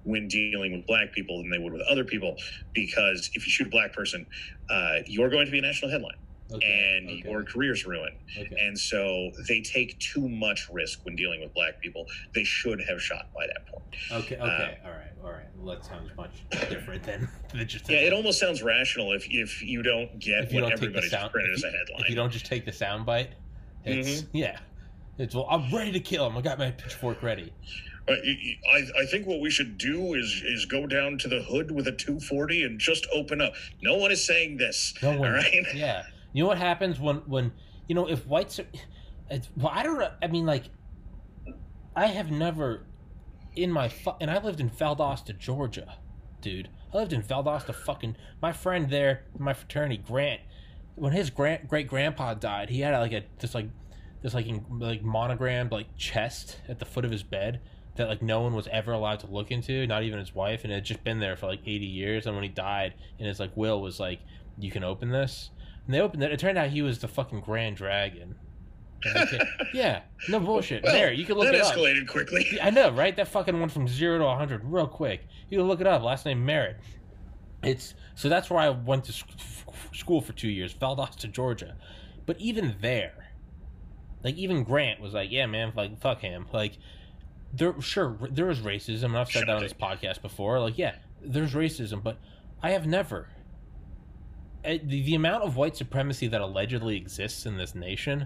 [0.03, 2.35] when dealing with black people than they would with other people,
[2.73, 4.25] because if you shoot a black person,
[4.69, 6.15] uh, you're going to be a national headline,
[6.51, 8.15] okay, and okay, your career's ruined.
[8.39, 8.55] okay.
[8.59, 12.05] And so they take too much risk when dealing with black people.
[12.33, 13.83] They should have shot by that point.
[14.11, 15.45] Okay, okay, all right, all right.
[15.57, 17.89] well, that sounds much different than, than just.
[17.89, 20.93] Yeah, it almost sounds rational if if you don't get if you what don't take
[20.93, 22.01] the everybody sound, just printed if as a headline.
[22.01, 23.31] if you don't just take the sound bite,
[23.87, 24.37] it's Mm-hmm.
[24.37, 24.59] yeah,
[25.17, 26.37] it's well, I'm ready to kill him.
[26.37, 27.53] I got my pitchfork ready.
[28.09, 28.13] Uh,
[28.73, 31.87] I, I think what we should do is is go down to the hood with
[31.87, 33.53] a 240 and just open up.
[33.81, 34.93] No one is saying this.
[35.01, 35.65] No one, All right.
[35.75, 36.03] yeah.
[36.33, 37.51] You know what happens when when
[37.87, 38.67] you know if whites are,
[39.29, 40.11] it's, well, I don't know.
[40.21, 40.65] I mean, like,
[41.95, 42.85] I have never
[43.55, 43.91] in my
[44.21, 45.95] and I lived in Valdosta, Georgia,
[46.41, 46.69] dude.
[46.93, 48.15] I lived in Valdosta, fucking.
[48.41, 50.41] My friend there, my fraternity, Grant.
[50.97, 53.67] When his grand great grandpa died, he had like a this like
[54.21, 57.61] this like in, like monogrammed like chest at the foot of his bed
[57.95, 60.71] that like no one was ever allowed to look into, not even his wife, and
[60.71, 62.25] it had just been there for like eighty years.
[62.25, 64.19] And when he died, and his like will was like,
[64.59, 65.51] you can open this,
[65.85, 66.31] and they opened it.
[66.31, 68.35] It turned out he was the fucking Grand Dragon.
[69.03, 70.83] And I can't- yeah, no bullshit.
[70.83, 71.75] Well, there, you can look it up.
[71.75, 72.45] escalated quickly.
[72.61, 73.15] I know, right?
[73.15, 75.27] That fucking went from zero to hundred real quick.
[75.49, 76.01] You can look it up.
[76.01, 76.77] Last name Merritt.
[77.63, 79.13] It's so that's where I went to
[79.93, 81.75] school for two years, Valdosta, to Georgia.
[82.25, 83.31] But even there,
[84.23, 86.77] like even Grant was like, "Yeah, man, like fuck him." Like
[87.53, 89.05] there, sure, there was racism.
[89.05, 90.59] and I've said that on this podcast before.
[90.59, 92.17] Like, yeah, there's racism, but
[92.61, 93.29] I have never.
[94.65, 98.25] eh, The, the amount of white supremacy that allegedly exists in this nation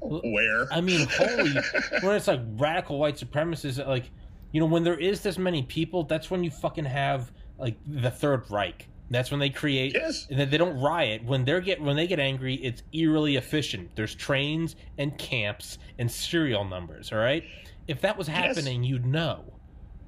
[0.00, 0.72] Where?
[0.72, 1.54] I mean, holy,
[2.00, 4.10] when it's like radical white supremacists, like,
[4.52, 8.10] you know, when there is this many people, that's when you fucking have like the
[8.10, 8.88] Third Reich.
[9.10, 10.26] That's when they create, Yes.
[10.30, 11.24] and then they don't riot.
[11.24, 13.94] When they get when they get angry, it's eerily efficient.
[13.96, 17.12] There's trains and camps and serial numbers.
[17.12, 17.44] All right,
[17.86, 18.36] if that was Yes.
[18.56, 19.44] happening, you'd know.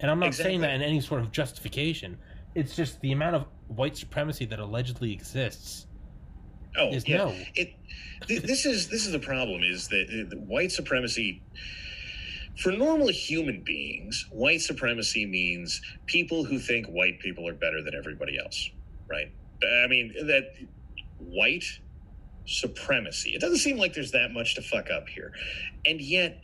[0.00, 2.16] And I'm not saying that in any sort of justification.
[2.54, 5.86] It's just the amount of white supremacy that allegedly exists
[6.78, 7.18] Oh, is yeah.
[7.18, 7.34] no.
[7.54, 7.74] It,
[8.26, 11.42] th- this is this is the problem is that uh, the white supremacy
[12.56, 17.94] for normal human beings white supremacy means people who think white people are better than
[17.94, 18.70] everybody else
[19.08, 19.32] right
[19.82, 20.54] i mean that
[21.18, 21.64] white
[22.46, 25.32] supremacy it doesn't seem like there's that much to fuck up here
[25.84, 26.40] and yet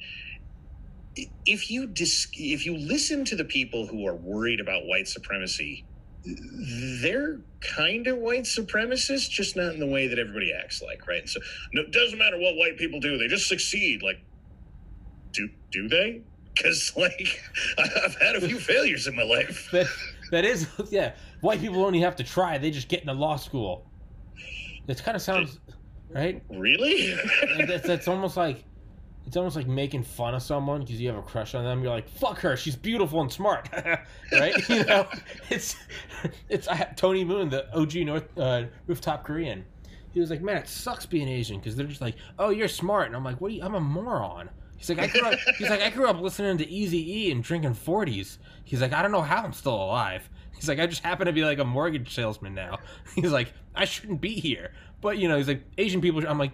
[1.46, 5.84] if you dis- if you listen to the people who are worried about white supremacy
[6.24, 11.28] they're kind of white supremacists, just not in the way that everybody acts like, right?
[11.28, 11.40] So
[11.72, 14.02] no, it doesn't matter what white people do; they just succeed.
[14.02, 14.20] Like,
[15.32, 16.22] do do they?
[16.54, 17.42] Because like
[17.78, 19.74] I've had a few failures in my life.
[20.32, 21.12] that is yeah.
[21.42, 22.58] White people only have to try.
[22.58, 23.86] They just get into law school.
[24.88, 25.60] It kind of sounds
[26.10, 26.42] right?
[26.50, 27.14] Really?
[27.66, 28.64] that's, that's almost like
[29.26, 31.82] it's almost like making fun of someone because you have a crush on them.
[31.82, 32.56] You're like fuck her.
[32.56, 33.68] She's beautiful and smart.
[34.32, 34.54] Right?
[34.68, 35.06] You know?
[35.50, 35.76] It's
[36.48, 39.64] it's I, tony moon the og north uh, rooftop korean.
[40.12, 43.06] He was like man it sucks being asian because they're just like oh you're smart.
[43.08, 44.48] And i'm like what you i'm a moron
[44.82, 45.38] He's like, I grew up.
[45.58, 48.40] He's like, I grew up listening to Easy E and drinking forties.
[48.64, 50.28] He's like, I don't know how I'm still alive.
[50.56, 52.80] He's like, I just happen to be like a mortgage salesman now.
[53.14, 54.72] He's like, I shouldn't be here.
[55.00, 56.26] But you know, he's like, Asian people.
[56.26, 56.52] I'm like,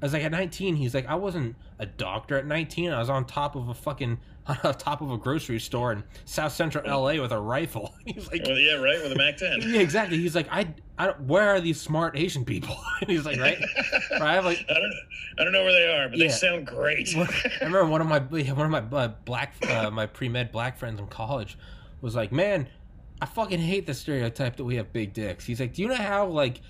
[0.00, 0.74] I was like at 19.
[0.74, 2.90] He's like, I wasn't a doctor at 19.
[2.90, 6.52] I was on top of a fucking on top of a grocery store in South
[6.52, 7.94] Central LA with a rifle.
[8.04, 9.60] He's like, Well, yeah, right with a Mac 10.
[9.62, 10.18] yeah, exactly.
[10.18, 12.76] He's like, I, I where are these smart Asian people?
[13.00, 13.58] And he's like, right.
[14.20, 14.92] I have like I don't,
[15.38, 16.26] I don't know where they are, but Yeah.
[16.28, 17.14] they sound great.
[17.16, 17.26] I
[17.64, 21.00] remember one of my one of my uh, black uh, my pre med black friends
[21.00, 21.58] in college
[22.00, 22.68] was like, "Man,
[23.20, 25.94] I fucking hate the stereotype that we have big dicks." He's like, "Do you know
[25.96, 26.60] how like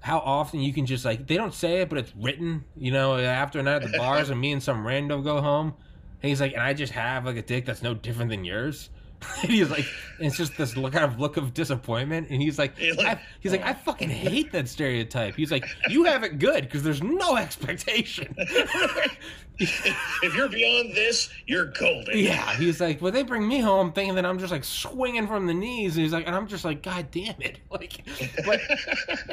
[0.00, 3.16] how often you can just like they don't say it, but it's written, you know,
[3.18, 5.74] after a night at the bars and me and some random go home."
[6.22, 8.90] And he's like, "And I just have like a dick that's no different than yours."
[9.42, 9.86] and he's like,
[10.18, 12.28] and it's just this look, kind of look of disappointment.
[12.30, 13.74] And he's like, You're like, I, he's like, I oh.
[13.84, 15.34] fucking hate that stereotype.
[15.34, 18.34] He's like, you have it good because there's no expectation.
[19.58, 22.18] if you're beyond this, you're golden.
[22.18, 25.46] Yeah, he's like, well, they bring me home thinking that I'm just like swinging from
[25.46, 25.96] the knees.
[25.96, 27.58] And he's like, and I'm just like, God damn it!
[27.70, 28.04] Like,
[28.44, 28.60] but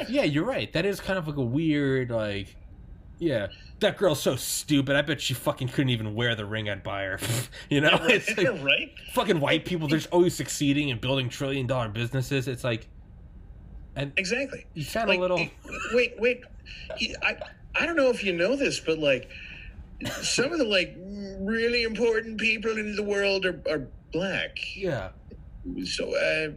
[0.08, 0.72] yeah, you're right.
[0.72, 2.54] That is kind of like a weird, like,
[3.18, 3.48] yeah,
[3.80, 4.96] that girl's so stupid.
[4.96, 7.18] I bet she fucking couldn't even wear the ring I'd buy her.
[7.70, 8.92] you know, right, it's like right?
[9.12, 9.88] fucking white people.
[9.88, 12.48] They're just always succeeding and building trillion dollar businesses.
[12.48, 12.88] It's like,
[13.96, 14.66] and Exactly.
[14.74, 15.46] you sound Like, a little.
[15.92, 16.42] Wait, wait.
[17.22, 17.36] I,
[17.74, 19.28] I don't know if you know this, but like
[20.22, 20.94] some of the like
[21.40, 24.58] really important people in the world are, are black.
[24.76, 25.10] Yeah,
[25.84, 26.52] So, uh,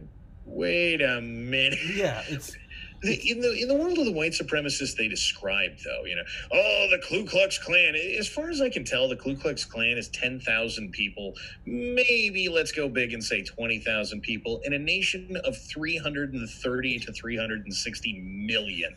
[0.46, 1.78] wait a minute.
[1.94, 2.56] yeah, it's
[3.04, 6.88] In the in the world of the white supremacists they described, though, you know, oh,
[6.90, 7.94] the Ku Klux Klan.
[7.94, 11.34] As far as I can tell, the Ku Klux Klan is ten thousand people.
[11.66, 16.32] Maybe let's go big and say twenty thousand people in a nation of three hundred
[16.34, 18.94] and thirty to three hundred and sixty million.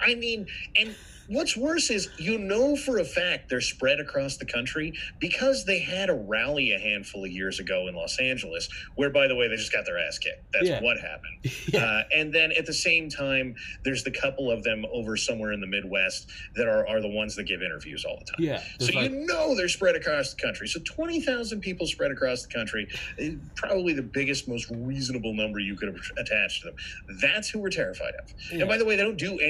[0.00, 0.94] I mean, and
[1.28, 5.78] what's worse is you know for a fact they're spread across the country because they
[5.78, 9.46] had a rally a handful of years ago in Los Angeles, where, by the way,
[9.46, 10.42] they just got their ass kicked.
[10.52, 10.82] That's Yeah.
[10.82, 11.36] what happened.
[11.72, 11.84] Yeah.
[11.84, 15.60] Uh, and then at the same time, there's the couple of them over somewhere in
[15.60, 18.36] the Midwest that are, are the ones that give interviews all the time.
[18.40, 18.62] yeah.
[18.80, 20.66] So like, you know they're spread across the country.
[20.66, 25.60] So twenty thousand people spread across the country, is probably the biggest, most reasonable number
[25.60, 26.76] you could attach to them.
[27.20, 28.32] That's who we're terrified of.
[28.50, 28.60] yeah.
[28.60, 29.49] And by the way, they don't do anything.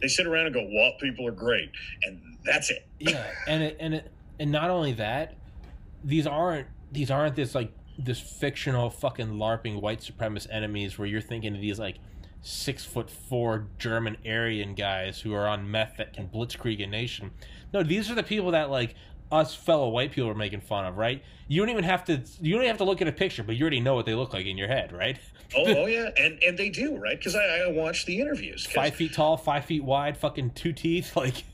[0.00, 1.70] They sit around and go, "Well, people are great,"
[2.04, 2.86] and that's it.
[3.00, 5.34] yeah and it and it and not only that
[6.04, 11.20] these aren't these aren't this like this fictional fucking larping white supremacist enemies where you're
[11.20, 11.96] thinking of these like
[12.42, 17.30] six foot four german aryan guys who are on meth that can blitzkrieg a nation
[17.72, 18.94] no these are the people that like
[19.32, 22.52] us fellow white people are making fun of right you don't even have to you
[22.52, 24.32] don't even have to look at a picture but you already know what they look
[24.32, 25.18] like in your head right
[25.56, 28.66] Oh, oh yeah, and and they do right because I, I watch the interviews.
[28.66, 31.44] five feet tall five feet wide fucking two teeth like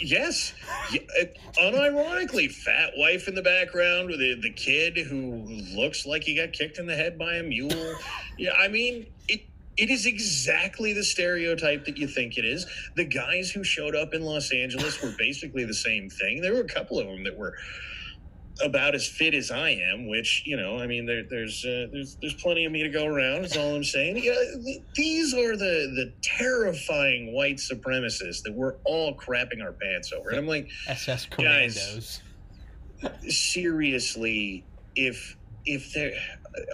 [0.00, 0.54] Yes,
[0.90, 1.24] Yeah, uh,
[1.60, 5.44] unironically, fat wife in the background with the, the kid who
[5.76, 7.70] looks like he got kicked in the head by a mule.
[8.38, 9.42] Yeah, I mean it.
[9.76, 12.66] It is exactly the stereotype that you think it is.
[12.96, 16.42] The guys who showed up in Los Angeles were basically the same thing.
[16.42, 17.54] There were a couple of them that were
[18.62, 22.16] about as fit as I am, which you know, I mean, there, there's uh, there's
[22.20, 23.46] there's plenty of me to go around.
[23.46, 24.18] Is all I'm saying.
[24.18, 30.12] Yeah, th- these are the the terrifying white supremacists that we're all crapping our pants
[30.12, 31.30] over, and I'm like, ss Guys.
[31.30, 32.20] commandos
[33.28, 34.64] seriously,
[34.96, 36.12] if if there,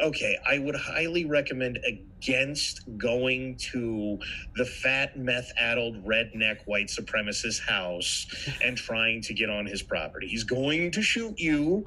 [0.02, 1.78] okay, I would highly recommend
[2.22, 4.18] against going to
[4.56, 8.26] the fat meth-addled redneck white supremacist house
[8.62, 10.26] and trying to get on his property.
[10.26, 11.84] He's going to shoot you.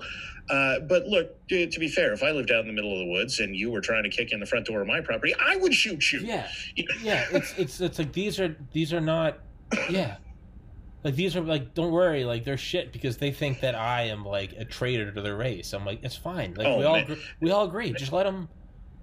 [0.49, 2.99] Uh, but look, to, to be fair, if I lived out in the middle of
[2.99, 5.33] the woods and you were trying to kick in the front door of my property,
[5.39, 6.19] I would shoot you.
[6.21, 6.49] yeah
[7.01, 9.37] yeah it's it's it's like these are these are not
[9.89, 10.17] yeah
[11.03, 14.25] like these are like don't worry like they're shit because they think that i am
[14.25, 17.17] like a traitor to their race i'm like it's fine like Oh, we all man.
[17.39, 18.49] we all agree just let them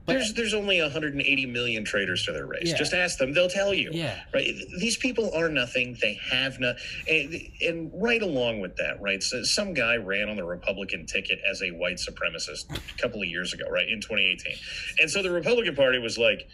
[0.08, 2.62] but There's there's only 180 million traitors to their race.
[2.64, 2.76] Yeah.
[2.76, 3.90] Just ask them; they'll tell you.
[3.92, 4.20] yeah.
[4.32, 4.54] Right?
[4.78, 5.98] These people are nothing.
[6.00, 6.76] They have not
[7.08, 11.38] and, and right along with that right so some guy ran on the republican ticket
[11.48, 14.54] as a white supremacist a couple of years ago right in 2018
[15.00, 16.48] and so the republican party was like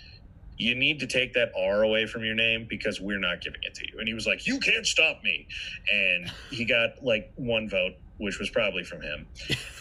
[0.56, 3.74] you need to take that r away from your name because we're not giving it
[3.74, 3.98] to you.
[3.98, 5.46] And he was like you can't stop me.
[5.92, 9.26] And he got like one vote which was probably from him.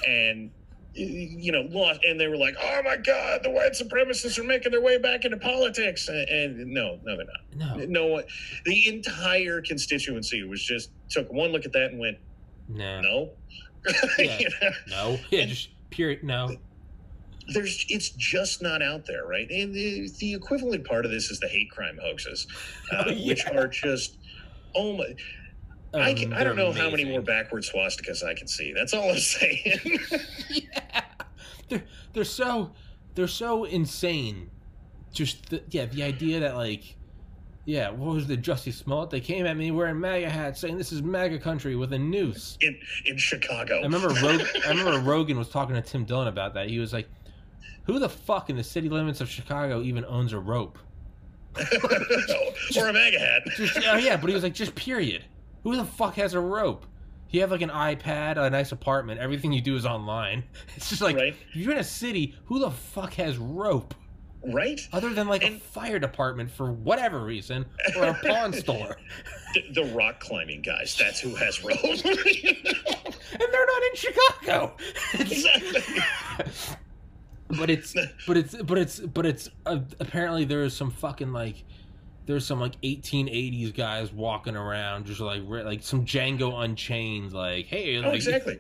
[0.08, 0.50] And
[0.96, 4.72] you know lost and they were like oh my god the white supremacists are making
[4.72, 6.08] their way back into politics.
[6.08, 7.80] And, and no no they're not.
[7.80, 7.86] No.
[7.86, 8.24] No one
[8.66, 12.18] the entire constituency was just took one look at that and went
[12.70, 13.02] no.
[13.02, 13.30] No.
[14.20, 14.38] Yeah.
[14.40, 14.70] You know?
[14.90, 15.20] no.
[15.32, 16.56] Yeah And- just period no.
[17.54, 19.50] There's it's just not out there right?
[19.50, 22.48] And the, the equivalent part of this is the hate crime hoaxes
[22.92, 23.28] uh, Oh, yeah.
[23.28, 24.18] which are just
[24.76, 25.14] oh my
[25.94, 28.74] I, Um, can, I don't know how many more backward swastikas I can see.
[28.74, 30.00] That's all I'm saying.
[30.50, 31.02] yeah
[31.70, 32.72] they're they're so
[33.16, 34.50] they're so insane
[35.14, 36.96] just the, yeah the idea that like
[37.66, 40.92] yeah what was the Jussie Smollett they came at me wearing MAGA hats saying this
[40.92, 43.80] is MAGA country with a noose in in Chicago.
[43.80, 46.70] I remember Rog- I remember Rogan was talking to Tim Dillon about that.
[46.70, 47.08] He was like,
[47.86, 50.78] "Who the fuck in the city limits of Chicago even owns a rope?"
[52.78, 53.44] or a MAGA hat.
[53.56, 55.24] Just oh yeah, but he was like, just period.
[55.64, 56.86] Who the fuck has a rope?
[57.30, 59.20] You have like an iPad, a nice apartment.
[59.20, 60.44] Everything you do is online.
[60.76, 61.36] It's just like Right.
[61.50, 62.36] if you're in a city.
[62.46, 63.96] Who the fuck has rope?
[64.46, 64.80] Right?
[64.92, 68.98] Other than like a fire department for whatever reason, or a pawn store,
[69.54, 70.96] The, the rock climbing guys.
[71.00, 71.80] That's who has rope.
[71.84, 74.76] and they're not in Chicago.
[75.14, 76.04] exactly.
[77.58, 77.94] but it's
[78.28, 81.64] but it's but it's but it's uh, apparently there's some fucking like
[82.26, 87.98] there's some like 1880s guys walking around just like like some Django Unchained like hey
[87.98, 88.60] Oh, like exactly.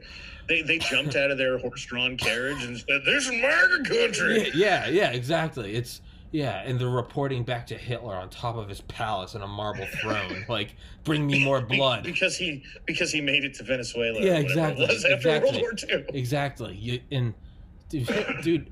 [0.49, 4.85] They, they jumped out of their horse-drawn carriage and said, "This is MAGA country." yeah,
[4.85, 6.01] yeah yeah exactly it's
[6.31, 9.85] yeah and they're reporting back to Hitler on top of his palace on a marble
[10.01, 10.75] throne like
[11.05, 14.19] bring me more blood because he because he made it to Venezuela.
[14.19, 15.61] Yeah, exactly, It was after exactly.
[15.61, 16.05] World War II.
[16.19, 16.75] Exactly.
[16.75, 17.33] You, and
[17.87, 18.09] dude,
[18.43, 18.69] dude,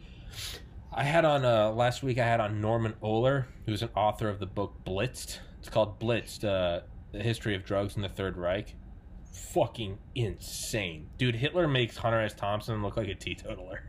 [0.93, 2.17] I had on uh, last week.
[2.17, 5.39] I had on Norman Ohler, who's an author of the book Blitzed.
[5.59, 6.81] It's called Blitzed: uh,
[7.13, 8.75] The History of Drugs in the Third Reich.
[9.53, 11.35] Fucking insane, dude.
[11.35, 12.33] Hitler makes Hunter S.
[12.33, 13.83] Thompson look like a teetotaler.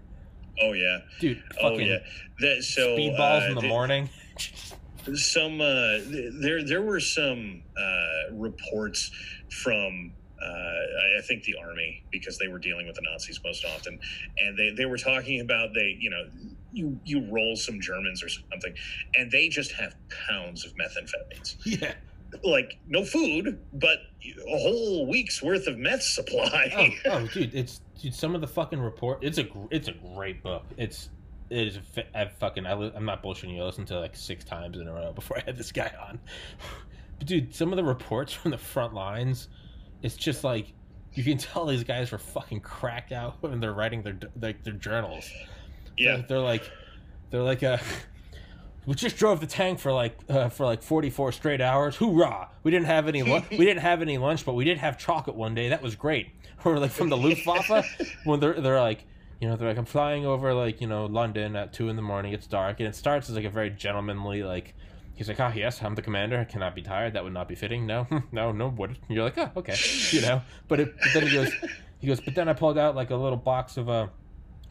[0.60, 0.98] Oh yeah.
[1.18, 1.98] Dude, Oh yeah.
[2.40, 4.08] That, so speedballs uh, in the morning.
[5.14, 5.98] some uh,
[6.40, 9.10] there there were some uh, reports
[9.50, 13.64] from uh, I I think the army because they were dealing with the Nazis most
[13.64, 13.98] often,
[14.38, 16.24] and they, they were talking about they you know
[16.72, 18.74] you you roll some Germans or something,
[19.14, 19.94] and they just have
[20.28, 21.56] pounds of methamphetamines.
[21.64, 21.94] yeah,
[22.44, 26.72] like no food, but a whole week's worth of meth supply.
[27.06, 28.14] oh, oh, dude, it's dude.
[28.14, 29.22] Some of the fucking report.
[29.22, 30.64] It's a it's a great book.
[30.76, 31.10] It's
[31.50, 31.78] it is.
[31.96, 32.66] a I fucking.
[32.66, 33.62] I, I'm not bullshitting you.
[33.62, 35.92] I listened to it like six times in a row before I had this guy
[36.08, 36.18] on.
[37.18, 39.46] But dude, some of the reports from the front lines,
[40.02, 40.72] it's just like
[41.14, 44.72] you can tell these guys were fucking cracked out when they're writing their like their
[44.72, 45.30] journals.
[45.96, 46.70] Yeah, They're, they're like,
[47.30, 47.78] they're like, uh,
[48.86, 51.96] we just drove the tank for like uh, for like 44 straight hours.
[51.96, 52.48] Hoorah!
[52.62, 55.36] We didn't have any lu- we didn't have any lunch, but we did have chocolate
[55.36, 55.68] one day.
[55.68, 56.30] That was great.
[56.64, 57.74] Or like from the Luftwaffe
[58.24, 59.04] when they're they're like.
[59.40, 62.02] You know, they're like, I'm flying over like you know London at two in the
[62.02, 62.32] morning.
[62.32, 64.74] It's dark, and it starts as like a very gentlemanly like.
[65.14, 66.38] He's like, ah, yes, I'm the commander.
[66.38, 67.14] I cannot be tired.
[67.14, 67.84] That would not be fitting.
[67.84, 68.70] No, no, no.
[68.70, 68.90] What?
[68.90, 69.74] And you're like, oh, okay,
[70.10, 70.42] you know.
[70.68, 71.52] But, it, but then he goes,
[71.98, 74.06] he goes, but then I pulled out like a little box of uh,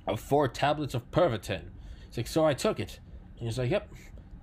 [0.07, 1.69] of four tablets of Pervitin.
[2.07, 2.99] He's like, so I took it.
[3.38, 3.89] And he's like, yep.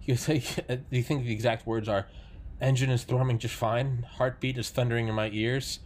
[0.01, 2.07] He goes, like, do you think the exact words are,
[2.61, 5.81] engine is thrumming just fine, heartbeat is thundering in my ears.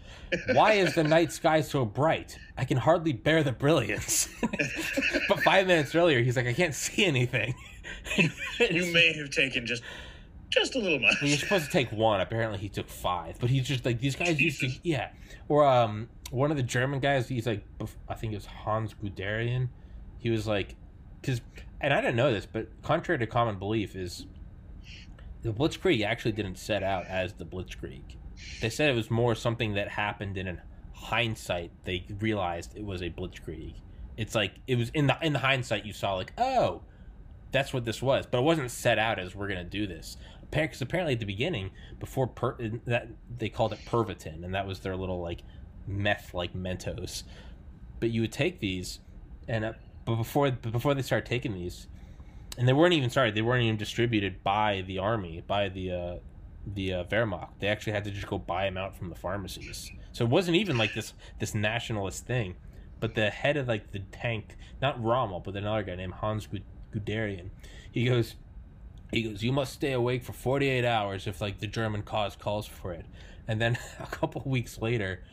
[0.53, 2.39] Why is the night sky so bright?
[2.57, 4.29] I can hardly bear the brilliance.
[5.29, 7.55] but five minutes earlier, he's like, I can't see anything.
[8.17, 9.83] you may have taken just
[10.49, 11.17] just a little much.
[11.21, 12.21] Well, you're supposed to take one.
[12.21, 13.39] Apparently, he took five.
[13.41, 15.11] But he's just like these guys used to, yeah.
[15.49, 17.29] Or um, one of the German guys.
[17.29, 17.65] He's like,
[18.09, 19.69] I think it was Hans Guderian.
[20.19, 20.75] He was like,
[21.21, 21.41] because,
[21.81, 24.27] and I didn't know this, but contrary to common belief, is
[25.43, 28.17] the Blitzkrieg actually didn't set out as the Blitzkrieg.
[28.61, 30.59] They said it was more something that happened, in
[30.95, 33.75] hindsight, they realized it was a Blitzkrieg.
[34.17, 36.83] It's like it was in the in the hindsight you saw like, oh,
[37.51, 40.17] that's what this was, but it wasn't set out as we're gonna do this.
[40.51, 44.81] Because apparently at the beginning, before per, that they called it Pervitin, and that was
[44.81, 45.43] their little like
[45.87, 47.25] meth like Mentos.
[48.01, 49.01] But you would take these,
[49.49, 49.73] and uh,
[50.05, 51.87] but before but before they started taking these,
[52.59, 56.17] and they weren't even sorry, they weren't even distributed by the army, by the uh,
[56.67, 57.51] the uh, Wehrmacht.
[57.61, 59.91] They actually had to just go buy them out from the pharmacies.
[60.13, 62.57] So it wasn't even like this this nationalist thing.
[63.01, 66.47] But the head of like the tank, not Rommel, but another guy named Hans
[66.95, 67.51] Guderian,
[67.91, 68.37] he goes,
[69.11, 72.65] he goes, you must stay awake for 48 hours if like the German cause calls
[72.65, 73.05] for it.
[73.49, 75.25] And then a couple weeks later,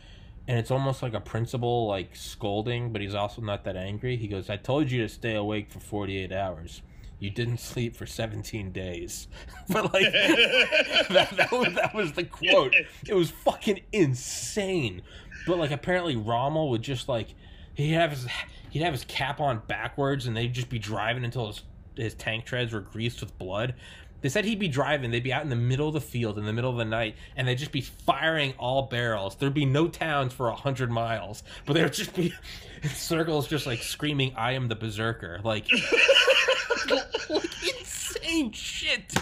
[0.50, 4.18] and it's almost like a principal like scolding, but he's also not that angry.
[4.18, 6.82] He goes, I told you to stay awake for 48 hours.
[7.20, 9.28] You didn't sleep for 17 days.
[9.70, 12.74] but like that, that, was, that was the quote.
[13.08, 15.04] It was fucking insane.
[15.46, 17.36] But like apparently Rommel would just like
[17.76, 18.26] he'd have his
[18.72, 21.62] he'd have his cap on backwards and they'd just be driving until his
[21.96, 23.76] his tank treads were greased with blood.
[24.22, 26.46] They said he'd be driving, they'd be out in the middle of the field in
[26.46, 29.36] the middle of the night, and they'd just be firing all barrels.
[29.36, 32.34] There'd be no towns for a hundred miles, but there'd just be
[32.94, 35.40] circles just like screaming, I am the berserker.
[35.44, 35.68] Like,
[37.30, 37.46] like
[37.80, 39.14] insane shit.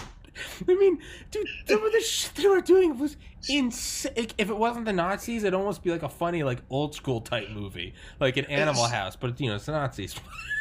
[0.68, 0.98] I mean,
[1.30, 3.16] dude, some of the shit they were doing was
[3.48, 4.12] insane.
[4.16, 7.50] If it wasn't the Nazis, it'd almost be like a funny, like old school type
[7.50, 9.16] movie, like an Animal House.
[9.16, 10.14] But you know, it's the Nazis.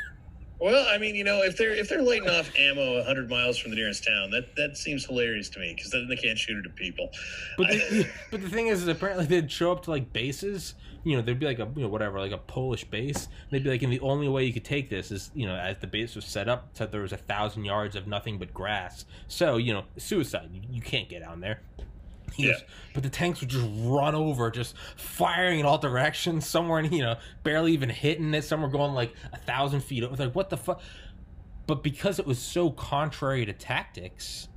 [0.60, 3.72] Well, I mean, you know, if they're if they're lighting off ammo hundred miles from
[3.72, 6.70] the nearest town, that that seems hilarious to me because then they can't shoot it
[6.70, 7.10] at people.
[7.58, 10.74] But the, but the thing is, is apparently they'd show up to like bases.
[11.04, 13.28] You know, there'd be like a you know whatever, like a Polish base.
[13.52, 15.78] They'd be like, and the only way you could take this is you know as
[15.78, 19.06] the base was set up, so there was a thousand yards of nothing but grass.
[19.28, 20.50] So you know, suicide.
[20.52, 21.62] You, you can't get down there.
[22.34, 22.54] He Yeah.
[22.54, 26.46] goes, but the tanks would just run over, just firing in all directions.
[26.50, 28.44] Somewhere, you know, barely even hitting it.
[28.44, 30.04] Some were going like a thousand feet.
[30.04, 30.82] It was like, what the fuck?
[31.66, 34.48] But because it was so contrary to tactics,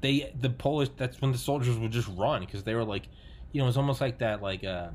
[0.00, 0.88] they the Polish.
[0.96, 3.08] That's when the soldiers would just run because they were like,
[3.52, 4.42] you know, it's almost like that.
[4.42, 4.88] Like, uh,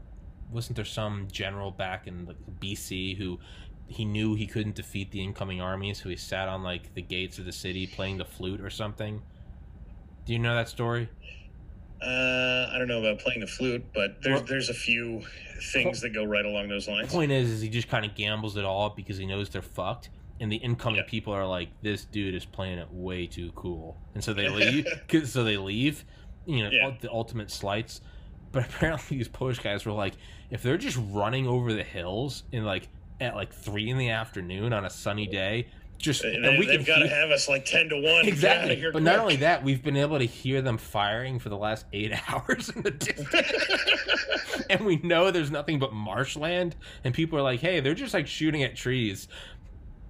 [0.52, 3.40] wasn't there some general back in like BC who
[3.88, 7.38] he knew he couldn't defeat the incoming army, so he sat on like the gates
[7.40, 9.22] of the city playing the flute or something.
[10.26, 11.10] Do you know that story?
[12.02, 15.22] Uh, I don't know about playing the flute, but there's Well- there's a few
[15.72, 17.12] things that go right along those The lines.
[17.12, 20.10] point is, is he just kind of gambles it all because he knows they're fucked,
[20.40, 21.04] and the incoming Yeah.
[21.08, 24.88] people are like, "This dude is playing it way too cool," and so they leave.
[25.26, 26.04] so they leave.
[26.48, 26.92] You know, Yeah.
[27.00, 28.02] the ultimate slights.
[28.52, 30.14] But apparently, these Polish guys were like,
[30.50, 32.90] if they're just running over the hills in like
[33.22, 35.68] at like three in the afternoon on a sunny day,
[36.02, 38.28] just They, and we have got to have us like ten to one.
[38.28, 38.76] Exactly.
[38.76, 41.86] here But not only that, we've been able to hear them firing for the last
[41.94, 43.46] eight hours in the distance.
[44.70, 48.28] and we know there's nothing but marshland and people are like hey they're just like
[48.28, 49.28] shooting at trees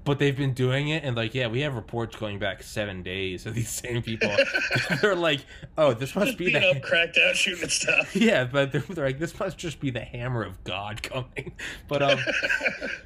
[0.03, 3.45] but they've been doing it and like yeah we have reports going back seven days
[3.45, 4.35] of these same people
[5.01, 5.41] they're like
[5.77, 8.15] oh this must Just be the up, cracked out, shooting stuff.
[8.15, 11.53] yeah but they're, they're like this must just be the hammer of god coming
[11.88, 12.19] but um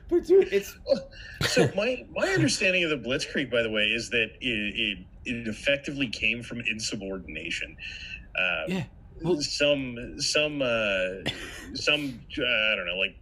[0.09, 0.77] but dude it's
[1.47, 5.47] so my my understanding of the Blitzkrieg, by the way, is that it it, it
[5.47, 7.75] effectively came from insubordination.
[8.37, 8.83] Uh, Yeah.
[9.21, 11.29] Well- some some uh,
[11.73, 13.15] some uh, I don't know like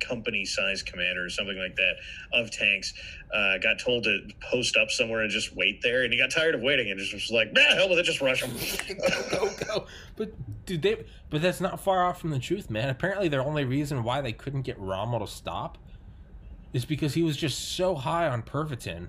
[0.00, 1.94] company size commander or something like that
[2.32, 2.94] of tanks
[3.34, 4.20] uh, got told to
[4.50, 7.12] post up somewhere and just wait there and he got tired of waiting and just
[7.12, 8.50] was like nah hell with it just rush them
[9.30, 9.86] go, go, go.
[10.16, 10.32] But
[10.66, 12.88] dude, they but that's not far off from the truth, man.
[12.88, 15.78] Apparently, the only reason why they couldn't get Rommel to stop
[16.72, 19.08] is because he was just so high on Pervitin.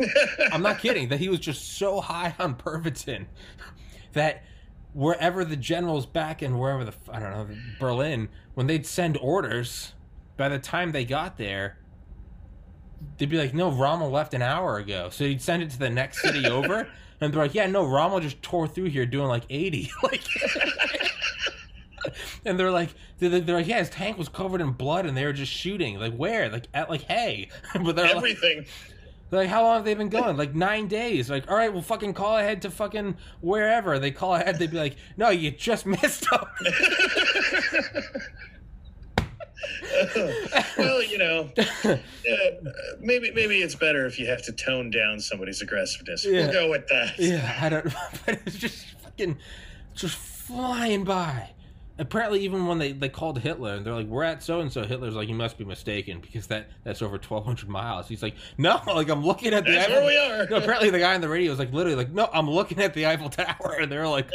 [0.52, 1.08] I'm not kidding.
[1.08, 3.26] That he was just so high on Pervitin
[4.12, 4.44] that
[4.94, 9.92] wherever the generals back in wherever the I don't know Berlin, when they'd send orders,
[10.42, 11.78] by the time they got there.
[13.16, 15.08] They'd be like, no, Rommel left an hour ago.
[15.08, 16.88] So he'd send it to the next city over,
[17.20, 19.88] and they're like, yeah, no, Rommel just tore through here doing like 80.
[20.02, 20.24] like,
[22.44, 22.88] and they're like,
[23.20, 26.00] they're, they're like, yeah, his tank was covered in blood, and they were just shooting.
[26.00, 26.48] Like where?
[26.48, 28.66] Like at like hey, but they're like, everything
[29.32, 30.36] they're like, how long have they been going?
[30.36, 31.30] Like nine days.
[31.30, 33.98] Like, all right, we'll fucking call ahead to fucking wherever.
[33.98, 34.58] They call ahead.
[34.58, 36.44] They'd be like, no, you just missed them.
[40.78, 41.50] well, you know,
[41.84, 41.96] uh,
[43.00, 46.24] maybe maybe it's better if you have to tone down somebody's aggressiveness.
[46.24, 46.44] Yeah.
[46.44, 47.18] We'll go with that.
[47.18, 47.92] Yeah, I don't.
[48.26, 49.38] But it's just fucking,
[49.94, 51.50] just flying by.
[52.02, 54.82] Apparently, even when they, they called Hitler and they're like, "We're at so and so,"
[54.82, 58.34] Hitler's like, "You must be mistaken because that that's over twelve hundred miles." He's like,
[58.58, 60.46] "No, like I'm looking at the That's Eiffel." where we are.
[60.50, 62.92] No, apparently the guy on the radio was like, literally like, "No, I'm looking at
[62.92, 64.28] the Eiffel Tower," and they're like,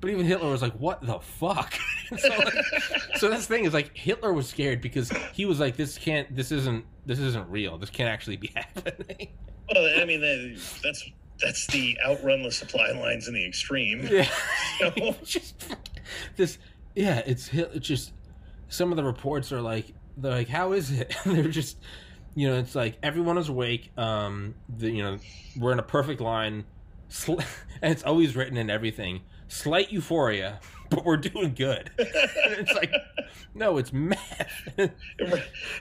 [0.00, 1.74] but even Hitler was like, "What the fuck?"
[2.16, 2.54] so, like,
[3.16, 6.52] so this thing is like Hitler was scared because he was like, "This can't, this
[6.52, 7.76] isn't, this isn't real.
[7.76, 9.28] This can't actually be happening."
[9.74, 11.10] Well, I mean, that's
[11.42, 14.06] that's the outrun the supply lines in the extreme.
[14.08, 14.28] Yeah.
[14.78, 15.74] So- just
[16.36, 16.58] this
[16.94, 18.12] yeah, it's it's just
[18.68, 21.14] some of the reports are like they're like how is it?
[21.24, 21.78] They're just
[22.34, 25.18] you know, it's like everyone is awake um the you know,
[25.56, 26.64] we're in a perfect line
[27.28, 27.42] and
[27.82, 29.22] it's always written in everything.
[29.48, 30.60] Slight euphoria,
[30.90, 31.90] but we're doing good.
[31.98, 32.08] and
[32.58, 32.92] it's like
[33.54, 34.68] no, it's math.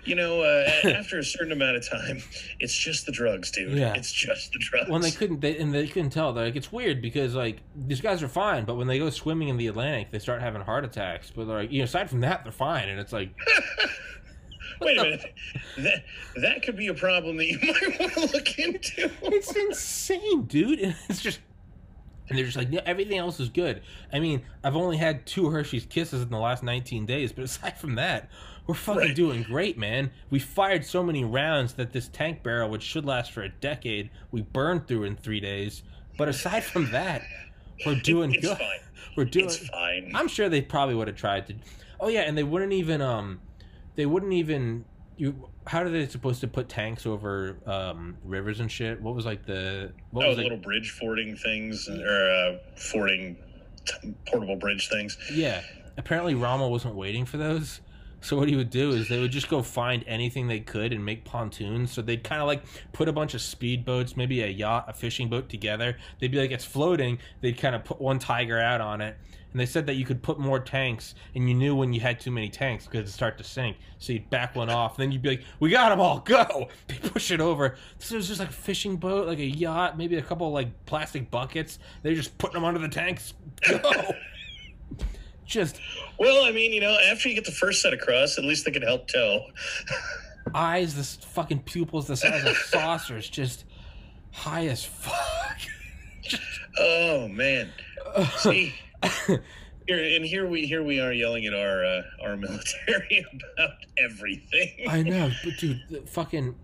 [0.06, 2.22] you know, uh, after a certain amount of time,
[2.60, 3.78] it's just the drugs, dude.
[3.78, 3.94] Yeah.
[3.94, 4.90] It's just the drugs.
[4.90, 8.02] when they couldn't they, and they couldn't tell they're like it's weird because like these
[8.02, 10.86] guys are fine but when they go swimming in the atlantic they start having heart
[10.86, 13.30] attacks but they're like you know aside from that they're fine and it's like
[14.82, 15.34] Wait a minute.
[15.80, 16.04] That
[16.38, 19.12] that could be a problem that you might want to look into.
[19.24, 21.40] it's insane dude it's just
[22.30, 23.82] and they're just like yeah, everything else is good
[24.14, 27.78] i mean i've only had two hershey's kisses in the last 19 days but aside
[27.78, 28.30] from that
[28.68, 29.16] we're fucking Right.
[29.16, 33.32] doing great man we fired so many rounds that this tank barrel which should last
[33.32, 35.84] for a decade we burned through in three days
[36.18, 37.24] but aside from that
[37.86, 38.80] we're doing it's good fine.
[39.18, 40.12] we're doing It's fine.
[40.14, 41.56] I'm sure they probably would have tried to.
[42.00, 43.40] Oh yeah, and they wouldn't even um,
[43.96, 44.86] they wouldn't even
[45.18, 45.50] you.
[45.70, 49.00] How are they supposed to put tanks over um rivers and shit?
[49.00, 50.64] What was like the what oh, was little like?
[50.64, 53.38] bridge fording things or uh, fording
[53.86, 55.16] t- portable bridge things.
[55.32, 55.62] Yeah,
[55.96, 57.82] apparently Rommel wasn't waiting for those.
[58.22, 61.06] So what he would do is they would just go find anything they could and
[61.06, 61.92] make pontoons.
[61.92, 65.30] So they'd kind of like put a bunch of speedboats, maybe a yacht, a fishing
[65.30, 65.98] boat together.
[66.20, 67.20] They'd be like it's floating.
[67.42, 69.18] They'd kind of put one tiger out on it,
[69.52, 72.20] and they said that you could put more tanks, and you knew when you had
[72.20, 73.78] too many tanks because it'd start to sink.
[73.98, 76.68] So you'd back one off, and then you'd be like, "We got them all, go!"
[76.88, 77.76] They push it over.
[77.98, 80.86] So it was just like a fishing boat, like a yacht, maybe a couple like
[80.86, 81.80] plastic buckets.
[82.04, 83.34] They're just putting them under the tanks.
[83.68, 83.80] Go.
[85.46, 85.80] just
[86.20, 88.72] Well, I mean, you know, after you get the first set across, at least they
[88.72, 89.42] can help tow.
[90.56, 93.66] eyes, this fucking pupils the size of saucers, just
[94.32, 95.58] high as fuck.
[96.78, 97.70] Oh man.
[98.38, 98.74] See,
[99.28, 103.26] here and here we here we are yelling at our uh, our military
[103.58, 104.88] about everything.
[104.88, 106.56] I know, but dude, fucking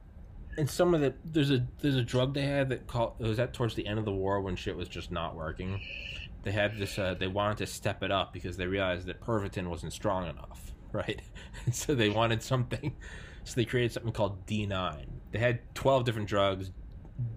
[0.58, 3.54] and some of the there's a there's a drug they had that called was that
[3.54, 5.82] towards the end of the war when shit was just not working.
[6.44, 9.68] They had this uh, they wanted to step it up because they realized that Pervitin
[9.68, 11.22] wasn't strong enough, right?
[11.66, 12.96] And so they wanted something,
[13.44, 15.08] so they created something called D9.
[15.32, 16.72] They had twelve different drugs,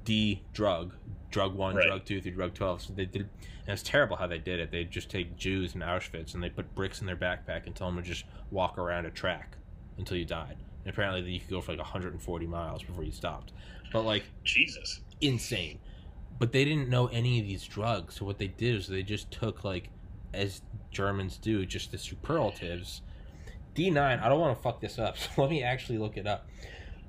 [0.05, 0.95] D drug,
[1.31, 1.87] drug one, Right.
[1.87, 2.83] drug two through drug twelve.
[2.83, 3.29] So they did, and
[3.75, 4.71] it's terrible how they did it.
[4.71, 7.89] They'd just take Jews in Auschwitz and they put bricks in their backpack and tell
[7.91, 9.57] them to just walk around a track
[9.99, 10.57] until you died.
[10.85, 13.53] And apparently, you could go for like 140 miles before you stopped.
[13.93, 15.01] But like Jesus.
[15.21, 15.79] insane.
[16.39, 19.31] But they didn't know any of these drugs, so what they did is they just
[19.33, 19.91] took like,
[20.33, 23.03] as Germans do, just the superlatives.
[23.75, 24.23] D9.
[24.23, 26.47] I don't want to fuck this up, so let me actually look it up.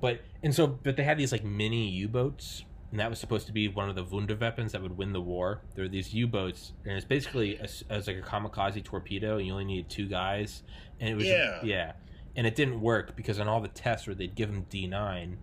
[0.00, 3.52] But and so, but they had these like mini U-boats, and that was supposed to
[3.52, 5.62] be one of the Wunderweapons that would win the war.
[5.74, 9.52] There were these U-boats, and it's basically as, as like a kamikaze torpedo, and you
[9.52, 10.62] only needed two guys,
[10.98, 11.60] and it was Yeah.
[11.62, 11.92] yeah,
[12.36, 15.36] and it didn't work because on all the tests where they'd give them D9,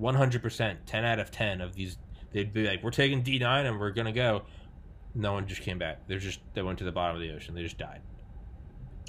[0.00, 1.98] 100%, 10 out of 10 of these,
[2.32, 4.42] they'd be like, we're taking D9 and we're gonna go.
[5.14, 6.06] No one just came back.
[6.06, 7.54] They're just they went to the bottom of the ocean.
[7.54, 8.00] They just died.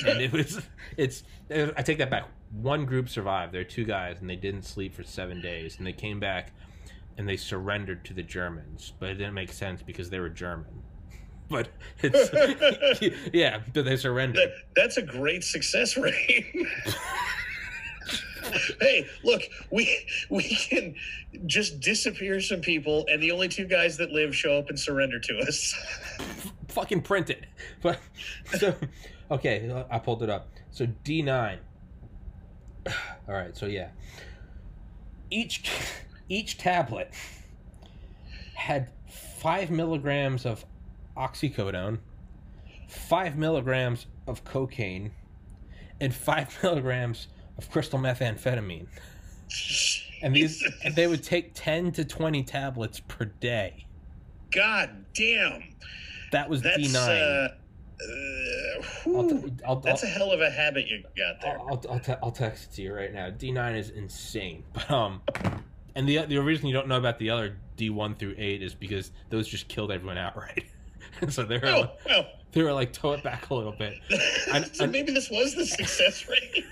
[0.05, 0.59] And it was
[0.97, 2.27] it's I take that back.
[2.51, 3.53] One group survived.
[3.53, 6.51] There are two guys, and they didn't sleep for seven days, and they came back,
[7.17, 8.93] and they surrendered to the Germans.
[8.99, 10.67] But it didn't make sense because they were German.
[11.49, 11.67] But
[12.01, 13.01] it's
[13.33, 14.37] yeah, but they surrendered.
[14.37, 16.45] That, that's a great success rate.
[18.79, 20.95] hey, look, we we can
[21.45, 25.19] just disappear some people, and the only two guys that live show up and surrender
[25.19, 25.75] to us.
[26.69, 27.45] Fucking print it.
[27.81, 27.99] But
[28.57, 28.73] so
[29.29, 30.47] okay, I pulled it up.
[30.71, 31.59] So D nine.
[32.87, 33.89] All right, so yeah,
[35.29, 35.63] each
[36.31, 37.11] each tablet
[38.53, 38.89] had
[39.39, 40.65] five milligrams of
[41.17, 41.99] oxycodone,
[42.87, 45.11] five milligrams of cocaine,
[45.99, 47.27] and five milligrams
[47.57, 48.87] of crystal methamphetamine.
[50.23, 53.85] And these and they would take 10 to 20 tablets per day.
[54.51, 55.63] God damn.
[56.31, 56.95] That was That's D9.
[56.95, 57.49] uh,
[58.01, 61.59] uh, I'll t- I'll, that's a I'll, hell of a habit you got there.
[61.59, 63.29] I'll, I'll, te- I'll text it to you right now.
[63.29, 64.63] D9 is insane.
[64.73, 65.21] But, um,
[65.95, 69.11] and the the reason you don't know about the other D1 through 8 is because
[69.29, 70.65] those just killed everyone outright.
[71.29, 73.95] so they were, Oh, uh, well, they were like, toe it back a little bit.
[74.51, 76.65] I- so I- maybe this was the success rate.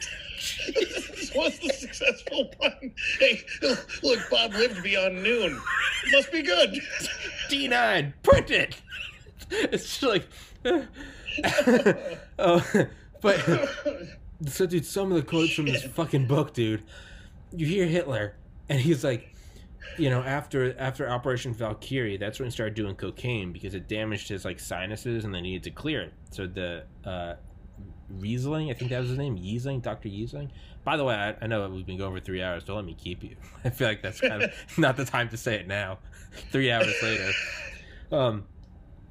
[0.75, 2.93] this was the successful one.
[3.19, 3.41] Hey,
[4.03, 5.59] look, Bob lived beyond noon.
[6.11, 6.80] Must be good.
[7.49, 8.77] D9, print it.
[9.51, 10.27] It's just like,
[12.38, 12.88] oh,
[13.22, 13.39] but
[14.48, 16.83] so dude, some of the quotes from this fucking book, dude.
[17.51, 18.35] You hear Hitler,
[18.69, 19.35] and he's like,
[19.98, 24.30] you know, after after Operation Valkyrie, that's when he started doing cocaine because it damaged
[24.30, 26.14] his like sinuses, and they needed to clear it.
[26.31, 27.35] So the uh,
[28.09, 30.49] Riesling, I think that was his name, Yiesling, Doctor Yiesling.
[30.83, 32.64] By the way, I, I know we've been going for three hours.
[32.64, 33.35] Don't let me keep you.
[33.65, 35.99] I feel like that's kind of not the time to say it now.
[36.51, 37.31] three hours later.
[38.11, 38.45] Um,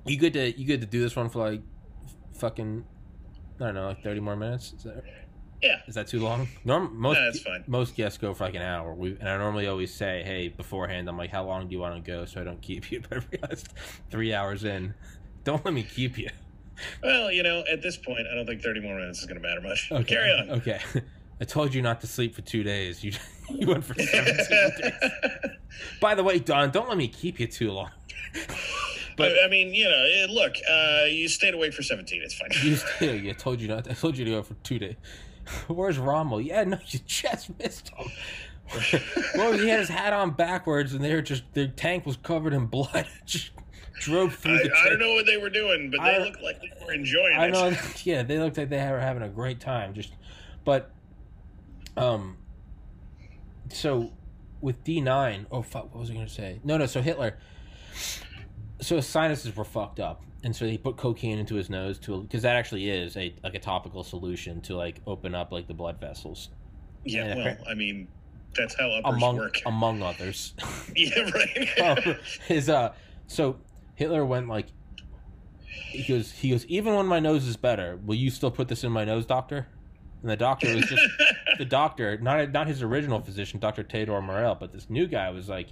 [0.07, 1.63] you good to you good to do this one for like
[2.35, 2.85] fucking
[3.61, 4.73] I don't know, like thirty more minutes?
[4.73, 5.05] Is that
[5.63, 5.81] Yeah.
[5.89, 6.47] is that too long?
[6.65, 7.65] Norm most No, that's fine.
[7.67, 8.95] most guests go for like an hour.
[8.95, 11.97] We and I normally always say, hey, beforehand, I'm like, how long do you want
[11.97, 13.01] to go, so I don't keep you.
[13.09, 13.69] But I realized
[14.11, 14.95] three hours in,
[15.45, 16.31] don't let me keep you.
[17.03, 19.47] Well, you know, at this point, I don't think 30 more minutes is going to
[19.49, 19.89] matter much.
[19.91, 20.51] Okay, Carry on.
[20.59, 20.79] Okay,
[21.41, 23.03] I told you not to sleep for two days.
[23.03, 23.13] You
[23.51, 24.47] you went for seventeen
[24.81, 24.93] days.
[26.01, 27.91] By the way, Don, don't let me keep you too long.
[29.17, 32.23] But- I, mean, you know, eh, look, uh, you stayed awake for 17.
[32.23, 32.51] It's fine.
[32.63, 33.91] You still, you told you not.
[33.91, 34.95] I told you to go for two days.
[35.69, 36.41] Where's Rommel?
[36.41, 38.09] Yeah, no, you just missed him.
[39.37, 42.53] well, he had his hat on backwards, and they were just their tank was covered
[42.53, 43.07] in blood.
[43.27, 43.51] just
[44.01, 44.73] drove through I, the.
[44.77, 47.37] I don't know what they were doing, but they I- looked like they were enjoying
[47.37, 47.51] I it.
[47.53, 47.77] know.
[48.05, 49.95] Yeah, they looked like they were having a great time.
[49.95, 50.13] Just,
[50.65, 50.91] but,
[51.97, 52.37] um,
[53.71, 54.13] so
[54.61, 56.61] with D nine, oh fuck, what was I gonna say?
[56.65, 56.87] No, no.
[56.87, 57.39] So Hitler,
[58.81, 62.23] so his sinuses were fucked up, and so he put cocaine into his nose to
[62.23, 65.75] because that actually is a like a topical solution to like open up like the
[65.75, 66.51] blood vessels
[67.05, 68.09] Yeah, Yeah, well, I mean,
[68.57, 69.61] that's how uppers among work.
[69.67, 70.55] among others.
[70.95, 71.81] yeah, right.
[72.07, 72.17] um,
[72.47, 72.93] his uh,
[73.27, 73.57] so
[73.95, 74.67] Hitler went like.
[75.91, 76.31] He goes.
[76.33, 76.67] He goes.
[76.67, 79.67] Even when my nose is better, will you still put this in my nose, doctor?
[80.23, 81.03] And the doctor was just
[81.59, 85.49] the doctor, not not his original physician, Doctor Theodore Morell, but this new guy was
[85.49, 85.69] like,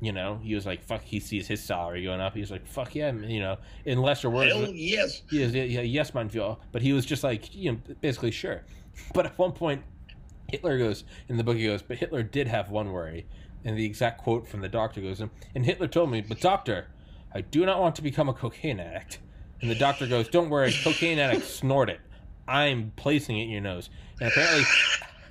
[0.00, 1.02] you know, he was like, fuck.
[1.02, 2.34] He sees his salary going up.
[2.34, 4.52] He's like, fuck yeah, you know, in lesser words.
[4.52, 5.22] Hell uh, yes.
[5.28, 6.58] He is, yeah, yes, Führer.
[6.70, 8.62] But he was just like, you know, basically sure.
[9.14, 9.84] But at one point,
[10.48, 11.56] Hitler goes in the book.
[11.56, 13.26] He goes, but Hitler did have one worry,
[13.64, 16.88] and the exact quote from the doctor goes, and Hitler told me, but doctor,
[17.32, 19.20] I do not want to become a cocaine addict.
[19.60, 22.00] And the doctor goes, don't worry, cocaine addicts snort it.
[22.48, 23.90] I'm placing it in your nose.
[24.20, 24.64] And apparently,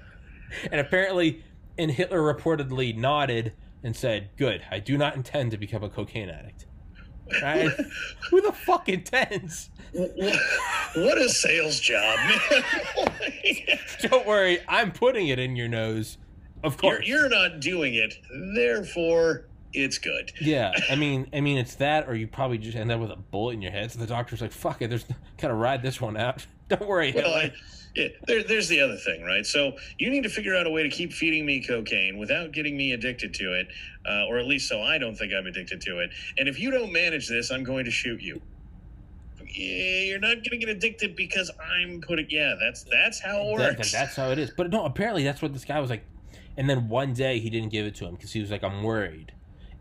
[0.72, 1.44] and apparently,
[1.78, 3.54] and Hitler reportedly nodded
[3.88, 4.62] and said, "Good.
[4.70, 6.66] I do not intend to become a cocaine addict."
[7.42, 7.72] Right?
[8.30, 9.70] Who the fuck intends?
[9.94, 12.20] what a sales job.
[14.02, 16.18] Don't worry, I'm putting it in your nose.
[16.64, 17.08] Of you're, course.
[17.08, 18.14] you're not doing it,
[18.56, 20.32] therefore it's good.
[20.42, 23.16] Yeah, I mean, I mean, it's that, or you probably just end up with a
[23.16, 23.92] bullet in your head.
[23.92, 25.06] So the doctor's like, "Fuck it, there's
[25.38, 27.38] gotta ride this one out." Don't worry, Well, Hitler.
[27.40, 27.54] I,
[27.96, 29.46] yeah, there, there's the other thing, right?
[29.46, 32.78] So you need to figure out a way to keep feeding me cocaine without getting
[32.78, 33.68] me addicted to it,
[34.08, 36.12] uh, or at least so I don't think I'm addicted to it.
[36.38, 38.40] And if you don't manage this, I'm going to shoot you.
[39.50, 42.28] Yeah, you're not going to get addicted because I'm putting.
[42.30, 43.92] Yeah, that's that's how it That- works.
[43.92, 44.52] that's how it is.
[44.56, 46.04] But no, apparently that's what this guy was like.
[46.58, 48.84] And then one day he didn't give it to him because he was like, "I'm
[48.84, 49.32] worried."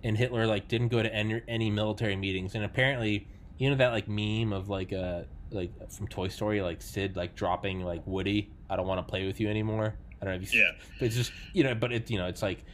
[0.05, 2.55] And Hitler like didn't go to any, any military meetings.
[2.55, 3.26] And apparently,
[3.58, 7.34] you know that like meme of like uh like from Toy Story, like Sid like
[7.34, 10.55] dropping like Woody, "I don't want to play with you anymore." I don't know if
[10.55, 10.70] you Yeah.
[10.99, 12.65] but it's just you know, but it you know, it's like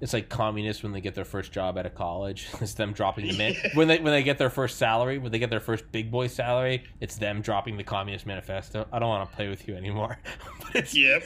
[0.00, 2.48] it's like communists when they get their first job out of college.
[2.62, 5.38] It's them dropping the man when they when they get their first salary, when they
[5.38, 8.86] get their first big boy salary, it's them dropping the Communist Manifesto.
[8.92, 10.18] I don't want to play with you anymore.
[10.60, 11.22] but it's Yep.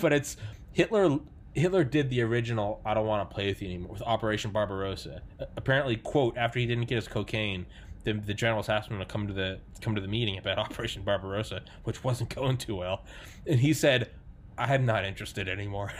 [0.00, 0.36] but it's
[0.72, 1.18] Hitler.
[1.54, 5.22] Hitler did the original "I don't want to play with you anymore" with Operation Barbarossa.
[5.56, 7.66] Apparently, quote after he didn't get his cocaine,
[8.04, 11.02] the, the generals asked him to come to the come to the meeting about Operation
[11.02, 13.02] Barbarossa, which wasn't going too well,
[13.46, 14.10] and he said,
[14.56, 15.92] "I'm not interested anymore."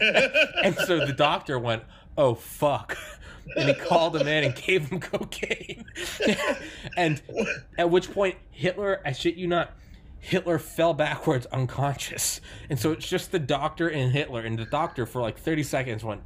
[0.00, 1.84] and so the doctor went,
[2.16, 2.96] "Oh fuck."
[3.56, 5.84] And he called him in and gave him cocaine.
[6.96, 7.20] and
[7.76, 9.74] at which point Hitler, I shit you not,
[10.18, 12.40] Hitler fell backwards unconscious.
[12.70, 14.40] And so it's just the doctor and Hitler.
[14.40, 16.22] And the doctor, for like 30 seconds, went,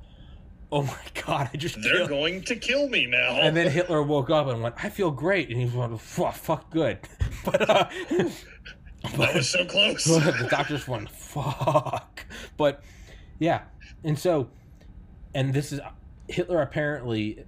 [0.70, 2.08] Oh my God, I just They're killed.
[2.10, 3.36] going to kill me now.
[3.40, 5.48] And then Hitler woke up and went, I feel great.
[5.50, 6.98] And he went, Fuck, fuck good.
[7.44, 7.88] But, uh,
[9.16, 10.04] that was so close.
[10.04, 12.26] the doctors went, Fuck.
[12.56, 12.82] But,
[13.38, 13.62] yeah.
[14.04, 14.50] And so,
[15.34, 15.80] and this is,
[16.28, 17.44] Hitler apparently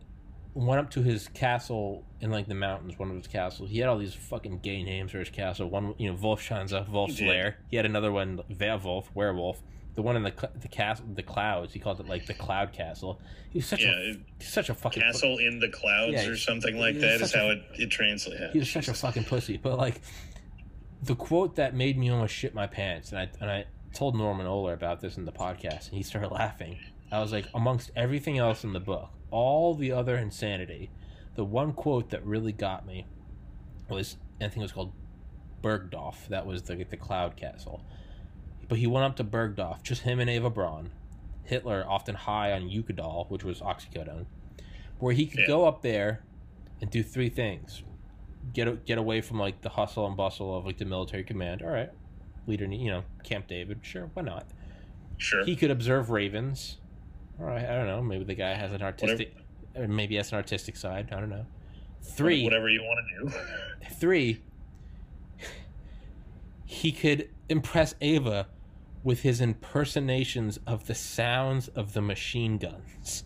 [0.55, 3.70] went up to his castle in like the mountains, one of his castles.
[3.70, 5.68] He had all these fucking gay names for his castle.
[5.68, 7.28] One, you know, Wolfschanze, Wolf's He.
[7.28, 7.58] Lair.
[7.70, 9.60] He had another one, Werewolf, Werewolf.
[9.94, 11.73] The one in the the castle, the clouds.
[11.73, 13.20] He called it like the Cloud Castle.
[13.51, 16.36] He was such Yeah, a it- such a fucking Castle in the clouds Yeah, or
[16.36, 18.52] something like that is a- how it, it translates.
[18.52, 19.57] he was such a fucking pussy.
[19.57, 20.01] But like,
[21.02, 24.47] the quote that made me almost shit my pants, and I and I told Norman
[24.47, 26.78] Ohler about this in the podcast, and he started laughing.
[27.10, 30.91] I was like, amongst everything else in the book, all the other insanity,
[31.35, 33.07] the one quote that really got me
[33.89, 34.93] was I think it was called
[35.62, 36.28] Bergdorf.
[36.28, 37.85] That was the the cloud castle.
[38.70, 40.90] But he went up to Bergdorf, just him and Eva Braun.
[41.42, 44.26] Hitler often high on Eukodal, which was oxycodone,
[45.00, 45.47] where he could Yeah.
[45.49, 46.23] go up there
[46.81, 47.82] and do three things:
[48.52, 51.62] get get away from like the hustle and bustle of like the military command.
[51.62, 51.90] All right,
[52.47, 53.81] leader, you know, Camp David.
[53.82, 54.47] Sure, why not?
[55.18, 55.44] Sure.
[55.44, 56.78] He could observe ravens.
[57.40, 58.00] All right, I don't know.
[58.02, 59.34] Maybe the guy has an artistic,
[59.74, 61.08] or maybe has an artistic side.
[61.12, 61.44] I don't know.
[62.02, 63.94] Three, Whatever you want to do.
[63.97, 64.40] three.
[66.65, 68.47] He could impress Eva
[69.03, 73.25] with his impersonations of the sounds of the machine guns.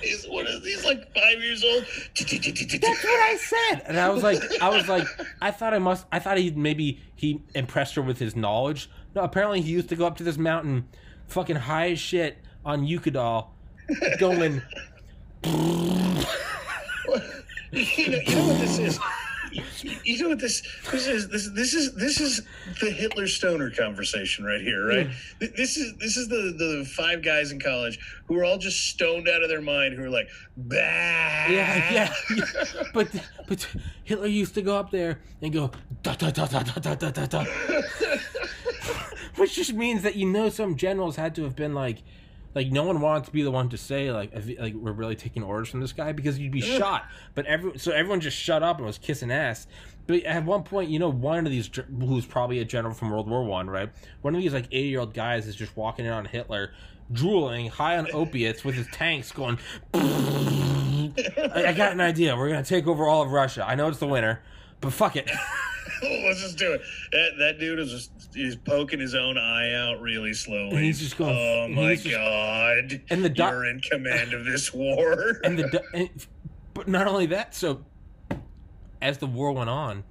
[0.00, 1.84] he's, what is, he's like five years old.
[2.14, 5.06] That's what I said, and I was like, I was like,
[5.40, 8.88] I thought I must, I thought he maybe he impressed her with his knowledge.
[9.14, 10.88] No, apparently he used to go up to this mountain,
[11.26, 13.48] fucking high as shit on Eukodal,
[14.18, 14.62] going.
[15.44, 15.52] you,
[18.10, 18.98] know, you know what this is?
[20.04, 22.42] You- know what this this is this this is this is
[22.80, 25.08] the Hitler stoner conversation right here, right?
[25.40, 28.78] Th- This is this is the the five guys in college who are all just
[28.88, 30.74] stoned out of their mind who are like, bah.
[30.76, 32.54] Yeah, yeah, yeah.
[32.94, 33.08] But
[33.46, 33.66] but
[34.04, 35.70] Hitler used to go up there and go
[36.02, 37.44] da da da da da da da da,
[39.36, 41.98] which just means that you know some generals had to have been like,
[42.56, 45.14] like no one wanted to be the one to say like if, like we're really
[45.14, 47.04] taking orders from this guy because you'd be shot.
[47.34, 49.66] But every so everyone just shut up and was kissing ass.
[50.06, 51.68] But at one point, you know, one of these
[52.00, 53.90] who's probably a general from World War One, right?
[54.22, 56.72] One of these like eighty year old guys is just walking in on Hitler,
[57.12, 59.58] drooling, high on opiates, with his tanks going.
[59.92, 61.12] I,
[61.54, 62.34] I got an idea.
[62.34, 63.66] We're gonna take over all of Russia.
[63.68, 64.40] I know it's the winter,
[64.80, 65.30] but fuck it.
[66.02, 66.80] Let's just do it.
[67.12, 70.76] That, that dude is just he's poking his own eye out really slowly.
[70.76, 73.00] And he's just going- Oh my just- god!
[73.10, 75.40] and the doc- you're in command of this war.
[75.44, 76.10] and the and,
[76.74, 77.54] but not only that.
[77.54, 77.84] So
[79.00, 80.04] as the war went on,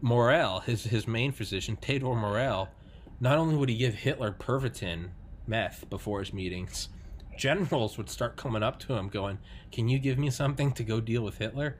[0.00, 2.68] Morell, his his main physician, Theodor Morell,
[3.20, 5.08] not only would he give Hitler Pervitin
[5.46, 6.88] meth before his meetings,
[7.36, 9.38] generals would start coming up to him, going,
[9.72, 11.78] "Can you give me something to go deal with Hitler?"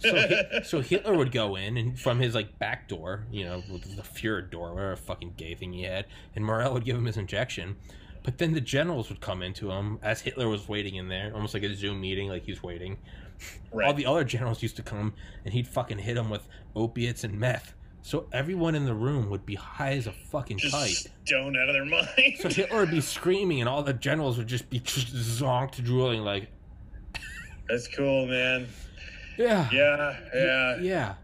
[0.00, 3.62] So, Hi- so Hitler would go in and from his like back door, you know,
[3.70, 7.04] with the Fuhrer door, whatever fucking gay thing he had, and Morell would give him
[7.04, 7.76] his injection.
[8.22, 11.54] But then the generals would come into him as Hitler was waiting in there, almost
[11.54, 12.98] like a Zoom meeting, like he's waiting.
[13.72, 13.86] right.
[13.86, 16.46] All the other generals used to come and he'd fucking hit them with
[16.76, 17.74] opiates and meth.
[18.02, 21.06] So everyone in the room would be high as a fucking just kite.
[21.26, 22.08] stoned out of their mind.
[22.40, 26.22] So Hitler would be screaming and all the generals would just be just zonked drooling
[26.22, 26.48] like,
[27.68, 28.66] That's cool, man.
[29.38, 30.76] Yeah, Yeah, yeah.
[30.80, 31.14] yeah.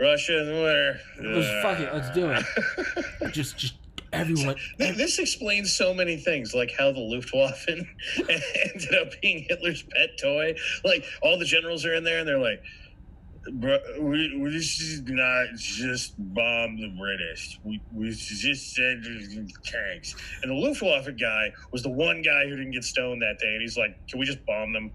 [0.00, 1.00] Russia Russian winter.
[1.20, 3.32] Let's fuck it, let's do it.
[3.32, 3.74] Just, just
[4.12, 4.56] everyone.
[4.78, 10.10] Th- This explains so many things, like how the Luftwaffe ended up being Hitler's pet
[10.20, 10.54] toy.
[10.84, 12.62] Like all the generals are in there, and they're like,
[13.52, 17.58] "Bro, we, we this is not just bomb the British.
[17.64, 19.04] We, we just send
[19.64, 23.52] tanks." And the Luftwaffe guy was the one guy who didn't get stoned that day,
[23.52, 24.90] and he's like, "Can we just bomb them?"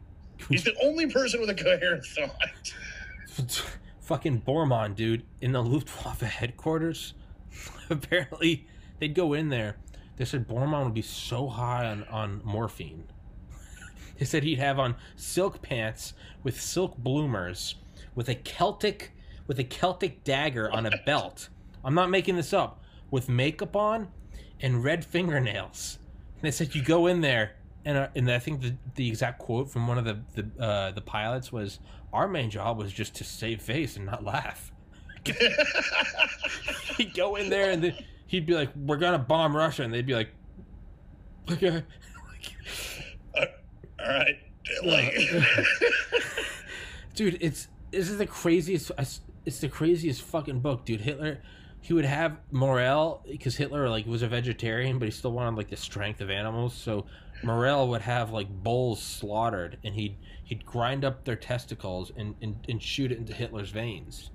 [0.48, 2.74] He's the only person with a coherent thought.
[4.02, 7.14] fucking Bormann, dude, in the Luftwaffe headquarters,
[7.90, 8.68] apparently
[9.00, 9.78] they'd go in there.
[10.18, 13.06] They said Bormann would be so high on, on morphine.
[14.18, 17.76] They said he'd have on silk pants with silk bloomers,
[18.16, 19.14] with a Celtic
[19.50, 21.50] with a Celtic dagger on a belt.
[21.84, 22.84] I'm not making this up.
[23.10, 24.10] With makeup on
[24.62, 25.98] and red fingernails.
[26.36, 29.40] And they said you go in there and uh, and I think the, the exact
[29.40, 31.80] quote from one of the the uh, the pilots was
[32.14, 34.72] our main job was just to save face and not laugh.
[36.98, 37.96] he'd go in there and then
[38.28, 40.30] he'd be like, "We're gonna bomb Russia," and they'd be like,
[41.52, 41.84] "Okay."
[44.02, 44.38] All right,
[44.86, 45.14] like,
[47.16, 48.92] dude, it's this is the craziest.
[49.46, 51.02] It's the craziest fucking book, dude.
[51.02, 51.42] Hitler,
[51.82, 55.70] he would have Morell because Hitler like was a vegetarian, but he still wanted like
[55.70, 56.74] the strength of animals.
[56.74, 57.06] So
[57.44, 62.66] Morell would have like bulls slaughtered, and he'd he'd grind up their testicles and and,
[62.68, 64.32] and shoot it into Hitler's veins.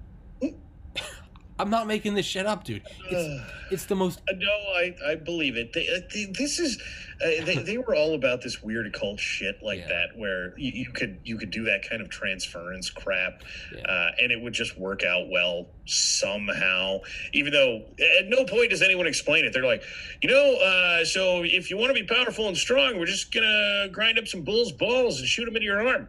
[1.58, 2.82] I'm not making this shit up, dude.
[3.10, 4.20] It's, it's the most.
[4.34, 5.72] No, I, I believe it.
[5.72, 6.82] They, they, this is
[7.22, 9.88] uh, they, they were all about this weird occult shit like yeah.
[9.88, 13.42] that, where you, you, could you could do that kind of transference crap,
[13.72, 13.82] yeah.
[13.82, 16.98] uh, and it would just work out well somehow.
[17.32, 17.82] Even though
[18.18, 19.52] at no point does anyone explain it.
[19.52, 19.84] They're like,
[20.22, 23.88] you know, uh, so if you want to be powerful and strong, we're just gonna
[23.92, 26.08] grind up some bulls' balls and shoot them into your arm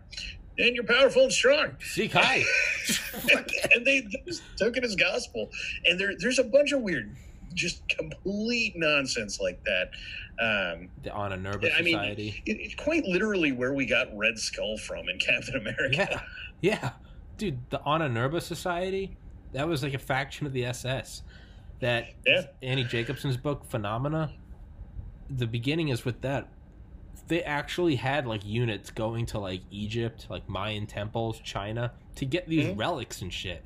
[0.57, 1.75] and you're powerful and strong.
[1.79, 2.43] Seek high.
[3.73, 5.49] and they, just took it as gospel.
[5.85, 7.15] And there, there's a bunch of weird,
[7.53, 9.89] just complete nonsense like that.
[10.37, 12.43] Um, the Ahnenerbe I Society.
[12.45, 16.21] Mean, it, it's quite literally where we got Red Skull from in Captain America.
[16.61, 16.91] Yeah, yeah,
[17.37, 17.59] dude.
[17.69, 19.15] The Ahnenerbe Society.
[19.53, 21.23] That was like a faction of the SS.
[21.79, 22.47] That yeah.
[22.61, 24.33] Annie Jacobsen's book Phenomena.
[25.29, 26.49] The beginning is with that
[27.27, 32.47] they actually had like units going to like Egypt, like Mayan temples, China, to get
[32.47, 32.79] these mm-hmm.
[32.79, 33.65] relics and shit.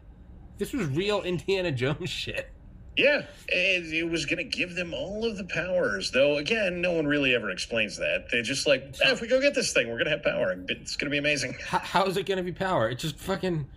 [0.57, 2.49] This was real Indiana Jones shit.
[2.97, 3.21] Yeah,
[3.53, 6.11] and it was going to give them all of the powers.
[6.11, 8.25] Though, again, no one really ever explains that.
[8.29, 10.53] They're just like, eh, if we go get this thing, we're going to have power.
[10.67, 11.55] It's going to be amazing.
[11.65, 12.89] How, how is it going to be power?
[12.89, 13.67] It just fucking.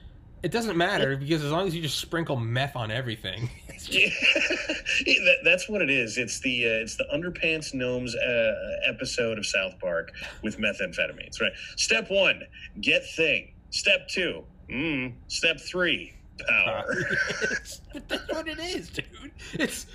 [0.43, 3.49] It doesn't matter because as long as you just sprinkle meth on everything.
[3.69, 6.19] that, that's what it is.
[6.19, 8.53] It's the uh, it's the underpants gnomes uh,
[8.85, 10.11] episode of South Park
[10.43, 11.41] with methamphetamines.
[11.41, 11.53] Right.
[11.77, 12.43] Step one,
[12.81, 13.55] get thing.
[13.71, 15.12] Step two, mm.
[15.29, 16.12] Step three,
[16.49, 16.95] power.
[18.09, 19.33] that's what it is, dude.
[19.55, 19.87] It's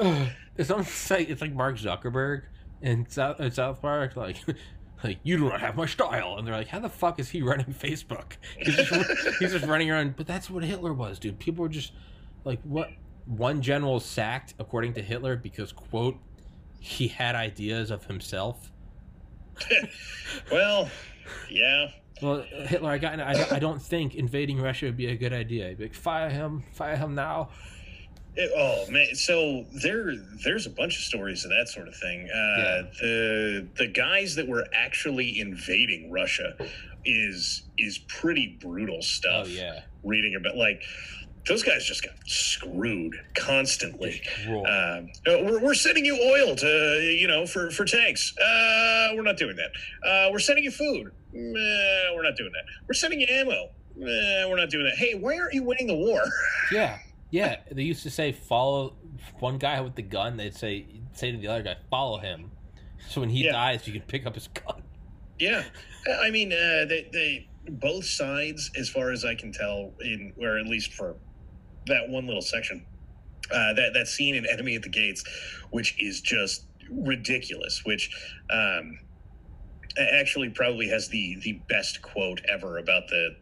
[0.00, 2.42] uh, it's almost like it's like Mark Zuckerberg
[2.82, 4.36] in South in South Park, like
[5.04, 6.36] like you don't have my style.
[6.38, 8.32] And they're like how the fuck is he running facebook?
[8.58, 10.16] He's just, he's just running around.
[10.16, 11.38] But that's what hitler was dude.
[11.38, 11.92] People were just
[12.44, 12.90] like what
[13.26, 16.16] one general sacked according to hitler because quote
[16.80, 18.72] he had ideas of himself.
[20.52, 20.90] Well
[21.50, 21.88] yeah.
[22.22, 25.74] Well hitler i got I, I don't think invading russia would be a good idea.
[25.78, 27.50] Like fire him fire him now
[28.36, 32.28] it, oh man, so there there's a bunch of stories of that sort of thing.
[32.30, 32.82] Uh, yeah.
[33.00, 36.54] The the guys that were actually invading Russia
[37.04, 39.46] is is pretty brutal stuff.
[39.46, 40.82] Oh yeah, reading about like
[41.46, 44.20] those guys just got screwed constantly.
[44.48, 46.66] Um, uh, we're, we're sending you oil to
[47.18, 48.34] you know for for tanks.
[48.38, 50.08] Uh, we're not doing that.
[50.08, 51.12] Uh, we're sending you food.
[51.32, 52.64] we're not doing that.
[52.88, 53.70] We're sending you ammo.
[53.96, 54.96] we're not doing that.
[54.96, 56.20] Hey, why aren't you winning the war?
[56.72, 56.98] Yeah.
[57.36, 58.94] Yeah, they used to say follow
[59.40, 60.38] one guy with the gun.
[60.38, 62.50] They'd say say to the other guy, follow him.
[63.10, 63.52] So when he yeah.
[63.52, 64.82] dies, you can pick up his gun.
[65.38, 65.62] Yeah,
[66.22, 70.56] I mean, uh, they they both sides, as far as I can tell, in or
[70.56, 71.14] at least for
[71.88, 72.86] that one little section,
[73.50, 75.22] uh, that that scene in Enemy at the Gates,
[75.72, 77.82] which is just ridiculous.
[77.84, 78.08] Which
[78.48, 78.98] um,
[79.98, 83.36] actually probably has the the best quote ever about the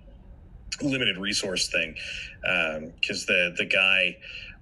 [0.82, 1.94] limited resource thing
[2.42, 4.16] because um, the the guy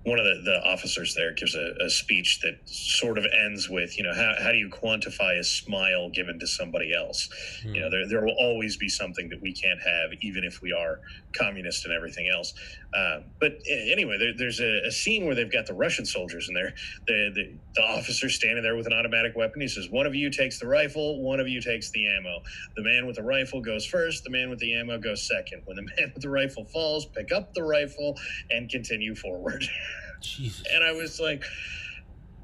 [0.04, 3.96] one of the, the officers there gives a, a, speech that sort of ends with,
[3.96, 7.28] you know, how, how do you quantify a smile given to somebody else?
[7.64, 7.74] Mm.
[7.74, 10.72] You know, there, there will always be something that we can't have, even if we
[10.72, 11.00] are
[11.38, 12.52] communist and everything else.
[12.92, 16.54] Uh, but anyway, there, there's a, a, scene where they've got the Russian soldiers in
[16.54, 16.74] there.
[17.06, 19.62] The, the, the officer standing there with an automatic weapon.
[19.62, 22.42] He says, one of you takes the rifle, one of you takes the ammo.
[22.76, 25.62] The man with the rifle goes first, the man with the ammo goes second.
[25.64, 28.18] When the man with the rifle falls, pick up the rifle
[28.50, 29.64] and continue forward.
[30.22, 30.64] Jesus.
[30.72, 31.44] And I was like,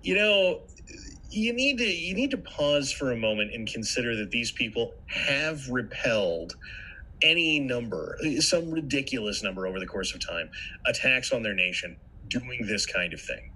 [0.03, 0.63] you know,
[1.31, 4.95] you need to you need to pause for a moment and consider that these people
[5.07, 6.57] have repelled
[7.23, 10.51] any number, some ridiculous number over the course of time,
[10.87, 11.97] attacks on their nation
[12.29, 13.53] doing this kind of thing.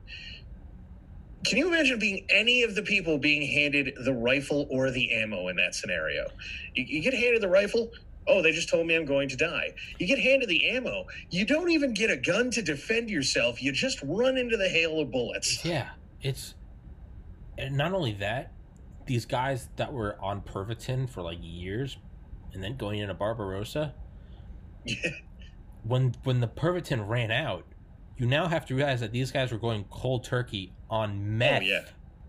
[1.44, 5.48] Can you imagine being any of the people being handed the rifle or the ammo
[5.48, 6.26] in that scenario?
[6.74, 7.90] You, you get handed the rifle,
[8.28, 9.74] Oh, they just told me I'm going to die.
[9.98, 11.06] You get handed the ammo.
[11.30, 13.62] You don't even get a gun to defend yourself.
[13.62, 15.64] You just run into the hail of bullets.
[15.64, 16.54] Yeah, it's
[17.58, 18.52] and not only that,
[19.06, 21.96] these guys that were on Pervitin for like years,
[22.52, 23.94] and then going into Barbarossa.
[24.84, 24.96] Yeah.
[25.84, 27.64] When when the Pervitin ran out,
[28.16, 31.62] you now have to realize that these guys were going cold turkey on meth.
[31.62, 31.80] Oh yeah.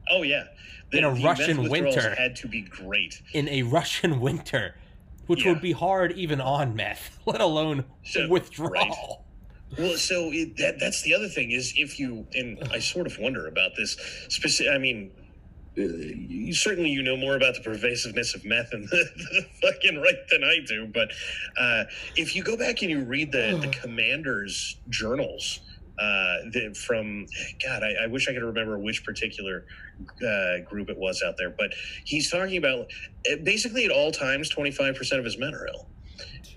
[0.09, 0.43] Oh yeah.
[0.91, 2.15] In a Russian winter.
[2.15, 3.21] had to be great.
[3.33, 4.73] in a Russian winter,
[5.27, 5.51] which Yeah.
[5.53, 9.25] would be hard even on meth, let alone So, withdrawal.
[9.77, 13.17] Well, so it, that that's the other thing is if you and I sort of
[13.17, 13.97] wonder about this
[14.29, 14.71] specific.
[14.71, 15.09] I mean,
[15.75, 19.99] uh, you, certainly you know more about the pervasiveness of meth and the, the fucking
[19.99, 20.85] right than I do.
[20.85, 21.09] But
[21.59, 21.85] uh,
[22.15, 25.59] if you go back and you read the the commanders' journals.
[25.99, 27.27] Uh, the, from
[27.63, 29.65] God, I, I wish I could remember which particular
[30.27, 31.71] uh, group it was out there, but
[32.03, 32.87] he's talking about
[33.31, 35.87] uh, basically at all times, twenty five percent of his men are ill,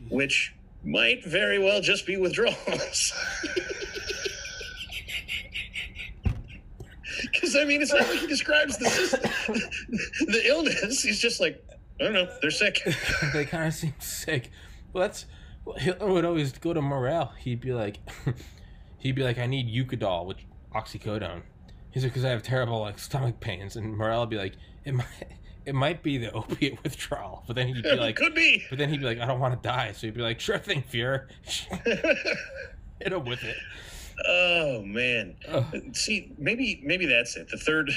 [0.09, 3.13] which might very well just be withdrawals.
[7.23, 9.21] Because I mean, it's not like he describes the system,
[10.27, 11.03] the illness.
[11.03, 11.63] He's just like,
[12.01, 12.81] I don't know, they're sick.
[13.33, 14.51] they kind of seem sick.
[14.93, 15.27] Well, that's
[15.65, 17.33] well, Hitler would always go to Morell.
[17.39, 17.99] He'd be like,
[19.07, 21.43] he'd be like, I need Eukodal, which oxycodone.
[21.91, 24.55] He's like, because I have terrible like stomach pains, and Morell would be like,
[24.85, 25.07] it might,
[25.65, 27.43] it might be the opiate withdrawal.
[27.47, 28.65] But then he'd be like, Could be.
[28.69, 29.93] but then he'd be like, I don't want to die.
[29.93, 31.27] So he'd be like, sure thing, Fuhrer.
[33.01, 33.57] Hit him with it.
[34.27, 35.37] oh man.
[35.93, 37.49] See, maybe maybe that's it.
[37.51, 37.91] The third,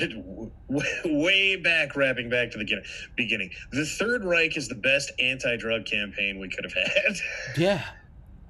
[1.05, 3.51] way back, wrapping back to the beginning- beginning.
[3.71, 7.15] The Third Reich is the best anti-drug campaign we could have had.
[7.57, 7.85] Yeah,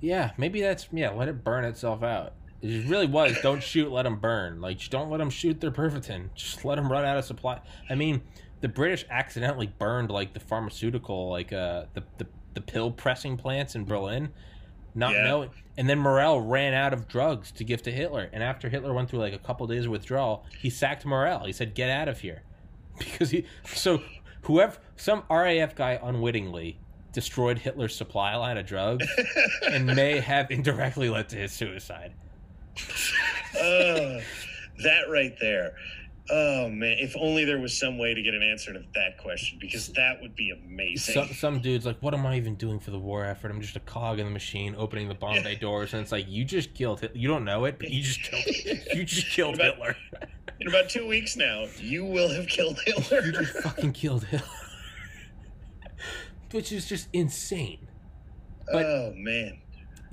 [0.01, 0.31] yeah.
[0.37, 1.11] Maybe that's yeah.
[1.11, 2.33] Let it burn itself out.
[2.61, 3.37] It really was.
[3.41, 3.91] Don't shoot.
[3.91, 4.59] Let them burn.
[4.61, 6.29] Like just don't let them shoot their Pervitin.
[6.35, 7.61] Just let them run out of supply.
[7.89, 8.21] I mean,
[8.61, 13.75] the British accidentally burned like the pharmaceutical, like uh the the, the pill pressing plants
[13.75, 14.29] in Berlin,
[14.95, 15.23] not Yeah.
[15.23, 15.49] knowing.
[15.77, 18.29] And then Morell ran out of drugs to give to Hitler.
[18.33, 21.45] And after Hitler went through like a couple days of withdrawal, he sacked Morell.
[21.45, 22.41] He said, "Get out of here,"
[22.97, 24.01] because he so
[24.41, 26.77] whoever some RAF guy unwittingly
[27.13, 29.07] destroyed Hitler's supply line of drugs
[29.71, 32.13] and may have indirectly led to his suicide.
[33.55, 34.19] uh,
[34.83, 35.75] that right there.
[36.31, 39.57] Oh man, if only there was some way to get an answer to that question,
[39.59, 41.15] because that would be amazing.
[41.15, 43.49] Some, some dude's like, "What am I even doing for the war effort?
[43.49, 46.29] I'm just a cog in the machine, opening the bomb bay doors." And it's like,
[46.29, 47.17] you just killed Hitler.
[47.17, 48.43] You don't know it, but you just killed.
[48.93, 49.95] You just killed About- Hitler.
[50.61, 53.21] In about two weeks now, you will have killed Hitler.
[53.25, 54.47] You just fucking killed Hitler.
[56.51, 57.87] Which is just insane.
[58.71, 59.59] but- oh man,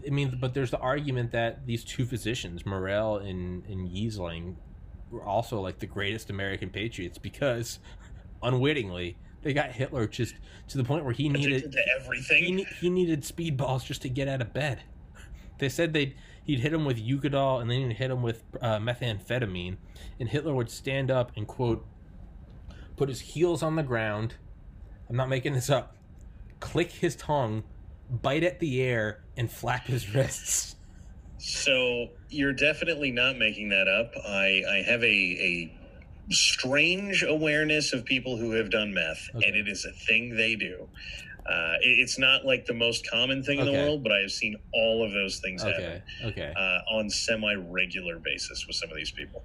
[0.04, 4.56] I mean, but there's the argument that these two physicians, Morell and, and Giesling,
[5.10, 7.78] were also like the greatest American patriots because
[8.42, 10.34] unwittingly they got Hitler just
[10.68, 12.56] to the point where he needed he, everything.
[12.56, 14.80] ne- he needed speedballs just to get out of bed.
[15.58, 18.78] They said they'd he'd hit him with Eukodal and then he'd hit him with uh,
[18.78, 19.78] methamphetamine,
[20.20, 21.86] and Hitler would stand up and quote,
[22.96, 24.34] put his heels on the ground.
[25.08, 25.96] I'm not making this up.
[26.60, 27.64] Click his tongue,
[28.10, 30.76] bite at the air, and flap his wrists.
[31.38, 34.12] So you're definitely not making that up.
[34.26, 35.72] I I have a a
[36.32, 39.46] strange awareness of people who have done meth, Okay.
[39.46, 40.88] and it is a thing they do.
[41.48, 44.32] Uh, it- it's not like the most common thing in the world, but I have
[44.32, 46.02] seen all of those things happen.
[46.24, 46.52] Okay, okay.
[46.56, 49.44] uh, on semi regular basis with some of these people.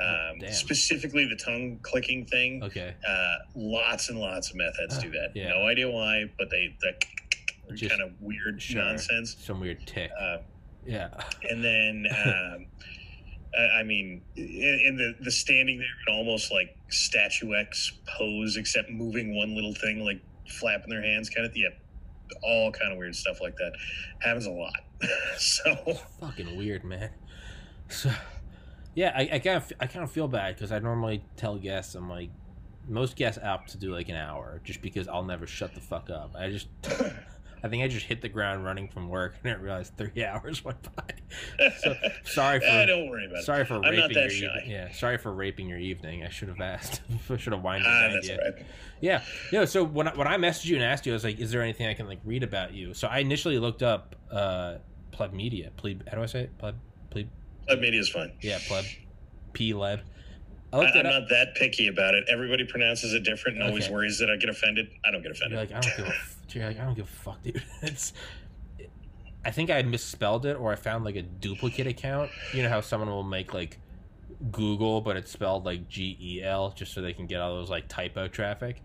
[0.00, 0.52] Um, Damn.
[0.52, 2.62] specifically, the tongue clicking thing.
[2.62, 2.94] Okay.
[3.06, 5.32] Uh, lots and lots of meth heads do that.
[5.34, 5.48] Yeah.
[5.48, 6.72] No idea why, but they
[7.76, 8.82] Just- kind of weird Sure.
[8.82, 9.36] nonsense.
[9.40, 10.10] Some weird tick.
[10.18, 10.38] Uh,
[10.86, 11.08] Yeah.
[11.48, 12.66] and then, um,
[13.78, 19.54] I- mean, in, the the standing there in almost like statuesque pose, except moving one
[19.54, 21.56] little thing, like flapping their hands, kind of.
[21.56, 21.68] Yeah,
[22.44, 23.72] all kind of weird stuff like that
[24.20, 24.72] happens a lot.
[25.36, 25.74] so.
[26.20, 27.10] Fucking weird, man.
[27.88, 28.10] So,
[28.94, 31.94] yeah, I, I kind of I kind of feel bad because I normally tell guests
[31.96, 32.30] I'm like
[32.88, 36.08] most guests opt to do like an hour just because I'll never shut the fuck
[36.10, 36.34] up.
[36.38, 36.68] I just
[37.62, 40.24] I think I just hit the ground running from work and I didn't realize three
[40.24, 41.68] hours went by.
[41.78, 43.44] So sorry for Ah, don't worry about it.
[43.44, 44.46] sorry for I'm not raping that your shy.
[44.60, 44.70] evening.
[44.70, 46.24] Yeah, sorry for raping your evening.
[46.24, 47.00] I should have asked.
[47.30, 48.66] I should have winded Ah, that's all right.
[49.00, 49.22] Yeah,
[49.52, 49.64] no.
[49.64, 51.62] So when I, when I messaged you and asked you, I was like, "Is there
[51.62, 54.76] anything I can like read about you?" So I initially looked up uh,
[55.12, 55.70] pleb media.
[55.76, 56.06] Pleb.
[56.08, 56.58] How do I say it?
[56.58, 56.74] Pleb.
[57.10, 57.28] Pleb.
[57.66, 58.32] Pleb media is fine.
[58.42, 58.84] Yeah, pleb.
[59.54, 60.00] P leb.
[60.72, 61.12] I I, looked I'm up.
[61.22, 62.24] not that picky about it.
[62.28, 64.88] Everybody pronounces it different and always worries that I get offended.
[65.04, 65.52] I don't get offended.
[65.52, 66.08] You're like, I don't give a.
[66.08, 67.62] F- you're like, I don't give a fuck, dude.
[67.82, 68.12] It's.
[69.44, 72.30] I think I had misspelled it, or I found like a duplicate account.
[72.52, 73.78] You know how someone will make like
[74.50, 77.70] Google, but it's spelled like G E L, just so they can get all those
[77.70, 78.82] like typo traffic.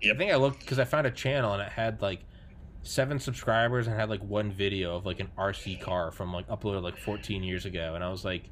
[0.00, 0.14] Yep.
[0.14, 2.20] I think I looked because I found a channel and it had like
[2.84, 6.82] seven subscribers and had like one video of like an RC car from like uploaded
[6.82, 8.44] like 14 years ago, and I was like,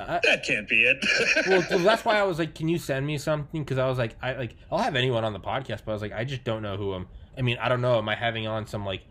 [0.00, 1.04] I, That can't be it.
[1.70, 3.62] well, that's why I was like, can you send me something?
[3.62, 6.02] Because I was like, I like I'll have anyone on the podcast, but I was
[6.02, 7.08] like, I just don't know who I'm.
[7.36, 7.98] I mean, I don't know.
[7.98, 9.02] Am I having on some like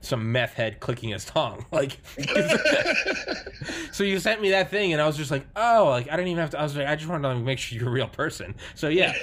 [0.00, 1.64] some meth head clicking his tongue?
[1.72, 1.98] Like,
[3.92, 6.28] so you sent me that thing, and I was just like, oh, like I didn't
[6.28, 6.60] even have to.
[6.60, 8.54] I was like, I just wanted to like, make sure you're a real person.
[8.74, 9.14] So yeah,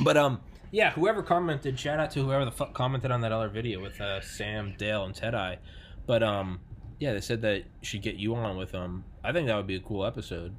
[0.00, 0.40] but um,
[0.70, 4.00] yeah, whoever commented, shout out to whoever the fuck commented on that other video with
[4.00, 5.58] uh, Sam, Dale, and Ted Eye.
[6.06, 6.60] But um,
[6.98, 9.04] yeah, they said that should get you on with them.
[9.24, 10.54] I think that would be a cool episode.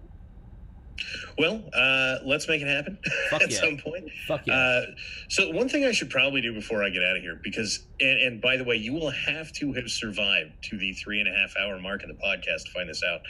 [1.38, 2.98] well, uh, let's make it happen
[3.30, 3.60] Fuck at yeah.
[3.60, 4.10] some point.
[4.28, 4.54] Fuck yeah.
[4.54, 4.82] Uh,
[5.30, 8.20] so one thing I should probably do before I get out of here, because and,
[8.20, 11.32] and by the way, you will have to have survived to the three and a
[11.34, 13.22] half hour mark of the podcast to find this out,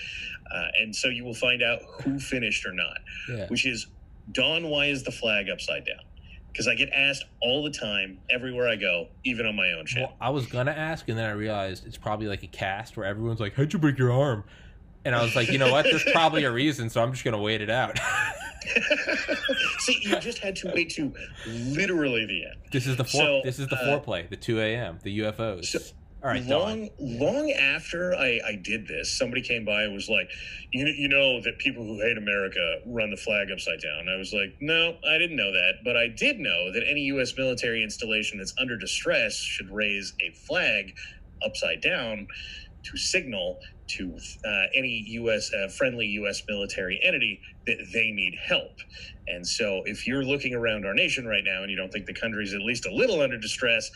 [0.53, 2.97] uh, and so you will find out who finished or not.
[3.29, 3.47] yeah.
[3.47, 3.87] Which is,
[4.31, 5.99] Don, why is the flag upside down?
[6.51, 10.09] Because I get asked all the time, everywhere I go, even on my own channel.
[10.09, 13.05] Well, I was gonna ask, and then I realized it's probably like a cast where
[13.05, 14.43] everyone's like, "How'd you break your arm?"
[15.05, 15.85] And I was like, you know what?
[15.85, 17.97] There's probably a reason, so I'm just gonna wait it out.
[19.79, 21.13] See, you just had to wait to
[21.47, 22.55] literally the end.
[22.71, 25.65] this is the fore- So, this is the uh, foreplay, the 2 a.m., the UFOs.
[25.65, 25.79] So,
[26.23, 26.59] All right, Don.
[26.59, 30.29] long long after I, I did this, somebody came by and was like,
[30.71, 34.09] you, you know that people who hate America run the flag upside down.
[34.09, 35.75] I was like, no, I didn't know that.
[35.85, 37.33] But I did know that any U.S.
[37.37, 40.95] military installation that's under distress should raise a flag
[41.43, 42.27] upside down
[42.83, 45.51] to signal to uh, any U.S.
[45.53, 46.41] Uh, friendly U.S.
[46.47, 48.77] military entity that they need help.
[49.27, 52.13] And so, if you're looking around our nation right now and you don't think the
[52.13, 53.89] country's at least a little under distress,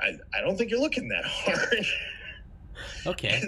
[0.00, 1.86] I, I don't think you're looking that hard.
[3.06, 3.40] Okay.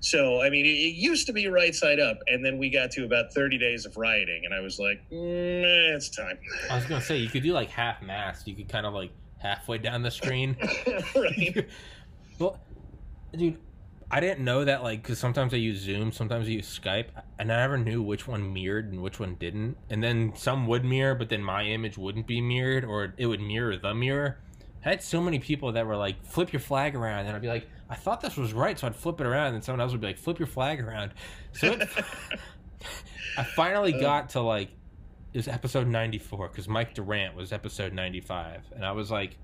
[0.00, 2.90] So, I mean, it, it used to be right side up, and then we got
[2.92, 6.38] to about 30 days of rioting, and I was like, mm, it's time.
[6.70, 8.46] I was gonna say you could do like half mast.
[8.46, 10.56] You could kind of like halfway down the screen.
[11.16, 11.66] right.
[12.38, 12.60] well,
[13.36, 13.58] dude,
[14.10, 17.52] I didn't know that like because sometimes I use Zoom, sometimes I use Skype, and
[17.52, 19.76] I never knew which one mirrored and which one didn't.
[19.90, 23.40] And then some would mirror, but then my image wouldn't be mirrored, or it would
[23.40, 24.38] mirror the mirror.
[24.84, 27.48] I had so many people that were like, "Flip your flag around," and I'd be
[27.48, 30.00] like, "I thought this was right," so I'd flip it around, and someone else would
[30.00, 31.12] be like, "Flip your flag around."
[31.52, 31.88] So it,
[33.36, 34.00] I finally uh.
[34.00, 34.70] got to like
[35.34, 39.10] it was episode ninety four because Mike Durant was episode ninety five, and I was
[39.10, 39.36] like.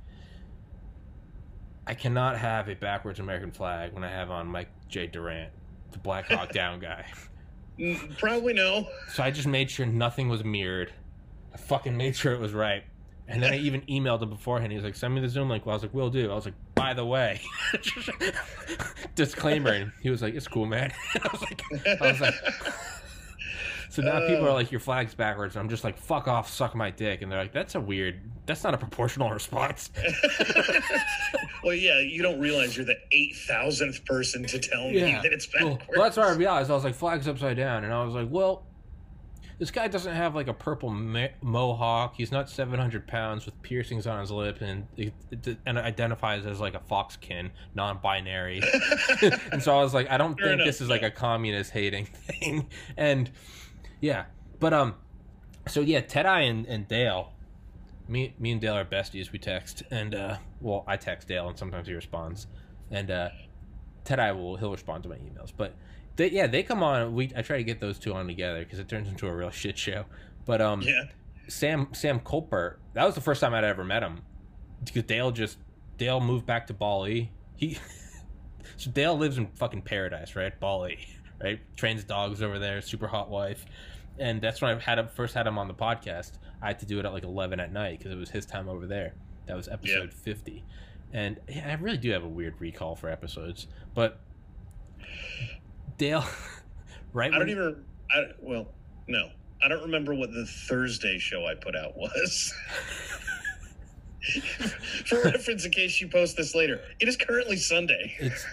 [1.86, 5.06] I cannot have a backwards American flag when I have on Mike J.
[5.06, 5.50] Durant,
[5.92, 7.04] the Black Hawk Down guy.
[7.78, 8.86] Mm, Probably no.
[9.12, 10.92] So I just made sure nothing was mirrored.
[11.52, 12.84] I fucking made sure it was right.
[13.26, 14.70] And then I even emailed him beforehand.
[14.70, 16.34] He was like, "Send me the Zoom link." Well, I was like, "We'll do." I
[16.34, 17.40] was like, "By the way,"
[19.14, 19.70] disclaimer.
[19.72, 21.62] And he was like, "It's cool, man." I was like,
[22.02, 22.34] I was like,
[23.88, 26.74] so now people are like, "Your flag's backwards." And I'm just like, "Fuck off, suck
[26.74, 28.20] my dick." And they're like, "That's a weird.
[28.46, 29.90] That's not a proportional response."
[31.64, 35.22] well, yeah, you don't realize you're the 8,000th person to tell me Yeah.
[35.22, 35.88] that it's Well, backwards.
[35.96, 36.70] well, that's why I realized.
[36.70, 38.66] I was like, flag's upside down, and I was like, well,
[39.58, 42.14] this guy doesn't have like a purple ma- mohawk.
[42.16, 44.86] He's not seven hundred pounds with piercings on his lip, and
[45.64, 48.60] and identifies as like a foxkin, non-binary.
[49.52, 51.70] and so I was like, I don't Fair think enough, this is like a communist
[51.70, 52.68] hating thing.
[52.96, 53.30] And
[54.00, 54.24] yeah,
[54.58, 54.96] but um,
[55.68, 57.30] so yeah, Ted and, and Dale.
[58.06, 59.32] Me, me and Dale are besties.
[59.32, 62.46] We text, and uh, well, I text Dale, and sometimes he responds.
[62.90, 63.30] And uh,
[64.04, 65.52] Ted I will he'll respond to my emails.
[65.56, 65.74] But
[66.16, 67.14] they, yeah, they come on.
[67.14, 69.50] We I try to get those two on together because it turns into a real
[69.50, 70.04] shit show.
[70.44, 71.04] But um, yeah.
[71.48, 74.20] Sam Sam Culper, that was the first time I'd ever met him.
[74.84, 75.58] Because Dale just
[75.96, 77.32] Dale moved back to Bali.
[77.56, 77.78] He
[78.76, 80.58] so Dale lives in fucking paradise, right?
[80.60, 80.98] Bali,
[81.42, 81.60] right?
[81.76, 83.64] Trains dogs over there, super hot wife.
[84.18, 86.32] And that's when I had him first had him on the podcast.
[86.64, 88.68] I had to do it at like eleven at night because it was his time
[88.68, 89.14] over there.
[89.46, 90.64] That was episode fifty.
[91.12, 93.66] And yeah, I really do have a weird recall for episodes.
[93.94, 94.18] But
[95.98, 96.24] Dale
[97.12, 97.84] right I don't when- even.
[98.10, 98.66] I, well,
[99.08, 99.28] no.
[99.62, 102.52] I don't remember what the Thursday show I put out was.
[105.06, 108.14] For reference, in case you post this later, it is currently Sunday.
[108.18, 108.46] it's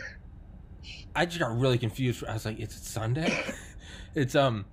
[1.16, 2.24] I just got really confused.
[2.26, 3.34] I was like, "It's Sunday."
[4.16, 4.66] it's um,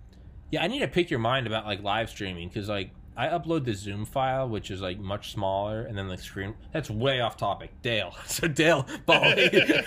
[0.50, 0.62] yeah.
[0.62, 3.74] I need to pick your mind about like live streaming because like I upload the
[3.74, 6.54] Zoom file, which is like much smaller, and then the screen.
[6.72, 7.70] That's way off topic.
[7.82, 8.14] Dale.
[8.26, 9.50] So Dale, Bali.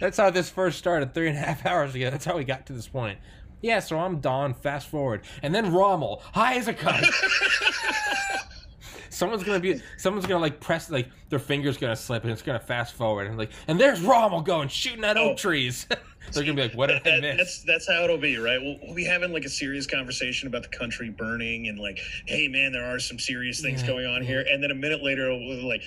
[0.00, 2.10] That's how this first started three and a half hours ago.
[2.10, 3.18] That's how we got to this point.
[3.62, 4.52] Yeah, so I'm Don.
[4.52, 7.06] Fast forward, and then Rommel, high as a kite.
[9.08, 12.60] someone's gonna be, someone's gonna like press, like their fingers gonna slip, and it's gonna
[12.60, 15.30] fast forward, and like, and there's Rommel going shooting at Oh.
[15.30, 15.86] oak trees.
[16.32, 17.36] They're gonna be like, what did I miss?
[17.36, 18.60] that's that's how it'll be, right?
[18.60, 22.48] We'll, we'll be having like a serious conversation about the country burning and like, hey
[22.48, 24.28] man, there are some serious things Yeah, going on yeah.
[24.28, 25.82] here, and then a minute later, we'll like,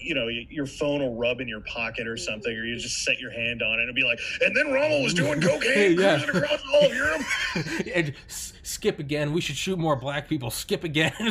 [0.00, 3.18] you know, your phone will rub in your pocket or something, or you just set
[3.18, 6.20] your hand on it and be like, and then Rommel was doing cocaine Yeah.
[6.20, 7.22] cruising across all of Europe.
[7.94, 9.32] and s- skip again.
[9.32, 10.50] We should shoot more black people.
[10.50, 11.12] Skip again.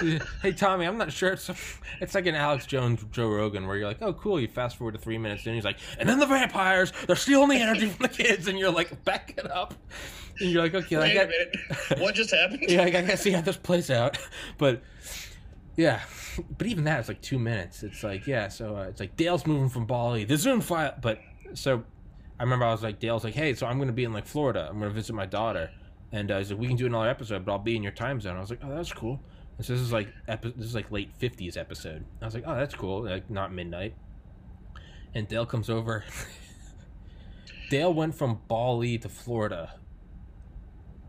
[0.42, 1.32] hey Tommy, I'm not sure.
[1.32, 1.50] It's
[2.00, 4.40] it's like an Alex Jones, Joe Rogan, where you're like, oh cool.
[4.40, 7.48] You fast forward to three minutes, and he's like, and then the vampires, they're stealing
[7.48, 9.74] the energy from the kids, and you're like, back it up.
[10.40, 11.56] And you're like, okay, I Wait a got, minute,
[12.02, 12.64] what just happened?
[12.68, 14.18] yeah, I gotta see how this plays out.
[14.58, 14.82] But
[15.76, 16.00] yeah,
[16.56, 17.82] but even that is like two minutes.
[17.82, 20.24] It's like yeah, so uh, it's like Dale's moving from Bali.
[20.24, 21.18] The Zoom file, but
[21.54, 21.84] so
[22.38, 24.66] I remember I was like Dale's like, hey, so I'm gonna be in like Florida.
[24.70, 25.70] I'm gonna visit my daughter,
[26.12, 28.20] and uh, he's like, we can do another episode, but I'll be in your time
[28.20, 28.36] zone.
[28.36, 29.20] I was like, oh, that's cool.
[29.62, 32.04] So this is like epi- this is like late '50s episode.
[32.20, 33.04] I was like, oh, that's cool.
[33.04, 33.94] Like not midnight.
[35.14, 36.04] And Dale comes over.
[37.70, 39.74] Dale went from Bali to Florida,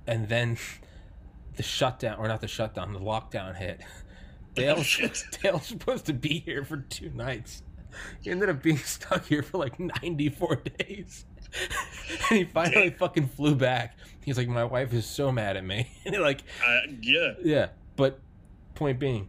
[0.05, 0.57] and then
[1.55, 3.81] the shutdown, or not the shutdown, the lockdown hit.
[4.53, 5.23] Dale's, shit.
[5.41, 7.63] Dale's supposed to be here for two nights.
[8.21, 11.25] He ended up being stuck here for like 94 days.
[12.29, 13.97] and he finally fucking flew back.
[14.25, 15.89] He's like, my wife is so mad at me.
[16.05, 17.33] and like, Uh, yeah.
[17.41, 18.19] yeah, but
[18.81, 19.27] point being,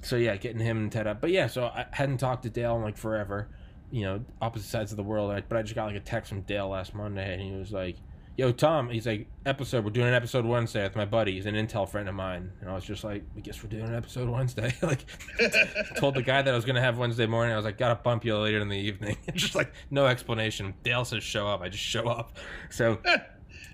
[0.00, 1.20] so yeah, getting him and Ted up.
[1.20, 3.50] But yeah, so I hadn't talked to Dale in like forever,
[3.90, 5.30] you know, opposite sides of the world.
[5.46, 7.96] But I just got like a text from Dale last Monday, and he was like,
[8.38, 11.32] "Yo, Tom," he's like, "Episode, we're doing an episode Wednesday with my buddy.
[11.32, 13.84] He's an Intel friend of mine." And I was just like, "I guess we're doing
[13.84, 15.04] an episode Wednesday." like,
[15.98, 17.52] told the guy that I was gonna have Wednesday morning.
[17.52, 20.72] I was like, "Gotta bump you later in the evening." just like no explanation.
[20.82, 21.60] Dale says show up.
[21.60, 22.38] I just show up.
[22.70, 22.98] So.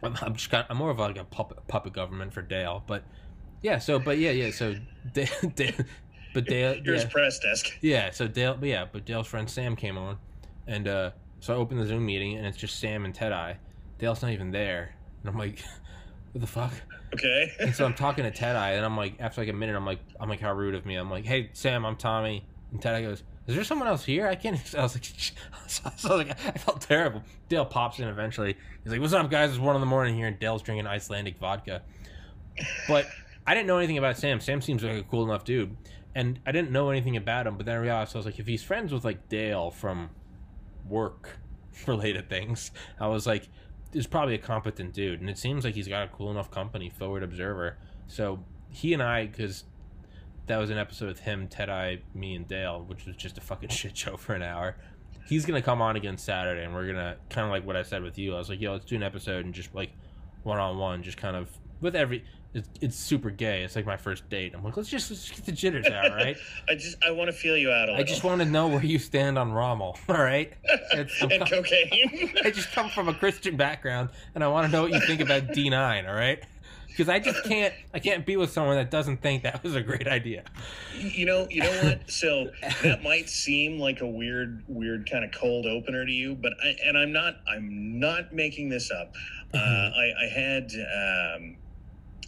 [0.02, 3.04] I'm, I'm just kind I'm more of like a puppet, puppet government for Dale, but
[3.64, 3.78] yeah.
[3.78, 4.50] So, but yeah, yeah.
[4.52, 4.76] So,
[5.12, 5.26] Dale,
[5.56, 5.72] Dale
[6.34, 7.78] but Dale, Here's yeah, press desk.
[7.80, 8.10] yeah.
[8.10, 10.18] So Dale, but yeah, but Dale's friend Sam came on,
[10.66, 11.10] and uh,
[11.40, 13.56] so I opened the Zoom meeting, and it's just Sam and Ted Eye.
[13.98, 15.64] Dale's not even there, and I'm like,
[16.32, 16.72] what the fuck?
[17.14, 17.52] Okay.
[17.60, 19.86] And so I'm talking to Ted Eye, and I'm like, after like a minute, I'm
[19.86, 20.96] like, I'm like, how rude of me.
[20.96, 23.22] I'm like, hey Sam, I'm Tommy, and Ted Eye goes.
[23.46, 24.26] Is there someone else here?
[24.26, 24.58] I can't.
[24.76, 25.04] I was like,
[25.68, 27.22] so I was like, I felt terrible.
[27.50, 28.56] Dale pops in eventually.
[28.82, 29.50] He's like, "What's up, guys?
[29.50, 31.82] It's one in the morning here." And Dale's drinking Icelandic vodka.
[32.88, 33.06] But
[33.46, 34.40] I didn't know anything about Sam.
[34.40, 35.76] Sam seems like a cool enough dude,
[36.14, 37.56] and I didn't know anything about him.
[37.56, 40.10] But then I realized I was like, if he's friends with like Dale from
[40.88, 41.38] work
[41.86, 43.48] related things, I was like,
[43.92, 46.90] is probably a competent dude, and it seems like he's got a cool enough company,
[46.90, 47.78] Forward Observer.
[48.06, 49.64] So he and I, because
[50.46, 53.40] that was an episode with him, Ted, I, me, and Dale, which was just a
[53.40, 54.76] fucking shit show for an hour.
[55.26, 58.02] He's gonna come on again Saturday, and we're gonna kind of like what I said
[58.02, 58.34] with you.
[58.34, 59.90] I was like, yo, let's do an episode and just like
[60.42, 61.48] one on one, just kind of
[61.80, 62.24] with every.
[62.54, 63.64] It's, it's super gay.
[63.64, 64.54] It's like my first date.
[64.54, 66.36] I'm like, let's just, let's just get the jitters out, right?
[66.68, 68.00] I just I want to feel you out a I little.
[68.00, 70.52] I just want to know where you stand on Rommel, all right?
[70.92, 71.08] And
[71.48, 72.30] cocaine.
[72.44, 75.20] I just come from a Christian background, and I want to know what you think
[75.20, 76.08] about D9.
[76.08, 76.42] All right,
[76.86, 77.74] because I just can't.
[77.92, 80.44] I can't be with someone that doesn't think that was a great idea.
[80.96, 82.08] you know, you know what?
[82.08, 82.50] So
[82.84, 86.76] that might seem like a weird, weird kind of cold opener to you, but I,
[86.86, 89.12] and I'm not, I'm not making this up.
[89.52, 89.92] Uh, Mhm.
[89.94, 91.56] I, I had um,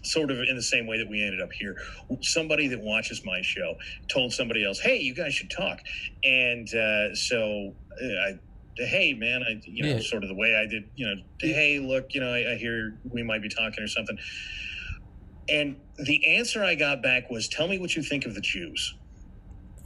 [0.06, 1.76] sort of in the same way that we ended up here.
[2.22, 3.74] Somebody that watches my show
[4.08, 5.80] told somebody else, "Hey, you guys should talk,"
[6.24, 8.38] and uh, so uh, I.
[8.78, 10.00] Hey man, I you know Yeah.
[10.00, 11.14] sort of the way I did, you know.
[11.40, 14.18] Hey, look, you know, I, I hear we might be talking or something.
[15.48, 18.94] And the answer I got back was, "Tell me what you think of the Jews."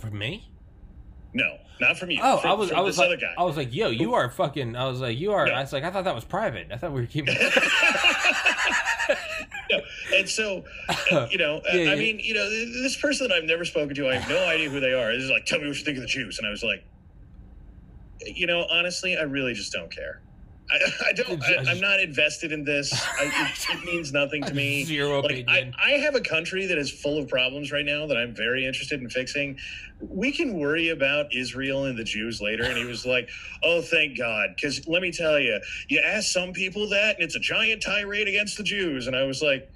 [0.00, 0.50] For me?
[1.34, 2.18] No, not from you.
[2.20, 2.72] Oh, from, I was.
[2.72, 3.06] I was like.
[3.06, 3.32] other guy.
[3.38, 4.74] I was like, yo, you are fucking.
[4.74, 5.46] I was like, you are.
[5.46, 5.52] No.
[5.52, 6.72] I was like, I thought that was private.
[6.72, 7.36] I thought we were keeping.
[9.70, 9.80] No,
[10.16, 10.64] and so,
[11.30, 11.94] you know, Yeah, I yeah.
[11.96, 14.80] mean, you know, this person that I've never spoken to, I have no idea who
[14.80, 15.12] they are.
[15.12, 16.84] This is like, tell me what you think of the Jews, and I was like,
[18.22, 20.22] you know, honestly, I really just don't care.
[20.72, 21.42] I, I don't.
[21.42, 22.92] I, I'm not invested in this.
[22.92, 24.84] I, it, it means nothing to me.
[24.84, 25.74] Zero Like I, opinion.
[25.84, 29.00] I have a country that is full of problems right now that I'm very interested
[29.00, 29.58] in fixing.
[30.00, 32.64] We can worry about Israel and the Jews later.
[32.64, 33.28] And he was like,
[33.62, 37.36] "Oh, thank God," because let me tell you, you ask some people that, and it's
[37.36, 39.06] a giant tirade against the Jews.
[39.06, 39.70] And I was like,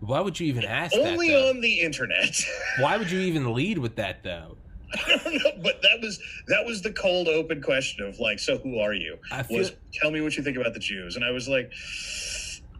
[0.00, 1.48] Why would you even ask "Only that?
[1.48, 2.40] on the internet."
[2.78, 4.56] Why would you even lead with that though?
[4.94, 8.58] I don't know, but that was that was the cold open question of like, "So
[8.58, 9.58] who are you?" I feel.
[9.58, 11.72] Was tell me what you think about the Jews, and I was like.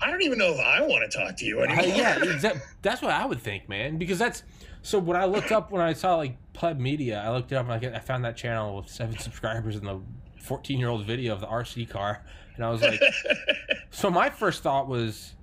[0.05, 1.85] I don't even know if I want to talk to you uh, anymore.
[1.85, 3.99] I, yeah, exa- that's what I would think, man.
[3.99, 4.43] Because that's
[4.83, 4.99] so.
[4.99, 7.87] When I looked up when I saw like Pleb Media, I looked it up and
[7.87, 10.01] I, I found that channel with seven subscribers and the
[10.41, 12.25] fourteen-year-old video of the RC car,
[12.57, 13.01] and I was like,
[13.91, 15.35] so my first thought was,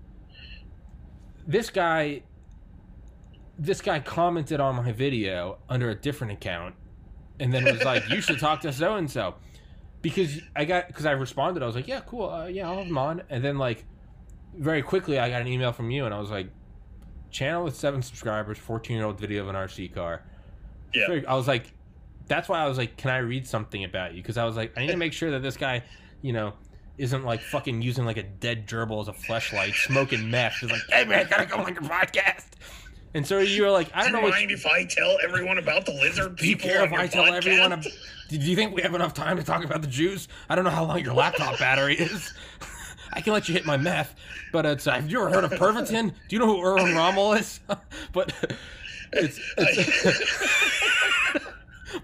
[1.47, 2.23] this guy,
[3.59, 6.73] this guy commented on my video under a different account,
[7.39, 9.35] and then was like, you should talk to so and so,
[10.01, 12.87] because I got because I responded, I was like, yeah, cool, uh, yeah, I'll have
[12.87, 13.85] him on, and then like
[14.57, 16.49] very quickly I got an email from you and I was like,
[17.31, 20.23] channel with seven subscribers, 14 year old video of an RC car.
[20.93, 21.19] Yeah.
[21.27, 21.73] I was like,
[22.27, 24.21] that's why I was like, can I read something about you?
[24.21, 25.83] Because I was like, I need to make sure that this guy,
[26.21, 26.53] you know,
[26.97, 30.55] isn't like fucking using like a dead gerbil as a fleshlight, smoking meth.
[30.55, 32.47] He's like, hey man, I gotta go on your podcast.
[33.13, 35.85] And so you were like, I don't Do know mind if I tell everyone about
[35.85, 37.37] the lizard Do you people care if I tell podcast?
[37.37, 37.73] everyone?
[37.73, 37.83] Ab-
[38.29, 40.27] do you think we have enough time to talk about the Jews?
[40.47, 42.31] I don't know how long your laptop battery is.
[43.13, 44.13] I can let you hit my meth,
[44.51, 44.85] but it's.
[44.85, 46.09] Uh, have you ever heard of Pervitin?
[46.09, 47.59] Do you know who Erwin Rommel is?
[48.13, 48.31] but
[49.13, 49.39] it's.
[49.57, 50.59] it's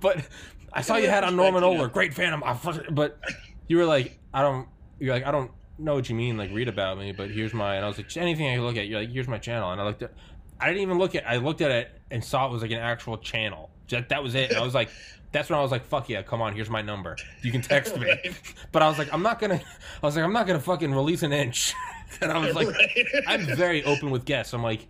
[0.01, 0.27] but
[0.74, 1.92] I saw you had on Norman Ohler.
[1.92, 2.58] Great fan of my.
[2.90, 3.19] But
[3.67, 4.67] you were like, I don't.
[5.00, 6.38] You're like, I don't know what you mean.
[6.38, 7.11] Like, read about me.
[7.11, 7.75] But here's my.
[7.75, 8.88] And I was like, anything I can look at.
[8.88, 9.72] You're like, here's my channel.
[9.72, 10.11] And I looked at.
[10.59, 11.27] I didn't even look at.
[11.27, 13.69] I looked at it and saw it was like an actual channel.
[13.90, 14.51] That, that was it.
[14.51, 14.90] And I was like,
[15.32, 17.17] that's when I was like, fuck yeah, come on, here's my number.
[17.42, 18.08] You can text me.
[18.08, 18.42] Right.
[18.72, 19.61] But I was like, I'm not gonna.
[20.01, 21.74] I was like, I'm not gonna fucking release an inch.
[22.22, 23.06] and I was like, Right.
[23.27, 24.53] I'm very open with guests.
[24.53, 24.88] I'm like,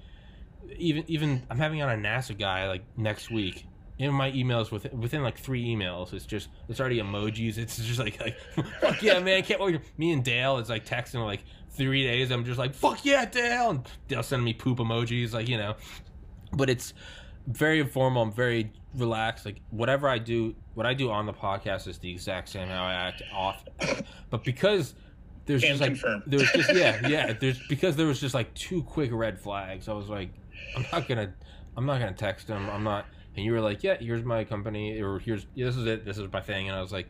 [0.78, 3.66] even even I'm having on a NASA guy like next week.
[3.98, 7.58] In my emails within within like three emails, it's just it's already emojis.
[7.58, 8.38] It's just like like
[8.82, 9.80] fuck yeah, man, can't wait.
[9.98, 11.46] Me and Dale is like texting like
[11.76, 12.32] three days.
[12.32, 15.76] I'm just like fuck yeah, Dale, and Dale sending me poop emojis, like you know.
[16.54, 16.94] But it's
[17.48, 18.24] very informal.
[18.24, 19.46] I'm very relaxed.
[19.46, 22.84] Like whatever I do, what I do on the podcast is the exact same how
[22.84, 23.64] I act off.
[24.30, 24.96] But because
[25.46, 26.24] there's Can just like confirm.
[26.26, 29.88] there was just yeah yeah there's because there was just like two quick red flags.
[29.88, 30.30] I was like,
[30.76, 31.34] I'm not gonna
[31.78, 32.70] I'm not gonna text him.
[32.70, 33.06] I'm not.
[33.36, 36.06] And you were like, yeah, here's my company or here's this is it.
[36.06, 36.70] This is my thing.
[36.70, 37.08] And I was like,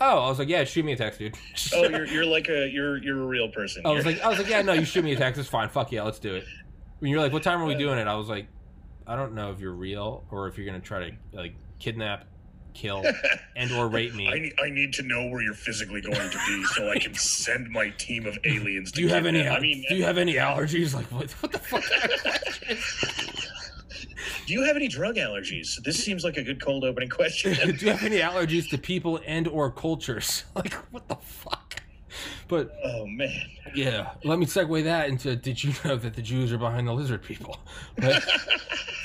[0.00, 1.36] oh, I was like, yeah, shoot me a text, dude.
[1.74, 3.82] oh, you're, you're like a you're you're a real person.
[3.84, 5.38] I was like, I was like, yeah, no, you shoot me a text.
[5.40, 5.68] It's fine.
[5.68, 6.44] Fuck yeah, let's do it.
[6.98, 8.06] When you're like, what time are we doing it?
[8.06, 8.46] I was like,
[9.06, 12.24] I don't know if you're real or if you're gonna try to like kidnap,
[12.72, 13.04] kill,
[13.56, 14.28] and or rape me.
[14.28, 17.14] I need, I need to know where you're physically going to be so I can
[17.14, 18.92] send my team of aliens.
[18.92, 19.48] To do you have any?
[19.48, 20.94] I mean, do you have any allergies?
[20.94, 21.30] Like what?
[21.32, 21.84] What the fuck?
[23.94, 24.44] Kind of question?
[24.46, 25.82] do you have any drug allergies?
[25.82, 27.54] This seems like a good cold opening question.
[27.78, 30.44] do you have any allergies to people and or cultures?
[30.54, 31.80] Like what the fuck?
[32.48, 33.32] But oh man.
[33.74, 36.92] yeah, let me segue that into did you know that the Jews are behind the
[36.92, 37.58] lizard people?
[37.96, 38.22] But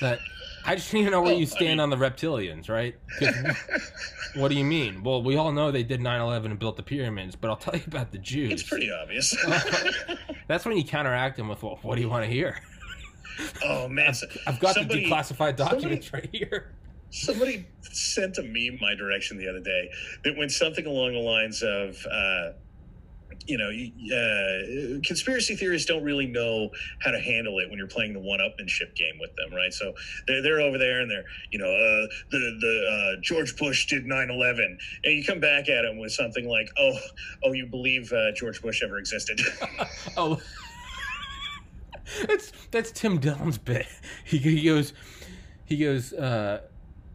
[0.01, 0.19] that
[0.65, 2.95] I just need to know where Well, you I stand mean- on the reptilians, right?
[4.35, 5.03] what do you mean?
[5.03, 7.83] Well, we all know they did 9/11 and built the pyramids, but I'll tell you
[7.87, 8.51] about the Jews.
[8.51, 9.35] It's pretty obvious.
[10.47, 12.59] That's when you counteract them with, well, what do you want to hear?
[13.63, 14.13] Oh man.
[14.13, 16.73] so- I've got somebody, the declassified documents right here.
[17.11, 19.89] Somebody sent a meme my direction the other day
[20.23, 22.51] that went something along the lines of, uh,
[23.47, 26.69] you know, uh, conspiracy theorists don't really know
[26.99, 29.73] how to handle it when you're playing the one-upmanship game with them, right?
[29.73, 29.93] So
[30.27, 34.05] they're, they're over there and they're, you know, uh, the the uh, George Bush did
[34.05, 36.93] 9/11, and you come back at him with something like, oh,
[37.43, 39.39] oh, you believe uh, George Bush ever existed?
[40.17, 40.39] Oh,
[42.27, 43.85] that's that's Tim Dillon's bit.
[44.23, 44.93] He, he goes,
[45.65, 46.13] he goes.
[46.13, 46.61] uh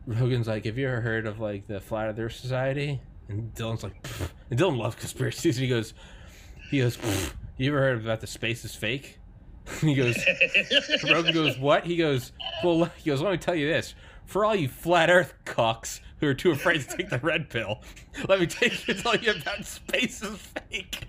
[0.06, 4.02] Rogan's like, "Have you ever heard of like the Flat Earth Society?" And Dillon's like,
[4.02, 5.56] "Pfft." and Dillon loves conspiracies.
[5.56, 5.94] He goes,
[6.70, 7.32] he goes, "Pfft.
[7.56, 9.18] "You ever heard about the space is fake?"
[9.80, 10.16] And he goes,
[11.04, 12.32] Rogan goes, "What?" He goes,
[12.62, 13.22] "Well, he goes.
[13.22, 13.94] Let me tell you this:
[14.26, 17.80] for all you flat Earth cucks who are too afraid to take the red pill,
[18.28, 21.08] let me take you tell you about space is fake."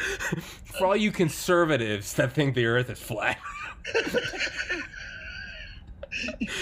[0.64, 3.38] For all you conservatives that think the Earth is flat,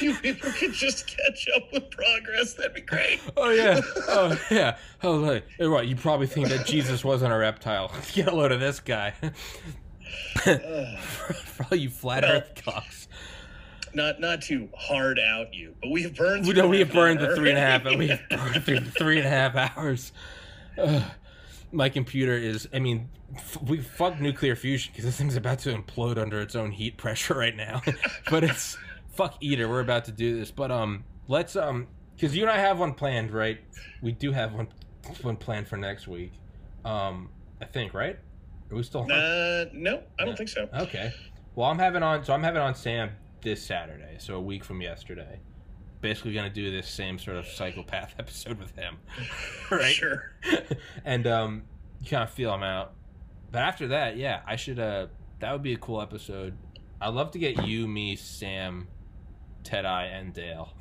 [0.00, 2.54] you people could just catch up with progress.
[2.54, 3.20] That'd be great.
[3.36, 5.86] oh yeah, oh yeah, oh look, what?
[5.86, 7.92] You probably think that Jesus wasn't a reptile.
[8.12, 9.14] Get a load of this guy.
[10.46, 10.98] Ugh.
[10.98, 13.08] For all you flat Well, Earth cocks.
[13.94, 16.46] not not to hard out you, but we have burned.
[16.46, 17.84] We know we have burned the three and a half.
[17.84, 20.12] We have burned through the three and a half hours.
[20.76, 21.02] Ugh.
[21.72, 22.68] my computer is.
[22.72, 26.54] I mean, f- we fuck nuclear fusion because this thing's about to implode under its
[26.54, 27.82] own heat pressure right now.
[28.30, 28.76] but it's
[29.12, 29.68] fuck eater.
[29.68, 30.50] We're about to do this.
[30.50, 33.58] But um, let's um, because you and I have one planned, right?
[34.02, 34.68] We do have one
[35.22, 36.32] one planned for next week.
[36.84, 38.18] Um, I think right.
[38.70, 39.02] Are we still?
[39.02, 39.10] on?
[39.12, 40.68] Uh, no, I don't think so.
[40.74, 41.12] Okay.
[41.54, 42.24] Well, I'm having on.
[42.24, 43.10] So I'm having on Sam
[43.42, 45.40] this Saturday, so a week from yesterday.
[46.00, 48.98] Basically, gonna do this same sort of psychopath episode with him,
[49.70, 49.94] right?
[49.94, 50.32] Sure.
[51.04, 51.62] and um,
[52.00, 52.92] you kind of feel him out.
[53.50, 54.78] But after that, yeah, I should.
[54.78, 55.06] Uh,
[55.40, 56.56] that would be a cool episode.
[57.00, 58.88] I'd love to get you, me, Sam,
[59.64, 60.72] Ted, I, and Dale,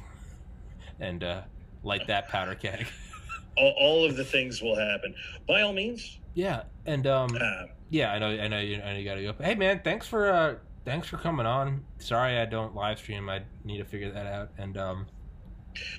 [0.99, 1.41] and uh,
[1.83, 2.87] light that powder keg.
[3.59, 5.15] All, all of the things will happen.
[5.47, 6.19] By all means.
[6.35, 8.27] yeah, and um, Uh, Yeah, I know.
[8.27, 8.59] I know.
[8.59, 9.33] You, I know you gotta go.
[9.43, 10.55] Hey, man, thanks for uh,
[10.85, 11.83] thanks for coming on.
[11.97, 13.27] Sorry, I don't live stream.
[13.29, 14.51] I need to figure that out.
[14.59, 15.07] And um,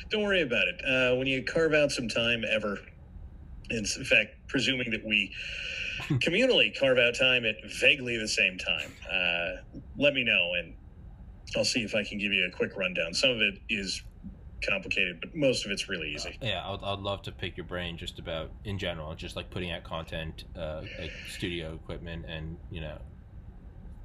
[0.09, 0.81] don't worry about it.
[0.87, 2.79] Uh, when you carve out some time ever,
[3.71, 5.33] in fact, presuming that we
[6.21, 9.63] communally carve out time at vaguely the same time, uh,
[9.97, 10.75] let me know and
[11.57, 13.15] I'll see if I can give you a quick rundown.
[13.15, 14.03] Some of it is
[14.67, 16.39] complicated, but most of it's really easy.
[16.43, 19.73] Yeah, I'd, I'd love to pick your brain just about in general, just like putting
[19.73, 22.99] out content, uh, like studio equipment, and you know,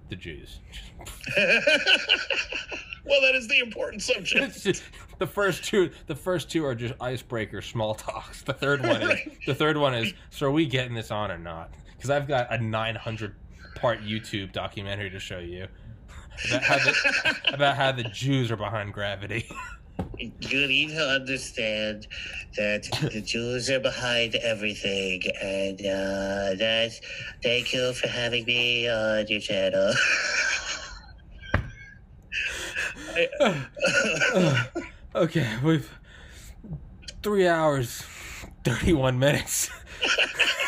[0.09, 0.59] the Jews.
[3.05, 4.63] well, that is the important subject.
[4.63, 4.83] Just-
[5.19, 8.41] the first two, the first two are just icebreaker small talks.
[8.41, 10.13] The third one is the third one is.
[10.29, 11.71] So are we getting this on or not?
[12.03, 13.33] Because I've got a 900
[13.75, 15.69] part YouTube documentary to show you
[16.49, 19.49] about how the about how the Jews are behind gravity.
[20.17, 22.07] You need to understand
[22.57, 26.91] that the Jews are behind everything, and uh, that.
[27.41, 29.93] Thank you for having me on your channel.
[35.15, 35.89] okay, we've
[37.21, 38.03] three hours,
[38.65, 39.69] 31 minutes.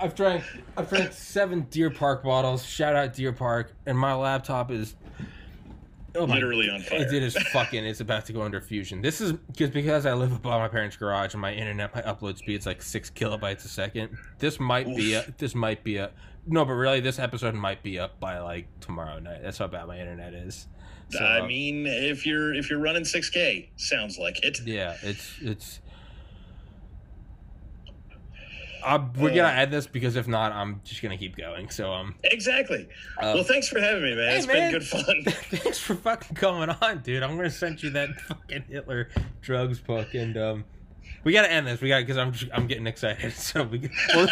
[0.00, 0.44] I've drank
[0.76, 2.64] I've drank seven Deer Park bottles.
[2.64, 4.94] Shout out Deer Park, and my laptop is
[6.14, 7.00] oh my Literally on fire.
[7.00, 7.84] It is fucking.
[7.84, 9.00] It's about to go under fusion.
[9.00, 12.38] This is because because I live above my parents' garage and my internet, my upload
[12.38, 14.16] speed's like six kilobytes a second.
[14.38, 15.24] This might be a.
[15.38, 16.10] This might be a.
[16.46, 19.42] No, but really, this episode might be up by like tomorrow night.
[19.42, 20.66] That's how bad my internet is.
[21.10, 24.58] So, I uh, mean, if you're if you're running 6K, sounds like it.
[24.64, 25.80] yeah, it's it's.
[28.88, 29.62] I we're gonna Uh.
[29.62, 31.68] end this because if not, I'm just gonna keep going.
[31.70, 32.14] So um.
[32.24, 32.88] Exactly.
[33.18, 34.30] uh, well, thanks for having me, man.
[34.30, 34.56] hey, It's man.
[34.72, 35.24] been good fun.
[35.60, 37.22] Thanks for fucking coming on, dude.
[37.22, 39.08] I'm gonna send you that fucking Hitler
[39.42, 40.64] drugs book, and um,
[41.24, 41.80] we gotta end this.
[41.80, 43.32] We got because I'm just, I'm getting excited.
[43.36, 44.28] So we we'll,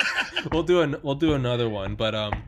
[0.53, 2.43] we'll do an we'll do another one, but um,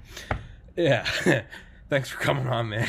[0.76, 1.06] yeah.
[1.90, 2.88] Thanks for coming on, man.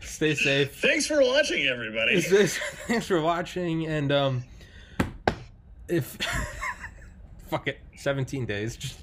[0.00, 0.76] Stay safe.
[0.80, 2.20] Thanks for watching, everybody.
[2.20, 4.44] Thanks for watching, and um,
[5.88, 6.16] if
[7.48, 8.76] fuck it, 17 days.
[8.76, 8.98] Just,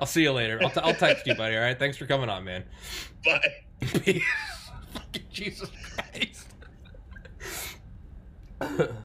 [0.00, 0.58] I'll see you later.
[0.62, 1.56] I'll, t- I'll text you, buddy.
[1.56, 1.78] All right.
[1.78, 2.64] Thanks for coming on, man.
[3.24, 3.40] Bye.
[3.80, 4.22] Peace.
[4.92, 6.46] Fucking Jesus Christ.